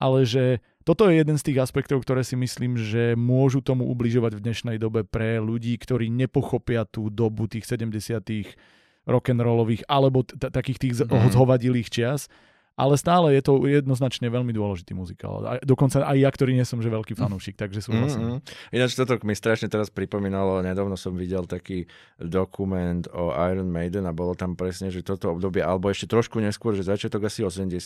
ale 0.00 0.26
že 0.26 0.58
toto 0.82 1.06
je 1.06 1.22
jeden 1.22 1.38
z 1.38 1.46
tých 1.46 1.62
aspektov, 1.62 2.02
ktoré 2.02 2.26
si 2.26 2.34
myslím, 2.34 2.74
že 2.74 3.14
môžu 3.14 3.62
tomu 3.62 3.86
ubližovať 3.86 4.34
v 4.34 4.42
dnešnej 4.42 4.76
dobe 4.76 5.06
pre 5.06 5.38
ľudí, 5.38 5.78
ktorí 5.78 6.10
nepochopia 6.10 6.82
tú 6.82 7.06
dobu 7.06 7.46
tých 7.46 7.68
70 7.68 8.58
rock'n'rollových 9.04 9.84
alebo 9.86 10.24
t- 10.24 10.34
takých 10.34 10.78
tých 10.80 10.92
Mhm. 11.04 11.30
zhovadilých 11.30 11.88
čias. 11.88 12.26
Ale 12.74 12.98
stále 12.98 13.38
je 13.38 13.42
to 13.46 13.62
jednoznačne 13.70 14.26
veľmi 14.26 14.50
dôležitý 14.50 14.98
muzikál. 14.98 15.46
A 15.46 15.62
dokonca 15.62 16.02
aj 16.02 16.18
ja, 16.18 16.26
ktorý 16.26 16.58
nie 16.58 16.66
som 16.66 16.82
že 16.82 16.90
veľký 16.90 17.14
fanúšik, 17.14 17.54
takže 17.54 17.78
súhlasím. 17.78 18.42
Mm-hmm. 18.42 18.74
Ináč 18.74 18.98
toto 18.98 19.14
mi 19.22 19.38
strašne 19.38 19.70
teraz 19.70 19.94
pripomínalo, 19.94 20.58
nedávno 20.58 20.98
som 20.98 21.14
videl 21.14 21.46
taký 21.46 21.86
dokument 22.18 23.06
o 23.14 23.30
Iron 23.46 23.70
Maiden 23.70 24.10
a 24.10 24.12
bolo 24.12 24.34
tam 24.34 24.58
presne, 24.58 24.90
že 24.90 25.06
toto 25.06 25.38
obdobie, 25.38 25.62
alebo 25.62 25.86
ešte 25.86 26.10
trošku 26.10 26.42
neskôr, 26.42 26.74
že 26.74 26.82
začiatok 26.82 27.30
asi 27.30 27.46
80 27.46 27.78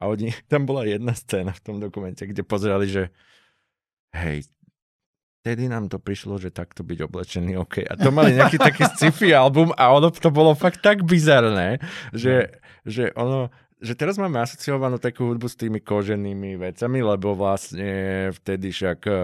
a 0.00 0.02
oni, 0.04 0.36
tam 0.52 0.68
bola 0.68 0.84
jedna 0.84 1.16
scéna 1.16 1.56
v 1.56 1.64
tom 1.64 1.76
dokumente, 1.80 2.28
kde 2.28 2.44
pozerali, 2.44 2.84
že 2.84 3.08
hej, 4.12 4.44
vtedy 5.44 5.68
nám 5.68 5.92
to 5.92 6.00
prišlo, 6.00 6.40
že 6.40 6.48
takto 6.48 6.80
byť 6.80 6.98
oblečený, 7.04 7.60
OK. 7.60 7.84
A 7.84 8.00
to 8.00 8.08
mali 8.08 8.32
nejaký 8.32 8.56
taký 8.56 8.88
sci-fi 8.96 9.36
album 9.36 9.76
a 9.76 9.92
ono 9.92 10.08
to 10.08 10.32
bolo 10.32 10.56
fakt 10.56 10.80
tak 10.80 11.04
bizarné, 11.04 11.84
že, 12.16 12.56
že 12.88 13.12
ono, 13.12 13.52
že 13.82 13.98
teraz 13.98 14.16
máme 14.16 14.38
asociovanú 14.38 15.02
takú 15.02 15.34
hudbu 15.34 15.50
s 15.50 15.58
tými 15.58 15.82
koženými 15.82 16.54
vecami, 16.56 16.98
lebo 17.02 17.34
vlastne 17.34 18.30
vtedy 18.30 18.70
však 18.70 19.06
uh, 19.10 19.16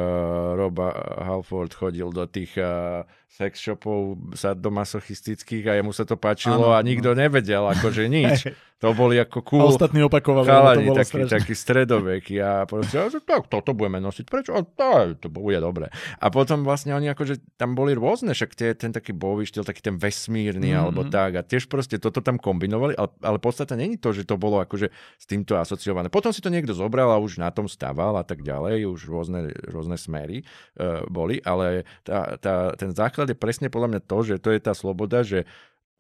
Rob 0.59 0.77
Halford 1.23 1.73
chodil 1.73 2.11
do 2.11 2.27
tých 2.27 2.59
uh, 2.59 3.07
sex 3.31 3.63
shopov 3.63 4.19
sadomasochistických 4.35 5.65
a 5.71 5.73
jemu 5.79 5.93
sa 5.95 6.03
to 6.03 6.19
páčilo 6.19 6.71
Áno, 6.71 6.75
a 6.75 6.83
nikto 6.83 7.15
nevedel 7.15 7.63
akože 7.71 8.11
nič. 8.11 8.39
To 8.81 8.97
boli 8.97 9.21
ako 9.21 9.45
A 9.45 9.49
cool 9.53 9.61
ostatní 9.69 10.01
opakovali, 10.01 10.49
to 10.49 10.53
chalani, 10.57 10.85
bolo 10.89 10.97
taký, 10.97 11.21
strašné. 11.21 11.37
taký 11.37 11.53
stredoveký 11.53 12.35
a 12.41 12.65
proste, 12.65 12.97
a 12.97 13.13
tak, 13.13 13.53
toto 13.53 13.77
budeme 13.77 14.01
nosiť, 14.01 14.25
prečo? 14.25 14.57
A 14.57 14.65
to, 14.65 15.21
to 15.21 15.29
bude 15.29 15.61
dobre. 15.61 15.93
A 16.17 16.33
potom 16.33 16.65
vlastne 16.65 16.97
oni 16.97 17.13
akože, 17.13 17.61
tam 17.61 17.77
boli 17.77 17.93
rôzne, 17.93 18.33
však 18.33 18.57
tie, 18.57 18.73
ten 18.73 18.89
taký 18.89 19.13
bový 19.13 19.45
štýl, 19.45 19.69
taký 19.69 19.85
ten 19.85 20.01
vesmírny 20.01 20.73
Mhm. 20.73 20.81
alebo 20.81 21.05
tak 21.05 21.37
a 21.37 21.45
tiež 21.45 21.69
proste 21.69 22.01
toto 22.01 22.25
tam 22.25 22.41
kombinovali, 22.41 22.97
ale, 22.97 23.13
ale 23.21 23.37
podstata 23.37 23.77
není 23.77 24.01
to, 24.01 24.17
že 24.17 24.25
to 24.25 24.41
bolo 24.41 24.65
akože 24.65 24.89
s 25.21 25.25
týmto 25.29 25.61
asociované. 25.61 26.09
Potom 26.09 26.33
si 26.33 26.41
to 26.41 26.49
niekto 26.49 26.73
zobral 26.73 27.13
a 27.13 27.21
už 27.21 27.37
na 27.37 27.53
tom 27.53 27.69
stával 27.69 28.17
a 28.17 28.25
tak 28.25 28.41
ďalej, 28.41 28.89
už 28.89 29.13
rôzne, 29.13 29.53
rôzne 29.69 30.01
smery 30.01 30.41
uh, 30.81 31.05
boli, 31.05 31.37
ale 31.45 31.85
tá, 32.01 32.41
tá, 32.41 32.73
ten 32.81 32.97
základ 32.97 33.20
je 33.29 33.37
presne 33.37 33.69
podľa 33.69 33.89
mňa 33.93 34.01
to, 34.09 34.19
že 34.25 34.35
to 34.41 34.49
je 34.57 34.61
tá 34.65 34.73
sloboda, 34.73 35.21
že 35.21 35.45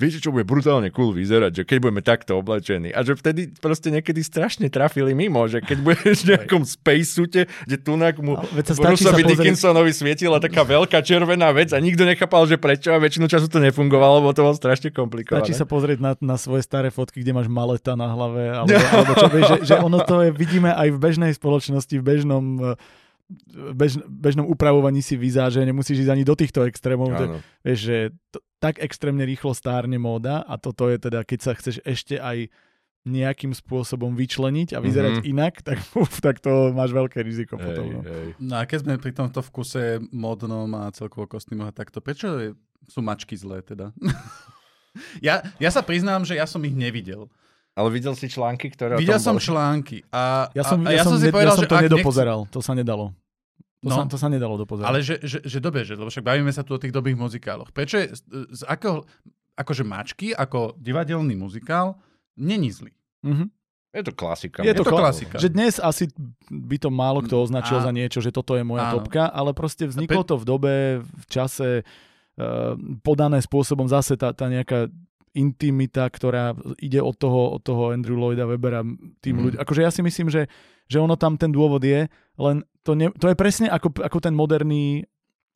Viete, 0.00 0.16
čo 0.16 0.32
bude 0.32 0.48
brutálne 0.48 0.88
cool 0.88 1.12
vyzerať, 1.12 1.60
že 1.60 1.62
keď 1.68 1.76
budeme 1.84 2.00
takto 2.00 2.40
oblečení. 2.40 2.88
A 2.88 3.04
že 3.04 3.12
vtedy 3.12 3.52
proste 3.52 3.92
niekedy 3.92 4.24
strašne 4.24 4.72
trafili 4.72 5.12
mimo, 5.12 5.44
že 5.44 5.60
keď 5.60 5.76
budeš 5.84 6.24
v 6.24 6.28
nejakom 6.32 6.64
spacesuite, 6.64 7.44
kde 7.68 7.76
tunak 7.76 8.16
mu 8.16 8.40
Bruceovi 8.40 8.96
pozrieť- 8.96 9.28
Dickinsonovi 9.36 9.92
svietila 9.92 10.40
taká 10.40 10.64
veľká 10.64 11.04
červená 11.04 11.52
vec 11.52 11.76
a 11.76 11.78
nikto 11.84 12.08
nechápal, 12.08 12.48
že 12.48 12.56
prečo 12.56 12.96
a 12.96 12.96
väčšinu 12.96 13.28
času 13.28 13.52
to 13.52 13.60
nefungovalo, 13.60 14.24
lebo 14.24 14.32
to 14.32 14.40
bolo 14.40 14.56
strašne 14.56 14.88
komplikované. 14.88 15.44
Stačí 15.44 15.52
sa 15.52 15.68
pozrieť 15.68 16.00
na, 16.00 16.16
na 16.24 16.40
svoje 16.40 16.64
staré 16.64 16.88
fotky, 16.88 17.20
kde 17.20 17.36
máš 17.36 17.52
maleta 17.52 17.92
na 17.92 18.08
hlave, 18.08 18.56
alebo, 18.56 18.72
alebo 18.96 19.12
čo 19.20 19.28
vieš, 19.28 19.44
že, 19.52 19.56
že 19.68 19.74
ono 19.84 20.00
to 20.00 20.24
je, 20.24 20.28
vidíme 20.32 20.72
aj 20.72 20.96
v 20.96 20.98
bežnej 20.98 21.32
spoločnosti, 21.36 21.92
v 21.92 22.00
bežnom, 22.00 22.44
eh, 22.72 23.09
bež, 23.72 24.02
bežnom 24.06 24.46
upravovaní 24.46 25.00
si 25.00 25.14
vizáže, 25.14 25.62
nemusíš 25.62 26.06
ísť 26.06 26.12
ani 26.12 26.24
do 26.26 26.34
týchto 26.34 26.66
extrémov. 26.66 27.14
Áno. 27.14 27.38
vieš, 27.62 27.80
že 27.86 27.96
to, 28.30 28.38
tak 28.60 28.76
extrémne 28.82 29.24
rýchlo 29.24 29.56
stárne 29.56 29.96
móda 29.96 30.44
a 30.44 30.60
toto 30.60 30.90
je 30.90 31.00
teda, 31.00 31.24
keď 31.24 31.38
sa 31.40 31.52
chceš 31.56 31.80
ešte 31.82 32.20
aj 32.20 32.52
nejakým 33.00 33.56
spôsobom 33.56 34.12
vyčleniť 34.12 34.76
a 34.76 34.78
vyzerať 34.84 35.12
Mhm. 35.16 35.20
mm-hmm. 35.24 35.32
inak, 35.32 35.54
tak, 35.64 35.80
uf, 36.00 36.20
tak 36.20 36.36
to 36.44 36.68
máš 36.76 36.92
veľké 36.92 37.24
riziko 37.24 37.56
Hej, 37.56 37.64
potom. 37.64 37.84
No. 37.96 38.00
hej. 38.04 38.26
No 38.36 38.54
a 38.60 38.68
keď 38.68 38.78
sme 38.84 39.00
pri 39.00 39.12
tomto 39.16 39.40
vkuse 39.40 40.04
modnom 40.12 40.68
a 40.76 40.92
celkovo 40.92 41.24
kostýmoch 41.24 41.72
a 41.72 41.76
takto, 41.76 42.04
prečo 42.04 42.28
je, 42.36 42.48
sú 42.92 43.00
mačky 43.00 43.40
zlé 43.40 43.64
teda? 43.64 43.96
ja, 45.26 45.40
ja 45.56 45.70
sa 45.72 45.80
priznám, 45.80 46.28
že 46.28 46.36
ja 46.36 46.44
som 46.44 46.60
ich 46.60 46.76
nevidel. 46.76 47.32
Ale 47.80 47.88
videl 47.88 48.12
si 48.12 48.26
články, 48.26 48.68
ktoré 48.68 48.94
Videl 48.94 49.16
o 49.16 49.18
tom 49.18 49.24
som 49.24 49.34
boli? 49.34 49.46
články 49.46 49.96
a, 50.06 50.52
Ja 50.52 50.62
som, 50.62 50.78
a, 50.80 50.86
a 50.86 50.92
ja 50.92 51.02
som, 51.02 51.16
si 51.16 51.24
ne, 51.24 51.32
povedal, 51.32 51.48
ja 51.48 51.56
som 51.56 51.64
že 51.64 51.70
to 51.70 51.76
nedopozeral, 51.82 52.40
to 52.46 52.60
sa 52.60 52.72
nedalo. 52.72 53.16
To, 53.80 53.88
No. 53.88 53.96
sa, 53.96 54.04
to 54.06 54.14
sa 54.14 54.28
nedalo 54.28 54.54
dopozerať. 54.54 54.86
Ale 54.86 55.00
že, 55.00 55.16
že, 55.18 55.40
že 55.40 55.56
dobre, 55.58 55.82
že, 55.82 55.96
lebo 55.96 56.06
však 56.06 56.20
bavíme 56.22 56.48
sa 56.48 56.60
tu 56.60 56.70
o 56.70 56.78
tých 56.78 56.92
dobrých 56.92 57.16
muzikáloch. 57.16 57.72
Prečo 57.72 57.96
je, 57.96 58.12
z, 58.12 58.20
z 58.52 58.62
akého, 58.64 59.08
akože 59.54 59.82
mačky, 59.82 60.26
ako 60.30 60.76
divadelný 60.76 61.32
muzikál, 61.34 61.96
není 62.36 62.68
zlý. 62.68 62.92
Mhm. 63.22 63.48
Je 63.90 64.02
to 64.02 64.12
klasika. 64.12 64.60
Je 64.60 64.68
Je 64.68 64.76
to 64.76 64.84
to 64.84 64.92
kla- 64.92 65.02
klasika. 65.02 65.34
Že 65.34 65.48
dnes 65.50 65.74
asi 65.76 66.06
by 66.46 66.76
to 66.78 66.88
málo 66.88 67.18
kto 67.20 67.40
označil 67.40 67.80
A- 67.80 67.82
za 67.82 67.90
niečo, 67.90 68.20
že 68.20 68.30
toto 68.30 68.52
je 68.52 68.62
moja 68.62 68.86
Áno. 68.86 69.00
topka, 69.00 69.26
ale 69.26 69.50
proste 69.50 69.82
vzniklo 69.84 70.22
to 70.22 70.36
v 70.36 70.44
dobe, 70.44 70.72
v 71.00 71.24
čase, 71.26 71.80
uh, 71.80 72.76
podané 73.00 73.40
spôsobom 73.40 73.84
zase 73.86 74.14
tá, 74.14 74.30
tá 74.30 74.46
nejaká 74.46 74.86
intimita, 75.32 76.04
ktorá 76.04 76.52
ide 76.76 76.98
od 76.98 77.14
toho, 77.14 77.54
od 77.54 77.62
toho 77.62 77.90
Andrew 77.90 78.14
Lloyda 78.14 78.44
Webera 78.44 78.82
tým 79.20 79.34
Mhm. 79.34 79.42
ľuďom. 79.44 79.60
Akože 79.60 79.80
ja 79.80 79.90
si 79.90 80.00
myslím, 80.00 80.26
že, 80.26 80.50
že 80.84 80.98
ono 80.98 81.14
tam 81.14 81.34
ten 81.34 81.48
dôvod 81.48 81.80
je, 81.80 82.10
len 82.36 82.56
to, 82.80 82.92
ne, 82.92 83.12
to 83.12 83.26
je 83.26 83.34
presne 83.34 83.66
ako, 83.66 83.94
ako 83.96 84.18
ten 84.18 84.32
moderný 84.32 85.06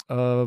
uh, 0.07 0.45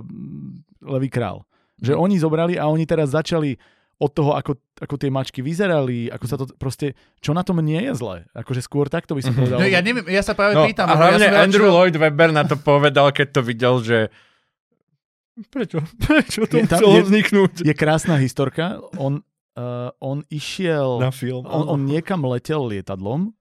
Levý 0.80 1.10
král. 1.10 1.44
Že 1.78 1.94
Mhm. 1.94 2.00
oni 2.00 2.16
zobrali 2.18 2.54
a 2.56 2.66
oni 2.66 2.86
teraz 2.86 3.10
začali 3.10 3.58
od 3.98 4.14
toho, 4.14 4.32
ako, 4.32 4.54
ako 4.78 4.96
tie 4.96 5.10
mačky 5.10 5.42
vyzerali, 5.42 6.06
ako 6.08 6.26
sa 6.26 6.38
to 6.38 6.46
proste, 6.54 6.94
čo 7.18 7.34
na 7.34 7.42
tom 7.42 7.58
nie 7.60 7.82
je 7.82 7.92
zlé. 7.92 8.30
Akože 8.32 8.62
skôr 8.62 8.86
takto 8.86 9.12
by 9.12 9.22
som 9.22 9.34
Mhm. 9.34 9.40
povedal. 9.40 9.58
No, 9.58 9.66
ja 9.66 9.82
neviem, 9.82 10.06
ja 10.06 10.22
sa 10.22 10.32
práve 10.32 10.54
No, 10.54 10.64
pýtam. 10.64 10.86
a 10.86 10.94
hlavne 10.94 11.26
ja 11.26 11.42
Andrew 11.42 11.66
čítal- 11.66 11.74
Lloyd 11.76 11.98
Webber 11.98 12.30
na 12.30 12.44
to 12.44 12.56
povedal, 12.56 13.10
keď 13.10 13.28
to 13.32 13.42
videl, 13.42 13.82
že 13.82 14.14
prečo, 15.46 15.78
prečo 16.06 16.44
to 16.44 16.58
Je 16.58 16.66
tam- 16.66 16.80
muselo 16.80 16.96
je- 16.96 17.06
vzniknúť 17.06 17.54
Je 17.62 17.74
krásna 17.74 18.18
historka. 18.18 18.78
On, 18.96 19.22
uh, 19.54 19.90
on 20.00 20.26
išiel... 20.28 21.00
na 21.00 21.10
film. 21.10 21.44
on, 21.44 21.70
on 21.70 21.82
niekam 21.84 22.22
letel 22.24 22.64
lietadlom. 22.64 23.32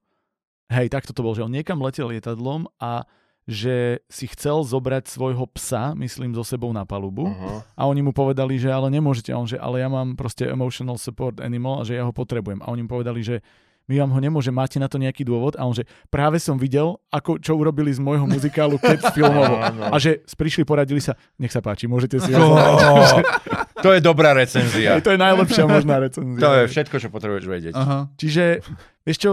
Hej, 0.67 0.91
takto 0.91 1.11
to 1.11 1.23
bol, 1.23 1.33
že 1.33 1.41
on 1.41 1.51
niekam 1.51 1.79
letel 1.79 2.09
lietadlom 2.09 2.67
a 2.77 3.07
že 3.47 4.03
si 4.11 4.27
chcel 4.27 4.67
zobrať 4.67 5.07
svojho 5.07 5.47
psa, 5.55 5.95
myslím, 5.95 6.35
so 6.35 6.43
sebou 6.43 6.75
na 6.75 6.83
palubu. 6.83 7.31
Aha. 7.31 7.63
A 7.73 7.87
oni 7.87 8.03
mu 8.03 8.11
povedali, 8.11 8.59
že 8.59 8.67
ale 8.67 8.91
nemôžete. 8.91 9.31
A 9.31 9.39
on, 9.39 9.47
že 9.47 9.55
ale 9.55 9.79
ja 9.79 9.87
mám 9.87 10.19
proste 10.19 10.43
emotional 10.45 10.99
support 10.99 11.39
animal 11.39 11.79
a 11.79 11.87
že 11.87 11.95
ja 11.95 12.03
ho 12.03 12.11
potrebujem. 12.11 12.59
A 12.59 12.67
oni 12.67 12.83
mu 12.83 12.91
povedali, 12.91 13.23
že 13.23 13.47
my 13.87 13.95
vám 13.97 14.11
ho 14.11 14.19
nemôžeme, 14.19 14.55
máte 14.55 14.77
na 14.77 14.87
to 14.87 14.99
nejaký 14.99 15.23
dôvod? 15.23 15.55
A 15.55 15.63
on, 15.63 15.71
že 15.71 15.83
práve 16.07 16.37
som 16.37 16.55
videl, 16.55 16.99
ako, 17.09 17.39
čo 17.39 17.55
urobili 17.55 17.89
z 17.89 17.99
môjho 17.99 18.27
muzikálu 18.27 18.77
Cats 18.77 19.11
filmovo. 19.17 19.63
A 19.63 19.95
že 19.97 20.27
prišli, 20.27 20.63
poradili 20.63 20.99
sa, 20.99 21.15
nech 21.37 21.51
sa 21.51 21.63
páči, 21.63 21.87
môžete 21.87 22.19
si 22.19 22.35
ho 22.35 22.43
Oh, 22.43 23.23
to 23.85 23.95
je 23.95 24.03
dobrá 24.03 24.33
recenzia. 24.33 24.99
To 24.99 25.15
je 25.15 25.19
najlepšia 25.19 25.65
možná 25.65 26.03
recenzia. 26.03 26.43
To 26.43 26.51
je 26.53 26.65
všetko, 26.67 26.97
čo 26.99 27.09
potrebuješ 27.09 27.45
vedieť. 27.47 27.75
Aha. 27.75 28.11
Čiže, 28.15 28.67
vieš 29.03 29.19
čo, 29.19 29.31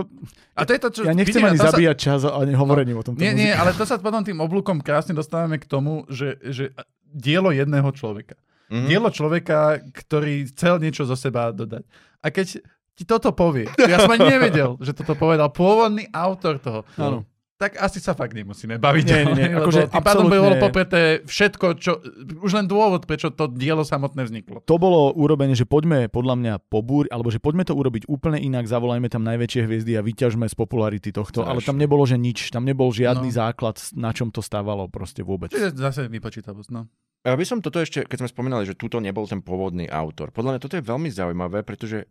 A 0.53 0.63
to 0.63 0.71
je 0.71 0.79
to, 0.79 0.89
čo... 0.91 1.01
ja 1.01 1.13
nechcem 1.13 1.41
vidíme, 1.41 1.49
ani 1.49 1.57
to 1.57 1.65
sa- 1.65 1.73
zabíjať 1.73 1.97
čas 1.97 2.19
ani 2.23 2.53
hovorením 2.53 2.97
o 2.97 3.03
tomto 3.03 3.17
Nie, 3.17 3.33
nie, 3.33 3.49
muzikále. 3.49 3.61
ale 3.63 3.71
to 3.73 3.83
sa 3.83 3.95
potom 3.97 4.21
tým 4.21 4.37
oblúkom 4.37 4.77
krásne 4.79 5.11
dostávame 5.11 5.57
k 5.57 5.65
tomu, 5.65 6.05
že, 6.07 6.37
že 6.45 6.77
dielo 7.09 7.49
jedného 7.49 7.89
človeka. 7.89 8.37
Mhm. 8.69 8.85
Dielo 8.85 9.09
človeka, 9.09 9.81
ktorý 9.81 10.49
chcel 10.49 10.77
niečo 10.77 11.05
zo 11.05 11.13
seba 11.13 11.49
dodať. 11.49 11.85
A 12.21 12.29
keď 12.29 12.63
ti 12.93 13.03
toto 13.03 13.33
povie, 13.33 13.65
ja 13.75 13.97
som 13.99 14.11
ani 14.11 14.29
nevedel, 14.29 14.77
že 14.77 14.93
toto 14.93 15.13
povedal 15.13 15.49
pôvodný 15.49 16.05
autor 16.09 16.57
toho, 16.57 16.85
Áno. 16.93 17.25
tak 17.57 17.79
asi 17.79 17.97
sa 17.97 18.13
fakt 18.13 18.35
nemusíme 18.35 18.77
baviť. 18.77 19.05
Nie, 19.07 19.21
nie, 19.23 19.33
nie, 19.33 19.47
lebo 19.49 19.65
akože 19.65 19.81
tým 19.89 20.03
pádom 20.03 20.27
bolo 20.27 20.59
popreté 20.59 21.01
všetko, 21.23 21.65
čo, 21.79 21.97
už 22.37 22.51
len 22.53 22.67
dôvod, 22.67 23.07
prečo 23.07 23.31
to 23.31 23.47
dielo 23.47 23.81
samotné 23.81 24.27
vzniklo. 24.27 24.61
To 24.67 24.75
bolo 24.77 25.09
urobené, 25.15 25.55
že 25.55 25.65
poďme 25.65 26.05
podľa 26.05 26.35
mňa 26.37 26.53
pobúr, 26.67 27.09
alebo 27.09 27.33
že 27.33 27.41
poďme 27.41 27.65
to 27.65 27.73
urobiť 27.73 28.05
úplne 28.05 28.37
inak, 28.37 28.67
zavolajme 28.67 29.07
tam 29.07 29.23
najväčšie 29.25 29.61
hviezdy 29.63 29.97
a 29.97 30.03
vyťažme 30.03 30.45
z 30.45 30.53
popularity 30.53 31.09
tohto, 31.09 31.41
ale 31.41 31.63
tam 31.63 31.79
nebolo, 31.79 32.03
že 32.05 32.19
nič, 32.19 32.51
tam 32.51 32.61
nebol 32.61 32.93
žiadny 32.93 33.31
No. 33.31 33.37
základ, 33.41 33.79
na 33.95 34.13
čom 34.13 34.29
to 34.29 34.43
stávalo 34.43 34.85
proste 34.85 35.23
vôbec. 35.23 35.49
Čiže 35.49 35.73
zase 35.73 36.05
vypočítavosť, 36.11 36.69
no. 36.69 36.85
Ja 37.23 37.39
by 37.39 37.45
som 37.47 37.63
toto 37.63 37.79
ešte, 37.79 38.03
keď 38.03 38.27
sme 38.27 38.29
spomínali, 38.29 38.67
že 38.67 38.75
tuto 38.75 38.99
nebol 38.99 39.23
ten 39.23 39.39
pôvodný 39.39 39.87
autor. 39.87 40.35
Podľa 40.35 40.57
mňa 40.57 40.59
toto 40.59 40.75
je 40.75 40.83
veľmi 40.83 41.07
zaujímavé, 41.07 41.63
pretože 41.63 42.03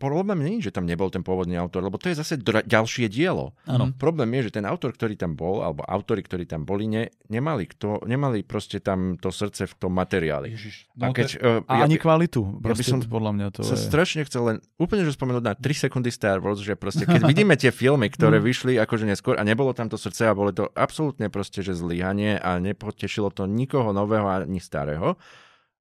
problém 0.00 0.40
nie 0.40 0.54
je, 0.58 0.72
že 0.72 0.80
tam 0.80 0.88
nebol 0.88 1.12
ten 1.12 1.20
pôvodný 1.20 1.60
autor, 1.60 1.84
lebo 1.84 2.00
to 2.00 2.08
je 2.08 2.16
zase 2.16 2.40
dra- 2.40 2.64
ďalšie 2.64 3.12
dielo. 3.12 3.52
Áno. 3.68 3.92
Problém 3.96 4.32
je, 4.40 4.48
že 4.48 4.60
ten 4.60 4.66
autor, 4.66 4.96
ktorý 4.96 5.14
tam 5.14 5.36
bol, 5.36 5.60
alebo 5.60 5.84
autori, 5.84 6.24
ktorí 6.24 6.48
tam 6.48 6.64
boli, 6.64 6.88
ne, 6.88 7.12
nemali, 7.28 7.68
kto, 7.68 8.04
nemali 8.08 8.40
proste 8.40 8.80
tam 8.80 9.20
to 9.20 9.28
srdce 9.28 9.68
v 9.68 9.74
tom 9.76 9.92
materiáli. 9.92 10.56
Ježiš. 10.56 10.88
A 10.96 11.08
No, 11.08 11.14
keď, 11.14 11.28
to, 11.28 11.38
uh, 11.38 11.70
A 11.70 11.82
ja, 11.82 11.84
ani 11.84 12.00
kvalitu, 12.00 12.40
by 12.40 12.72
proste 12.72 12.90
som 12.90 12.98
podľa 13.04 13.32
mňa 13.36 13.46
to 13.52 13.60
sa 13.62 13.76
je... 13.76 13.84
strašne 13.84 14.24
chcel 14.24 14.42
len 14.48 14.56
úplne 14.80 15.04
že 15.04 15.12
spomenúť 15.12 15.44
na 15.44 15.54
3 15.54 15.86
sekundy 15.86 16.10
Star 16.10 16.40
Wars, 16.40 16.58
že 16.64 16.74
proste 16.74 17.04
keď 17.04 17.22
vidíme 17.30 17.54
tie 17.54 17.70
filmy, 17.70 18.08
ktoré 18.08 18.40
vyšli 18.40 18.80
akože 18.80 19.04
neskôr 19.04 19.36
a 19.36 19.44
nebolo 19.44 19.76
tam 19.76 19.92
to 19.92 20.00
srdce 20.00 20.26
a 20.26 20.32
bolo 20.32 20.50
to 20.56 20.72
absolútne 20.72 21.28
proste, 21.28 21.60
že 21.60 21.76
zlyhanie 21.76 22.40
a 22.40 22.56
nepotešilo 22.58 23.28
to 23.30 23.44
nikoho 23.44 23.92
nového 23.92 24.26
ani 24.26 24.58
starého. 24.58 25.20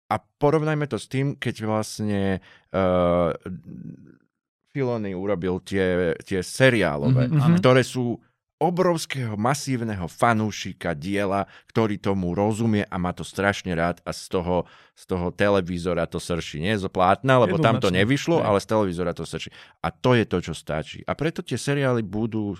A 0.05 0.15
porovnajme 0.17 0.85
to 0.85 0.97
s 0.97 1.09
tým, 1.09 1.33
keď 1.33 1.55
vlastne 1.65 2.37
uh, 2.69 3.33
Filony 4.69 5.15
urobil 5.15 5.63
tie, 5.63 6.13
tie 6.21 6.43
seriálové, 6.43 7.31
Mhm, 7.31 7.39
áno. 7.39 7.55
ktoré 7.57 7.79
sú 7.81 8.19
obrovského, 8.55 9.35
masívneho 9.35 10.07
fanúšika 10.07 10.95
diela, 10.95 11.43
ktorý 11.71 11.99
tomu 11.99 12.31
rozumie 12.31 12.87
a 12.87 12.95
má 12.95 13.11
to 13.11 13.23
strašne 13.23 13.71
rád 13.75 13.99
a 14.07 14.15
z 14.15 14.31
toho, 14.31 14.63
z 14.95 15.03
toho 15.11 15.27
televízora 15.31 16.07
to 16.07 16.19
srší. 16.19 16.63
Nie 16.63 16.79
zo 16.79 16.87
plátna, 16.87 17.35
lebo 17.39 17.59
tam 17.59 17.79
to 17.83 17.91
nevyšlo, 17.91 18.39
ale 18.39 18.63
z 18.63 18.67
televízora 18.71 19.11
to 19.11 19.27
srší. 19.27 19.51
A 19.83 19.91
to 19.91 20.15
je 20.15 20.23
to, 20.23 20.37
čo 20.39 20.53
stačí. 20.55 21.03
A 21.03 21.11
preto 21.19 21.43
tie 21.43 21.59
seriály 21.59 21.99
budú 21.99 22.55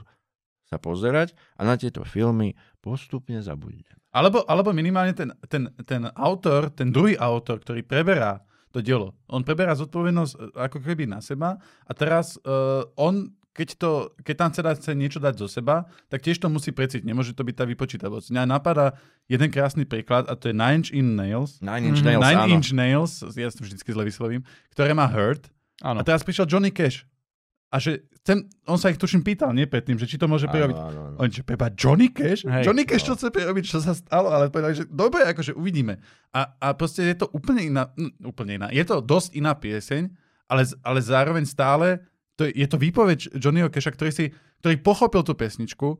sa 0.67 0.75
pozerať 0.79 1.31
a 1.55 1.63
na 1.63 1.79
tieto 1.79 2.03
filmy 2.03 2.55
postupne 2.83 3.39
zabudnete. 3.39 3.95
Alebo, 4.16 4.47
alebo 4.47 4.72
minimálne 4.72 5.11
ten, 5.11 5.36
ten, 5.51 5.68
ten 5.84 6.07
autor, 6.16 6.72
ten 6.72 6.88
druhý 6.88 7.20
autor, 7.20 7.59
ktorý 7.59 7.84
preberá 7.84 8.39
to 8.72 8.80
dielo. 8.80 9.11
On 9.28 9.43
preberá 9.43 9.76
zodpovednosť 9.76 10.34
e, 10.36 10.39
ako 10.55 10.78
keby 10.80 11.03
na 11.03 11.20
seba 11.20 11.59
a 11.88 11.91
teraz 11.91 12.39
uh, 12.43 12.84
on, 12.95 13.32
keď, 13.55 13.80
to, 13.80 13.91
keď 14.20 14.36
tam 14.36 14.51
dať, 14.51 14.76
chce 14.80 14.91
niečo 14.95 15.20
dať 15.24 15.36
zo 15.39 15.47
seba, 15.47 15.88
tak 16.11 16.24
tiež 16.24 16.43
to 16.43 16.51
musí 16.51 16.76
precítiť. 16.76 17.07
Nemôže 17.07 17.32
to 17.32 17.47
byť 17.47 17.55
tá 17.55 17.63
vypočítavosť. 17.68 18.36
Mňa 18.36 18.43
napadá 18.47 18.99
jeden 19.32 19.47
krásny 19.47 19.88
príklad 19.88 20.28
a 20.28 20.36
to 20.36 20.51
je 20.51 20.55
Nine 20.55 20.88
Inch 20.91 21.16
Nails. 21.16 21.51
Nine 21.63 21.91
Inch. 21.91 22.03
Nails, 22.03 22.24
Nine 22.24 22.39
áno. 22.39 22.51
Inch 22.51 22.72
Nails, 22.76 23.24
ja 23.36 23.47
to 23.51 23.63
vždycky 23.63 23.91
zle 23.95 24.03
vyslovím, 24.03 24.43
ktoré 24.76 24.91
má 24.91 25.07
Hurt. 25.07 25.47
Áno. 25.80 25.99
A 25.99 26.07
teraz 26.07 26.24
prišiel 26.24 26.47
Johnny 26.47 26.72
Cash. 26.72 27.07
A 27.72 27.80
že 27.80 28.07
chcem, 28.26 28.41
on 28.65 28.82
sa 28.82 28.89
ich 28.89 28.97
tuším 28.97 29.21
pýtal, 29.21 29.53
nie 29.53 29.69
predtým, 29.69 29.95
že 29.95 30.09
či 30.09 30.17
to 30.17 30.26
môže 30.26 30.49
prerobiť. 30.49 30.73
Áno, 30.73 30.89
áno, 30.89 31.01
áno. 31.13 31.17
Oni, 31.21 31.30
že 31.30 31.45
preba 31.45 31.69
Johnny 31.69 32.09
Cash? 32.09 32.41
Hej. 32.43 32.65
Johnny 32.65 32.84
Cash, 32.84 33.05
čo 33.05 33.13
No. 33.13 33.17
chce 33.21 33.30
prerobiť, 33.30 33.63
čo 33.69 33.78
sa 33.78 33.93
stalo? 33.93 34.34
Ale 34.34 34.49
povedali, 34.49 34.82
že 34.82 34.89
dobre, 34.89 35.30
akože 35.30 35.53
uvidíme. 35.53 36.01
A, 36.34 36.57
a 36.57 36.73
proste 36.73 37.05
je 37.05 37.21
to 37.21 37.30
úplne 37.30 37.61
iná, 37.61 37.93
hm, 37.93 38.26
úplne 38.26 38.57
iná. 38.57 38.67
Je 38.73 38.82
to 38.82 38.97
dosť 38.99 39.38
iná 39.38 39.53
pieseň, 39.53 40.09
ale, 40.49 40.65
ale 40.82 40.99
zároveň 40.99 41.45
stále 41.45 42.01
to 42.34 42.43
je, 42.43 42.51
je 42.51 42.67
to 42.67 42.76
výpoveď 42.76 43.38
Johnnyho 43.38 43.69
Casha, 43.69 43.93
ktorý, 43.93 44.11
si, 44.11 44.26
ktorý 44.59 44.82
pochopil 44.82 45.21
tú 45.21 45.38
pesničku, 45.38 45.95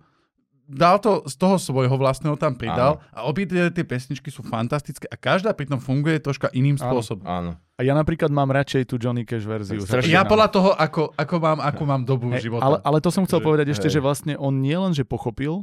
dal 0.66 0.98
to 0.98 1.22
z 1.24 1.36
toho 1.36 1.56
svojho 1.56 1.94
vlastného 1.94 2.34
tam 2.36 2.54
pridal 2.54 2.98
a 3.10 3.24
obidve 3.24 3.70
tie 3.70 3.82
pesničky 3.82 4.28
sú 4.28 4.42
fantastické 4.42 5.06
a 5.06 5.14
každá 5.14 5.54
pritom 5.54 5.78
funguje 5.78 6.18
troška 6.18 6.50
iným 6.52 6.76
Áno. 6.76 6.84
spôsobom. 6.92 7.22
Áno. 7.24 7.52
A 7.76 7.82
ja 7.82 7.92
napríklad 7.92 8.30
mám 8.30 8.50
radšej 8.50 8.88
tú 8.88 8.96
Johnny 8.96 9.24
Cash 9.24 9.44
verziu. 9.44 9.78
Strašne 9.80 10.10
Ja 10.10 10.24
podľa 10.24 10.48
toho, 10.50 10.70
ako, 10.72 11.14
ako, 11.14 11.36
mám, 11.38 11.60
ako 11.60 11.84
mám 11.84 12.02
dobu 12.02 12.34
Hej, 12.34 12.48
života. 12.48 12.66
ale, 12.66 12.78
ale 12.82 12.98
to 12.98 13.10
som 13.10 13.24
chcel 13.24 13.40
Že- 13.40 13.46
povedať 13.46 13.68
ešte, 13.70 13.88
hej. 13.88 13.94
že 13.94 14.02
vlastne 14.02 14.34
on 14.36 14.58
nie 14.58 14.74
len, 14.74 14.92
že 14.92 15.06
pochopil, 15.06 15.62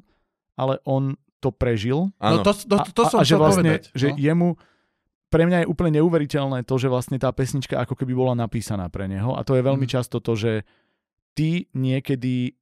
ale 0.54 0.78
on 0.84 1.16
to 1.42 1.50
prežil 1.50 2.14
no 2.22 2.38
áno. 2.38 2.46
to, 2.46 2.54
to, 2.54 2.76
to, 2.78 2.90
to 2.94 3.02
a, 3.02 3.10
som 3.10 3.18
a 3.18 3.24
že 3.24 3.34
chcel 3.34 3.40
vlastne, 3.42 3.70
povedať. 3.74 3.84
že 3.98 4.08
no. 4.08 4.16
jemu 4.16 4.48
pre 5.26 5.42
mňa 5.42 5.58
je 5.64 5.70
úplne 5.72 5.92
neuveriteľné 5.98 6.62
to, 6.62 6.76
že 6.76 6.86
vlastne 6.86 7.16
tá 7.16 7.32
pesnička 7.32 7.74
ako 7.80 7.96
keby 7.96 8.12
bola 8.12 8.36
napísaná 8.36 8.86
pre 8.86 9.08
neho 9.08 9.32
a 9.34 9.42
to 9.42 9.56
je 9.56 9.64
veľmi 9.64 9.88
Mm. 9.88 9.92
často 9.96 10.20
to, 10.20 10.36
že 10.36 10.62
ty 11.32 11.66
niekedy 11.72 12.52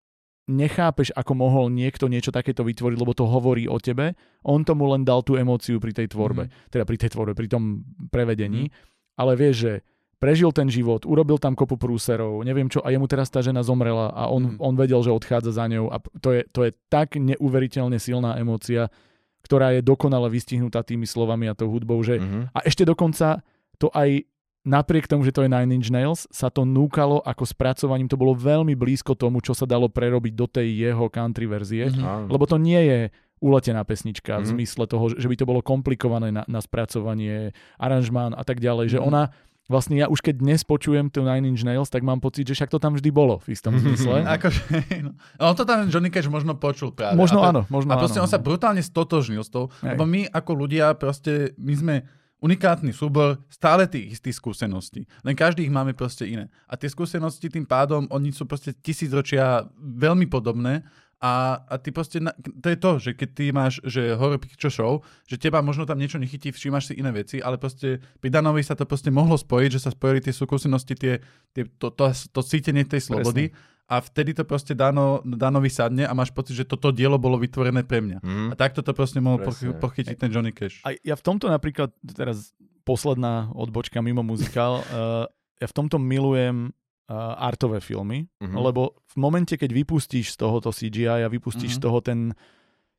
nechápeš, 0.51 1.15
ako 1.15 1.33
mohol 1.33 1.71
niekto 1.71 2.11
niečo 2.11 2.35
takéto 2.35 2.67
vytvoriť, 2.67 2.99
lebo 2.99 3.15
to 3.15 3.25
hovorí 3.25 3.71
o 3.71 3.79
tebe. 3.79 4.19
On 4.43 4.61
tomu 4.61 4.91
len 4.91 5.07
dal 5.07 5.23
tú 5.23 5.39
emóciu 5.39 5.79
pri 5.79 5.95
tej 5.95 6.11
tvorbe. 6.11 6.51
Teda 6.69 6.83
pri 6.83 6.99
tej 6.99 7.15
tvorbe, 7.15 7.39
pri 7.39 7.47
tom 7.47 7.87
prevedení. 8.11 8.69
Ale 9.15 9.39
vieš, 9.39 9.57
že 9.63 9.73
prežil 10.21 10.53
ten 10.53 10.69
život, 10.69 11.09
urobil 11.09 11.41
tam 11.41 11.57
kopu 11.57 11.81
prúserov, 11.81 12.45
neviem 12.45 12.69
čo, 12.69 12.85
a 12.85 12.93
jemu 12.93 13.09
teraz 13.09 13.33
tá 13.33 13.41
žena 13.41 13.65
zomrela 13.65 14.13
a 14.13 14.29
on, 14.29 14.53
Mhm. 14.53 14.61
on 14.61 14.75
vedel, 14.77 15.01
že 15.01 15.09
odchádza 15.09 15.57
za 15.57 15.65
ňou 15.65 15.89
a 15.89 15.97
to 16.21 16.37
je, 16.37 16.43
to 16.53 16.61
je 16.69 16.71
tak 16.93 17.17
neuveriteľne 17.17 17.97
silná 17.97 18.37
emócia, 18.37 18.93
ktorá 19.41 19.73
je 19.73 19.81
dokonale 19.81 20.29
vystihnutá 20.29 20.85
tými 20.85 21.09
slovami 21.09 21.49
a 21.49 21.57
tou 21.57 21.73
hudbou, 21.73 21.97
že 22.05 22.21
Mhm. 22.21 22.53
a 22.53 22.59
ešte 22.69 22.85
dokonca 22.85 23.41
to 23.81 23.89
aj 23.97 24.29
napriek 24.63 25.07
tomu, 25.07 25.23
že 25.23 25.33
to 25.33 25.41
je 25.41 25.49
Nine 25.49 25.73
Inch 25.73 25.89
Nails, 25.89 26.29
sa 26.29 26.47
to 26.47 26.63
núkalo 26.63 27.19
ako 27.19 27.45
spracovaním, 27.45 28.07
to 28.07 28.15
bolo 28.15 28.33
veľmi 28.33 28.73
blízko 28.73 29.15
tomu, 29.15 29.39
čo 29.39 29.53
sa 29.53 29.65
dalo 29.65 29.89
prerobiť 29.89 30.33
do 30.33 30.47
tej 30.47 30.69
jeho 30.69 31.09
country 31.09 31.45
verzie, 31.45 31.89
Mhm. 31.89 32.01
Áno. 32.01 32.27
lebo 32.29 32.45
to 32.45 32.57
nie 32.57 32.79
je 32.79 32.99
uletená 33.39 33.81
pesnička 33.83 34.37
v 34.37 34.45
Mhm. 34.45 34.51
zmysle 34.53 34.85
toho, 34.85 35.05
že 35.11 35.25
by 35.25 35.35
to 35.35 35.45
bolo 35.45 35.61
komplikované 35.61 36.29
na, 36.29 36.45
na 36.45 36.61
spracovanie, 36.61 37.57
aranžmán 37.77 38.33
a 38.33 38.43
tak 38.43 38.61
ďalej, 38.61 38.87
že 38.91 38.99
Mhm. 38.99 39.07
ona 39.07 39.23
vlastne 39.67 39.95
ja 39.95 40.11
už 40.11 40.19
keď 40.21 40.35
dnes 40.37 40.61
počujem 40.61 41.09
tu 41.09 41.23
Nine 41.23 41.47
Inch 41.47 41.63
Nails, 41.63 41.87
tak 41.89 42.03
mám 42.03 42.19
pocit, 42.19 42.43
že 42.43 42.53
však 42.53 42.69
to 42.69 42.77
tam 42.77 42.93
vždy 42.93 43.09
bolo 43.09 43.39
v 43.39 43.55
istom 43.55 43.71
zmysle. 43.73 44.27
Akože, 44.35 44.61
no. 45.01 45.15
On 45.39 45.55
to 45.55 45.63
tam 45.63 45.87
Johnny 45.87 46.11
Cash 46.11 46.27
možno 46.27 46.53
počul 46.55 46.91
práve. 46.91 47.15
Možno 47.15 47.39
a 47.39 47.43
to, 47.45 47.49
áno, 47.49 47.63
možno 47.71 47.91
A 47.91 47.97
proste 47.97 48.19
áno. 48.19 48.27
on 48.27 48.31
sa 48.31 48.37
brutálne 48.37 48.83
stotožnil 48.83 49.39
s 49.39 49.49
tou, 49.49 49.71
lebo 49.81 50.03
my 50.05 50.27
ako 50.27 50.53
ľudia 50.59 50.91
proste, 50.93 51.55
my 51.57 51.73
sme 51.73 51.95
unikátny 52.41 52.93
súbor 52.97 53.41
stále 53.53 53.85
tých 53.85 54.17
istých 54.19 54.41
skúseností. 54.41 55.05
Len 55.25 55.37
každý 55.37 55.69
ich 55.69 55.73
máme 55.73 55.93
proste 55.93 56.25
iné. 56.25 56.49
A 56.67 56.75
tie 56.75 56.89
skúsenosti 56.89 57.53
tým 57.53 57.69
pádom, 57.69 58.09
oni 58.09 58.33
sú 58.33 58.49
proste 58.49 58.73
tisícročia 58.73 59.69
veľmi 59.77 60.25
podobné 60.27 60.83
a, 61.21 61.61
a 61.69 61.77
ty 61.77 61.93
proste, 61.93 62.17
na, 62.17 62.33
to 62.33 62.73
je 62.73 62.79
to, 62.81 62.93
že 62.97 63.11
keď 63.13 63.29
ty 63.37 63.45
máš, 63.53 63.77
že 63.85 64.17
horror 64.17 64.41
picture 64.41 64.73
show, 64.73 65.05
že 65.29 65.37
teba 65.37 65.61
možno 65.61 65.85
tam 65.85 66.01
niečo 66.01 66.17
nechytí, 66.17 66.49
všímaš 66.49 66.91
si 66.91 66.93
iné 66.97 67.13
veci, 67.13 67.45
ale 67.45 67.61
proste 67.61 68.01
pri 68.25 68.33
Danovi 68.33 68.65
sa 68.65 68.73
to 68.73 68.89
proste 68.89 69.13
mohlo 69.13 69.37
spojiť, 69.37 69.71
že 69.77 69.85
sa 69.85 69.93
spojili 69.93 70.25
tie 70.25 70.33
skúsenosti, 70.33 70.97
tie, 70.97 71.21
tie, 71.53 71.69
to, 71.77 71.93
to, 71.93 72.09
to 72.09 72.41
cítenie 72.41 72.89
tej 72.89 73.05
slobody 73.05 73.53
a 73.91 73.99
vtedy 73.99 74.31
to 74.33 74.45
proste 74.45 74.71
Dano, 74.73 75.19
Danovi 75.21 75.67
sadne 75.67 76.07
a 76.07 76.13
máš 76.13 76.31
pocit, 76.31 76.55
že 76.55 76.63
toto 76.63 76.89
dielo 76.89 77.19
bolo 77.19 77.35
vytvorené 77.37 77.83
pre 77.83 77.99
mňa. 77.99 78.19
Mhm. 78.21 78.47
A 78.49 78.55
takto 78.55 78.81
to 78.81 78.93
proste 78.93 79.19
mohol 79.19 79.43
Presne. 79.43 79.75
pochy- 79.75 80.07
pochytiť 80.07 80.17
ten 80.17 80.31
Johnny 80.31 80.51
Cash. 80.51 80.79
A 80.81 80.95
ja 80.97 81.13
v 81.13 81.25
tomto 81.25 81.47
napríklad, 81.47 81.91
teraz 82.07 82.55
posledná 82.83 83.51
odbočka 83.51 83.99
mimo 83.99 84.23
muzikál, 84.23 84.81
uh, 84.81 85.27
ja 85.61 85.67
v 85.67 85.75
tomto 85.75 85.99
milujem 85.99 86.71
uh, 87.05 87.15
artové 87.37 87.79
filmy, 87.79 88.31
Mhm. 88.39 88.55
lebo 88.57 88.95
v 89.05 89.17
momente, 89.19 89.53
keď 89.53 89.75
vypustíš 89.75 90.33
z 90.33 90.37
tohoto 90.39 90.71
CGI 90.71 91.21
a 91.21 91.29
vypustíš 91.29 91.75
Mhm. 91.75 91.77
z 91.77 91.83
toho 91.83 91.99
ten, 92.01 92.21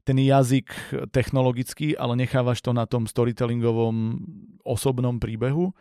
ten 0.04 0.18
jazyk 0.18 0.68
technologický, 1.12 1.94
ale 1.94 2.18
nechávaš 2.18 2.60
to 2.60 2.72
na 2.72 2.84
tom 2.84 3.06
storytellingovom 3.06 4.20
osobnom 4.62 5.16
príbehu, 5.16 5.72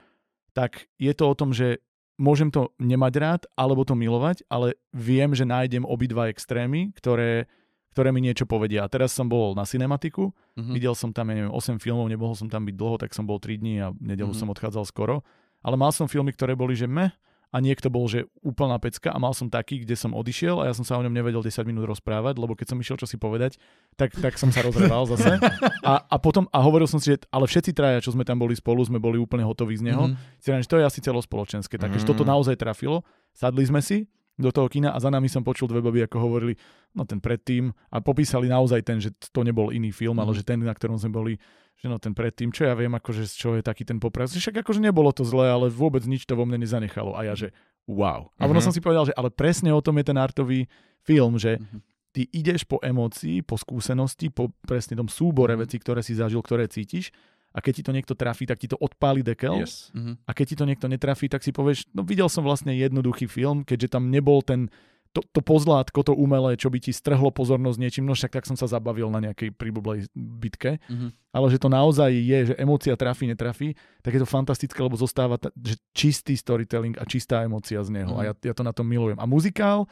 tak 0.53 0.87
je 0.97 1.11
to 1.11 1.25
o 1.25 1.35
tom, 1.35 1.51
že 1.51 1.83
môžem 2.21 2.53
to 2.53 2.69
nemať 2.77 3.13
rád, 3.17 3.43
alebo 3.57 3.81
to 3.89 3.97
milovať, 3.97 4.45
ale 4.53 4.77
viem, 4.93 5.33
že 5.33 5.49
nájdem 5.49 5.89
obidva 5.89 6.29
extrémy, 6.29 6.93
ktoré, 6.93 7.49
ktoré 7.97 8.13
mi 8.13 8.21
niečo 8.21 8.45
povedia. 8.45 8.85
A 8.85 8.93
teraz 8.93 9.17
som 9.17 9.25
bol 9.27 9.57
na 9.57 9.65
cinematiku, 9.65 10.37
Mhm. 10.61 10.73
Videl 10.77 10.93
som 10.93 11.09
tam, 11.17 11.33
ja 11.33 11.41
neviem, 11.41 11.55
8 11.57 11.81
filmov, 11.81 12.13
nemohol 12.13 12.37
som 12.37 12.51
tam 12.53 12.69
byť 12.69 12.77
dlho, 12.77 13.01
tak 13.01 13.17
som 13.17 13.25
bol 13.25 13.41
3 13.41 13.57
dní 13.57 13.81
a 13.81 13.97
nedelu 13.97 14.37
Mhm. 14.37 14.39
som 14.45 14.53
odchádzal 14.53 14.85
skoro. 14.85 15.25
Ale 15.65 15.81
mal 15.81 15.89
som 15.89 16.05
filmy, 16.05 16.37
ktoré 16.37 16.53
boli, 16.53 16.77
že 16.77 16.85
meh, 16.85 17.13
a 17.51 17.59
niekto 17.59 17.91
bol, 17.91 18.07
že 18.07 18.31
úplná 18.41 18.79
pecka 18.79 19.11
a 19.11 19.19
mal 19.19 19.35
som 19.35 19.51
taký, 19.51 19.83
kde 19.83 19.99
som 19.99 20.15
odišiel 20.15 20.63
a 20.63 20.71
ja 20.71 20.75
som 20.75 20.87
sa 20.87 20.95
o 20.95 21.03
ňom 21.03 21.11
nevedel 21.11 21.43
10 21.43 21.67
minút 21.67 21.83
rozprávať, 21.85 22.39
lebo 22.39 22.55
keď 22.55 22.67
som 22.71 22.79
išiel 22.79 22.95
čo 22.95 23.11
si 23.11 23.19
povedať, 23.19 23.59
tak, 23.99 24.15
tak 24.15 24.39
som 24.39 24.55
sa 24.55 24.63
rozreval 24.63 25.03
zase. 25.11 25.35
A, 25.83 25.99
a 25.99 26.17
potom, 26.23 26.47
a 26.55 26.63
hovoril 26.63 26.87
som 26.87 27.03
si, 27.03 27.11
že 27.11 27.27
ale 27.29 27.51
všetci 27.51 27.75
traja, 27.75 27.99
čo 27.99 28.15
sme 28.15 28.23
tam 28.23 28.39
boli 28.39 28.55
spolu, 28.55 28.87
sme 28.87 29.03
boli 29.03 29.19
úplne 29.19 29.43
hotoví 29.43 29.75
z 29.75 29.91
neho. 29.91 30.09
Mhm. 30.09 30.15
Že 30.39 30.71
to 30.71 30.77
je 30.79 30.85
asi 30.87 31.01
celospoločenské, 31.03 31.75
takže 31.75 32.03
Mhm. 32.03 32.09
toto 32.09 32.23
naozaj 32.23 32.55
trafilo. 32.55 33.03
Sadli 33.35 33.67
sme 33.67 33.83
si 33.83 34.07
do 34.39 34.49
toho 34.49 34.71
kina 34.71 34.95
a 34.95 34.99
za 35.03 35.11
nami 35.11 35.29
som 35.29 35.43
počul 35.43 35.69
dve 35.69 35.83
baby, 35.83 36.07
ako 36.07 36.17
hovorili, 36.17 36.55
no 36.95 37.05
ten 37.05 37.21
predtým 37.21 37.69
a 37.91 38.01
popísali 38.01 38.47
naozaj 38.47 38.81
ten, 38.81 38.97
že 38.97 39.13
to 39.29 39.43
nebol 39.43 39.69
iný 39.69 39.91
film, 39.91 40.17
ale 40.17 40.33
Mhm. 40.33 40.39
že 40.39 40.45
ten, 40.47 40.59
na 40.61 40.73
ktorom 40.73 40.97
sme 40.97 41.11
boli, 41.11 41.35
že 41.81 41.89
no 41.89 41.97
ten 41.97 42.13
predtým, 42.13 42.53
čo 42.53 42.69
ja 42.69 42.77
viem, 42.77 42.93
akože 42.93 43.25
z 43.25 43.35
čoho 43.35 43.55
je 43.57 43.65
taký 43.65 43.89
ten 43.89 43.97
popras. 43.97 44.37
Však 44.37 44.61
akože 44.61 44.85
nebolo 44.85 45.09
to 45.11 45.25
zlé, 45.25 45.49
ale 45.49 45.73
vôbec 45.73 46.05
nič 46.05 46.29
to 46.29 46.37
vo 46.37 46.45
mne 46.45 46.61
nezanechalo. 46.61 47.17
A 47.17 47.25
ja, 47.25 47.33
že 47.33 47.57
wow. 47.89 48.29
A 48.37 48.45
ono 48.45 48.61
Mhm. 48.61 48.65
som 48.69 48.73
si 48.77 48.85
povedal, 48.85 49.09
že 49.09 49.17
ale 49.17 49.33
presne 49.33 49.73
o 49.73 49.81
tom 49.81 49.97
je 49.97 50.05
ten 50.05 50.19
artový 50.21 50.69
film, 51.01 51.41
že 51.41 51.57
Mhm. 51.57 51.79
ty 52.13 52.29
ideš 52.31 52.69
po 52.69 52.77
emócii, 52.85 53.41
po 53.41 53.57
skúsenosti, 53.57 54.29
po 54.29 54.53
presne 54.69 54.93
tom 54.95 55.09
súbore 55.09 55.57
Mhm. 55.57 55.61
vecí, 55.65 55.77
ktoré 55.81 56.05
si 56.05 56.13
zažil, 56.13 56.45
ktoré 56.45 56.69
cítiš 56.69 57.09
a 57.51 57.65
keď 57.65 57.73
ti 57.73 57.83
to 57.83 57.93
niekto 57.97 58.15
trafí, 58.15 58.45
tak 58.45 58.61
ti 58.61 58.69
to 58.69 58.77
odpáli 58.77 59.25
dekel 59.25 59.59
Yes. 59.65 59.89
Mhm. 59.97 60.21
a 60.29 60.31
keď 60.37 60.45
ti 60.53 60.57
to 60.61 60.69
niekto 60.69 60.87
netrafí, 60.87 61.27
tak 61.33 61.41
si 61.43 61.51
povieš, 61.51 61.89
no 61.97 62.05
videl 62.05 62.29
som 62.29 62.45
vlastne 62.45 62.77
jednoduchý 62.77 63.25
film, 63.27 63.65
keďže 63.65 63.89
tam 63.97 64.13
nebol 64.13 64.45
ten 64.45 64.69
to, 65.11 65.21
to 65.27 65.41
pozlátko, 65.41 66.03
to 66.03 66.13
umelé, 66.13 66.55
čo 66.55 66.71
by 66.71 66.79
ti 66.79 66.91
strhlo 66.91 67.31
pozornosť 67.31 67.79
niečím, 67.79 68.07
no 68.07 68.15
však 68.15 68.31
tak 68.31 68.47
som 68.47 68.55
sa 68.55 68.65
zabavil 68.65 69.11
na 69.11 69.19
nejakej 69.21 69.51
príbublej 69.51 70.07
bitke, 70.15 70.79
Mhm. 70.87 71.11
ale 71.31 71.47
že 71.51 71.59
to 71.59 71.67
naozaj 71.67 72.11
je, 72.11 72.39
že 72.47 72.55
emócia 72.55 72.95
trafí, 72.95 73.27
netrafí, 73.27 73.75
tak 74.01 74.15
je 74.15 74.23
to 74.23 74.29
fantastické, 74.29 74.79
lebo 74.79 74.95
zostáva 74.95 75.35
ta, 75.35 75.51
že 75.57 75.75
čistý 75.91 76.35
storytelling 76.35 76.95
a 76.95 77.05
čistá 77.05 77.43
emócia 77.43 77.83
z 77.83 77.91
neho 77.91 78.15
Mhm. 78.15 78.19
a 78.19 78.23
ja, 78.23 78.33
ja 78.39 78.55
to 78.55 78.63
na 78.63 78.71
tom 78.71 78.87
milujem. 78.87 79.19
A 79.19 79.27
muzikál 79.27 79.91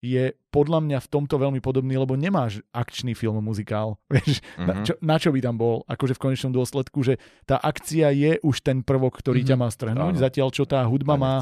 je 0.00 0.32
podľa 0.48 0.80
mňa 0.80 0.98
v 1.00 1.08
tomto 1.08 1.36
veľmi 1.36 1.58
podobný, 1.58 1.96
lebo 1.96 2.14
nemáš 2.14 2.60
akčný 2.70 3.12
film 3.12 3.40
muzikál. 3.40 3.96
Vieš, 4.12 4.40
na, 4.56 4.72
Mhm. 4.72 4.84
čo, 4.84 4.92
na 5.00 5.16
čo 5.16 5.28
by 5.32 5.40
tam 5.40 5.56
bol? 5.56 5.84
Akože 5.84 6.14
v 6.14 6.22
konečnom 6.30 6.52
dôsledku, 6.52 7.00
že 7.02 7.16
tá 7.44 7.56
akcia 7.56 8.12
je 8.12 8.40
už 8.40 8.60
ten 8.60 8.80
prvok, 8.80 9.20
ktorý 9.20 9.40
Mhm. 9.42 9.48
ťa 9.48 9.56
má 9.56 9.68
strhnúť, 9.68 10.14
Áno. 10.16 10.22
zatiaľ 10.22 10.48
čo 10.48 10.64
tá 10.64 10.84
hudba 10.84 11.16
má, 11.16 11.34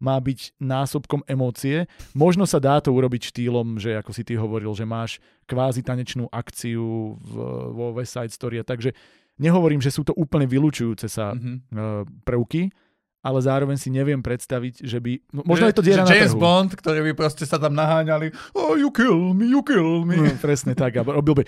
má 0.00 0.16
byť 0.16 0.56
násobkom 0.56 1.20
emócie. 1.28 1.84
Možno 2.10 2.48
sa 2.48 2.56
dá 2.56 2.80
to 2.80 2.88
urobiť 2.90 3.30
štýlom, 3.30 3.76
že 3.76 3.94
ako 3.94 4.10
si 4.10 4.24
ty 4.24 4.32
hovoril, 4.34 4.72
že 4.72 4.82
máš 4.82 5.20
kvázi 5.44 5.84
tanečnú 5.84 6.24
akciu 6.32 7.14
v, 7.20 7.32
vo 7.70 7.92
West 7.92 8.16
Side 8.16 8.32
Story. 8.32 8.64
Takže 8.64 8.96
nehovorím, 9.36 9.78
že 9.78 9.92
sú 9.92 10.00
to 10.00 10.16
úplne 10.16 10.48
vylúčujúce 10.48 11.04
sa 11.04 11.36
Mhm. 11.36 11.52
uh, 11.70 12.02
prvky, 12.24 12.72
ale 13.20 13.38
zároveň 13.44 13.76
si 13.76 13.92
neviem 13.92 14.16
predstaviť, 14.16 14.80
že 14.80 14.96
by... 14.96 15.20
no, 15.36 15.44
Možno 15.44 15.68
je 15.68 15.76
to 15.76 15.84
diera 15.84 16.08
na 16.08 16.16
James 16.16 16.32
trhu. 16.32 16.40
Bond, 16.40 16.72
ktorí 16.72 17.04
by 17.04 17.12
proste 17.12 17.44
sa 17.44 17.60
tam 17.60 17.76
naháňali 17.76 18.32
oh, 18.56 18.80
you 18.80 18.88
kill 18.88 19.36
me, 19.36 19.44
you 19.44 19.60
kill 19.60 20.08
me. 20.08 20.16
No, 20.16 20.32
presne 20.40 20.72
tak. 20.72 20.96
A 20.96 21.04
robil 21.04 21.36
by... 21.36 21.44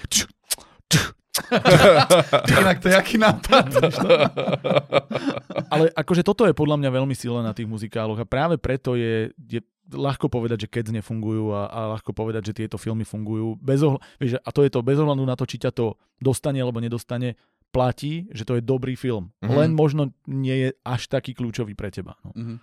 Inak 2.60 2.78
to 2.80 2.88
je 2.88 2.96
aký 2.96 3.16
nápad. 3.16 3.66
ale 5.68 5.88
akože 5.92 6.22
toto 6.22 6.44
je 6.44 6.52
podľa 6.52 6.76
mňa 6.78 6.90
veľmi 6.92 7.14
silné 7.14 7.42
na 7.42 7.52
tých 7.52 7.68
muzikáloch 7.68 8.18
a 8.18 8.26
práve 8.26 8.56
preto 8.56 8.94
je, 8.94 9.30
je 9.38 9.60
ľahko 9.88 10.28
povedať, 10.28 10.64
že 10.64 10.68
keď 10.70 10.96
nefungujú 11.00 11.52
a, 11.52 11.68
a 11.68 11.78
ľahko 11.96 12.16
povedať, 12.16 12.52
že 12.52 12.64
tieto 12.64 12.80
filmy 12.80 13.04
fungujú. 13.04 13.60
Bez 13.60 13.84
ohľ- 13.84 14.00
vieš, 14.16 14.40
a 14.40 14.50
to 14.50 14.64
je 14.64 14.70
to 14.72 14.80
bez 14.80 14.96
ohľadu 14.96 15.22
na 15.22 15.36
to, 15.36 15.44
či 15.44 15.60
ťa 15.60 15.70
to 15.70 15.94
dostane 16.16 16.56
alebo 16.56 16.80
nedostane, 16.80 17.36
platí, 17.72 18.28
že 18.32 18.44
to 18.44 18.56
je 18.56 18.62
dobrý 18.62 18.96
film. 18.96 19.32
Mhm. 19.40 19.52
Len 19.52 19.70
možno 19.72 20.02
nie 20.28 20.56
je 20.56 20.68
až 20.84 21.08
taký 21.08 21.32
kľúčový 21.32 21.72
pre 21.72 21.88
teba. 21.88 22.16
No. 22.24 22.32
Mhm. 22.36 22.56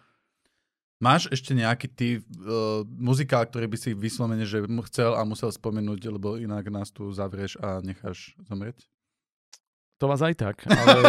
Máš 0.99 1.31
ešte 1.31 1.55
nejaký 1.55 1.87
ty 1.87 2.07
uh, 2.19 2.83
muzikál, 2.83 3.47
ktorý 3.47 3.71
by 3.71 3.77
si 3.79 3.95
vyslovene, 3.95 4.43
že 4.43 4.59
chcel 4.91 5.15
a 5.15 5.23
musel 5.23 5.47
spomenúť, 5.47 6.11
lebo 6.11 6.35
inak 6.35 6.67
nás 6.67 6.91
tu 6.91 7.07
zavrieš 7.15 7.55
a 7.63 7.79
necháš 7.79 8.35
zomrieť? 8.43 8.83
To 10.03 10.11
vás 10.11 10.19
aj 10.19 10.35
tak. 10.35 10.67
Ale, 10.67 10.99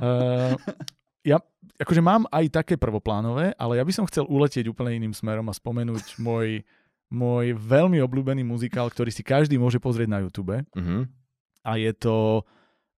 uh, 0.00 0.56
ja 1.36 1.44
akože 1.76 2.00
mám 2.00 2.24
aj 2.32 2.48
také 2.48 2.80
prvoplánové, 2.80 3.52
ale 3.60 3.76
ja 3.76 3.84
by 3.84 3.92
som 3.92 4.08
chcel 4.08 4.24
uletieť 4.24 4.64
úplne 4.72 4.96
iným 4.96 5.12
smerom 5.12 5.52
a 5.52 5.56
spomenúť 5.56 6.16
môj, 6.16 6.64
môj 7.12 7.52
veľmi 7.52 8.00
obľúbený 8.00 8.48
muzikál, 8.48 8.88
ktorý 8.88 9.12
si 9.12 9.20
každý 9.20 9.60
môže 9.60 9.76
pozrieť 9.76 10.08
na 10.08 10.24
YouTube. 10.24 10.56
Mhm. 10.72 11.04
A 11.68 11.76
je 11.76 11.92
to 11.92 12.48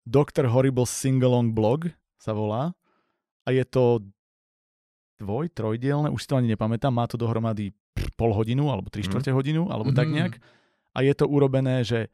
Dr. 0.07 0.47
Horrible 0.47 0.87
Singalong 0.87 1.51
Blog 1.51 1.91
sa 2.23 2.31
volá. 2.31 2.71
A 3.43 3.51
je 3.51 3.67
to 3.67 4.05
dvoj, 5.21 5.53
trojdielne, 5.53 6.09
už 6.09 6.25
si 6.25 6.29
to 6.29 6.37
ani 6.37 6.49
nepamätám, 6.49 6.91
má 6.91 7.05
to 7.05 7.15
dohromady 7.15 7.77
pol 8.17 8.33
hodinu 8.33 8.67
alebo 8.67 8.89
tri 8.89 9.05
Mhm. 9.05 9.09
štvrte 9.09 9.31
hodinu, 9.31 9.69
alebo 9.69 9.93
tak 9.93 10.09
Mhm. 10.09 10.15
nejak. 10.17 10.35
A 10.91 11.05
je 11.05 11.15
to 11.15 11.29
urobené, 11.29 11.85
že 11.85 12.09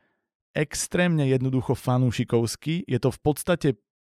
extrémne 0.52 1.22
jednoducho 1.24 1.72
fanúšikovsky. 1.72 2.82
Je 2.84 2.98
to 2.98 3.08
v 3.08 3.20
podstate 3.22 3.68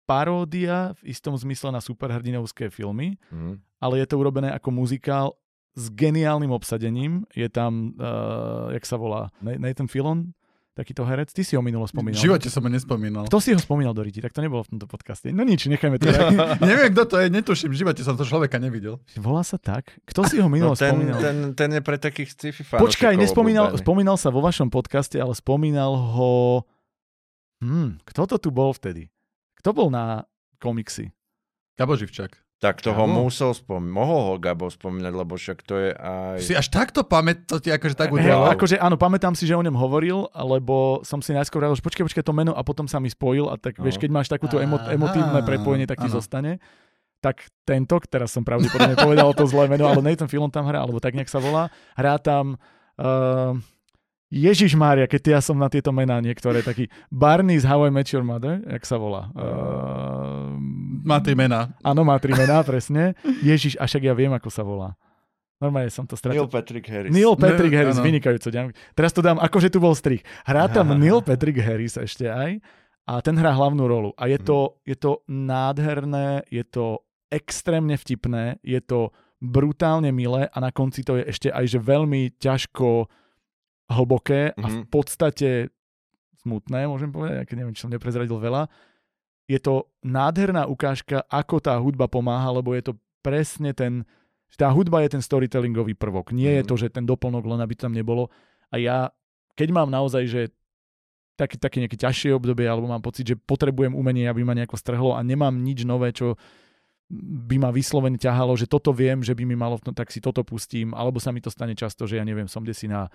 paródia 0.05 0.91
v 0.99 1.01
istom 1.07 1.37
zmysle 1.37 1.71
na 1.71 1.79
superhrdinovské 1.79 2.67
filmy, 2.67 3.15
Mhm. 3.31 3.61
ale 3.79 4.03
je 4.03 4.07
to 4.07 4.19
urobené 4.19 4.51
ako 4.51 4.69
muzikál 4.69 5.27
s 5.71 5.87
geniálnym 5.89 6.51
obsadením. 6.51 7.23
Je 7.31 7.47
tam, 7.47 7.95
uh, 7.95 8.75
jak 8.75 8.83
sa 8.83 8.99
volá, 8.99 9.31
Na- 9.39 9.55
Nathan 9.55 9.87
Fillon, 9.87 10.35
takýto 10.81 11.03
herec. 11.03 11.29
Ty 11.29 11.41
si 11.41 11.53
ho 11.53 11.61
minulo 11.61 11.85
V 11.85 11.93
spomínal. 11.93 12.17
živote 12.17 12.47
som 12.47 12.59
ho 12.59 12.67
nespomínal. 12.67 13.23
Kto 13.23 13.37
si 13.37 13.49
ho 13.49 13.57
spomínal 13.57 13.91
do 13.91 14.01
Riti? 14.01 14.17
Tak 14.17 14.31
to 14.31 14.41
nebolo 14.41 14.61
v 14.61 14.73
tomto 14.73 14.85
podcaste. 14.85 15.29
No 15.29 15.41
nič, 15.41 15.65
nechajme 15.65 15.95
to. 15.95 16.09
Neviem, 16.61 16.89
kto 16.89 17.03
to 17.05 17.15
je, 17.17 17.29
netuším, 17.29 17.69
v 17.69 17.77
živote 17.77 18.01
som 18.01 18.13
to 18.13 18.23
človeka 18.23 18.57
nevidel. 18.57 18.97
Volá 19.15 19.41
sa 19.41 19.55
tak? 19.55 19.93
Kto 20.03 20.25
si 20.25 20.37
ho 20.37 20.47
minulo 20.47 20.73
No 20.73 20.75
ten, 20.75 20.91
spomínal? 20.91 21.19
ten, 21.19 21.35
ten 21.53 21.69
je 21.71 21.81
pre 21.81 21.95
takých 21.95 22.29
sci-fi 22.31 22.61
Počkaj, 22.65 23.13
nespomínal, 23.15 23.69
obľúbený. 23.69 23.85
spomínal 23.85 24.15
sa 24.15 24.27
vo 24.27 24.41
vašom 24.41 24.67
podcaste, 24.67 25.15
ale 25.15 25.31
spomínal 25.31 25.93
ho... 25.93 26.65
Hm, 27.59 28.01
kto 28.03 28.25
to 28.25 28.35
tu 28.37 28.49
bol 28.49 28.73
vtedy? 28.73 29.13
Kto 29.55 29.69
bol 29.71 29.87
na 29.87 30.25
komiksy? 30.57 31.13
Gabo 31.73 31.93
Živčak. 31.93 32.33
Tak 32.61 32.77
to 32.77 32.93
ho 32.93 33.03
Áno. 33.03 33.25
musel 33.25 33.51
spomínať. 33.51 33.89
Mohol 33.89 34.19
ho 34.21 34.33
Gabo 34.37 34.69
spomínať, 34.69 35.09
lebo 35.11 35.33
však 35.33 35.65
to 35.65 35.81
je 35.81 35.89
aj... 35.91 36.37
Si 36.39 36.53
až 36.53 36.69
takto 36.69 37.01
pamät, 37.01 37.43
to 37.43 37.57
ti 37.57 37.67
akože 37.67 37.97
tak 37.97 38.13
Hej, 38.13 38.21
udialo. 38.21 38.53
akože 38.53 38.77
áno, 38.77 38.95
pamätám 38.95 39.33
si, 39.33 39.43
že 39.43 39.57
o 39.57 39.61
ňom 39.61 39.73
hovoril, 39.73 40.29
lebo 40.31 41.01
som 41.01 41.19
si 41.19 41.33
najskôr 41.33 41.57
vravil, 41.57 41.73
že 41.73 41.81
počkaj, 41.81 42.05
počkaj 42.05 42.21
to 42.21 42.31
meno 42.31 42.53
a 42.53 42.61
potom 42.61 42.85
sa 42.85 43.01
mi 43.01 43.09
spojil 43.09 43.49
a 43.49 43.57
tak 43.57 43.75
No. 43.75 43.83
vieš, 43.83 43.97
keď 43.97 44.13
máš 44.13 44.29
takúto 44.29 44.61
emo- 44.61 44.77
emotívne 44.77 45.41
prepojenie, 45.41 45.89
tak 45.89 45.99
ti 45.99 46.07
zostane. 46.07 46.61
Tak 47.17 47.41
tento, 47.63 47.97
teraz 48.03 48.29
som 48.29 48.41
pravdepodobne 48.41 48.93
povedal 48.95 49.33
to 49.33 49.45
zlé 49.45 49.65
meno, 49.65 49.85
ale 49.85 49.97
Nathan 49.99 50.25
Fillon 50.25 50.49
tam 50.49 50.65
hrá, 50.65 50.81
alebo 50.81 50.97
tak 50.97 51.13
nejak 51.13 51.27
sa 51.27 51.37
volá. 51.37 51.65
Hrá 51.93 52.17
tam 52.17 52.61
uh, 52.97 53.57
Ježiš 54.31 54.79
Mária, 54.79 55.05
keď 55.05 55.35
ja 55.35 55.39
som 55.43 55.59
na 55.59 55.67
tieto 55.67 55.91
mená 55.91 56.17
niektoré, 56.17 56.63
taký 56.63 56.87
Barney 57.11 57.59
z 57.59 57.67
How 57.67 57.85
I 57.85 57.91
Met 57.91 58.07
Your 58.09 58.23
Mother, 58.23 58.63
jak 58.63 58.87
sa 58.87 58.95
volá? 58.95 59.27
Uh, 59.35 60.55
Má 61.03 61.19
tri 61.19 61.35
mená. 61.35 61.75
Áno, 61.83 62.07
má 62.07 62.15
tri 62.15 62.31
mená, 62.31 62.63
presne. 62.63 63.11
Ježiš, 63.43 63.75
a 63.75 63.83
však 63.85 64.07
ja 64.07 64.15
viem, 64.15 64.31
ako 64.31 64.47
sa 64.47 64.63
volá. 64.63 64.95
Normálne 65.59 65.91
som 65.91 66.07
to 66.07 66.15
stratil. 66.17 66.41
Neil 66.41 66.49
Patrick 66.49 66.85
Harris. 66.87 67.11
Neil 67.13 67.35
Patrick 67.37 67.69
Ne- 67.69 67.77
Harris, 67.77 67.97
áno. 67.99 68.05
vynikajúco. 68.07 68.49
Teraz 68.95 69.11
to 69.11 69.21
dám, 69.21 69.37
akože 69.37 69.69
tu 69.69 69.77
bol 69.77 69.93
strich. 69.93 70.23
Hrá 70.41 70.65
tam 70.65 70.95
Neil 70.95 71.21
Patrick 71.21 71.59
Harris 71.61 71.99
ešte 71.99 72.25
aj 72.25 72.57
a 73.05 73.19
ten 73.21 73.35
hrá 73.37 73.51
hlavnú 73.51 73.83
rolu. 73.85 74.09
A 74.17 74.25
je 74.25 74.39
to, 74.39 74.79
je 74.87 74.95
to 74.95 75.21
nádherné, 75.27 76.47
je 76.49 76.63
to 76.63 77.03
extrémne 77.29 77.93
vtipné, 77.93 78.57
je 78.63 78.81
to 78.81 79.13
brutálne 79.37 80.09
milé 80.09 80.49
a 80.49 80.57
na 80.61 80.69
konci 80.69 81.01
to 81.01 81.17
je 81.17 81.25
ešte 81.25 81.47
aj 81.49 81.65
že 81.65 81.79
veľmi 81.81 82.37
ťažko 82.37 83.09
hlboké 83.91 84.55
a 84.55 84.65
v 84.65 84.75
Mhm. 84.81 84.85
podstate 84.87 85.69
smutné, 86.39 86.89
môžem 86.89 87.11
povedať, 87.11 87.45
keď 87.45 87.55
neviem, 87.55 87.75
či 87.75 87.83
som 87.85 87.93
neprezradil 87.93 88.35
veľa. 88.35 88.65
Je 89.45 89.59
to 89.59 89.91
nádherná 90.01 90.65
ukážka, 90.65 91.21
ako 91.27 91.59
tá 91.61 91.75
hudba 91.77 92.07
pomáha, 92.07 92.49
lebo 92.49 92.73
je 92.73 92.89
to 92.89 92.93
presne 93.21 93.75
ten, 93.75 94.01
že 94.49 94.57
tá 94.57 94.71
hudba 94.73 95.05
je 95.05 95.19
ten 95.19 95.23
storytellingový 95.23 95.93
prvok. 95.93 96.33
Nie 96.33 96.57
je 96.59 96.63
Mhm. 96.65 96.69
to, 96.71 96.75
že 96.79 96.87
ten 96.89 97.05
doplnok 97.05 97.45
len 97.45 97.61
aby 97.61 97.77
to 97.77 97.85
tam 97.85 97.93
nebolo. 97.93 98.31
A 98.71 98.79
ja, 98.79 99.11
keď 99.53 99.69
mám 99.69 99.91
naozaj, 99.91 100.23
že 100.25 100.41
taký, 101.37 101.57
také 101.57 101.77
nejaké 101.81 101.97
ťažšie 101.97 102.33
obdobie, 102.33 102.65
alebo 102.65 102.85
mám 102.89 103.01
pocit, 103.01 103.25
že 103.25 103.35
potrebujem 103.35 103.93
umenie, 103.93 104.25
aby 104.25 104.41
ma 104.45 104.53
nejako 104.53 104.77
strhlo 104.77 105.13
a 105.17 105.21
nemám 105.21 105.53
nič 105.57 105.83
nové, 105.83 106.13
čo 106.13 106.37
by 107.11 107.59
ma 107.59 107.69
vyslovene 107.75 108.15
ťahalo, 108.15 108.55
že 108.55 108.71
toto 108.71 108.95
viem, 108.95 109.19
že 109.19 109.35
by 109.35 109.43
mi 109.43 109.57
malo, 109.57 109.75
tom, 109.83 109.91
tak 109.91 110.07
si 110.13 110.23
toto 110.23 110.47
pustím, 110.47 110.95
alebo 110.95 111.19
sa 111.19 111.35
mi 111.35 111.43
to 111.43 111.51
stane 111.51 111.75
často, 111.75 112.07
že 112.07 112.15
ja 112.17 112.23
neviem, 112.23 112.47
som 112.47 112.63
kde 112.63 112.71
si 112.71 112.87
na 112.87 113.11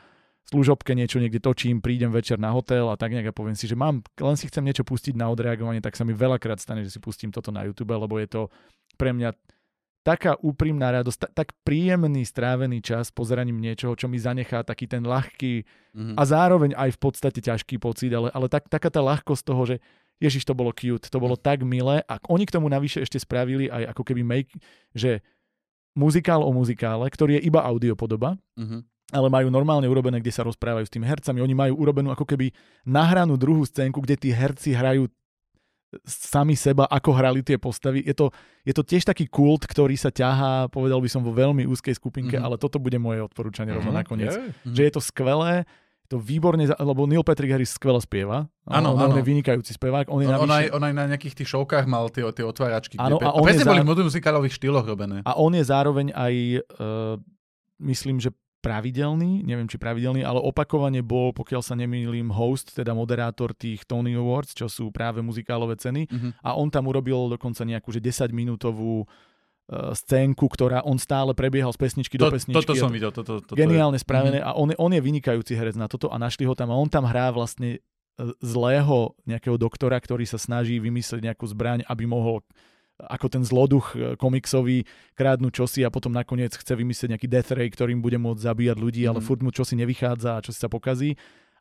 služobke 0.46 0.92
niečo 0.92 1.18
niekde 1.18 1.38
točím, 1.38 1.78
prídem 1.78 2.08
večer 2.08 2.36
na 2.36 2.50
hotel 2.50 2.86
a 2.86 2.94
tak 2.94 3.10
nejak 3.10 3.30
a 3.30 3.34
poviem 3.34 3.54
si, 3.54 3.66
že 3.66 3.74
mám, 3.74 4.00
len 4.14 4.34
si 4.34 4.46
chcem 4.46 4.62
niečo 4.62 4.82
pustiť 4.82 5.12
na 5.12 5.26
odreagovanie, 5.26 5.80
tak 5.80 5.92
sa 5.92 6.02
mi 6.02 6.12
veľakrát 6.12 6.56
stane, 6.56 6.80
že 6.80 6.90
si 6.90 6.98
pustím 6.98 7.28
toto 7.28 7.50
na 7.50 7.62
YouTube, 7.62 7.90
lebo 7.90 8.14
je 8.14 8.26
to 8.26 8.40
pre 8.94 9.10
mňa 9.10 9.34
taká 10.00 10.38
úprimná 10.38 10.94
radosť, 10.94 11.18
ta- 11.18 11.32
tak 11.34 11.50
príjemný 11.60 12.22
strávený 12.22 12.78
čas 12.78 13.10
pozeraním 13.10 13.58
niečoho, 13.58 13.92
čo 13.92 14.06
mi 14.06 14.16
zanechá 14.16 14.62
taký 14.62 14.86
ten 14.86 15.02
ľahký 15.02 15.66
Mhm. 15.92 16.14
a 16.14 16.22
zároveň 16.22 16.70
aj 16.72 16.94
v 16.94 17.00
podstate 17.00 17.40
ťažký 17.40 17.76
pocit, 17.76 18.14
ale, 18.14 18.30
ale 18.30 18.46
tak, 18.46 18.68
taká 18.68 18.86
tá 18.86 19.02
ľahkosť 19.02 19.42
toho, 19.42 19.62
že 19.64 19.76
Ježiš, 20.16 20.44
to 20.44 20.54
bolo 20.54 20.70
cute, 20.70 21.10
to 21.10 21.18
bolo 21.18 21.34
tak 21.34 21.60
milé 21.60 22.00
a 22.02 22.16
oni 22.24 22.46
k 22.46 22.54
tomu 22.54 22.70
navyše 22.70 23.02
ešte 23.02 23.18
spravili 23.18 23.66
aj 23.66 23.92
ako 23.92 24.02
keby 24.04 24.22
make, 24.22 24.48
že 24.94 25.20
muzikál 25.92 26.40
o 26.40 26.52
muzikále, 26.52 27.04
ktorý 27.06 27.36
je 27.36 27.44
iba 27.44 27.60
audiopodoba, 27.60 28.38
Mhm. 28.54 28.86
Ale 29.08 29.28
majú 29.28 29.48
normálne 29.48 29.86
urobené, 29.86 30.18
kde 30.18 30.30
sa 30.30 30.42
rozprávajú 30.42 30.82
s 30.82 30.90
tými 30.90 31.04
hercami. 31.04 31.38
Oni 31.38 31.54
majú 31.54 31.78
urobenú 31.78 32.10
ako 32.10 32.24
keby 32.24 32.50
nahranú 32.82 33.34
druhú 33.34 33.62
scénku, 33.62 34.00
kde 34.00 34.16
tí 34.16 34.30
herci 34.30 34.72
hrajú 34.72 35.06
sami 36.02 36.52
seba, 36.52 36.84
ako 36.84 37.14
hrali 37.14 37.40
tie 37.40 37.56
postavy. 37.56 38.02
Je 38.02 38.12
to, 38.12 38.34
je 38.62 38.74
to 38.74 38.82
tiež 38.82 39.06
taký 39.06 39.24
kult, 39.26 39.64
ktorý 39.64 39.94
sa 39.94 40.10
ťahá, 40.10 40.66
povedal 40.66 40.98
by 40.98 41.06
som, 41.06 41.22
vo 41.22 41.30
veľmi 41.30 41.62
úzkej 41.64 41.94
skupinke, 41.94 42.36
Mhm. 42.36 42.42
ale 42.42 42.54
toto 42.56 42.76
bude 42.76 42.98
moje 42.98 43.22
odporúčanie 43.22 43.70
rovno 43.70 43.94
Mhm, 43.94 43.96
nakoniec. 43.96 44.34
je. 44.34 44.50
Že 44.66 44.82
je 44.82 44.92
to 44.92 45.00
skvelé, 45.00 45.62
je 46.02 46.08
to 46.08 46.18
výborne, 46.18 46.58
lebo 46.66 47.06
Neil 47.06 47.22
Patrick 47.22 47.48
Harris 47.48 47.70
skvele 47.72 48.02
spieva. 48.02 48.50
Áno, 48.66 48.92
on, 48.92 49.08
on 49.08 49.16
je 49.16 49.24
vynikajúci 49.24 49.72
spevák. 49.72 50.06
On 50.06 50.18
je 50.18 50.26
On, 50.28 50.42
on, 50.42 50.50
aj, 50.50 50.64
on 50.70 50.82
aj 50.82 50.92
na 50.92 51.04
nejakých 51.08 51.34
tých 51.38 51.48
showkách 51.48 51.86
mal 51.86 52.10
tie, 52.10 52.26
tie 52.28 52.44
otváračky. 52.44 52.98
Áno, 52.98 53.16
kde, 53.16 53.26
a 53.26 53.30
on 53.32 53.42
presne 53.42 53.62
je 53.62 53.70
boli 53.70 53.80
v 53.80 53.88
muzikálových 54.02 54.54
štýloch 54.54 54.84
robené. 54.84 55.22
a 55.22 55.32
on 55.34 55.54
je 55.54 55.64
zároveň 55.64 56.10
aj, 56.12 56.34
uh, 56.76 57.14
myslím, 57.78 58.18
že 58.18 58.34
pravidelný, 58.66 59.46
neviem 59.46 59.64
či 59.64 59.78
pravidelný, 59.78 60.20
ale 60.20 60.42
opakovane 60.42 60.98
bol, 61.00 61.30
pokiaľ 61.30 61.62
sa 61.62 61.72
nemýlim, 61.72 62.34
host, 62.34 62.74
teda 62.74 62.90
moderátor 62.90 63.54
tých 63.54 63.86
Tony 63.86 64.18
Awards, 64.18 64.52
čo 64.52 64.66
sú 64.66 64.90
práve 64.90 65.22
muzikálové 65.22 65.78
ceny. 65.78 66.10
Mhm. 66.10 66.28
A 66.42 66.58
on 66.58 66.66
tam 66.66 66.90
urobil 66.90 67.30
dokonca 67.30 67.62
nejakú 67.62 67.94
že 67.94 68.02
10-minútovú 68.02 69.06
uh, 69.06 69.94
scénku, 69.94 70.46
ktorá 70.46 70.82
on 70.82 70.98
stále 70.98 71.30
prebiehal 71.32 71.70
z 71.70 71.78
pesničky 71.78 72.18
do 72.18 72.26
To, 72.26 72.34
pesničky. 72.34 72.58
toto 72.58 72.74
som 72.74 72.90
to 72.90 72.94
videl. 72.94 73.10
Toto, 73.14 73.38
toto 73.38 73.54
Geniálne 73.54 73.98
je. 73.98 74.04
spravené 74.04 74.38
a 74.42 74.54
on, 74.54 74.74
je- 74.74 74.78
on 74.78 74.90
je 74.90 74.98
vynikajúci 74.98 75.54
herec 75.54 75.78
na 75.78 75.86
toto 75.86 76.10
a 76.10 76.18
našli 76.18 76.42
ho 76.46 76.54
tam 76.58 76.70
a 76.70 76.76
on 76.76 76.90
tam 76.90 77.06
hrá 77.06 77.30
vlastne 77.30 77.78
e, 77.78 77.80
zlého 78.42 79.14
nejakého 79.26 79.54
doktora, 79.54 79.98
ktorý 79.98 80.26
sa 80.26 80.38
snaží 80.38 80.78
vymyslieť 80.78 81.22
nejakú 81.22 81.46
zbraň, 81.46 81.82
aby 81.86 82.06
mohol 82.06 82.42
ako 82.98 83.26
ten 83.28 83.42
zloduch 83.42 83.92
e, 83.92 84.14
komiksový 84.14 84.88
krádnuť 85.12 85.52
čosi 85.54 85.80
a 85.82 85.90
potom 85.90 86.10
nakoniec 86.10 86.50
chce 86.50 86.72
vymyslieť 86.72 87.12
nejaký 87.12 87.26
death 87.26 87.50
ray, 87.50 87.68
ktorým 87.68 88.00
bude 88.00 88.16
môcť 88.16 88.40
zabíjať 88.40 88.76
ľudí, 88.76 89.04
ale 89.04 89.20
Mhm. 89.20 89.24
furt 89.24 89.40
mu 89.40 89.50
čosi 89.50 89.76
nevychádza 89.76 90.30
a 90.32 90.42
čosi 90.42 90.56
sa 90.56 90.66
pokazí. 90.66 91.12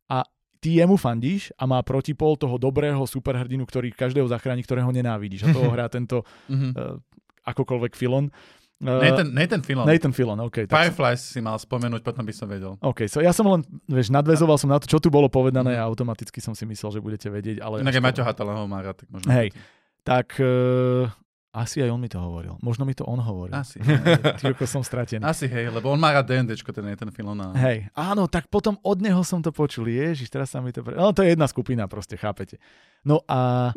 A 0.07 0.23
ty 0.57 0.77
jemu 0.77 0.95
fandíš 0.95 1.51
a 1.53 1.63
má 1.63 1.81
protipol 1.81 2.33
toho 2.33 2.55
dobrého 2.55 3.03
superhrdinu, 3.03 3.63
ktorý 3.63 3.91
každého 3.91 4.25
zachráni, 4.25 4.61
ktorého 4.61 4.89
nenávidíš. 4.89 5.43
A 5.43 5.53
toho 5.53 5.67
hrá 5.75 5.85
tento 5.87 6.23
Mhm. 6.47 6.69
uh, 6.71 6.97
akokoľvek 7.43 7.93
Filon. 7.93 8.31
Uh, 8.77 8.99
Nathan, 8.99 9.27
Nathan 9.31 9.61
Filon. 9.61 9.85
Nathan 9.85 10.11
Filon, 10.11 10.39
OK. 10.41 10.65
Tak 10.65 10.71
Fireflies 10.71 11.21
si 11.21 11.39
mal 11.39 11.55
spomenúť, 11.55 12.01
potom 12.01 12.23
by 12.23 12.31
som 12.31 12.43
vedel. 12.45 12.75
OK, 12.81 13.05
so 13.05 13.19
ja 13.19 13.31
som 13.31 13.45
len, 13.45 13.59
vieš, 13.85 14.07
nadvezoval 14.09 14.55
som 14.55 14.67
na 14.67 14.79
to, 14.79 14.85
čo 14.85 14.97
tu 14.97 15.07
bolo 15.07 15.27
povedané 15.27 15.75
a 15.75 15.83
automaticky 15.83 16.39
som 16.39 16.51
si 16.51 16.63
myslel, 16.65 16.91
že 16.91 16.99
budete 16.99 17.27
vedieť, 17.27 17.59
ale... 17.59 17.79
Inak 17.79 17.91
aj 17.93 18.03
Maťo 18.03 18.23
Hatala 18.23 18.51
ho 18.53 18.65
má 18.65 18.79
rád, 18.79 18.99
tak 18.99 19.07
možno. 19.07 19.31
Hej. 19.31 19.55
Tak 20.03 20.37
uh, 20.37 21.07
asi 21.55 21.79
aj 21.79 21.87
on 21.87 22.03
mi 22.03 22.11
to 22.11 22.19
hovoril. 22.19 22.59
Možno 22.59 22.83
mi 22.83 22.91
to 22.91 23.07
on 23.07 23.23
hovoril. 23.23 23.55
Asi. 23.55 23.79
Ty 24.43 24.51
ako 24.51 24.67
som 24.67 24.83
stratený. 24.83 25.23
Asi 25.23 25.47
hej, 25.47 25.71
lebo 25.71 25.87
on 25.87 25.95
má 25.95 26.11
rád 26.11 26.27
D&Dčko, 26.27 26.75
ten 26.75 26.83
Nathan 26.83 27.15
Filon. 27.15 27.39
A... 27.39 27.55
Hej, 27.55 27.87
áno, 27.95 28.27
tak 28.27 28.51
potom 28.51 28.75
od 28.83 28.99
neho 28.99 29.23
som 29.23 29.39
to 29.39 29.55
počul. 29.55 29.87
Ježiš, 29.87 30.27
teraz 30.27 30.51
sa 30.51 30.59
mi 30.59 30.75
to... 30.75 30.83
Pre... 30.83 30.99
No 30.99 31.15
to 31.15 31.23
je 31.23 31.31
jedna 31.31 31.47
skupina, 31.47 31.87
proste, 31.87 32.19
chápete. 32.19 32.59
No 33.07 33.23
a, 33.31 33.71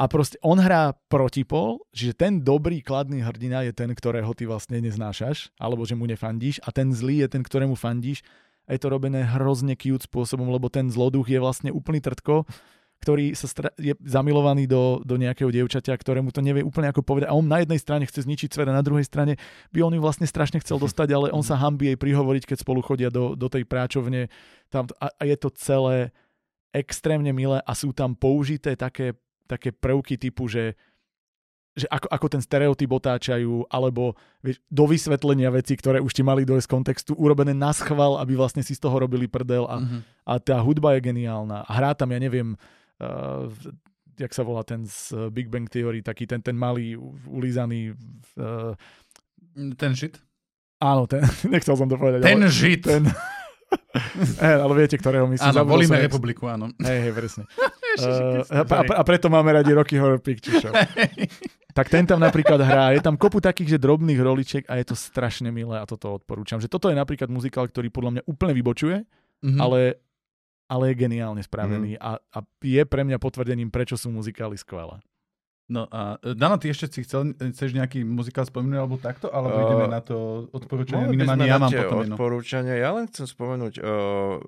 a 0.00 0.04
proste 0.08 0.40
on 0.40 0.56
hrá 0.56 0.96
protipol, 1.12 1.84
že 1.92 2.16
ten 2.16 2.40
dobrý, 2.40 2.80
kladný 2.80 3.20
hrdina 3.20 3.68
je 3.68 3.76
ten, 3.76 3.92
ktorého 3.92 4.32
ty 4.32 4.48
vlastne 4.48 4.80
neznášaš, 4.80 5.52
alebo 5.60 5.84
že 5.84 5.92
mu 5.92 6.08
nefandíš 6.08 6.64
a 6.64 6.72
ten 6.72 6.88
zlý 6.88 7.28
je 7.28 7.36
ten, 7.36 7.44
ktorému 7.44 7.76
fandíš. 7.76 8.24
A 8.64 8.78
je 8.78 8.80
to 8.80 8.88
robené 8.88 9.26
hrozne 9.26 9.74
cute 9.76 10.06
spôsobom, 10.06 10.48
lebo 10.48 10.70
ten 10.70 10.88
zloduch 10.88 11.26
je 11.26 11.42
vlastne 11.42 11.74
úplný 11.74 11.98
trtko, 11.98 12.46
ktorý 13.00 13.32
sa 13.32 13.48
stra- 13.48 13.72
je 13.74 13.96
zamilovaný 14.04 14.68
do, 14.68 15.00
do 15.00 15.16
nejakého 15.16 15.48
dievčaťa, 15.48 15.96
ktorému 15.96 16.30
to 16.30 16.44
nevie 16.44 16.60
úplne 16.60 16.92
ako 16.92 17.00
povedať. 17.00 17.32
A 17.32 17.36
on 17.36 17.48
na 17.48 17.64
jednej 17.64 17.80
strane 17.80 18.04
chce 18.04 18.28
zničiť 18.28 18.52
svet 18.52 18.68
a 18.68 18.76
na 18.76 18.84
druhej 18.84 19.02
strane 19.02 19.40
by 19.72 19.80
on 19.80 19.96
ju 19.96 20.00
vlastne 20.00 20.28
strašne 20.28 20.60
chcel 20.60 20.76
dostať, 20.84 21.08
ale 21.10 21.26
on 21.32 21.40
sa 21.40 21.56
hambí 21.56 21.88
jej 21.88 21.98
prihovoriť, 21.98 22.44
keď 22.44 22.56
spolu 22.60 22.80
chodia 22.80 23.08
do, 23.08 23.32
do 23.32 23.48
tej 23.48 23.64
práčovne. 23.64 24.28
Tam, 24.68 24.84
a, 25.00 25.08
a 25.10 25.22
je 25.24 25.34
to 25.34 25.48
celé 25.56 26.12
extrémne 26.70 27.32
milé 27.32 27.58
a 27.58 27.72
sú 27.72 27.90
tam 27.90 28.14
použité 28.14 28.76
také, 28.76 29.16
také 29.44 29.72
prvky 29.72 30.14
typu, 30.14 30.46
že 30.46 30.76
že 31.70 31.86
ako, 31.86 32.10
ako 32.10 32.26
ten 32.26 32.42
stereotyp 32.42 32.90
otáčajú, 32.90 33.62
alebo 33.70 34.18
vieš, 34.42 34.58
do 34.66 34.90
vysvetlenia 34.90 35.54
veci, 35.54 35.78
ktoré 35.78 36.02
už 36.02 36.10
ti 36.10 36.26
mali 36.26 36.42
dojsť 36.42 36.66
z 36.66 36.72
kontextu, 36.76 37.10
urobené 37.14 37.54
na 37.54 37.70
schvál, 37.70 38.18
aby 38.18 38.34
vlastne 38.34 38.58
si 38.58 38.74
z 38.74 38.82
toho 38.82 38.98
robili 38.98 39.30
prdel 39.30 39.70
a, 39.70 39.78
Mhm. 39.78 39.98
a 40.26 40.32
tá 40.42 40.58
hudba 40.58 40.98
je 40.98 41.06
geniálna. 41.06 41.62
A 41.62 41.70
hrá 41.70 41.94
tam, 41.94 42.10
ja 42.10 42.18
neviem, 42.18 42.58
uh, 43.00 43.48
jak 44.14 44.30
sa 44.30 44.40
volá 44.40 44.62
ten 44.62 44.84
z 44.84 45.10
uh, 45.10 45.28
Big 45.28 45.48
Bang 45.48 45.64
Theory, 45.64 46.00
taký 46.00 46.24
ten, 46.24 46.38
ten 46.38 46.54
malý, 46.54 46.94
ulízaný, 47.26 47.96
uh, 48.36 48.72
Ten 49.74 49.92
shit? 49.92 50.20
áno, 50.78 51.04
ten, 51.04 51.20
nechcel 51.52 51.74
som 51.74 51.84
to 51.84 51.96
povedať. 51.96 52.20
Ten 52.22 52.38
ale, 52.38 52.48
žid. 52.48 52.84
ten 52.84 53.04
Eh, 54.42 54.58
ale 54.58 54.74
viete, 54.74 54.98
ktorého 54.98 55.30
myslím. 55.30 55.46
Áno, 55.46 55.62
volíme 55.62 55.94
jak- 55.94 56.10
republiku, 56.10 56.46
áno. 56.46 56.74
Hej, 56.76 56.98
hej, 57.00 57.12
presne. 57.12 57.44
Uh, 57.90 58.46
a, 58.46 58.62
a, 58.86 59.02
preto 59.02 59.26
máme 59.26 59.50
radi 59.50 59.74
Rocky 59.74 59.98
Horror 59.98 60.22
Picture 60.22 60.62
Show. 60.62 60.70
tak 61.74 61.90
ten 61.90 62.06
tam 62.06 62.22
napríklad 62.22 62.62
hrá. 62.62 62.94
Je 62.94 63.02
tam 63.02 63.18
kopu 63.18 63.42
takých, 63.42 63.76
že 63.76 63.82
drobných 63.82 64.14
roličiek 64.14 64.62
a 64.70 64.78
je 64.78 64.86
to 64.86 64.94
strašne 64.94 65.50
milé 65.50 65.74
a 65.74 65.82
toto 65.84 66.14
odporúčam. 66.14 66.62
Že 66.62 66.70
toto 66.70 66.86
je 66.86 66.94
napríklad 66.94 67.26
muzikál, 67.26 67.66
ktorý 67.66 67.90
podľa 67.90 68.10
mňa 68.14 68.22
úplne 68.30 68.54
vybočuje, 68.54 68.96
Mhm. 69.42 69.58
ale, 69.58 69.98
ale 70.70 70.94
je 70.94 71.02
geniálne 71.02 71.42
spravený 71.42 71.98
a, 71.98 72.22
a 72.22 72.38
je 72.62 72.82
pre 72.86 73.02
mňa 73.02 73.18
potvrdením, 73.18 73.74
prečo 73.74 73.98
sú 73.98 74.14
muzikály 74.14 74.54
skvelé. 74.54 75.02
No 75.70 75.86
a 75.86 76.18
e, 76.26 76.34
Dano, 76.34 76.58
ty 76.58 76.66
ešte 76.66 76.90
si 76.90 77.06
chcel, 77.06 77.30
chceš 77.38 77.78
nejaký 77.78 78.02
muzikál 78.02 78.42
spomenúť 78.42 78.78
alebo 78.78 78.98
takto, 78.98 79.30
alebo 79.30 79.54
Uh, 79.54 79.66
ideme 79.66 79.86
na 79.86 80.02
to 80.02 80.46
odporúčanie? 80.50 81.10
Minimálne 81.14 81.46
ja 81.46 81.62
mám 81.62 81.70
potom 81.70 82.02
jedno. 82.02 82.14
odporúčania. 82.18 82.74
Ja 82.74 82.90
len 82.90 83.06
chcem 83.06 83.26
spomenúť, 83.30 83.78
uh, 83.78 84.42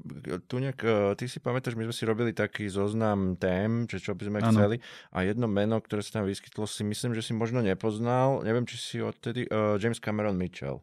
tu 0.51 0.59
nejak, 0.59 0.79
uh, 0.83 1.15
ty 1.15 1.31
si 1.31 1.39
pamätáš, 1.39 1.79
my 1.79 1.87
sme 1.87 1.95
si 1.95 2.05
robili 2.07 2.35
taký 2.35 2.67
zoznam 2.67 3.39
tém, 3.39 3.87
že 3.87 4.03
čo 4.03 4.19
by 4.19 4.23
sme 4.27 4.39
Áno. 4.43 4.51
chceli 4.51 4.77
a 5.15 5.23
jedno 5.23 5.47
meno, 5.47 5.79
ktoré 5.79 6.03
sa 6.03 6.21
tam 6.21 6.27
vyskytlo, 6.27 6.67
si 6.67 6.83
myslím, 6.83 7.15
že 7.15 7.23
si 7.23 7.33
možno 7.39 7.63
nepoznal, 7.63 8.43
neviem, 8.43 8.67
či 8.67 8.77
si 8.79 8.97
odtedy, 8.99 9.47
uh, 9.47 9.79
James 9.79 10.03
Cameron 10.03 10.35
Mitchell. 10.35 10.83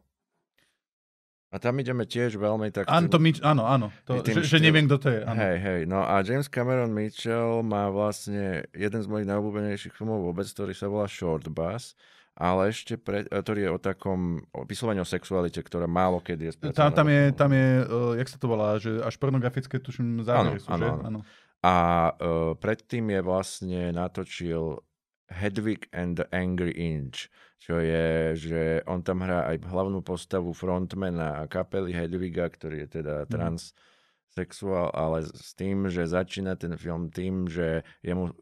A 1.50 1.58
tam 1.58 1.74
ideme 1.82 2.06
tiež 2.06 2.38
veľmi 2.38 2.70
tak... 2.70 2.86
Áno, 2.86 3.10
to 3.10 3.18
my, 3.18 3.34
áno, 3.42 3.66
áno. 3.66 3.86
To, 4.06 4.22
že, 4.22 4.46
že 4.46 4.62
neviem, 4.62 4.86
kto 4.86 4.96
to 5.02 5.08
je. 5.10 5.20
Áno. 5.26 5.34
Hej, 5.34 5.56
hej, 5.58 5.80
no 5.82 6.06
a 6.06 6.22
James 6.22 6.46
Cameron 6.46 6.94
Mitchell 6.94 7.66
má 7.66 7.90
vlastne 7.90 8.70
jeden 8.70 9.00
z 9.02 9.10
mojich 9.10 9.26
najobľúbenejších 9.26 9.90
filmov 9.98 10.30
vôbec, 10.30 10.46
ktorý 10.46 10.70
sa 10.78 10.86
volá 10.86 11.10
Short 11.10 11.50
Bus, 11.50 11.98
ale 12.38 12.70
ešte 12.70 12.94
pre, 12.94 13.26
e, 13.26 13.34
ktorý 13.34 13.66
je 13.66 13.70
o 13.74 13.82
takom 13.82 14.46
vyslovene 14.62 15.02
o 15.02 15.08
sexualite, 15.08 15.58
ktorá 15.58 15.90
málo 15.90 16.22
kedy 16.22 16.54
je 16.54 16.70
Tam, 16.70 16.70
spracovaná 16.70 16.94
tam 16.94 17.06
vo 17.06 17.10
je, 17.10 17.22
tam 17.34 17.50
je 17.50 17.68
uh, 17.82 18.12
jak 18.14 18.28
sa 18.30 18.38
to 18.38 18.46
volá, 18.46 18.68
že 18.78 18.90
až 19.02 19.14
pornografické, 19.18 19.82
tuším, 19.82 20.22
zábery 20.22 20.56
Áno, 20.56 20.62
sú, 20.62 20.68
áno, 20.70 20.86
že? 20.86 20.90
áno. 21.02 21.20
A 21.66 21.74
uh, 22.14 22.54
predtým 22.54 23.10
je 23.10 23.20
vlastne 23.26 23.80
natočil 23.90 24.86
Hedwig 25.34 25.90
and 25.90 26.14
the 26.14 26.26
Angry 26.30 26.72
Inch, 26.78 27.26
čo 27.60 27.76
je, 27.76 28.34
že 28.40 28.62
on 28.88 29.04
tam 29.04 29.20
hrá 29.20 29.44
aj 29.52 29.68
hlavnú 29.68 30.00
postavu 30.00 30.56
frontmana 30.56 31.44
kapely 31.44 31.92
Hedwiga, 31.92 32.48
ktorý 32.48 32.88
je 32.88 33.04
teda 33.04 33.28
transsexuál, 33.28 34.88
ale 34.96 35.28
s 35.28 35.52
tým, 35.52 35.92
že 35.92 36.08
začína 36.08 36.56
ten 36.56 36.72
film 36.80 37.12
tým, 37.12 37.52
že 37.52 37.84
jemu 38.00 38.32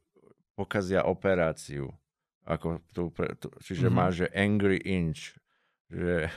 pokazia 0.55 1.03
operáciu. 1.03 1.91
Ako 2.47 2.81
tú, 2.95 3.11
čiže 3.61 3.91
mm-hmm. 3.91 3.99
má, 3.99 4.07
že 4.09 4.31
Angry 4.33 4.81
Inch, 4.87 5.35
že, 5.91 6.31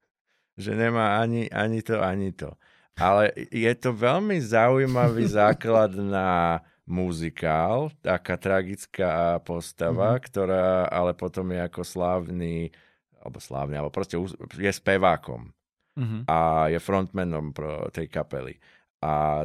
že 0.62 0.76
nemá 0.76 1.16
ani, 1.16 1.48
ani 1.48 1.80
to, 1.80 2.04
ani 2.04 2.36
to. 2.36 2.52
Ale 2.96 3.32
je 3.48 3.72
to 3.80 3.96
veľmi 3.96 4.36
zaujímavý 4.44 5.24
základ 5.40 5.96
na 5.96 6.60
muzikál, 6.86 7.90
taká 7.98 8.38
tragická 8.38 9.42
postava, 9.42 10.14
mm-hmm. 10.14 10.26
ktorá 10.30 10.86
ale 10.86 11.12
potom 11.18 11.50
je 11.50 11.60
ako 11.66 11.82
slávny, 11.82 12.70
alebo 13.18 13.38
slávny, 13.42 13.74
alebo 13.74 13.92
proste 13.92 14.14
je 14.54 14.72
spevákom. 14.72 15.50
Mm-hmm. 15.98 16.22
A 16.30 16.70
je 16.70 16.78
frontmanom 16.78 17.50
pro 17.50 17.90
tej 17.90 18.06
kapely. 18.06 18.62
A 19.02 19.44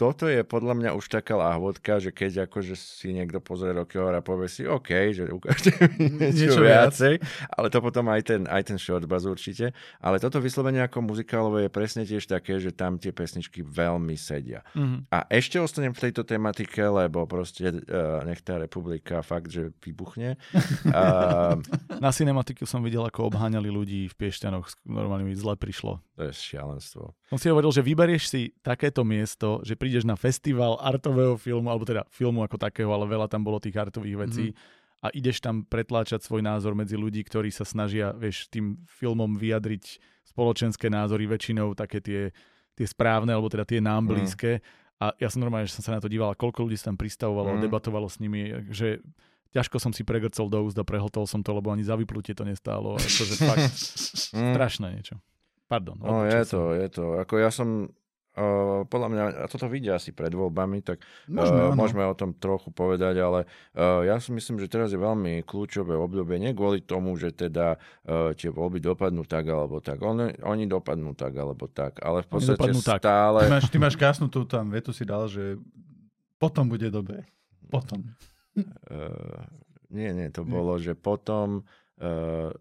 toto 0.00 0.24
je 0.24 0.40
podľa 0.40 0.80
mňa 0.80 0.90
už 0.96 1.12
taká 1.12 1.36
láhvodka, 1.36 2.00
že 2.00 2.08
keď 2.08 2.48
akože 2.48 2.72
si 2.72 3.12
niekto 3.12 3.36
pozrie 3.36 3.76
roky 3.76 4.00
a 4.00 4.24
povie 4.24 4.48
si 4.48 4.64
OK, 4.64 5.12
že 5.12 5.28
ukážte 5.28 5.76
mi 5.76 6.08
niečo, 6.16 6.56
niečo 6.56 6.64
viacej, 6.64 7.20
ale 7.52 7.68
to 7.68 7.84
potom 7.84 8.08
aj 8.08 8.32
ten, 8.32 8.48
aj 8.48 8.72
ten 8.72 8.80
short 8.80 9.04
buzz 9.04 9.28
určite. 9.28 9.76
Ale 10.00 10.16
toto 10.16 10.40
vyslovenie 10.40 10.80
ako 10.80 11.04
muzikálové 11.04 11.68
je 11.68 11.70
presne 11.76 12.08
tiež 12.08 12.24
také, 12.24 12.56
že 12.56 12.72
tam 12.72 12.96
tie 12.96 13.12
pesničky 13.12 13.60
veľmi 13.60 14.16
sedia. 14.16 14.64
Mm-hmm. 14.72 15.12
A 15.12 15.28
ešte 15.28 15.60
ostanem 15.60 15.92
v 15.92 16.08
tejto 16.08 16.24
tematike, 16.24 16.80
lebo 16.80 17.28
proste 17.28 17.68
uh, 17.68 18.24
nech 18.24 18.40
tá 18.40 18.56
republika 18.56 19.20
fakt, 19.20 19.52
že 19.52 19.68
vybuchne. 19.84 20.40
uh, 20.96 21.60
Na 22.00 22.08
cinematiku 22.08 22.64
som 22.64 22.80
videl, 22.80 23.04
ako 23.04 23.28
obháňali 23.28 23.68
ľudí 23.68 24.08
v 24.08 24.14
Piešťanoch, 24.16 24.88
normálne 24.88 25.28
mi 25.28 25.36
zle 25.36 25.60
prišlo. 25.60 26.00
To 26.16 26.20
je 26.24 26.32
šialenstvo. 26.32 27.12
Som 27.28 27.36
si 27.36 27.52
hovoril, 27.52 27.68
že 27.68 27.84
vyberieš 27.84 28.24
si 28.32 28.56
takéto 28.64 29.04
miesto, 29.04 29.60
že 29.60 29.76
prídeš 29.90 30.06
na 30.06 30.14
festival 30.14 30.78
artového 30.78 31.34
filmu, 31.34 31.66
alebo 31.66 31.82
teda 31.82 32.06
filmu 32.14 32.46
ako 32.46 32.62
takého, 32.62 32.94
ale 32.94 33.10
veľa 33.10 33.26
tam 33.26 33.42
bolo 33.42 33.58
tých 33.58 33.74
artových 33.74 34.22
vecí. 34.22 34.54
Mm-hmm. 34.54 35.02
A 35.02 35.10
ideš 35.10 35.42
tam 35.42 35.66
pretláčať 35.66 36.22
svoj 36.22 36.46
názor 36.46 36.78
medzi 36.78 36.94
ľudí, 36.94 37.26
ktorí 37.26 37.50
sa 37.50 37.66
snažia, 37.66 38.14
vieš, 38.14 38.46
tým 38.46 38.78
filmom 38.86 39.34
vyjadriť 39.34 39.98
spoločenské 40.30 40.86
názory, 40.86 41.26
väčšinou 41.26 41.74
také 41.74 41.98
tie, 41.98 42.30
tie 42.78 42.86
správne, 42.86 43.34
alebo 43.34 43.50
teda 43.50 43.66
tie 43.66 43.82
nám 43.82 44.06
mhm. 44.06 44.10
blízke. 44.14 44.62
Mm. 44.62 44.64
A 45.02 45.06
ja 45.18 45.26
som 45.26 45.42
normálne, 45.42 45.66
že 45.66 45.74
som 45.74 45.82
sa 45.82 45.98
na 45.98 46.04
to 46.04 46.06
díval, 46.06 46.38
koľko 46.38 46.70
ľudí 46.70 46.78
sa 46.78 46.94
tam 46.94 47.00
pristavovalo, 47.00 47.58
mm. 47.58 47.66
debatovalo 47.66 48.06
s 48.06 48.22
nimi, 48.22 48.70
že 48.70 49.02
ťažko 49.50 49.82
som 49.82 49.90
si 49.90 50.06
pregrcol 50.06 50.46
do 50.46 50.62
úst 50.62 50.78
a 50.78 50.86
prehltol 50.86 51.26
som 51.26 51.42
to, 51.42 51.50
lebo 51.50 51.74
ani 51.74 51.82
za 51.82 51.98
vyplutie 51.98 52.38
to 52.38 52.46
nestálo. 52.46 52.94
Akože 52.94 53.34
fakt 53.42 53.74
strašné 54.54 54.94
niečo. 54.94 55.18
Pardon. 55.66 55.98
No 55.98 56.26
je 56.26 56.42
to, 56.46 56.74
je 56.78 56.88
to. 56.90 57.04
Ako 57.18 57.38
ja 57.38 57.50
som, 57.50 57.94
uh, 58.36 58.86
podľa 58.86 59.08
mňa, 59.10 59.22
a 59.42 59.46
toto 59.50 59.66
vidia 59.66 59.96
asi 59.98 60.14
pred 60.14 60.30
voľbami, 60.30 60.84
tak 60.84 61.02
môžeme, 61.26 61.62
uh, 61.70 61.74
môžeme 61.74 62.04
o 62.06 62.14
tom 62.14 62.36
trochu 62.36 62.70
povedať, 62.70 63.18
ale 63.18 63.48
uh, 63.74 64.04
ja 64.06 64.20
si 64.20 64.30
myslím, 64.30 64.60
že 64.62 64.70
teraz 64.70 64.94
je 64.94 65.00
veľmi 65.00 65.42
kľúčové 65.42 65.96
obdobie, 65.96 66.38
nie 66.38 66.54
kvôli 66.54 66.84
tomu, 66.84 67.18
že 67.18 67.34
teda 67.34 67.78
uh, 67.78 68.36
tie 68.36 68.52
voľby 68.52 68.78
dopadnú 68.78 69.26
tak 69.26 69.48
alebo 69.50 69.82
tak. 69.82 69.98
Oni, 70.02 70.34
oni 70.42 70.64
dopadnú 70.70 71.16
tak 71.16 71.34
alebo 71.34 71.66
tak, 71.66 71.98
ale 72.04 72.22
v 72.22 72.28
podstate 72.28 72.70
stále... 72.76 73.38
Tak. 73.42 73.48
Ty 73.48 73.54
máš, 73.54 73.66
ty 73.70 73.78
máš 73.78 73.96
krásnu 73.98 74.26
tú 74.30 74.46
tam 74.46 74.70
vetu 74.70 74.94
si 74.94 75.02
dal, 75.02 75.26
že 75.26 75.58
potom 76.38 76.68
bude 76.70 76.88
dobre. 76.88 77.26
Potom. 77.70 78.02
Uh, 78.90 79.46
nie, 79.90 80.14
nie, 80.14 80.30
to 80.30 80.46
bolo, 80.46 80.78
že 80.78 80.94
potom 80.94 81.66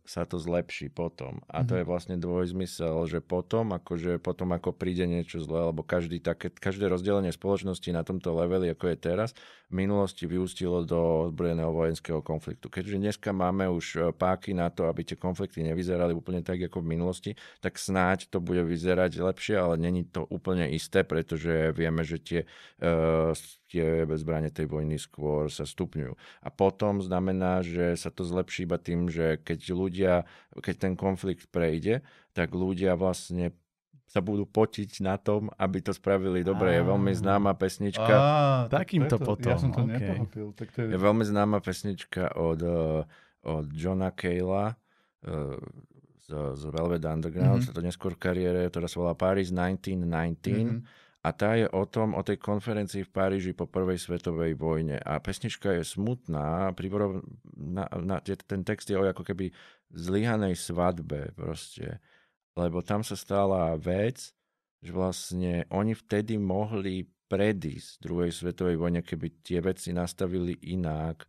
sa 0.03 0.27
to 0.27 0.35
zlepší 0.35 0.91
potom. 0.91 1.39
A 1.47 1.63
to 1.63 1.73
mm-hmm. 1.73 1.79
je 1.79 1.85
vlastne 1.87 2.15
dvojzmysel, 2.19 3.07
že 3.07 3.19
potom, 3.23 3.71
akože 3.71 4.19
potom 4.19 4.51
ako 4.51 4.75
príde 4.75 5.07
niečo 5.07 5.39
zlé, 5.39 5.71
lebo 5.71 5.79
každý 5.79 6.19
také, 6.19 6.51
každé 6.51 6.91
rozdelenie 6.91 7.31
spoločnosti 7.31 7.87
na 7.95 8.03
tomto 8.03 8.35
leveli, 8.35 8.67
ako 8.75 8.91
je 8.91 8.97
teraz, 8.99 9.31
v 9.71 9.85
minulosti 9.85 10.27
vyústilo 10.27 10.83
do 10.83 11.31
ozbrojeného 11.31 11.71
vojenského 11.71 12.19
konfliktu. 12.19 12.67
Keďže 12.67 12.99
dneska 12.99 13.29
máme 13.31 13.69
už 13.71 13.85
e, 13.95 13.97
páky 14.11 14.51
na 14.51 14.67
to, 14.67 14.91
aby 14.91 15.07
tie 15.07 15.15
konflikty 15.15 15.63
nevyzerali 15.63 16.11
úplne 16.11 16.43
tak, 16.43 16.59
ako 16.59 16.83
v 16.83 16.99
minulosti, 16.99 17.31
tak 17.63 17.79
snáď 17.79 18.27
to 18.27 18.43
bude 18.43 18.65
vyzerať 18.67 19.23
lepšie, 19.23 19.55
ale 19.55 19.79
není 19.79 20.03
to 20.03 20.27
úplne 20.27 20.67
isté, 20.73 21.07
pretože 21.07 21.71
vieme, 21.71 22.03
že 22.03 22.17
tie, 22.19 22.41
uh, 22.81 23.31
tie 23.69 24.03
zbranie 24.17 24.49
tej 24.49 24.65
vojny 24.65 24.97
skôr 24.97 25.47
sa 25.53 25.63
stupňujú. 25.63 26.13
A 26.41 26.49
potom 26.49 26.99
znamená, 26.99 27.61
že 27.61 27.93
sa 27.93 28.09
to 28.09 28.25
zlepší 28.25 28.65
iba 28.65 28.81
tým, 28.81 29.07
že 29.07 29.37
keď 29.37 29.59
ľudia, 29.69 30.13
keď 30.57 30.75
ten 30.89 30.93
konflikt 30.97 31.45
prejde, 31.53 32.01
tak 32.33 32.57
ľudia 32.57 32.97
vlastne 32.97 33.53
sa 34.09 34.25
budú 34.25 34.49
potiť 34.49 35.05
na 35.05 35.21
tom, 35.21 35.53
aby 35.53 35.85
to 35.85 35.93
spravili 35.93 36.41
dobre. 36.41 36.73
Je 36.73 36.81
veľmi 36.81 37.13
známa 37.13 37.53
pesnička. 37.53 38.09
Á, 38.09 38.65
Takýmto 38.65 39.21
potom. 39.21 39.53
Ja 39.53 39.61
som 39.61 39.69
to 39.69 39.85
okay. 39.85 40.01
nepochopil. 40.01 40.47
Tak 40.57 40.67
to 40.73 40.77
je... 40.81 40.97
je 40.97 40.99
veľmi 40.99 41.21
známa 41.29 41.61
pesnička 41.61 42.33
od, 42.33 42.59
eh, 42.65 43.05
od 43.45 43.69
Johna 43.69 44.09
Cale'a 44.09 44.73
eh, 44.73 45.61
z, 46.25 46.57
z 46.57 46.63
Velvet 46.73 47.05
Underground, 47.05 47.61
mm-hmm. 47.61 47.69
sa 47.69 47.77
to 47.77 47.85
neskôr 47.85 48.17
v 48.17 48.21
kariére, 48.21 48.65
ktorá 48.69 48.89
sa 48.89 48.97
volá 49.01 49.13
Paris 49.13 49.53
1919. 49.53 50.09
Mm-hmm. 50.09 50.79
A 51.19 51.35
tá 51.35 51.59
je 51.59 51.67
o 51.75 51.83
tom, 51.83 52.15
o 52.15 52.23
tej 52.23 52.39
konferencii 52.39 53.03
v 53.03 53.11
Paríži 53.11 53.51
po 53.51 53.67
prvej 53.67 53.99
svetovej 53.99 54.55
vojne. 54.55 55.03
A 55.03 55.19
pesnička 55.19 55.75
je 55.75 55.83
smutná, 55.83 56.71
priborov, 56.71 57.27
na, 57.59 57.91
na, 57.99 58.23
ten 58.23 58.63
text 58.63 58.87
je 58.87 58.95
o 58.95 59.03
ako 59.03 59.27
keby 59.27 59.51
zlyhanej 59.91 60.55
svadbe 60.55 61.35
proste 61.35 61.99
lebo 62.59 62.83
tam 62.83 63.05
sa 63.07 63.15
stala 63.15 63.79
vec, 63.79 64.35
že 64.83 64.91
vlastne 64.91 65.63
oni 65.71 65.95
vtedy 65.95 66.35
mohli 66.35 67.07
predísť 67.29 68.03
druhej 68.03 68.31
svetovej 68.35 68.75
vojne, 68.75 69.01
keby 69.05 69.43
tie 69.45 69.63
veci 69.63 69.95
nastavili 69.95 70.57
inak 70.75 71.23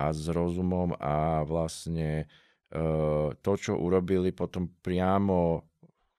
a 0.00 0.10
s 0.10 0.26
rozumom 0.26 0.96
a 0.98 1.46
vlastne 1.46 2.24
e, 2.24 2.26
to, 3.38 3.52
čo 3.54 3.78
urobili, 3.78 4.34
potom 4.34 4.72
priamo 4.82 5.62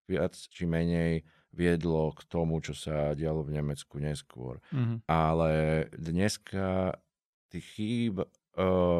viac 0.07 0.37
či 0.37 0.63
menej 0.69 1.25
viedlo 1.55 2.11
k 2.11 2.21
tomu, 2.27 2.59
čo 2.59 2.75
sa 2.75 3.15
dialo 3.15 3.41
v 3.47 3.55
Nemecku 3.55 3.97
neskôr. 3.97 4.59
Mm-hmm. 4.75 5.07
Ale 5.07 5.51
dneska 5.95 6.99
tých 7.47 7.65
chýb 7.79 8.15
e, 8.19 8.27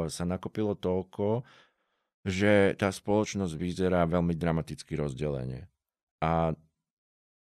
sa 0.07 0.23
nakopilo 0.23 0.73
toľko, 0.80 1.44
že 2.26 2.73
tá 2.80 2.90
spoločnosť 2.90 3.53
vyzerá 3.53 4.07
veľmi 4.07 4.34
dramaticky 4.34 4.98
rozdelenie. 4.98 5.68
A 6.23 6.56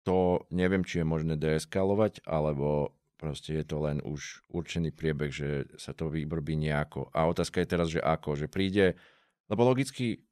to 0.08 0.48
neviem, 0.50 0.82
či 0.82 1.02
je 1.02 1.06
možné 1.06 1.36
deeskalovať, 1.36 2.24
alebo 2.26 2.96
proste 3.20 3.58
je 3.58 3.66
to 3.66 3.78
len 3.84 4.02
už 4.02 4.46
určený 4.50 4.94
priebeh, 4.94 5.30
že 5.34 5.50
sa 5.78 5.92
to 5.94 6.10
vybrbí 6.10 6.58
nejako. 6.58 7.10
A 7.14 7.30
otázka 7.30 7.62
je 7.62 7.68
teraz, 7.70 7.88
že 7.92 8.02
ako, 8.02 8.38
že 8.38 8.48
príde, 8.50 8.98
lebo 9.50 9.66
logicky 9.66 10.26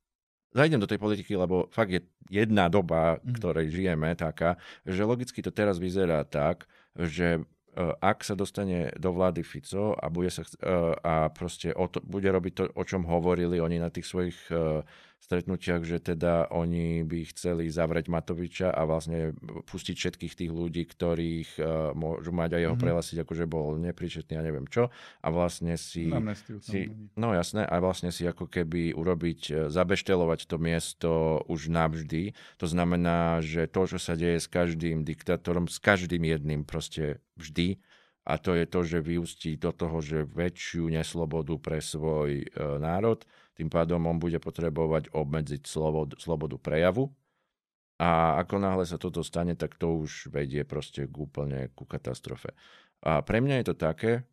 zajdem 0.53 0.79
do 0.79 0.89
tej 0.89 1.01
politiky, 1.01 1.33
lebo 1.35 1.67
fakt 1.73 1.91
je 1.91 2.01
jedna 2.29 2.69
doba, 2.69 3.17
mm. 3.19 3.33
ktorej 3.41 3.67
žijeme, 3.73 4.13
taká, 4.13 4.55
že 4.85 5.03
logicky 5.03 5.41
to 5.41 5.49
teraz 5.49 5.81
vyzerá 5.81 6.23
tak, 6.23 6.69
že 6.93 7.41
Eh, 7.73 7.93
ak 8.05 8.21
sa 8.21 8.37
dostane 8.37 8.93
do 9.01 9.09
vlády 9.09 9.41
Fico 9.41 9.97
a, 9.97 10.05
bude 10.05 10.29
sa, 10.29 10.45
eh, 10.45 10.93
a 11.01 11.33
proste 11.33 11.73
to, 11.73 12.05
bude 12.05 12.29
robiť 12.29 12.53
to, 12.53 12.63
o 12.69 12.83
čom 12.85 13.01
hovorili 13.01 13.57
oni 13.57 13.81
na 13.81 13.89
tých 13.89 14.05
svojich 14.05 14.37
eh, 14.53 14.85
stretnutiach, 15.23 15.87
že 15.87 16.03
teda 16.03 16.51
oni 16.51 17.07
by 17.07 17.31
chceli 17.31 17.71
zavrieť 17.71 18.11
Matoviča 18.11 18.75
a 18.75 18.83
vlastne 18.83 19.31
pustiť 19.71 19.95
všetkých 19.95 20.33
tých 20.35 20.51
ľudí, 20.51 20.83
ktorých 20.83 21.49
uh, 21.57 21.65
môžu 21.95 22.35
mať 22.35 22.55
a 22.55 22.57
jeho 22.59 22.75
mm-hmm. 22.75 22.83
prehlasiť, 22.83 23.17
akože 23.23 23.45
bol 23.47 23.79
nepríčetný 23.79 24.35
a 24.35 24.43
neviem 24.43 24.67
čo. 24.67 24.91
A 25.23 25.27
vlastne 25.31 25.79
si, 25.79 26.11
si... 26.59 26.91
No 27.15 27.31
jasné, 27.31 27.63
a 27.63 27.79
vlastne 27.79 28.11
si 28.11 28.27
ako 28.27 28.51
keby 28.51 28.91
urobiť, 28.91 29.39
e, 29.47 29.51
zabeštelovať 29.71 30.39
to 30.45 30.57
miesto 30.59 31.11
už 31.47 31.71
navždy. 31.71 32.35
To 32.59 32.67
znamená, 32.67 33.39
že 33.39 33.71
to, 33.71 33.87
čo 33.87 33.97
sa 33.97 34.19
deje 34.19 34.43
s 34.43 34.51
každým 34.51 35.07
diktátorom, 35.07 35.71
s 35.71 35.79
každým 35.79 36.27
jedným 36.27 36.67
proste 36.67 37.23
vždy, 37.39 37.79
a 38.23 38.39
to 38.39 38.55
je 38.55 38.63
to, 38.63 38.79
že 38.87 39.03
vyústí 39.03 39.59
do 39.59 39.75
toho, 39.75 39.99
že 39.99 40.23
väčšiu 40.23 40.87
neslobodu 40.87 41.59
pre 41.59 41.83
svoj 41.83 42.43
e, 42.43 42.47
národ, 42.79 43.19
tým 43.53 43.69
pádom 43.69 44.01
on 44.09 44.17
bude 44.17 44.41
potrebovať 44.41 45.13
obmedziť 45.13 45.61
slobodu, 45.69 46.17
slobodu 46.17 46.57
prejavu. 46.57 47.13
A 48.01 48.41
ako 48.41 48.57
náhle 48.57 48.83
sa 48.89 48.97
toto 48.97 49.21
stane, 49.21 49.53
tak 49.53 49.77
to 49.77 50.01
už 50.01 50.33
vedie 50.33 50.65
proste 50.65 51.05
k 51.05 51.15
úplne 51.15 51.69
ku 51.77 51.85
katastrofe. 51.85 52.57
A 53.05 53.21
pre 53.21 53.39
mňa 53.39 53.61
je 53.61 53.65
to 53.69 53.75
také, 53.77 54.25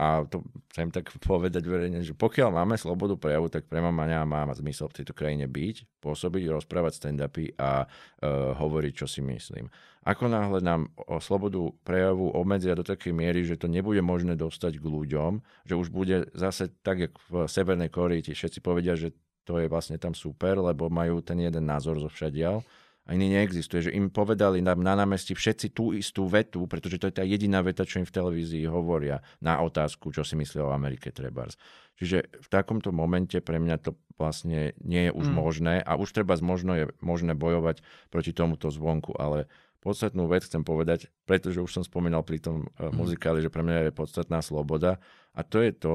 a 0.00 0.24
to 0.24 0.40
chcem 0.72 0.88
tak 0.88 1.12
povedať 1.20 1.60
verejne, 1.60 2.00
že 2.00 2.16
pokiaľ 2.16 2.56
máme 2.56 2.80
slobodu 2.80 3.20
prejavu, 3.20 3.52
tak 3.52 3.68
pre 3.68 3.84
mňa 3.84 4.24
má 4.24 4.48
zmysel 4.56 4.88
v 4.88 5.04
tejto 5.04 5.12
krajine 5.12 5.44
byť, 5.44 6.00
pôsobiť, 6.00 6.48
rozprávať 6.48 6.96
stand-upy 6.96 7.52
a 7.60 7.84
uh, 7.84 8.56
hovoriť, 8.56 8.92
čo 8.96 9.04
si 9.04 9.20
myslím. 9.20 9.68
Ako 10.08 10.32
náhle 10.32 10.64
nám 10.64 10.88
o 10.96 11.20
slobodu 11.20 11.60
prejavu 11.84 12.32
obmedzia 12.32 12.72
do 12.72 12.80
takej 12.80 13.12
miery, 13.12 13.44
že 13.44 13.60
to 13.60 13.68
nebude 13.68 14.00
možné 14.00 14.40
dostať 14.40 14.80
k 14.80 14.88
ľuďom, 14.88 15.44
že 15.68 15.76
už 15.76 15.92
bude 15.92 16.32
zase 16.32 16.72
tak, 16.80 17.04
jak 17.04 17.12
v 17.28 17.44
Severnej 17.44 17.92
Koreji, 17.92 18.32
všetci 18.32 18.64
povedia, 18.64 18.96
že 18.96 19.12
to 19.44 19.60
je 19.60 19.68
vlastne 19.68 20.00
tam 20.00 20.16
super, 20.16 20.56
lebo 20.56 20.88
majú 20.88 21.20
ten 21.20 21.36
jeden 21.44 21.68
názor 21.68 22.00
zo 22.00 22.08
všadiaľ, 22.08 22.64
a 23.10 23.18
iný 23.18 23.26
neexistuje, 23.34 23.90
že 23.90 23.96
im 23.98 24.06
povedali 24.06 24.62
na, 24.62 24.78
na 24.78 24.94
námestí 24.94 25.34
všetci 25.34 25.74
tú 25.74 25.90
istú 25.90 26.30
vetu, 26.30 26.70
pretože 26.70 26.94
to 27.02 27.10
je 27.10 27.18
tá 27.18 27.26
jediná 27.26 27.58
veta, 27.58 27.82
čo 27.82 27.98
im 27.98 28.06
v 28.06 28.14
televízii 28.14 28.70
hovoria 28.70 29.18
na 29.42 29.58
otázku, 29.58 30.14
čo 30.14 30.22
si 30.22 30.38
myslia 30.38 30.62
o 30.62 30.70
Amerike 30.70 31.10
trebárs. 31.10 31.58
Čiže 31.98 32.30
v 32.30 32.46
takomto 32.46 32.94
momente 32.94 33.42
pre 33.42 33.58
mňa 33.58 33.82
to 33.82 33.98
vlastne 34.14 34.78
nie 34.78 35.10
je 35.10 35.12
už 35.12 35.26
mm. 35.26 35.34
možné 35.34 35.74
a 35.82 35.98
už 35.98 36.14
treba 36.14 36.38
možno 36.38 36.78
je 36.78 36.86
možné 37.02 37.34
bojovať 37.34 37.82
proti 38.14 38.30
tomuto 38.30 38.70
zvonku, 38.70 39.18
ale 39.18 39.50
podstatnú 39.82 40.30
vec 40.30 40.46
chcem 40.46 40.62
povedať, 40.62 41.10
pretože 41.26 41.58
už 41.58 41.82
som 41.82 41.82
spomínal 41.82 42.22
pri 42.22 42.38
tom 42.38 42.70
mm. 42.78 42.94
muzikáli, 42.94 43.42
že 43.42 43.50
pre 43.50 43.66
mňa 43.66 43.90
je 43.90 43.98
podstatná 43.98 44.38
sloboda 44.38 45.02
a 45.34 45.42
to 45.42 45.58
je 45.58 45.74
to, 45.74 45.94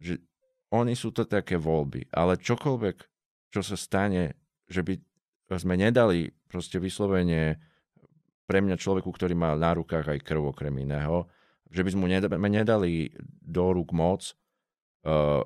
že 0.00 0.14
oni 0.72 0.96
sú 0.96 1.12
to 1.12 1.28
také 1.28 1.60
voľby, 1.60 2.08
ale 2.08 2.40
čokoľvek, 2.40 2.96
čo 3.52 3.60
sa 3.60 3.76
stane, 3.76 4.32
že 4.64 4.80
by 4.80 4.96
sme 5.58 5.78
nedali 5.78 6.30
proste 6.48 6.78
vyslovene 6.78 7.58
pre 8.44 8.60
mňa 8.60 8.76
človeku, 8.76 9.08
ktorý 9.08 9.32
má 9.32 9.56
na 9.56 9.72
rukách 9.72 10.14
aj 10.14 10.24
krv 10.24 10.52
okrem 10.52 10.74
iného, 10.84 11.28
že 11.72 11.82
by 11.82 11.90
sme 11.90 12.06
mu 12.06 12.08
nedali 12.48 13.10
do 13.42 13.64
rúk 13.72 13.90
moc, 13.96 14.36
uh, 15.08 15.42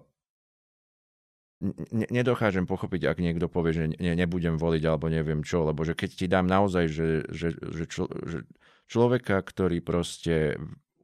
ne, 1.63 2.07
nedokážem 2.11 2.67
pochopiť, 2.67 3.09
ak 3.09 3.19
niekto 3.23 3.47
povie, 3.51 3.73
že 3.73 3.85
ne, 3.97 4.13
nebudem 4.15 4.59
voliť 4.59 4.83
alebo 4.85 5.11
neviem 5.11 5.41
čo, 5.43 5.67
lebo 5.67 5.83
že 5.83 5.95
keď 5.95 6.11
ti 6.15 6.27
dám 6.27 6.47
naozaj, 6.47 6.85
že, 6.91 7.09
že, 7.31 7.49
že, 7.55 7.85
člo, 7.87 8.07
že 8.27 8.45
človeka, 8.91 9.41
ktorý 9.41 9.81
proste 9.81 10.59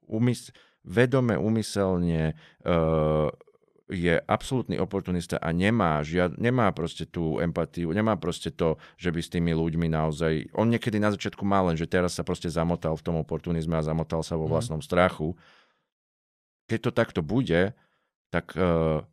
umys- 0.04 0.52
vedome, 0.84 1.40
umyselne 1.40 2.36
uh, 2.66 3.32
je 3.94 4.14
absolútny 4.26 4.76
oportunista 4.76 5.38
a 5.38 5.54
nemá, 5.54 6.02
žiad, 6.02 6.34
nemá 6.36 6.68
proste 6.74 7.06
tú 7.06 7.38
empatiu, 7.38 7.94
nemá 7.94 8.18
proste 8.18 8.50
to, 8.50 8.76
že 8.98 9.14
by 9.14 9.20
s 9.22 9.32
tými 9.32 9.54
ľuďmi 9.54 9.88
naozaj... 9.88 10.50
On 10.58 10.66
niekedy 10.66 10.98
na 10.98 11.14
začiatku 11.14 11.46
mal 11.46 11.70
len, 11.70 11.78
že 11.78 11.86
teraz 11.86 12.18
sa 12.18 12.26
proste 12.26 12.50
zamotal 12.50 12.98
v 12.98 13.04
tom 13.06 13.16
oportunizme 13.16 13.78
a 13.78 13.86
zamotal 13.86 14.26
sa 14.26 14.34
vo 14.34 14.50
mhm. 14.50 14.52
vlastnom 14.52 14.80
strachu. 14.82 15.32
Keď 16.66 16.78
to 16.80 16.90
takto 16.90 17.20
bude, 17.22 17.72
tak 18.34 18.50
uh, 18.58 19.04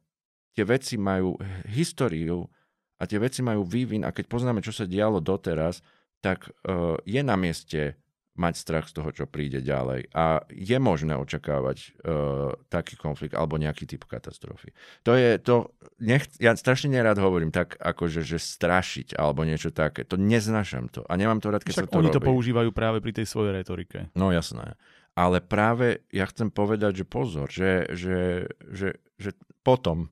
tie 0.58 0.66
veci 0.66 0.98
majú 0.98 1.38
históriu 1.70 2.49
a 2.98 3.06
tie 3.06 3.22
veci 3.22 3.45
majú 3.45 3.62
vývin 3.62 4.02
a 4.02 4.10
keď 4.10 4.26
poznáme, 4.26 4.66
čo 4.66 4.74
sa 4.74 4.90
dialo 4.90 5.22
doteraz, 5.22 5.86
tak 6.22 6.49
uh, 6.66 6.98
je 7.06 7.22
na 7.22 7.38
mieste 7.38 8.01
mať 8.32 8.53
strach 8.56 8.88
z 8.88 8.95
toho, 8.95 9.10
čo 9.12 9.26
príde 9.28 9.60
ďalej. 9.60 10.08
A 10.16 10.48
je 10.48 10.78
možné 10.80 11.20
očakávať 11.20 11.78
uh, 12.02 12.56
taký 12.72 12.95
konflikt 12.95 13.36
alebo 13.36 13.60
nejaký 13.60 13.84
typ 13.84 14.08
katastrofy. 14.08 14.72
To 15.03 15.20
je 15.20 15.36
to, 15.38 15.76
nech, 15.99 16.24
ja 16.40 16.56
strašne 16.56 16.95
nerád 16.95 17.20
hovorím 17.20 17.52
tak, 17.52 17.76
akože 17.76 18.24
že 18.24 18.40
strašiť 18.40 19.20
alebo 19.20 19.44
niečo 19.44 19.76
také. 19.76 20.08
To 20.08 20.16
neznášam 20.16 20.88
to. 20.88 21.03
A 21.12 21.20
nemám 21.20 21.44
to 21.44 21.52
rád, 21.52 21.68
keď 21.68 21.84
Však 21.84 21.88
sa 21.88 21.91
to 21.91 21.99
oni 21.99 22.10
robí. 22.12 22.18
to 22.18 22.24
používajú 22.24 22.70
práve 22.72 23.03
pri 23.03 23.12
tej 23.20 23.28
svojej 23.28 23.52
retorike. 23.52 24.08
No 24.16 24.32
jasné. 24.32 24.80
Ale 25.12 25.44
práve 25.44 26.08
ja 26.16 26.24
chcem 26.32 26.48
povedať, 26.48 27.03
že 27.03 27.06
pozor, 27.06 27.52
že, 27.52 27.84
že, 27.91 28.48
že, 28.72 28.95
že 29.20 29.36
potom, 29.60 30.08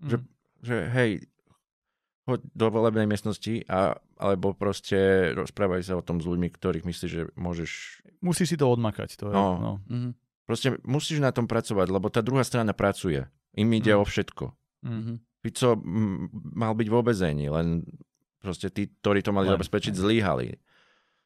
mm. 0.00 0.08
že, 0.08 0.16
že 0.64 0.76
hej, 0.88 1.10
hoď 2.26 2.40
do 2.54 2.66
volebnej 2.70 3.06
miestnosti 3.10 3.66
a, 3.66 3.98
alebo 4.14 4.54
proste 4.54 5.30
rozprávaj 5.34 5.82
sa 5.82 5.98
o 5.98 6.06
tom 6.06 6.22
s 6.22 6.26
ľuďmi, 6.26 6.48
ktorých 6.54 6.86
myslíš, 6.86 7.10
že 7.10 7.22
môžeš... 7.34 7.70
Musíš 8.22 8.54
si 8.54 8.56
to 8.58 8.70
odmakať. 8.70 9.18
To 9.18 9.30
je, 9.30 9.34
no. 9.34 9.48
no. 9.58 9.72
Mm-hmm. 9.90 10.12
Proste 10.46 10.78
musíš 10.86 11.18
na 11.18 11.34
tom 11.34 11.50
pracovať, 11.50 11.86
lebo 11.90 12.06
tá 12.10 12.22
druhá 12.22 12.46
strana 12.46 12.70
pracuje. 12.70 13.26
Im 13.58 13.68
ide 13.74 13.94
mm. 13.94 13.98
o 13.98 14.04
všetko. 14.06 14.44
Mm-hmm. 14.86 15.16
Fico 15.42 15.68
m- 15.74 16.30
mal 16.54 16.78
byť 16.78 16.86
v 16.86 16.98
obezení, 16.98 17.46
len 17.50 17.82
proste 18.38 18.70
tí, 18.70 18.90
ktorí 19.02 19.22
to 19.26 19.34
mali 19.34 19.50
len, 19.50 19.58
zabezpečiť, 19.58 19.94
zlíhali. 19.94 20.58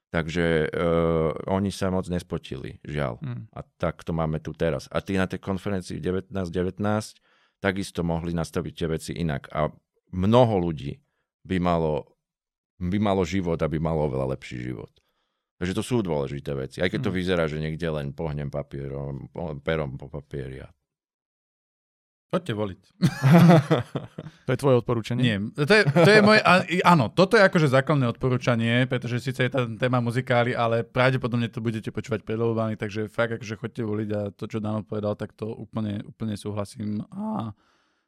Takže 0.09 0.73
uh, 0.73 1.53
oni 1.53 1.69
sa 1.69 1.93
moc 1.93 2.09
nespotili, 2.09 2.81
žiaľ. 2.89 3.21
Mm. 3.21 3.53
A 3.53 3.61
tak 3.77 4.01
to 4.01 4.17
máme 4.17 4.41
tu 4.41 4.57
teraz. 4.57 4.89
A 4.89 5.05
tí 5.05 5.21
na 5.21 5.29
tej 5.29 5.45
konferencii 5.45 6.01
19.19 6.01 6.81
19, 6.81 7.21
takisto 7.61 8.01
mohli 8.05 8.33
nastaviť 8.33 8.73
tie 8.73 8.89
veci 8.89 9.13
inak. 9.17 9.49
A 9.53 9.69
mnoho 10.13 10.61
ľudí 10.71 11.01
by 11.47 11.57
malo, 11.63 12.19
by 12.83 12.99
malo 12.99 13.23
život, 13.23 13.59
aby 13.63 13.79
malo 13.79 14.07
oveľa 14.11 14.37
lepší 14.37 14.63
život. 14.63 14.91
Takže 15.57 15.73
to 15.73 15.83
sú 15.83 16.05
dôležité 16.05 16.53
veci. 16.53 16.85
Aj 16.85 16.91
keď 16.93 17.09
to 17.09 17.13
mm. 17.13 17.17
vyzerá, 17.17 17.45
že 17.49 17.57
niekde 17.57 17.89
len 17.89 18.13
pohnem 18.13 18.53
papierom, 18.53 19.33
perom 19.65 19.97
po 19.97 20.13
papieri. 20.13 20.61
Poďte 22.27 22.53
voliť. 22.53 22.81
to 24.47 24.51
je 24.53 24.59
tvoje 24.61 24.77
odporúčanie? 24.83 25.23
Nie, 25.23 25.39
to 25.57 25.73
je, 25.73 25.83
to 25.89 26.11
je 26.11 26.21
moje, 26.21 26.43
áno, 26.85 27.09
toto 27.09 27.39
je 27.39 27.47
akože 27.47 27.73
základné 27.73 28.13
odporúčanie, 28.13 28.85
pretože 28.91 29.25
síce 29.25 29.47
je 29.47 29.51
tá 29.55 29.65
téma 29.65 30.05
muzikály, 30.05 30.53
ale 30.53 30.85
pravdepodobne 30.85 31.49
to 31.49 31.65
budete 31.65 31.89
počúvať 31.89 32.27
predľovovaní, 32.27 32.77
takže 32.77 33.09
fakt 33.09 33.41
akože 33.41 33.55
chodte 33.57 33.83
voliť 33.87 34.09
a 34.13 34.21
to, 34.35 34.45
čo 34.51 34.61
Dano 34.61 34.85
povedal, 34.85 35.17
tak 35.17 35.33
to 35.39 35.49
úplne, 35.49 36.03
úplne 36.05 36.37
súhlasím 36.37 37.01
a 37.15 37.57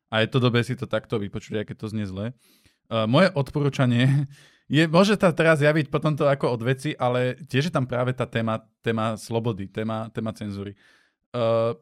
a 0.09 0.25
je 0.25 0.29
to 0.29 0.39
dobre 0.41 0.65
si 0.65 0.75
to 0.75 0.89
takto 0.89 1.21
vypočuť, 1.21 1.65
aké 1.65 1.73
to 1.77 1.89
znie 1.89 2.09
zle. 2.09 2.33
Uh, 2.89 3.05
moje 3.05 3.29
odporúčanie 3.37 4.29
je, 4.77 4.89
môže 4.89 5.17
sa 5.17 5.33
teraz 5.33 5.61
javiť 5.61 5.93
potom 5.93 6.17
to 6.17 6.25
ako 6.25 6.57
od 6.57 6.63
veci, 6.65 6.97
ale 6.97 7.37
tiež 7.49 7.69
je 7.69 7.75
tam 7.75 7.85
práve 7.85 8.17
tá 8.17 8.25
téma, 8.25 8.65
téma 8.81 9.17
slobody, 9.21 9.69
téma, 9.69 10.09
téma 10.13 10.33
cenzúry. 10.33 10.73
Uh, 11.37 11.77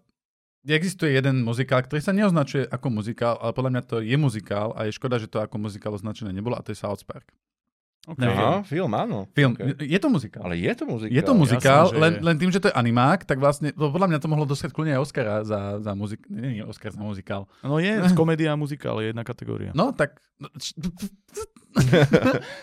existuje 0.67 1.15
jeden 1.15 1.47
muzikál, 1.47 1.87
ktorý 1.87 2.03
sa 2.03 2.11
neoznačuje 2.11 2.67
ako 2.67 2.87
muzikál, 2.91 3.39
ale 3.39 3.55
podľa 3.55 3.73
mňa 3.79 3.83
to 3.87 3.97
je 4.03 4.17
muzikál 4.19 4.75
a 4.75 4.91
je 4.91 4.97
škoda, 4.99 5.23
že 5.23 5.31
to 5.31 5.39
ako 5.39 5.63
muzikál 5.63 5.95
označené 5.95 6.35
nebolo 6.35 6.59
a 6.59 6.65
to 6.67 6.75
je 6.75 6.83
South 6.83 7.07
Park. 7.07 7.31
Okay. 8.07 8.31
Aha, 8.31 8.63
film, 8.63 8.95
áno. 8.95 9.27
Film. 9.35 9.59
Okay. 9.59 9.83
Je 9.83 9.99
to 9.99 10.07
muzikál. 10.07 10.47
Ale 10.47 10.55
je 10.55 10.71
to 10.79 10.87
muzikál. 10.87 11.11
Je 11.11 11.23
to 11.27 11.33
muzikál, 11.35 11.85
Jasne, 11.91 11.99
len, 11.99 12.13
je. 12.15 12.23
len 12.23 12.37
tým, 12.39 12.51
že 12.55 12.63
to 12.63 12.71
je 12.71 12.75
animák, 12.79 13.27
tak 13.27 13.43
vlastne, 13.43 13.75
podľa 13.75 14.07
mňa 14.15 14.19
to 14.23 14.31
mohlo 14.31 14.47
dostať 14.47 14.71
kľudne 14.71 14.95
aj 14.95 15.03
Oscara 15.03 15.43
za, 15.43 15.83
za 15.83 15.93
muzikál. 15.99 16.31
Nie, 16.31 16.63
nie, 16.63 16.63
Oscar 16.63 16.95
za 16.95 17.03
muzikál. 17.03 17.51
No 17.67 17.83
je, 17.83 17.99
komédia 18.15 18.55
a 18.55 18.57
muzikál 18.57 19.03
je 19.03 19.11
jedna 19.11 19.27
kategória. 19.27 19.75
No, 19.75 19.91
tak... 19.91 20.23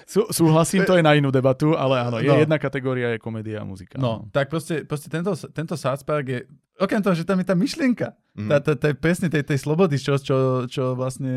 Sú, 0.07 0.31
súhlasím, 0.31 0.87
to 0.87 0.95
je 0.95 1.03
na 1.03 1.11
inú 1.13 1.27
debatu, 1.27 1.75
ale 1.75 2.07
áno, 2.07 2.17
je 2.23 2.31
no. 2.31 2.39
jedna 2.39 2.55
kategória 2.55 3.11
je 3.11 3.19
komédia 3.19 3.61
a 3.61 3.65
muzikál. 3.67 3.99
No, 3.99 4.13
tak 4.31 4.47
proste, 4.47 4.87
proste 4.87 5.11
tento, 5.11 5.35
tento 5.51 5.75
South 5.75 6.07
Park 6.07 6.25
je, 6.31 6.39
okrem 6.79 7.03
toho, 7.03 7.13
že 7.13 7.27
tam 7.27 7.37
je 7.37 7.45
tá 7.45 7.53
myšlienka, 7.53 8.15
mm. 8.33 8.49
tá, 8.49 8.57
tá, 8.63 8.73
tá, 8.79 8.87
presne 8.95 9.27
tej, 9.27 9.43
tej 9.43 9.59
slobody, 9.59 9.99
čo, 9.99 10.17
čo, 10.17 10.65
čo 10.71 10.95
vlastne 10.97 11.29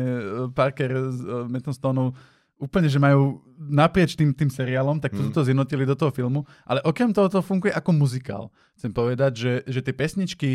Parker 0.55 1.11
s 1.11 1.19
uh, 1.21 1.45
Mattom 1.45 1.75
Stoneom 1.75 2.09
úplne, 2.57 2.89
že 2.89 2.97
majú 2.97 3.41
naprieč 3.57 4.17
tým, 4.17 4.33
tým 4.33 4.49
seriálom, 4.49 4.97
tak 4.97 5.13
toto 5.13 5.29
mm. 5.29 5.35
to 5.37 5.45
zjednotili 5.45 5.83
do 5.85 5.93
toho 5.93 6.09
filmu. 6.09 6.45
Ale 6.65 6.81
okrem 6.81 7.13
toho 7.13 7.29
to 7.29 7.45
funguje 7.45 7.73
ako 7.73 7.93
muzikál. 7.93 8.49
Chcem 8.77 8.93
povedať, 8.93 9.31
že, 9.37 9.53
že 9.69 9.79
tie 9.85 9.93
pesničky 9.93 10.51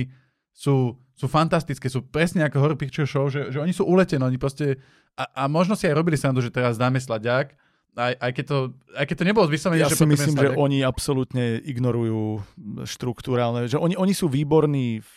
sú, 0.51 0.99
sú 1.15 1.27
fantastické, 1.31 1.87
sú 1.87 2.03
presne 2.03 2.47
ako 2.47 2.59
Horror 2.59 2.79
Picture 2.79 3.07
Show, 3.07 3.31
že, 3.31 3.55
že 3.55 3.59
oni 3.63 3.75
sú 3.75 3.87
uletené, 3.87 4.23
oni 4.23 4.39
proste... 4.39 4.83
A, 5.15 5.45
a 5.45 5.51
možno 5.51 5.79
si 5.79 5.87
aj 5.87 5.95
robili 5.97 6.19
srandu, 6.19 6.41
že 6.43 6.53
teraz 6.53 6.81
dáme 6.81 6.99
sladiak, 6.99 7.55
aj, 7.93 8.15
aj, 8.17 8.31
keď 8.33 8.45
to, 8.49 8.59
aj 8.97 9.05
keď 9.05 9.17
to 9.21 9.29
nebolo 9.29 9.45
vyslovene, 9.45 9.85
ja 9.85 9.93
že 9.93 10.01
si 10.01 10.09
myslím, 10.09 10.33
že 10.33 10.57
oni 10.57 10.81
absolútne 10.81 11.61
ignorujú 11.61 12.41
štruktúrálne, 12.89 13.69
že 13.69 13.77
oni, 13.77 14.01
oni 14.01 14.17
sú 14.17 14.33
výborní 14.33 15.05
v 15.05 15.17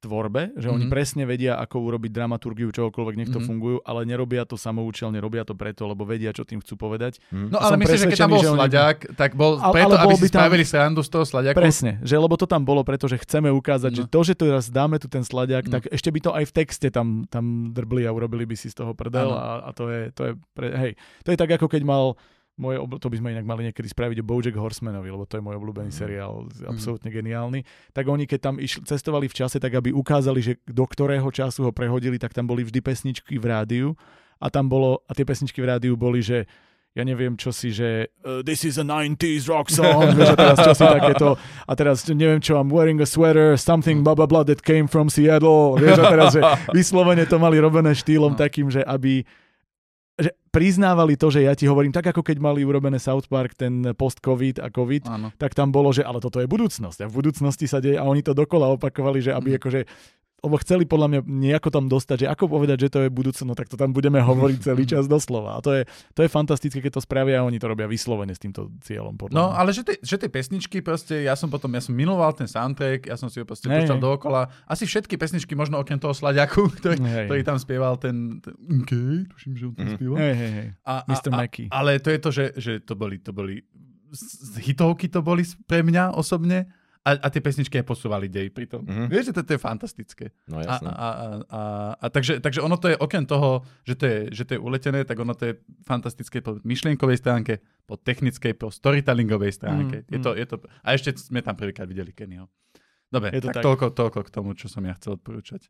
tvorbe, 0.00 0.56
že 0.56 0.66
mm-hmm. 0.66 0.74
oni 0.74 0.86
mhm. 0.88 0.92
presne 0.92 1.22
vedia, 1.28 1.60
ako 1.60 1.76
urobiť 1.92 2.10
dramaturgiu, 2.10 2.72
čokoľvek 2.72 3.14
nech 3.20 3.28
to 3.28 3.38
mm-hmm. 3.38 3.48
fungujú, 3.48 3.76
ale 3.84 4.08
nerobia 4.08 4.48
to 4.48 4.56
samoučelne, 4.56 5.20
robia 5.20 5.44
to 5.44 5.52
preto, 5.52 5.84
lebo 5.84 6.08
vedia, 6.08 6.32
čo 6.32 6.48
tým 6.48 6.64
chcú 6.64 6.80
povedať. 6.80 7.20
Mm. 7.28 7.52
No 7.52 7.60
ale 7.60 7.76
myslím, 7.84 8.00
že 8.00 8.06
keď 8.16 8.20
tam 8.24 8.32
bol 8.32 8.42
slaďák, 8.42 8.96
oni... 9.04 9.16
tak 9.16 9.30
bol 9.36 9.60
ale, 9.60 9.74
preto, 9.76 9.94
ale 10.00 10.04
aby 10.08 10.14
si 10.16 10.32
tam... 10.32 10.40
spravili 10.40 10.64
srandu 10.64 11.00
z 11.04 11.10
toho 11.12 11.24
slaďaku. 11.28 11.60
Presne, 11.60 11.92
že 12.00 12.16
lebo 12.16 12.34
to 12.40 12.48
tam 12.48 12.64
bolo, 12.64 12.80
pretože 12.80 13.20
chceme 13.20 13.52
ukázať, 13.52 13.92
no. 13.92 13.98
že 14.00 14.04
to, 14.08 14.20
že 14.24 14.34
teraz 14.34 14.72
dáme 14.72 14.96
tu 14.96 15.06
ten 15.06 15.22
slaďák, 15.22 15.68
no. 15.68 15.72
tak 15.76 15.82
ešte 15.92 16.08
by 16.08 16.20
to 16.24 16.30
aj 16.32 16.44
v 16.48 16.52
texte 16.56 16.88
tam, 16.88 17.28
tam 17.28 17.70
drbli 17.76 18.08
a 18.08 18.10
urobili 18.10 18.48
by 18.48 18.56
si 18.56 18.72
z 18.72 18.80
toho 18.80 18.96
prdel 18.96 19.36
a, 19.36 19.68
a 19.68 19.70
to 19.76 19.92
je, 19.92 20.02
to 20.16 20.22
je 20.24 20.32
pre, 20.56 20.72
hej, 20.72 20.92
to 21.22 21.28
je 21.30 21.36
tak, 21.36 21.52
ako 21.60 21.68
keď 21.68 21.82
mal 21.84 22.16
moje, 22.60 22.76
to 23.00 23.08
by 23.08 23.16
sme 23.16 23.32
inak 23.32 23.48
mali 23.48 23.64
niekedy 23.64 23.88
spraviť 23.88 24.20
o 24.20 24.28
Bojack 24.28 24.52
Horsemanovi, 24.52 25.08
lebo 25.08 25.24
to 25.24 25.40
je 25.40 25.42
môj 25.42 25.56
obľúbený 25.56 25.88
mm. 25.88 25.96
seriál, 25.96 26.44
absolútne 26.68 27.08
mm. 27.08 27.16
geniálny. 27.16 27.60
Tak 27.96 28.04
oni, 28.04 28.28
keď 28.28 28.40
tam 28.44 28.54
išli, 28.60 28.84
cestovali 28.84 29.26
v 29.32 29.34
čase, 29.40 29.56
tak 29.56 29.72
aby 29.72 29.96
ukázali, 29.96 30.44
že 30.44 30.52
do 30.68 30.84
ktorého 30.84 31.26
času 31.32 31.64
ho 31.64 31.72
prehodili, 31.72 32.20
tak 32.20 32.36
tam 32.36 32.44
boli 32.44 32.60
vždy 32.68 32.84
pesničky 32.84 33.40
v 33.40 33.48
rádiu 33.48 33.88
a 34.36 34.52
tam 34.52 34.68
bolo, 34.68 35.00
a 35.08 35.16
tie 35.16 35.24
pesničky 35.24 35.64
v 35.64 35.72
rádiu 35.72 35.96
boli, 35.96 36.20
že 36.20 36.44
ja 36.90 37.06
neviem, 37.06 37.38
čo 37.38 37.54
si, 37.54 37.70
že 37.70 38.10
uh, 38.26 38.42
this 38.42 38.66
is 38.66 38.74
a 38.74 38.84
90s 38.84 39.46
rock 39.46 39.70
song, 39.70 40.10
vieš, 40.18 40.34
a 40.34 40.36
teraz 40.36 40.58
čo 40.58 40.72
si 40.74 40.82
takéto, 40.82 41.28
a 41.38 41.72
teraz 41.78 42.02
neviem 42.10 42.42
čo, 42.42 42.58
I'm 42.58 42.66
wearing 42.66 42.98
a 42.98 43.06
sweater, 43.06 43.54
something 43.54 44.02
blah 44.02 44.18
blah 44.18 44.26
blah 44.26 44.42
that 44.50 44.66
came 44.66 44.90
from 44.90 45.06
Seattle, 45.06 45.78
vieš, 45.78 46.02
a 46.02 46.04
teraz, 46.10 46.34
že 46.34 46.42
vyslovene 46.76 47.22
to 47.30 47.38
mali 47.38 47.62
robené 47.62 47.94
štýlom 47.94 48.34
No. 48.34 48.38
takým, 48.38 48.70
že 48.70 48.82
aby 48.82 49.22
že 50.20 50.30
priznávali 50.50 51.16
to, 51.16 51.28
že 51.28 51.42
ja 51.42 51.52
ti 51.52 51.64
hovorím, 51.64 51.90
tak 51.90 52.06
ako 52.06 52.20
keď 52.20 52.36
mali 52.36 52.60
urobené 52.60 53.00
South 53.00 53.26
Park 53.26 53.54
ten 53.54 53.92
post-covid 53.92 54.60
a 54.60 54.68
covid, 54.68 55.08
Áno. 55.08 55.32
tak 55.34 55.52
tam 55.52 55.68
bolo, 55.68 55.90
že 55.90 56.04
ale 56.04 56.20
toto 56.20 56.38
je 56.38 56.46
budúcnosť 56.46 57.02
a 57.02 57.08
v 57.08 57.14
budúcnosti 57.16 57.64
sa 57.64 57.80
deje 57.80 57.96
a 57.96 58.04
oni 58.04 58.20
to 58.20 58.30
dokola 58.32 58.68
opakovali, 58.70 59.20
že 59.20 59.32
aby 59.32 59.54
Mhm. 59.54 59.58
akože 59.58 59.80
lebo 60.40 60.56
chceli 60.56 60.82
podľa 60.82 61.06
mňa 61.06 61.20
nejako 61.22 61.68
tam 61.68 61.84
dostať, 61.84 62.16
že 62.18 62.26
ako 62.26 62.48
povedať, 62.50 62.76
že 62.80 62.88
to 62.88 63.00
je 63.00 63.10
budúcnosť, 63.10 63.54
tak 63.54 63.68
to 63.68 63.76
tam 63.76 63.90
budeme 63.90 64.16
hovoriť 64.18 64.58
celý 64.62 64.84
čas 64.84 65.04
doslova. 65.04 65.56
A 65.56 65.60
to 65.60 65.70
je, 65.72 65.82
to 66.10 66.20
je 66.20 66.28
fantastické, 66.28 66.80
keď 66.80 66.96
to 66.96 67.02
spravia 67.02 67.38
a 67.38 67.46
oni 67.46 67.56
to 67.56 67.66
robia 67.66 67.84
vyslovene 67.84 68.30
s 68.30 68.38
týmto 68.38 68.72
cieľom. 68.80 69.14
Podľa 69.14 69.32
No, 69.32 69.44
mňa. 69.46 69.54
ale 69.54 69.70
že 69.70 69.82
tie, 69.82 69.96
že 69.98 70.16
tie 70.16 70.28
pesničky 70.28 70.80
proste, 70.80 71.20
ja 71.20 71.32
som 71.32 71.46
potom, 71.46 71.68
ja 71.70 71.78
som 71.78 71.92
miloval 71.92 72.32
ten 72.32 72.44
soundtrack, 72.44 73.06
ja 73.06 73.14
som 73.14 73.26
si 73.26 73.36
ho 73.36 73.44
proste 73.44 73.66
Hej, 73.66 73.84
púšťal 73.84 73.96
hej. 73.96 74.04
dookola. 74.04 74.40
Asi 74.64 74.84
všetky 74.84 75.14
pesničky, 75.14 75.52
možno 75.52 75.76
okrem 75.76 75.96
toho 75.96 76.12
Sladiaku, 76.12 76.66
ktorý, 76.78 76.96
Hej. 76.98 77.26
ktorý 77.26 77.42
tam 77.42 77.56
spieval 77.56 77.94
ten, 77.96 78.38
ten 78.38 78.56
okay, 78.80 79.28
tuším, 79.28 79.52
že 79.54 79.64
on 79.64 79.74
tam 79.74 79.86
Mhm. 79.86 79.94
spieval. 79.94 80.16
Hej, 80.16 80.34
hej, 80.34 80.50
hej. 80.52 80.68
A, 80.82 80.94
Mr. 81.06 81.28
a, 81.28 81.36
Mackey. 81.36 81.66
ale 81.68 81.90
to 81.96 82.08
je 82.08 82.18
to, 82.18 82.30
že, 82.30 82.44
že 82.54 82.72
to 82.80 82.94
boli, 82.94 83.16
to 83.16 83.30
boli 83.30 83.60
hitovky 84.58 85.06
to 85.06 85.20
boli 85.20 85.40
pre 85.64 85.80
mňa 85.80 86.12
osobne 86.12 86.66
a, 87.00 87.16
a 87.16 87.26
tie 87.26 87.38
pesničky 87.38 87.74
aj 87.74 87.86
posúvali 87.86 88.26
dej 88.26 88.48
pri 88.48 88.66
tom. 88.66 88.84
Mhm. 88.84 89.06
Vieš, 89.06 89.24
že 89.26 89.32
to, 89.32 89.42
to 89.42 89.52
je 89.52 89.60
fantastické. 89.60 90.24
No 90.44 90.56
A, 90.56 90.62
jasné. 90.62 90.86
a, 90.86 90.92
a, 90.92 91.06
a, 91.48 91.60
a 91.96 92.06
takže, 92.06 92.38
takže 92.38 92.60
ono 92.60 92.74
to 92.74 92.88
je 92.88 92.96
okrem 92.96 93.24
toho, 93.24 93.60
že 93.82 93.94
to 93.94 94.04
je, 94.04 94.18
že 94.30 94.42
to 94.44 94.52
je 94.52 94.60
uletené, 94.60 95.02
tak 95.02 95.16
ono 95.16 95.32
to 95.32 95.44
je 95.46 95.54
fantastické 95.82 96.38
po 96.38 96.60
myšlienkovej 96.60 97.16
stránke, 97.16 97.52
po 97.82 97.96
technickej, 97.96 98.52
po 98.54 98.68
storytellingovej 98.68 99.50
stránke. 99.50 99.96
Mm, 100.02 100.08
je 100.08 100.18
to, 100.18 100.30
je 100.34 100.46
to, 100.46 100.56
a 100.78 100.88
ešte 100.90 101.16
sme 101.16 101.40
tam 101.40 101.54
prvýkrát 101.54 101.84
videli 101.84 102.10
Kennyho. 102.10 102.52
Dobre, 103.08 103.32
Je 103.32 103.40
to 103.40 103.48
tak, 103.48 103.58
tak. 103.58 103.64
Toľko, 103.64 103.86
toľko 103.90 104.20
k 104.22 104.30
tomu, 104.30 104.50
čo 104.52 104.68
som 104.68 104.82
ja 104.82 104.92
chcel 104.92 105.16
odporúčať. 105.16 105.66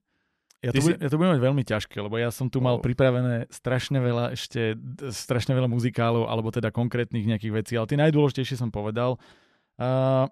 Ja 0.60 0.74
to, 0.74 0.76
si- 0.76 0.92
budem, 0.92 1.00
ja 1.00 1.08
to 1.08 1.16
budem 1.16 1.32
mať 1.32 1.42
veľmi 1.42 1.62
ťažké, 1.64 1.96
lebo 1.96 2.16
ja 2.16 2.28
som 2.28 2.46
tu 2.46 2.60
mal 2.60 2.76
Oh. 2.76 2.82
pripravené 2.82 3.48
strašne 3.48 3.96
veľa 3.96 4.34
ešte, 4.34 4.76
strašne 5.08 5.54
veľa 5.54 5.64
muzikálov, 5.66 6.26
alebo 6.26 6.50
teda 6.50 6.68
konkrétnych 6.68 7.24
nejakých 7.24 7.54
vecí, 7.54 7.72
ale 7.74 7.86
tie 7.86 7.96
najdôležitejšie 7.96 8.58
som 8.58 8.68
povedal. 8.68 9.16
Uh, 9.80 10.28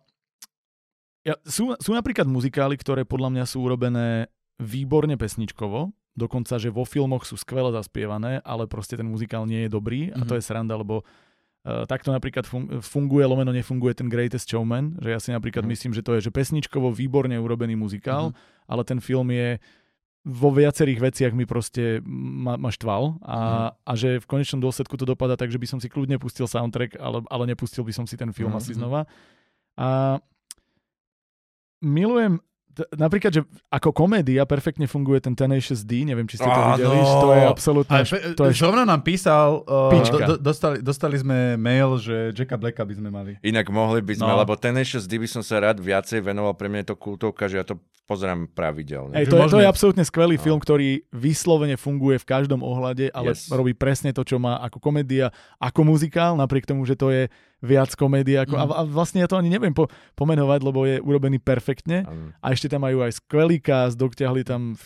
ja, 1.29 1.35
sú, 1.45 1.77
sú 1.77 1.93
napríklad 1.93 2.25
muzikály, 2.25 2.81
ktoré 2.81 3.05
podľa 3.05 3.29
mňa 3.37 3.45
sú 3.45 3.61
urobené 3.61 4.33
výborne 4.57 5.15
pesničkovo, 5.15 5.93
dokonca, 6.17 6.57
že 6.57 6.73
vo 6.73 6.83
filmoch 6.83 7.23
sú 7.23 7.37
skvele 7.37 7.71
zaspievané, 7.71 8.41
ale 8.43 8.65
proste 8.67 8.97
ten 8.97 9.07
muzikál 9.07 9.45
nie 9.45 9.69
je 9.69 9.71
dobrý 9.71 10.09
a 10.11 10.25
to 10.25 10.35
Mhm. 10.35 10.39
je 10.41 10.47
sranda, 10.47 10.75
lebo 10.75 11.05
Uh, 11.69 11.85
takto 11.85 12.15
napríklad 12.15 12.47
fun- 12.49 12.81
funguje, 12.81 13.27
lomeno 13.27 13.51
nefunguje 13.53 13.93
ten 13.93 14.09
Greatest 14.09 14.49
Showman, 14.49 14.95
že 15.03 15.11
ja 15.11 15.19
si 15.21 15.35
napríklad 15.35 15.67
Mhm. 15.67 15.69
myslím, 15.69 15.93
že 15.93 16.01
to 16.01 16.15
je 16.17 16.25
že 16.25 16.31
pesničkovo 16.33 16.95
výborne 16.95 17.35
urobený 17.37 17.75
muzikál, 17.77 18.31
Mhm. 18.31 18.35
ale 18.71 18.83
ten 18.87 18.99
film 19.03 19.29
je 19.29 19.59
vo 20.25 20.49
viacerých 20.49 20.97
veciach 21.03 21.33
mi 21.35 21.45
proste 21.45 22.01
ma, 22.07 22.57
ma 22.57 22.71
štval 22.71 23.21
a, 23.21 23.39
a 23.75 23.93
že 23.93 24.17
v 24.17 24.27
konečnom 24.29 24.63
dôsledku 24.63 24.97
to 24.97 25.05
dopada 25.05 25.37
tak, 25.37 25.51
že 25.51 25.59
by 25.59 25.67
som 25.67 25.79
si 25.83 25.91
kľudne 25.91 26.17
pustil 26.17 26.47
soundtrack, 26.47 26.97
ale, 26.97 27.27
ale 27.29 27.45
nepustil 27.45 27.85
by 27.85 27.93
som 27.93 28.07
si 28.07 28.17
ten 28.17 28.31
film 28.31 28.55
Mhm. 28.55 28.59
asi 28.59 28.73
znova. 28.73 29.05
A 29.77 30.23
milujem 31.81 32.41
napríklad, 32.95 33.35
že 33.35 33.43
ako 33.69 33.91
komédia 33.91 34.47
perfektne 34.47 34.87
funguje 34.87 35.19
ten 35.19 35.35
Tenacious 35.35 35.83
D, 35.83 36.07
neviem, 36.07 36.31
či 36.31 36.39
ste 36.39 36.47
to 36.47 36.63
videli, 36.77 36.95
že 36.95 37.15
to 37.19 37.31
je 37.35 37.43
absolútne... 37.43 37.99
Pe- 38.07 38.35
to 38.39 38.43
je 38.47 38.53
zrovna 38.55 38.87
nám 38.87 39.03
písal, 39.03 39.67
uh, 39.67 39.91
do, 39.91 40.19
do, 40.23 40.35
dostali, 40.39 40.79
dostali 40.79 41.19
sme 41.19 41.59
mail, 41.59 41.99
že 41.99 42.31
Jacka 42.31 42.55
Blacka 42.55 42.87
by 42.87 42.95
sme 42.95 43.11
mali. 43.11 43.35
Inak 43.43 43.67
mohli 43.67 43.99
by 43.99 44.15
sme, 44.15 44.31
No. 44.31 44.39
lebo 44.39 44.55
Tenacious 44.55 45.11
D 45.11 45.19
by 45.19 45.27
som 45.27 45.43
sa 45.43 45.59
rád 45.59 45.83
viacej 45.83 46.23
venoval, 46.23 46.55
pre 46.55 46.71
mňa 46.71 46.87
je 46.87 46.89
to 46.95 46.97
kultovka, 46.97 47.51
že 47.51 47.59
ja 47.59 47.67
to 47.67 47.83
pozerám 48.07 48.47
pravidelne. 48.49 49.13
Že 49.21 49.27
to, 49.27 49.37
je, 49.37 49.49
to 49.53 49.61
je 49.61 49.69
absolútne 49.69 50.05
skvelý 50.07 50.39
No. 50.39 50.43
film, 50.47 50.59
ktorý 50.63 51.03
vyslovene 51.11 51.75
funguje 51.75 52.23
v 52.23 52.27
každom 52.31 52.63
ohľade, 52.63 53.11
ale 53.11 53.35
Yes. 53.35 53.51
robí 53.51 53.75
presne 53.75 54.15
to, 54.15 54.23
čo 54.23 54.39
má 54.39 54.63
ako 54.63 54.79
komédia, 54.79 55.35
ako 55.59 55.83
muzikál, 55.83 56.39
napriek 56.39 56.63
tomu, 56.63 56.87
že 56.87 56.95
to 56.95 57.11
je 57.11 57.27
viac 57.59 57.91
komédia. 57.93 58.43
Ako, 58.43 58.55
Mhm. 58.55 58.63
a, 58.63 58.67
a 58.71 58.83
vlastne 58.85 59.19
ja 59.19 59.27
to 59.27 59.35
ani 59.35 59.49
neviem 59.49 59.75
po, 59.75 59.87
pomenovať, 60.15 60.61
lebo 60.63 60.87
je 60.87 60.99
urobený 60.99 61.39
perfektne. 61.39 62.07
Áno. 62.07 62.31
A 62.39 62.55
ešte 62.55 62.67
tam 62.67 62.83
majú 62.83 63.03
aj 63.03 63.19
skvelý 63.19 63.59
cast, 63.59 63.95
dotiahli 63.95 64.43
tam 64.43 64.79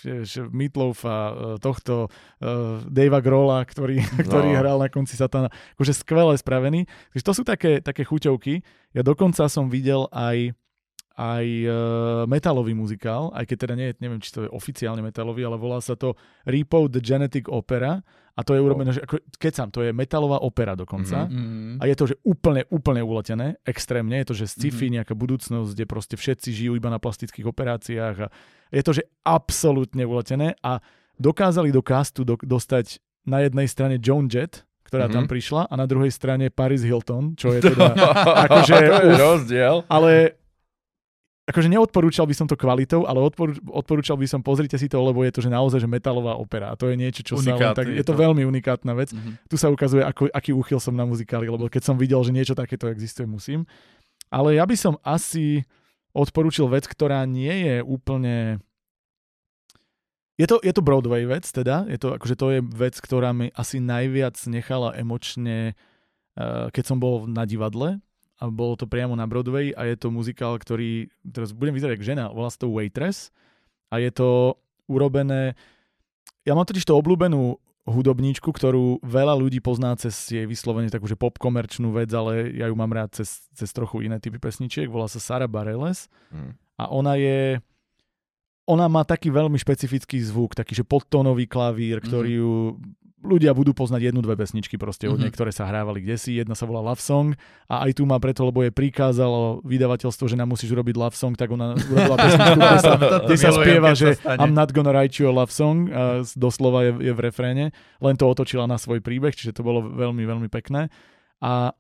Meatloafa, 0.48 1.16
e, 1.16 1.32
tohto 1.58 2.08
uh, 2.08 2.80
Davea 2.86 3.20
Grola, 3.20 3.60
ktorý, 3.62 4.00
ktorý 4.18 4.50
No. 4.52 4.58
hral 4.58 4.76
na 4.78 4.88
konci 4.88 5.14
Satana. 5.14 5.48
Akože 5.76 5.92
skvele 5.94 6.34
spravený. 6.34 6.84
Takže 7.12 7.24
to 7.24 7.32
sú 7.32 7.42
také, 7.42 7.78
také 7.78 8.02
chuťovky. 8.02 8.64
Ja 8.92 9.00
dokonca 9.00 9.44
som 9.46 9.68
videl 9.68 10.08
aj 10.10 10.52
aj 11.14 11.46
uh, 11.64 11.72
metalový 12.24 12.72
muzikál, 12.72 13.30
aj 13.32 13.44
keď 13.44 13.56
teda 13.58 13.74
nie 13.74 13.86
je, 13.90 13.94
neviem, 14.00 14.18
či 14.18 14.30
to 14.30 14.44
je 14.44 14.50
oficiálne 14.50 15.00
metalový, 15.00 15.42
ale 15.42 15.56
volá 15.56 15.78
sa 15.78 15.92
to 15.92 16.14
Repo 16.44 16.86
the 16.86 16.98
Genetic 16.98 17.46
Opera 17.46 18.00
a 18.32 18.40
to 18.40 18.56
je 18.56 18.60
urobené, 18.60 18.96
že 18.96 19.04
ako, 19.04 19.20
keď 19.36 19.52
sám, 19.52 19.68
to 19.68 19.84
je 19.84 19.92
metalová 19.92 20.40
opera 20.40 20.72
dokonca. 20.72 21.28
Mm. 21.28 21.36
Mhm. 21.36 21.74
A 21.78 21.84
je 21.84 21.94
to, 21.94 22.04
že 22.08 22.16
úplne, 22.24 22.64
úplne 22.72 23.04
uletené, 23.04 23.60
extrémne. 23.62 24.16
Je 24.16 24.28
to, 24.28 24.34
že 24.34 24.48
sci-fi, 24.48 24.88
nejaká 24.88 25.12
budúcnosť, 25.12 25.68
kde 25.70 25.84
proste 25.84 26.16
všetci 26.16 26.48
žijú 26.48 26.72
iba 26.72 26.88
na 26.88 26.96
plastických 26.96 27.44
operáciách. 27.44 28.16
A 28.24 28.28
je 28.72 28.80
to, 28.80 28.96
že 28.96 29.04
absolútne 29.22 30.08
uletené. 30.08 30.56
A 30.64 30.80
dokázali 31.20 31.68
do 31.68 31.84
castu 31.84 32.24
do, 32.24 32.40
dostať 32.40 33.04
na 33.28 33.44
jednej 33.44 33.68
strane 33.68 34.00
Joan 34.00 34.32
Jett, 34.32 34.64
ktorá 34.88 35.12
tam 35.12 35.24
Mhm. 35.24 35.30
prišla, 35.30 35.62
a 35.68 35.74
na 35.76 35.84
druhej 35.84 36.08
strane 36.10 36.48
Paris 36.48 36.80
Hilton, 36.80 37.36
čo 37.36 37.52
je 37.52 37.60
teda... 37.68 37.92
akože, 38.48 38.74
to 38.74 38.80
je 38.80 39.12
uf. 39.12 39.20
rozdiel. 39.20 39.76
ale 39.92 40.40
akože 41.42 41.66
neodporúčal 41.66 42.22
by 42.22 42.34
som 42.38 42.46
to 42.46 42.54
kvalitou, 42.54 43.02
ale 43.02 43.18
odporú, 43.18 43.58
odporúčal 43.74 44.14
by 44.14 44.30
som, 44.30 44.40
pozrite 44.46 44.78
si 44.78 44.86
to, 44.86 45.02
lebo 45.02 45.26
je 45.26 45.34
to, 45.34 45.42
že 45.42 45.50
naozaj, 45.50 45.82
že 45.82 45.90
metalová 45.90 46.38
opera. 46.38 46.70
A 46.70 46.78
to 46.78 46.86
je 46.86 46.94
niečo, 46.94 47.26
čo 47.26 47.34
sa 47.42 47.58
len 47.58 47.74
tak... 47.74 47.90
je 47.90 47.98
Je 47.98 48.04
to 48.06 48.14
to. 48.14 48.20
veľmi 48.22 48.46
unikátna 48.46 48.94
vec 48.94 49.10
Mhm. 49.10 49.50
tu 49.50 49.58
sa 49.58 49.66
ukazuje, 49.66 50.06
ako, 50.06 50.30
aký 50.30 50.54
úchyl 50.54 50.78
som 50.78 50.94
na 50.94 51.02
muzikály, 51.02 51.50
lebo 51.50 51.66
keď 51.66 51.82
som 51.82 51.96
videl, 51.98 52.22
že 52.22 52.30
niečo 52.30 52.54
takéto 52.54 52.86
existuje, 52.86 53.26
musím. 53.26 53.66
Ale 54.30 54.54
ja 54.54 54.64
by 54.64 54.76
som 54.78 54.94
asi 55.02 55.66
odporúčil 56.14 56.70
vec, 56.70 56.86
ktorá 56.86 57.26
nie 57.26 57.52
je 57.66 57.76
úplne... 57.82 58.62
Je 60.40 60.46
to, 60.48 60.58
je 60.64 60.72
to 60.72 60.80
Broadway 60.80 61.28
vec, 61.28 61.44
teda. 61.44 61.84
Je 61.86 62.00
to, 62.00 62.16
akože 62.16 62.34
to 62.40 62.46
je 62.56 62.60
vec, 62.64 62.96
ktorá 62.96 63.36
mi 63.36 63.52
asi 63.52 63.78
najviac 63.78 64.34
nechala 64.48 64.96
emočne, 64.96 65.76
eh, 66.38 66.66
keď 66.72 66.84
som 66.86 66.96
bol 66.96 67.28
na 67.28 67.44
divadle 67.44 68.00
a 68.42 68.50
bolo 68.50 68.74
to 68.74 68.90
priamo 68.90 69.14
na 69.14 69.30
Broadway 69.30 69.70
a 69.70 69.86
je 69.86 69.94
to 69.94 70.10
muzikál, 70.10 70.58
ktorý, 70.58 71.06
teraz 71.22 71.54
budem 71.54 71.78
vyzerať 71.78 71.94
ako 71.94 72.06
žena, 72.10 72.24
volá 72.34 72.50
sa 72.50 72.58
to 72.58 72.74
Waitress 72.74 73.30
a 73.94 74.02
je 74.02 74.10
to 74.10 74.58
urobené, 74.90 75.54
ja 76.42 76.58
mám 76.58 76.66
totiž 76.66 76.82
to 76.82 76.98
obľúbenú 76.98 77.54
hudobníčku, 77.86 78.50
ktorú 78.50 79.02
veľa 79.02 79.34
ľudí 79.38 79.58
pozná 79.58 79.94
cez 79.98 80.14
jej 80.30 80.46
vyslovene 80.46 80.90
takú, 80.90 81.06
že 81.06 81.18
pop-komerčnú 81.18 81.94
vec, 81.94 82.10
ale 82.14 82.54
ja 82.54 82.70
ju 82.70 82.74
mám 82.78 82.90
rád 82.90 83.14
cez, 83.14 83.46
cez 83.54 83.70
trochu 83.74 84.06
iné 84.06 84.22
typy 84.22 84.38
pesničiek. 84.38 84.86
Volá 84.86 85.10
sa 85.10 85.22
Sara 85.22 85.46
Bareilles 85.50 86.06
Hm. 86.30 86.54
a 86.78 86.84
ona 86.90 87.14
je 87.18 87.62
ona 88.62 88.86
má 88.86 89.02
taký 89.02 89.28
veľmi 89.28 89.58
špecifický 89.58 90.22
zvuk, 90.22 90.54
taký, 90.54 90.78
že 90.78 90.86
podtónový 90.86 91.50
klavír, 91.50 91.98
ktorý 91.98 92.30
ju 92.38 92.52
ľudia 93.22 93.54
budú 93.54 93.70
poznať 93.72 94.10
jednu, 94.10 94.20
dve 94.20 94.34
pesničky 94.34 94.74
proste 94.76 95.06
od 95.06 95.16
Mhm. 95.16 95.22
nej, 95.22 95.32
ktoré 95.32 95.54
sa 95.54 95.64
hrávali 95.64 96.02
kdesi. 96.02 96.42
Jedna 96.42 96.58
sa 96.58 96.66
volá 96.66 96.82
Love 96.82 96.98
Song 96.98 97.32
a 97.66 97.86
aj 97.86 97.96
tu 97.96 98.02
má 98.02 98.18
preto, 98.18 98.42
lebo 98.42 98.60
je 98.60 98.74
prikázalo 98.74 99.62
vydavateľstvo, 99.62 100.26
že 100.26 100.34
nám 100.34 100.50
musíš 100.50 100.74
urobiť 100.74 100.94
Love 100.98 101.14
Song, 101.14 101.32
tak 101.32 101.54
ona 101.54 101.78
urobila 101.78 102.18
pesničku, 102.18 102.58
kde 102.58 102.78
sa, 102.82 102.92
kde 103.24 103.36
sa 103.38 103.50
spieva, 103.54 103.90
že. 103.94 104.18
I'm 104.26 104.52
not 104.52 104.74
gonna 104.74 104.90
write 104.90 105.16
you 105.16 105.30
a 105.30 105.34
love 105.34 105.54
song, 105.54 105.88
a 105.88 106.26
doslova 106.34 106.84
je, 106.84 106.92
je 107.08 107.12
v 107.14 107.20
refréne, 107.22 107.64
len 108.02 108.14
to 108.18 108.26
otočila 108.26 108.66
na 108.66 108.76
svoj 108.76 108.98
príbeh, 108.98 109.32
čiže 109.32 109.54
to 109.54 109.62
bolo 109.62 109.86
veľmi, 109.86 110.26
veľmi 110.26 110.48
pekné. 110.50 110.90
A 111.38 111.72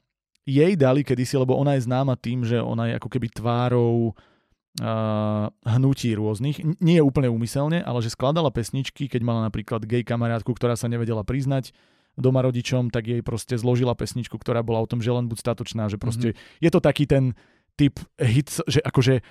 jej 0.42 0.74
dali 0.74 1.02
kedysi, 1.02 1.38
lebo 1.38 1.54
ona 1.54 1.78
je 1.78 1.86
známa 1.86 2.18
tým, 2.18 2.42
že 2.42 2.58
ona 2.58 2.90
je 2.90 2.98
ako 2.98 3.08
keby 3.10 3.30
tvárou 3.30 4.10
uh, 4.10 4.31
hnutí 4.80 6.16
rôznych. 6.16 6.64
Nie 6.80 7.04
úplne 7.04 7.28
úmyselne, 7.28 7.84
ale 7.84 8.00
že 8.00 8.14
skladala 8.14 8.48
pesničky, 8.48 9.04
keď 9.04 9.20
mala 9.20 9.40
napríklad 9.44 9.84
gay 9.84 10.00
kamarátku, 10.00 10.56
ktorá 10.56 10.80
sa 10.80 10.88
nevedela 10.88 11.20
priznať 11.20 11.76
doma 12.16 12.44
rodičom, 12.44 12.92
tak 12.92 13.08
jej 13.08 13.20
proste 13.24 13.56
zložila 13.56 13.96
pesničku, 13.96 14.36
ktorá 14.36 14.64
bola 14.64 14.84
o 14.84 14.88
tom, 14.88 15.00
že 15.04 15.12
len 15.12 15.28
buď 15.28 15.38
statočná, 15.40 15.88
že 15.88 15.96
proste 15.96 16.36
je 16.60 16.70
to 16.72 16.80
taký 16.80 17.08
ten 17.08 17.36
typ 17.76 18.00
hit, 18.20 18.52
že 18.68 18.80
akože, 18.84 19.24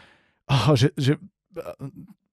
že, 0.78 0.88
že 0.98 1.14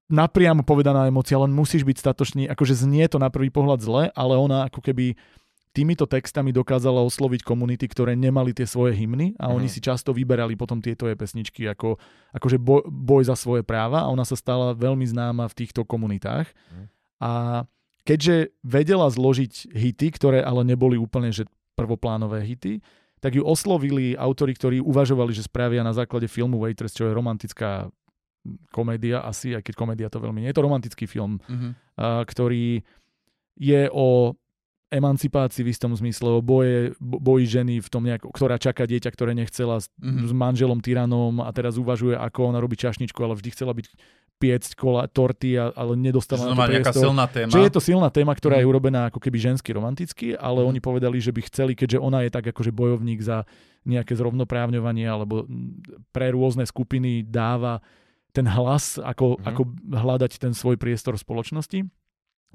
napriamo 0.09 0.65
povedaná 0.65 1.05
emócia, 1.05 1.37
len 1.37 1.53
musíš 1.53 1.85
byť 1.85 1.97
statočný, 2.01 2.43
akože 2.49 2.73
znie 2.73 3.05
to 3.05 3.21
na 3.21 3.29
prvý 3.29 3.53
pohľad 3.53 3.79
zle, 3.81 4.03
ale 4.13 4.33
ona 4.37 4.65
ako 4.65 4.81
keby 4.81 5.13
týmito 5.69 6.09
textami 6.09 6.49
dokázala 6.49 6.99
osloviť 7.05 7.45
komunity, 7.45 7.85
ktoré 7.85 8.17
nemali 8.17 8.57
tie 8.57 8.65
svoje 8.65 8.97
hymny 8.97 9.37
a 9.37 9.53
oni 9.53 9.69
Mhm. 9.69 9.73
si 9.73 9.79
často 9.79 10.09
vyberali 10.11 10.57
potom 10.57 10.81
tieto 10.81 11.05
jej 11.05 11.13
pesničky 11.13 11.69
ako 11.69 12.01
akože 12.33 12.57
boj, 12.57 12.81
boj 12.89 13.23
za 13.29 13.37
svoje 13.37 13.61
práva 13.61 14.01
a 14.01 14.09
ona 14.09 14.25
sa 14.25 14.33
stala 14.33 14.73
veľmi 14.73 15.05
známa 15.05 15.45
v 15.45 15.57
týchto 15.65 15.85
komunitách. 15.85 16.49
Mhm. 16.73 16.85
A 17.21 17.31
keďže 18.01 18.49
vedela 18.65 19.05
zložiť 19.13 19.69
hity, 19.69 20.07
ktoré 20.17 20.41
ale 20.41 20.65
neboli 20.65 20.97
úplne 20.97 21.29
že 21.29 21.45
prvoplánové 21.77 22.41
hity, 22.43 22.81
tak 23.21 23.35
ju 23.35 23.43
oslovili 23.43 24.15
autori, 24.15 24.55
ktorí 24.55 24.79
uvažovali, 24.81 25.35
že 25.35 25.45
spravia 25.45 25.83
na 25.83 25.91
základe 25.93 26.25
filmu 26.25 26.57
Waitress, 26.57 26.95
čo 26.95 27.05
je 27.07 27.13
romantická 27.13 27.91
komédia 28.71 29.19
asi, 29.21 29.51
aj 29.53 29.63
keď 29.67 29.73
komédia 29.75 30.07
to 30.09 30.17
veľmi 30.17 30.39
nie 30.41 30.49
je 30.49 30.57
to 30.57 30.65
romantický 30.65 31.05
film, 31.05 31.37
Mhm. 31.45 31.69
a, 31.99 32.23
ktorý 32.23 32.81
je 33.59 33.81
o 33.91 34.33
emancipácii 34.89 35.61
v 35.61 35.69
istom 35.69 35.93
zmysle, 35.93 36.29
o 36.29 36.41
boje, 36.41 36.93
bo- 36.97 37.17
boji 37.17 37.45
ženy 37.47 37.77
v 37.77 37.89
tom 37.89 38.03
nejak, 38.03 38.25
ktorá 38.25 38.57
čaká 38.57 38.83
dieťa, 38.83 39.09
ktoré 39.09 39.31
nechcela 39.33 39.77
s, 39.77 39.87
Mhm. 39.97 40.25
s 40.25 40.31
manželom 40.31 40.79
tyranom 40.79 41.39
a 41.39 41.49
teraz 41.49 41.77
uvažuje, 41.77 42.13
ako 42.13 42.49
ona 42.49 42.59
robí 42.59 42.73
čašničku, 42.75 43.17
ale 43.19 43.33
vždy 43.33 43.49
chcela 43.51 43.71
byť 43.71 43.85
piecť 44.39 44.71
kola, 44.73 45.03
torty, 45.05 45.59
ale 45.59 45.93
Čiže 45.93 45.99
nedostala 45.99 46.43
na 46.47 46.55
to 46.57 46.71
nejaká 46.71 46.93
silná 46.95 47.27
téma. 47.27 47.51
Že 47.51 47.59
je 47.59 47.73
to 47.75 47.81
silná 47.83 48.07
téma, 48.07 48.31
ktorá 48.31 48.55
je 48.55 48.65
Mhm. 48.65 48.71
urobená 48.71 49.01
ako 49.05 49.19
keby 49.19 49.37
žensky 49.37 49.69
romanticky, 49.69 50.31
ale 50.33 50.63
Mhm. 50.63 50.67
oni 50.67 50.79
povedali, 50.79 51.17
že 51.19 51.35
by 51.35 51.41
chceli, 51.43 51.75
keďže 51.75 51.99
ona 51.99 52.23
je 52.23 52.31
tak 52.31 52.47
akože 52.47 52.71
bojovník 52.71 53.19
za 53.19 53.43
nejaké 53.83 54.15
zrovnoprávňovanie 54.15 55.05
alebo 55.05 55.43
mm, 55.43 56.07
pre 56.11 56.31
rôzne 56.31 56.63
skupiny 56.63 57.21
dáva 57.21 57.83
ten 58.31 58.45
hlas, 58.45 58.95
ako, 58.95 59.37
Mhm. 59.37 59.45
ako 59.45 59.61
hľadať 59.91 60.31
ten 60.37 60.53
svoj 60.53 60.77
priestor 60.77 61.13
v 61.13 61.23
spoločnosti, 61.23 61.79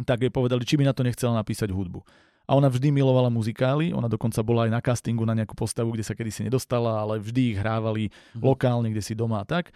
tak 0.02 0.26
jej 0.26 0.32
povedali, 0.34 0.66
či 0.66 0.74
by 0.74 0.90
na 0.90 0.94
to 0.96 1.06
nechcela 1.06 1.38
napísať 1.38 1.70
hudbu. 1.70 2.02
A 2.44 2.58
ona 2.58 2.68
vždy 2.68 2.90
milovala 2.92 3.30
muzikály, 3.30 3.94
ona 3.94 4.10
dokonca 4.10 4.42
bola 4.44 4.66
aj 4.66 4.70
na 4.74 4.80
castingu 4.82 5.22
na 5.24 5.32
nejakú 5.32 5.54
postavu, 5.56 5.94
kde 5.94 6.04
sa 6.04 6.12
kedysi 6.12 6.44
nedostala, 6.44 7.00
ale 7.00 7.22
vždy 7.22 7.54
ich 7.54 7.58
hrávali 7.62 8.10
Mhm. 8.34 8.42
lokálne, 8.42 8.88
kde 8.90 9.00
si 9.00 9.14
doma 9.14 9.40
a 9.40 9.46
tak. 9.46 9.70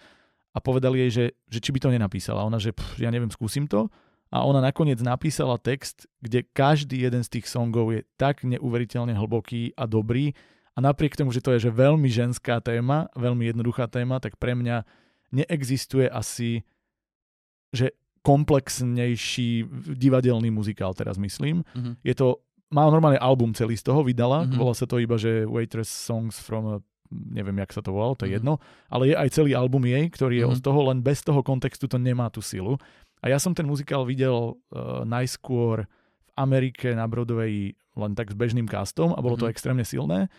A 0.53 0.59
povedali 0.59 0.99
jej, 1.07 1.09
že, 1.09 1.25
že 1.47 1.59
či 1.63 1.69
by 1.71 1.79
to 1.79 1.89
nenapísala. 1.89 2.43
Ona, 2.45 2.59
že 2.59 2.75
pff, 2.75 2.99
ja 2.99 3.09
neviem, 3.09 3.31
skúsim 3.31 3.65
to. 3.65 3.87
A 4.29 4.45
ona 4.45 4.61
nakoniec 4.61 5.01
napísala 5.01 5.57
text, 5.57 6.05
kde 6.21 6.45
každý 6.45 7.01
jeden 7.01 7.25
z 7.25 7.39
tých 7.39 7.49
songov 7.49 7.89
je 7.89 8.05
tak 8.21 8.45
neuveriteľne 8.45 9.17
hlboký 9.17 9.73
a 9.73 9.89
dobrý. 9.89 10.37
A 10.77 10.85
napriek 10.85 11.17
tomu, 11.17 11.33
že 11.33 11.41
to 11.41 11.57
je 11.57 11.65
že 11.65 11.71
veľmi 11.73 12.05
ženská 12.05 12.61
téma, 12.61 13.09
veľmi 13.17 13.49
jednoduchá 13.49 13.89
téma, 13.89 14.21
tak 14.21 14.37
pre 14.37 14.53
mňa 14.53 14.85
neexistuje 15.33 16.05
asi 16.05 16.61
že 17.69 17.93
komplexnejší 18.21 19.65
divadelný 19.95 20.51
muzikál, 20.51 20.93
teraz 20.93 21.17
myslím. 21.17 21.63
Mhm. 21.75 21.91
Je 22.03 22.15
to, 22.15 22.39
má 22.69 22.85
normálne 22.85 23.17
album 23.17 23.53
celý 23.53 23.77
z 23.77 23.83
toho, 23.83 24.03
vydala, 24.03 24.45
Mhm. 24.45 24.57
volá 24.57 24.73
sa 24.73 24.85
to 24.85 24.99
iba, 24.99 25.17
že 25.17 25.45
Waitress 25.45 25.89
Songs 25.89 26.37
from 26.37 26.63
a, 26.67 26.75
neviem, 27.09 27.57
jak 27.57 27.73
sa 27.73 27.81
to 27.81 27.89
volalo, 27.89 28.13
to 28.13 28.29
je 28.29 28.33
Mhm. 28.33 28.37
jedno, 28.37 28.53
ale 28.89 29.03
je 29.09 29.15
aj 29.17 29.29
celý 29.33 29.51
album 29.57 29.83
jej, 29.85 30.05
ktorý 30.09 30.35
je 30.43 30.45
Mhm. 30.45 30.55
z 30.55 30.61
toho, 30.61 30.79
len 30.85 30.99
bez 31.01 31.25
toho 31.25 31.41
kontextu 31.41 31.89
to 31.89 31.97
nemá 31.97 32.29
tú 32.29 32.41
silu. 32.41 32.77
A 33.19 33.27
ja 33.27 33.35
som 33.35 33.51
ten 33.51 33.67
muzikál 33.67 34.05
videl 34.05 34.55
uh, 34.71 35.03
najskôr 35.03 35.83
v 36.23 36.29
Amerike 36.37 36.95
na 36.95 37.03
Broadway 37.03 37.75
len 37.99 38.15
tak 38.15 38.31
s 38.31 38.35
bežným 38.37 38.63
castom 38.63 39.11
a 39.11 39.19
bolo 39.19 39.35
to 39.35 39.43
Mhm. 39.43 39.51
extrémne 39.51 39.83
silné. 39.83 40.29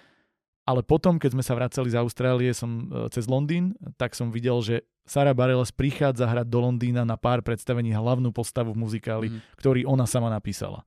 Ale 0.71 0.87
potom, 0.87 1.19
keď 1.19 1.35
sme 1.35 1.43
sa 1.43 1.59
vracali 1.59 1.91
z 1.91 1.99
Austrálie 1.99 2.55
som, 2.55 2.87
uh, 2.87 3.11
cez 3.11 3.27
Londýn, 3.27 3.75
tak 3.99 4.15
som 4.15 4.31
videl, 4.31 4.63
že 4.63 4.75
Sarah 5.03 5.35
Bareilles 5.35 5.75
prichádza 5.75 6.31
hrať 6.31 6.47
do 6.47 6.63
Londýna 6.63 7.03
na 7.03 7.19
pár 7.19 7.43
predstavení 7.43 7.91
hlavnú 7.91 8.31
postavu 8.31 8.71
v 8.71 8.79
muzikáli, 8.79 9.27
Mhm. 9.35 9.39
ktorý 9.59 9.81
ona 9.83 10.07
sama 10.07 10.31
napísala. 10.31 10.87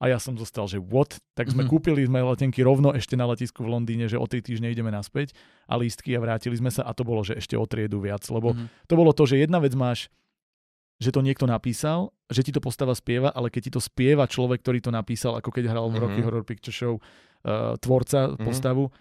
A 0.00 0.08
ja 0.08 0.16
som 0.18 0.32
zostal, 0.34 0.64
že 0.66 0.80
what? 0.80 1.20
Tak 1.36 1.52
sme 1.52 1.62
Mhm. 1.62 1.70
kúpili 1.70 2.02
sme 2.02 2.24
letenky 2.24 2.64
rovno 2.64 2.90
ešte 2.90 3.14
na 3.14 3.28
letisku 3.28 3.62
v 3.62 3.70
Londýne, 3.70 4.08
že 4.10 4.18
o 4.18 4.26
tri 4.26 4.40
týždne 4.42 4.72
ideme 4.72 4.90
naspäť 4.90 5.36
a 5.70 5.76
lístky 5.78 6.16
a 6.16 6.24
vrátili 6.24 6.56
sme 6.58 6.72
sa 6.72 6.82
a 6.82 6.90
to 6.96 7.04
bolo, 7.06 7.20
že 7.22 7.36
ešte 7.38 7.54
o 7.54 7.68
triedu 7.68 8.00
viac, 8.02 8.24
lebo 8.32 8.56
Mhm. 8.56 8.66
to 8.88 8.94
bolo 8.98 9.12
to, 9.14 9.28
že 9.28 9.38
jedna 9.38 9.60
vec 9.60 9.76
máš, 9.76 10.08
že 10.98 11.12
to 11.12 11.20
niekto 11.20 11.44
napísal, 11.44 12.10
že 12.32 12.42
ti 12.42 12.50
to 12.52 12.60
postava 12.60 12.96
spieva, 12.96 13.28
ale 13.30 13.52
keď 13.52 13.60
ti 13.68 13.70
to 13.76 13.80
spieva 13.80 14.24
človek, 14.26 14.64
ktorý 14.64 14.80
to 14.80 14.90
napísal, 14.90 15.36
ako 15.36 15.52
keď 15.52 15.68
hral 15.70 15.86
v 15.88 15.94
Mhm. 15.94 16.00
Rocky 16.02 16.20
Horror 16.24 16.44
Picture 16.48 16.74
Show 16.74 16.94
uh, 17.40 17.72
tvorca 17.80 18.36
Mhm. 18.36 18.44
postavu, 18.44 18.92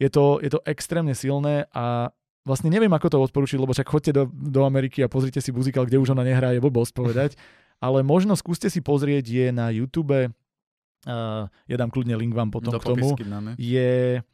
je 0.00 0.08
to, 0.08 0.40
je 0.40 0.48
to 0.48 0.60
extrémne 0.64 1.12
silné 1.12 1.68
a 1.70 2.08
vlastne 2.42 2.72
neviem, 2.72 2.90
ako 2.90 3.12
to 3.12 3.18
odporučiť, 3.20 3.60
lebo 3.60 3.76
však 3.76 3.86
chodte 3.86 4.10
do, 4.10 4.24
do 4.32 4.64
Ameriky 4.64 5.04
a 5.04 5.12
pozrite 5.12 5.38
si 5.38 5.52
muzikál, 5.52 5.84
kde 5.84 6.00
už 6.00 6.16
ona 6.16 6.24
nehrá, 6.24 6.56
je 6.56 6.64
blbosť 6.64 6.92
povedať, 6.96 7.30
ale 7.84 8.00
možno 8.00 8.32
skúste 8.32 8.72
si 8.72 8.80
pozrieť, 8.80 9.24
je 9.28 9.46
na 9.52 9.68
YouTube, 9.68 10.16
uh, 10.16 10.32
ja 11.46 11.76
dám 11.76 11.92
kľudne 11.92 12.16
link 12.16 12.32
vám 12.32 12.48
potom 12.48 12.72
Do 12.72 12.80
k 12.80 12.88
tomu, 12.96 13.12
dáme. 13.16 13.54
je, 13.60 14.24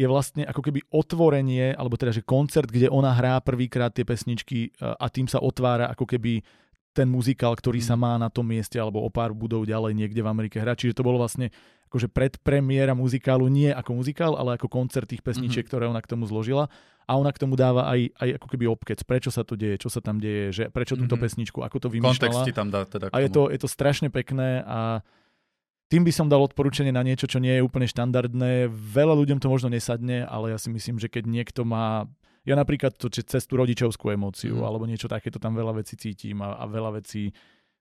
je 0.00 0.06
vlastne 0.08 0.48
ako 0.48 0.64
keby 0.64 0.80
otvorenie, 0.88 1.76
alebo 1.76 2.00
teda, 2.00 2.16
že 2.16 2.24
koncert, 2.24 2.72
kde 2.72 2.88
ona 2.88 3.12
hrá 3.12 3.38
prvýkrát 3.44 3.92
tie 3.92 4.08
pesničky 4.08 4.72
uh, 4.80 4.96
a 4.96 5.06
tým 5.12 5.28
sa 5.28 5.38
otvára 5.38 5.92
ako 5.92 6.08
keby 6.08 6.40
ten 6.92 7.08
muzikál, 7.08 7.56
ktorý 7.56 7.80
sa 7.80 7.96
Mhm. 7.96 8.00
má 8.00 8.12
na 8.20 8.28
tom 8.28 8.44
mieste 8.44 8.76
alebo 8.76 9.00
o 9.00 9.08
pár 9.08 9.32
budov 9.32 9.64
ďalej 9.64 9.96
niekde 9.96 10.20
v 10.20 10.28
Amerike 10.28 10.60
hrať. 10.60 10.76
Čiže 10.88 11.00
to 11.00 11.06
bolo 11.08 11.16
vlastne 11.16 11.48
akože 11.92 12.08
predpremiéra 12.08 12.96
muzikálu, 12.96 13.52
nie 13.52 13.68
ako 13.68 14.00
muzikál, 14.00 14.32
ale 14.32 14.56
ako 14.56 14.64
koncert 14.66 15.04
tých 15.04 15.20
pesničiek, 15.20 15.60
ktoré 15.62 15.84
ona 15.84 16.00
k 16.00 16.08
tomu 16.08 16.24
zložila. 16.24 16.72
A 17.04 17.18
ona 17.18 17.28
k 17.28 17.36
tomu 17.36 17.52
dáva 17.52 17.84
aj, 17.86 18.14
aj 18.16 18.28
ako 18.40 18.46
keby 18.48 18.64
obkec, 18.64 19.04
prečo 19.04 19.28
sa 19.28 19.44
to 19.44 19.52
deje, 19.52 19.76
čo 19.76 19.92
sa 19.92 20.00
tam 20.00 20.16
deje, 20.16 20.54
že 20.54 20.64
prečo 20.68 20.96
túto 20.96 21.18
Mhm. 21.18 21.20
pesničku, 21.20 21.58
ako 21.60 21.76
to 21.76 21.88
Kontext 21.90 21.98
vymýšľala. 22.32 22.46
ti 22.46 22.54
tam 22.54 22.68
dá 22.72 22.86
teda 22.86 23.12
A 23.12 23.18
je 23.20 23.28
to, 23.28 23.52
je 23.52 23.58
to 23.58 23.68
strašne 23.68 24.08
pekné 24.08 24.64
a 24.64 25.02
tým 25.86 26.02
by 26.02 26.12
som 26.14 26.24
dal 26.24 26.40
odporúčanie 26.40 26.88
na 26.88 27.02
niečo, 27.02 27.26
čo 27.26 27.36
nie 27.36 27.52
je 27.52 27.60
úplne 27.60 27.84
štandardné. 27.84 28.64
Veľa 28.70 29.12
ľuďom 29.12 29.38
to 29.38 29.52
možno 29.52 29.68
nesadne, 29.68 30.24
ale 30.24 30.54
ja 30.54 30.58
si 30.58 30.72
myslím, 30.72 30.96
že 30.96 31.12
keď 31.12 31.28
niekto 31.28 31.68
má... 31.68 32.08
Ja 32.42 32.56
napríklad 32.56 32.96
to, 32.96 33.06
cez 33.06 33.44
tú 33.44 33.54
rodičovskú 33.54 34.08
emóciu 34.08 34.56
Mhm. 34.56 34.64
alebo 34.64 34.86
niečo 34.86 35.06
takéto, 35.06 35.36
tam 35.36 35.52
veľa 35.52 35.78
vecí 35.78 35.94
cítim 35.94 36.40
a, 36.40 36.56
a 36.56 36.64
veľa 36.64 36.96
vecí 36.96 37.28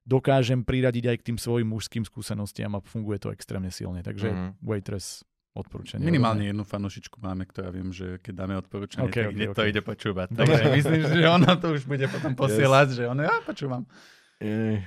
dokážem 0.03 0.61
priradiť 0.61 1.05
aj 1.07 1.17
k 1.17 1.25
tým 1.31 1.37
svojim 1.37 1.67
mužským 1.67 2.03
skúsenostiam 2.03 2.73
a 2.73 2.81
funguje 2.81 3.17
to 3.17 3.29
extrémne 3.29 3.69
silne. 3.69 4.01
Takže 4.01 4.27
Mhm. 4.27 4.47
Waitress 4.59 5.21
odporúčanie. 5.51 6.01
Minimálne 6.01 6.47
jednu 6.47 6.63
fanošičku 6.63 7.19
máme, 7.19 7.43
ktorá 7.43 7.69
viem, 7.69 7.91
že 7.91 8.17
keď 8.17 8.33
dáme 8.37 8.55
odporúčanie, 8.55 9.03
Ok, 9.03 9.13
tak 9.13 9.25
ok, 9.25 9.35
hneď 9.35 9.47
ok. 9.47 9.55
to 9.55 9.63
ide 9.67 9.81
počúvať. 9.83 10.27
Takže 10.31 10.63
myslím, 10.71 11.01
že 11.05 11.21
ona 11.27 11.51
to 11.53 11.75
už 11.75 11.83
bude 11.83 12.07
potom 12.07 12.31
posielať, 12.33 12.87
že 12.93 13.03
ona, 13.03 13.21
ja 13.25 13.35
počúvam. 13.41 13.83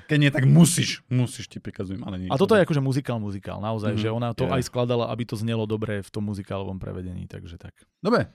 Keď 0.08 0.18
nie, 0.18 0.32
tak 0.32 0.50
musíš, 0.50 1.04
musíš 1.06 1.46
ti 1.46 1.60
prikazujem, 1.60 2.02
ale 2.02 2.16
nie. 2.16 2.26
A 2.26 2.34
toto 2.34 2.56
je 2.56 2.64
akože 2.64 2.80
muzikál, 2.80 3.22
muzikál, 3.22 3.60
naozaj, 3.60 3.94
Mhm. 3.94 4.00
že 4.00 4.08
ona 4.10 4.32
to 4.32 4.44
Yeah. 4.44 4.56
aj 4.56 4.62
skladala, 4.64 5.12
aby 5.12 5.22
to 5.22 5.36
znelo 5.36 5.62
dobre 5.62 6.00
v 6.00 6.10
tom 6.10 6.26
muzikálovom 6.26 6.74
prevedení, 6.76 7.28
takže 7.28 7.54
tak. 7.54 7.70
Dobre. 8.00 8.32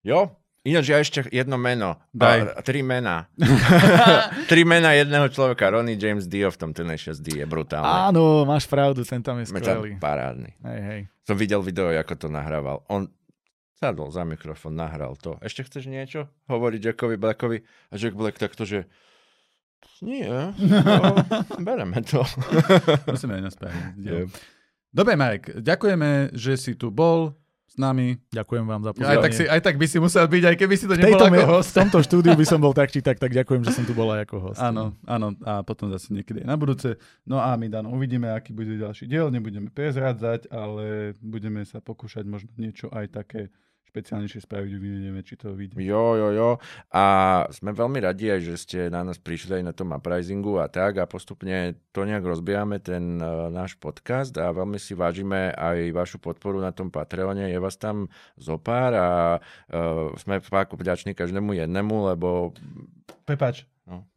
Jo? 0.00 0.32
Ináč 0.62 0.94
ja 0.94 1.02
ešte 1.02 1.26
jedno 1.34 1.58
meno. 1.58 1.98
Daj. 2.14 2.54
A, 2.54 2.62
tri 2.62 2.86
mená. 2.86 3.26
tri 4.50 4.62
mená 4.62 4.94
jedného 4.94 5.26
človeka. 5.26 5.74
Ronnie 5.74 5.98
James 5.98 6.30
Dio 6.30 6.54
v 6.54 6.58
tom 6.58 6.70
Tenacious 6.70 7.18
D 7.18 7.42
je 7.42 7.46
brutálne. 7.50 8.14
Áno, 8.14 8.46
máš 8.46 8.70
pravdu, 8.70 9.02
ten 9.02 9.18
tam 9.26 9.42
je 9.42 9.50
skvelý. 9.50 9.98
parádny. 9.98 10.54
Hej, 10.62 10.80
hej. 10.86 11.00
Som 11.26 11.34
videl 11.34 11.58
video, 11.66 11.90
ako 11.90 12.14
to 12.14 12.26
nahrával. 12.30 12.86
On 12.86 13.10
sadol 13.74 14.14
za 14.14 14.22
mikrofón, 14.22 14.78
nahral 14.78 15.18
to. 15.18 15.34
Ešte 15.42 15.66
chceš 15.66 15.90
niečo 15.90 16.30
hovoriť 16.46 16.94
Jackovi 16.94 17.18
Blackovi? 17.18 17.58
A 17.90 17.98
Jack 17.98 18.14
Black 18.14 18.38
takto, 18.38 18.62
že 18.62 18.86
nie, 19.98 20.26
no, 20.26 20.46
bereme 21.66 22.06
to. 22.06 22.22
Musíme 23.10 23.42
aj 23.42 23.50
naspraviť. 23.50 23.82
Dobre, 24.94 25.18
Marek, 25.18 25.58
ďakujeme, 25.58 26.34
že 26.38 26.54
si 26.54 26.78
tu 26.78 26.94
bol 26.94 27.34
s 27.72 27.80
nami. 27.80 28.20
Ďakujem 28.28 28.64
vám 28.68 28.84
za 28.84 28.90
Aj 28.92 28.96
pozornosť. 29.00 29.24
tak, 29.24 29.32
si, 29.32 29.44
aj 29.48 29.60
tak 29.64 29.76
by 29.80 29.86
si 29.88 29.96
musel 29.96 30.24
byť, 30.28 30.44
aj 30.44 30.56
keby 30.60 30.74
si 30.76 30.84
to 30.84 30.94
nebol 31.00 31.16
ako 31.16 31.44
host. 31.48 31.72
v 31.72 31.76
tomto 31.80 31.98
štúdiu 32.04 32.36
by 32.36 32.44
som 32.44 32.60
bol 32.60 32.76
tak 32.80 32.92
či 32.92 33.00
tak, 33.00 33.16
tak 33.16 33.32
ďakujem, 33.32 33.64
že 33.64 33.72
som 33.72 33.84
tu 33.88 33.96
bol 33.96 34.12
aj 34.12 34.28
ako 34.28 34.36
host. 34.44 34.60
Áno, 34.60 34.92
áno, 35.08 35.32
a 35.48 35.64
potom 35.64 35.88
zase 35.88 36.12
niekedy 36.12 36.44
aj 36.44 36.48
na 36.52 36.56
budúce. 36.60 37.00
No 37.24 37.40
a 37.40 37.56
my, 37.56 37.72
Dan, 37.72 37.88
uvidíme, 37.88 38.28
aký 38.28 38.52
bude 38.52 38.76
ďalší 38.76 39.08
diel, 39.08 39.32
nebudeme 39.32 39.72
prezrádzať, 39.72 40.52
ale 40.52 41.16
budeme 41.24 41.64
sa 41.64 41.80
pokúšať 41.80 42.28
možno 42.28 42.52
niečo 42.60 42.92
aj 42.92 43.08
také 43.08 43.48
špeciálnejšie 43.92 44.40
spraviť, 44.40 44.72
uvidíme, 44.72 45.20
či 45.20 45.36
to 45.36 45.52
vyjde. 45.52 45.76
Jo, 45.76 46.16
jo, 46.16 46.28
jo. 46.32 46.50
A 46.88 47.04
sme 47.52 47.76
veľmi 47.76 48.00
radi 48.00 48.32
aj, 48.32 48.40
že 48.40 48.54
ste 48.56 48.78
na 48.88 49.04
nás 49.04 49.20
prišli 49.20 49.60
aj 49.60 49.64
na 49.68 49.76
tom 49.76 49.92
uprisingu 49.92 50.56
a 50.56 50.66
tak 50.66 50.96
a 50.96 51.04
postupne 51.04 51.76
to 51.92 52.08
nejak 52.08 52.24
rozbiehame 52.24 52.80
ten 52.80 53.20
uh, 53.20 53.52
náš 53.52 53.76
podcast 53.76 54.32
a 54.40 54.48
veľmi 54.48 54.80
si 54.80 54.96
vážime 54.96 55.52
aj 55.52 55.92
vašu 55.92 56.16
podporu 56.16 56.56
na 56.58 56.72
tom 56.72 56.88
Patreone. 56.88 57.52
Je 57.52 57.60
vás 57.60 57.76
tam 57.76 58.08
zopár 58.34 58.96
a 58.96 59.08
uh, 59.36 60.08
sme 60.16 60.40
fakt 60.40 60.72
vďační 60.72 61.12
každému 61.12 61.52
jednému, 61.52 62.08
lebo 62.08 62.56
Prepač. 63.28 63.68
No. 63.84 64.08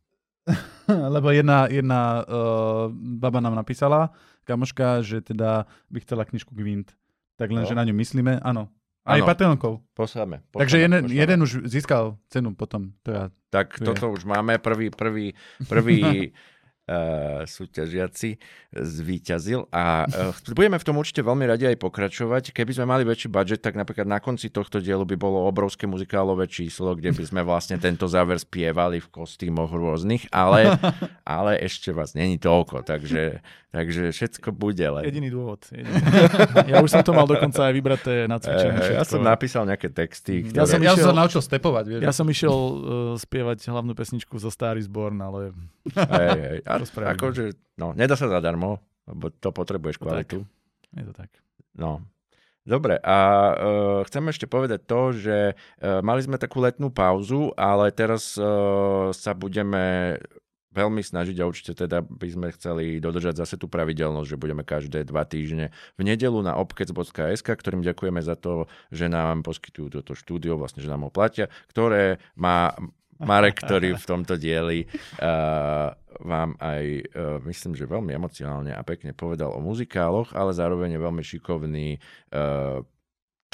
Lebo 0.88 1.30
jedna, 1.30 1.68
jedna 1.68 2.24
uh, 2.24 2.88
baba 2.96 3.42
nám 3.42 3.58
napísala, 3.58 4.14
kamoška, 4.46 5.02
že 5.02 5.20
teda 5.20 5.66
by 5.90 5.98
chcela 6.06 6.22
knižku 6.24 6.54
Gwint. 6.54 6.94
Tak 7.36 7.50
len, 7.52 7.66
No. 7.66 7.70
že 7.70 7.76
na 7.76 7.84
ňu 7.84 7.92
myslíme, 7.98 8.40
áno. 8.40 8.70
Aj 9.06 9.22
Áno. 9.22 9.30
Patreonkov. 9.30 9.86
posláme. 9.94 10.42
Takže 10.50 10.82
jeden, 10.82 11.06
posláme. 11.06 11.22
jeden 11.22 11.38
už 11.46 11.52
získal 11.70 12.18
cenu 12.28 12.58
potom. 12.58 12.90
Teda. 13.06 13.30
Tak 13.54 13.78
Tu 13.78 13.86
je. 13.86 13.88
toto 13.94 14.10
už 14.12 14.26
máme. 14.26 14.58
Prvý, 14.58 14.90
prvý, 14.90 15.38
prvý 15.70 16.02
súťažiaci 17.50 18.38
zvíťazil 18.76 19.66
a 19.72 20.06
uh, 20.06 20.54
budeme 20.54 20.78
v 20.78 20.86
tom 20.86 21.00
určite 21.00 21.24
veľmi 21.24 21.48
radi 21.48 21.66
aj 21.66 21.82
pokračovať. 21.82 22.52
Keby 22.52 22.72
sme 22.78 22.86
mali 22.86 23.08
väčší 23.08 23.32
budget, 23.32 23.64
tak 23.64 23.74
napríklad 23.74 24.06
na 24.06 24.22
konci 24.22 24.52
tohto 24.52 24.78
dielu 24.78 25.02
by 25.02 25.16
bolo 25.18 25.48
obrovské 25.48 25.88
muzikálové 25.90 26.46
číslo, 26.46 26.94
kde 26.94 27.16
by 27.16 27.24
sme 27.24 27.42
vlastne 27.42 27.82
tento 27.82 28.06
záver 28.06 28.38
spievali 28.38 29.00
v 29.02 29.08
kostýmoch 29.10 29.72
rôznych, 29.72 30.28
ale, 30.30 30.78
ale 31.26 31.58
ešte 31.64 31.96
vás 31.96 32.14
není 32.14 32.38
toľko, 32.38 32.84
takže, 32.84 33.40
takže 33.74 34.12
všetko 34.14 34.54
bude. 34.54 34.84
Len. 34.86 35.08
Jediný 35.08 35.30
dôvod. 35.34 35.66
Jediný. 35.72 35.96
Ja 36.76 36.82
už 36.82 36.92
som 36.92 37.04
to 37.06 37.14
mal 37.16 37.30
dokonca 37.30 37.72
aj 37.72 37.74
vybraté 37.74 38.14
na 38.28 38.42
cvičenie. 38.42 39.00
ja 39.00 39.06
som 39.08 39.22
napísal 39.22 39.64
nejaké 39.70 39.90
texty, 39.90 40.44
ktoré... 40.46 40.62
Ja 40.62 40.66
som, 40.68 40.82
ja 40.82 40.92
išiel, 40.94 41.06
som 41.08 41.16
naučil 41.16 41.42
stepovať. 41.42 41.86
Vieš. 41.88 42.02
Ja 42.04 42.12
som 42.12 42.26
išiel 42.28 42.52
uh, 42.52 42.74
spievať 43.16 43.64
hlavnú 43.70 43.96
pesničku 43.96 44.36
zo 44.36 44.52
Starý 44.52 44.84
zborn, 44.84 45.20
ale... 45.24 45.56
Hej, 45.94 46.40
hej. 46.42 46.60
A, 46.66 46.75
akože, 46.84 47.44
no, 47.80 47.96
nedá 47.96 48.18
sa 48.20 48.28
zadarmo, 48.28 48.84
lebo 49.06 49.32
to 49.32 49.50
potrebuješ 49.54 50.02
kvalitu. 50.02 50.44
Je 50.96 51.04
to 51.06 51.14
tak. 51.14 51.30
No, 51.76 52.04
Dobre, 52.66 52.98
a 52.98 53.18
uh, 53.54 54.02
chcem 54.10 54.26
ešte 54.26 54.50
povedať 54.50 54.90
to, 54.90 55.14
že 55.14 55.54
uh, 55.54 56.02
mali 56.02 56.26
sme 56.26 56.42
takú 56.42 56.66
letnú 56.66 56.90
pauzu, 56.90 57.54
ale 57.54 57.94
teraz 57.94 58.34
uh, 58.42 59.14
sa 59.14 59.38
budeme 59.38 60.18
veľmi 60.76 61.00
snažiť 61.00 61.40
a 61.40 61.48
určite 61.48 61.78
teda 61.88 62.04
by 62.04 62.28
sme 62.28 62.48
chceli 62.58 63.00
dodržať 63.00 63.40
zase 63.40 63.56
tú 63.56 63.72
pravidelnosť, 63.72 64.28
že 64.28 64.42
budeme 64.42 64.68
každé 64.68 65.08
dva 65.08 65.24
týždne 65.24 65.72
v 65.96 66.02
nedelu 66.04 66.36
na 66.44 66.60
opkec.sk, 66.60 67.48
ktorým 67.48 67.86
ďakujeme 67.86 68.20
za 68.20 68.36
to, 68.36 68.68
že 68.92 69.08
nám 69.08 69.48
poskytujú 69.48 70.02
toto 70.02 70.12
štúdio, 70.18 70.60
vlastne, 70.60 70.84
že 70.84 70.92
nám 70.92 71.08
ho 71.08 71.12
platia, 71.14 71.48
ktoré 71.72 72.20
má 72.36 72.76
Marek, 73.24 73.64
ktorý 73.64 73.96
v 73.96 74.06
tomto 74.06 74.36
dieli 74.36 74.84
uh, 75.24 75.94
vám 76.20 76.60
aj, 76.60 76.84
uh, 77.16 77.38
myslím, 77.48 77.76
že 77.80 77.88
veľmi 77.88 78.12
emocionálne 78.12 78.76
a 78.76 78.82
pekne 78.84 79.16
povedal 79.16 79.56
o 79.56 79.64
muzikáloch, 79.64 80.36
ale 80.36 80.52
zároveň 80.52 80.96
je 80.96 81.00
veľmi 81.00 81.24
šikovný 81.24 81.88
uh, 82.36 82.84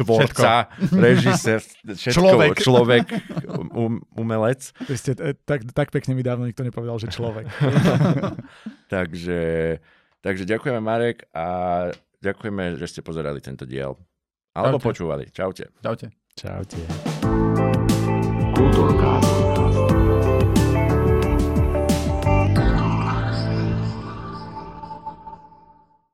tvorca, 0.02 0.72
režisér, 0.90 1.62
všetko, 1.62 2.14
človek, 2.16 2.52
človek 2.58 3.06
um, 3.76 4.02
umelec. 4.18 4.74
Ste, 4.98 5.14
tak, 5.46 5.68
tak 5.72 5.88
pekne 5.94 6.18
mi 6.18 6.24
dávno 6.26 6.50
nikto 6.50 6.66
nepovedal, 6.66 6.98
že 6.98 7.14
človek. 7.14 7.46
takže, 8.94 9.42
takže 10.26 10.44
ďakujeme 10.50 10.82
Marek 10.82 11.30
a 11.36 11.90
ďakujeme, 12.24 12.82
že 12.82 12.86
ste 12.90 13.02
pozerali 13.06 13.38
tento 13.44 13.68
diel. 13.68 13.98
Alebo 14.52 14.82
Čaute. 14.82 14.88
počúvali. 14.88 15.24
Čaute. 15.32 15.72
Čaute. 15.80 16.08
Čaute. 16.36 16.82
Kultúrka. 18.56 19.40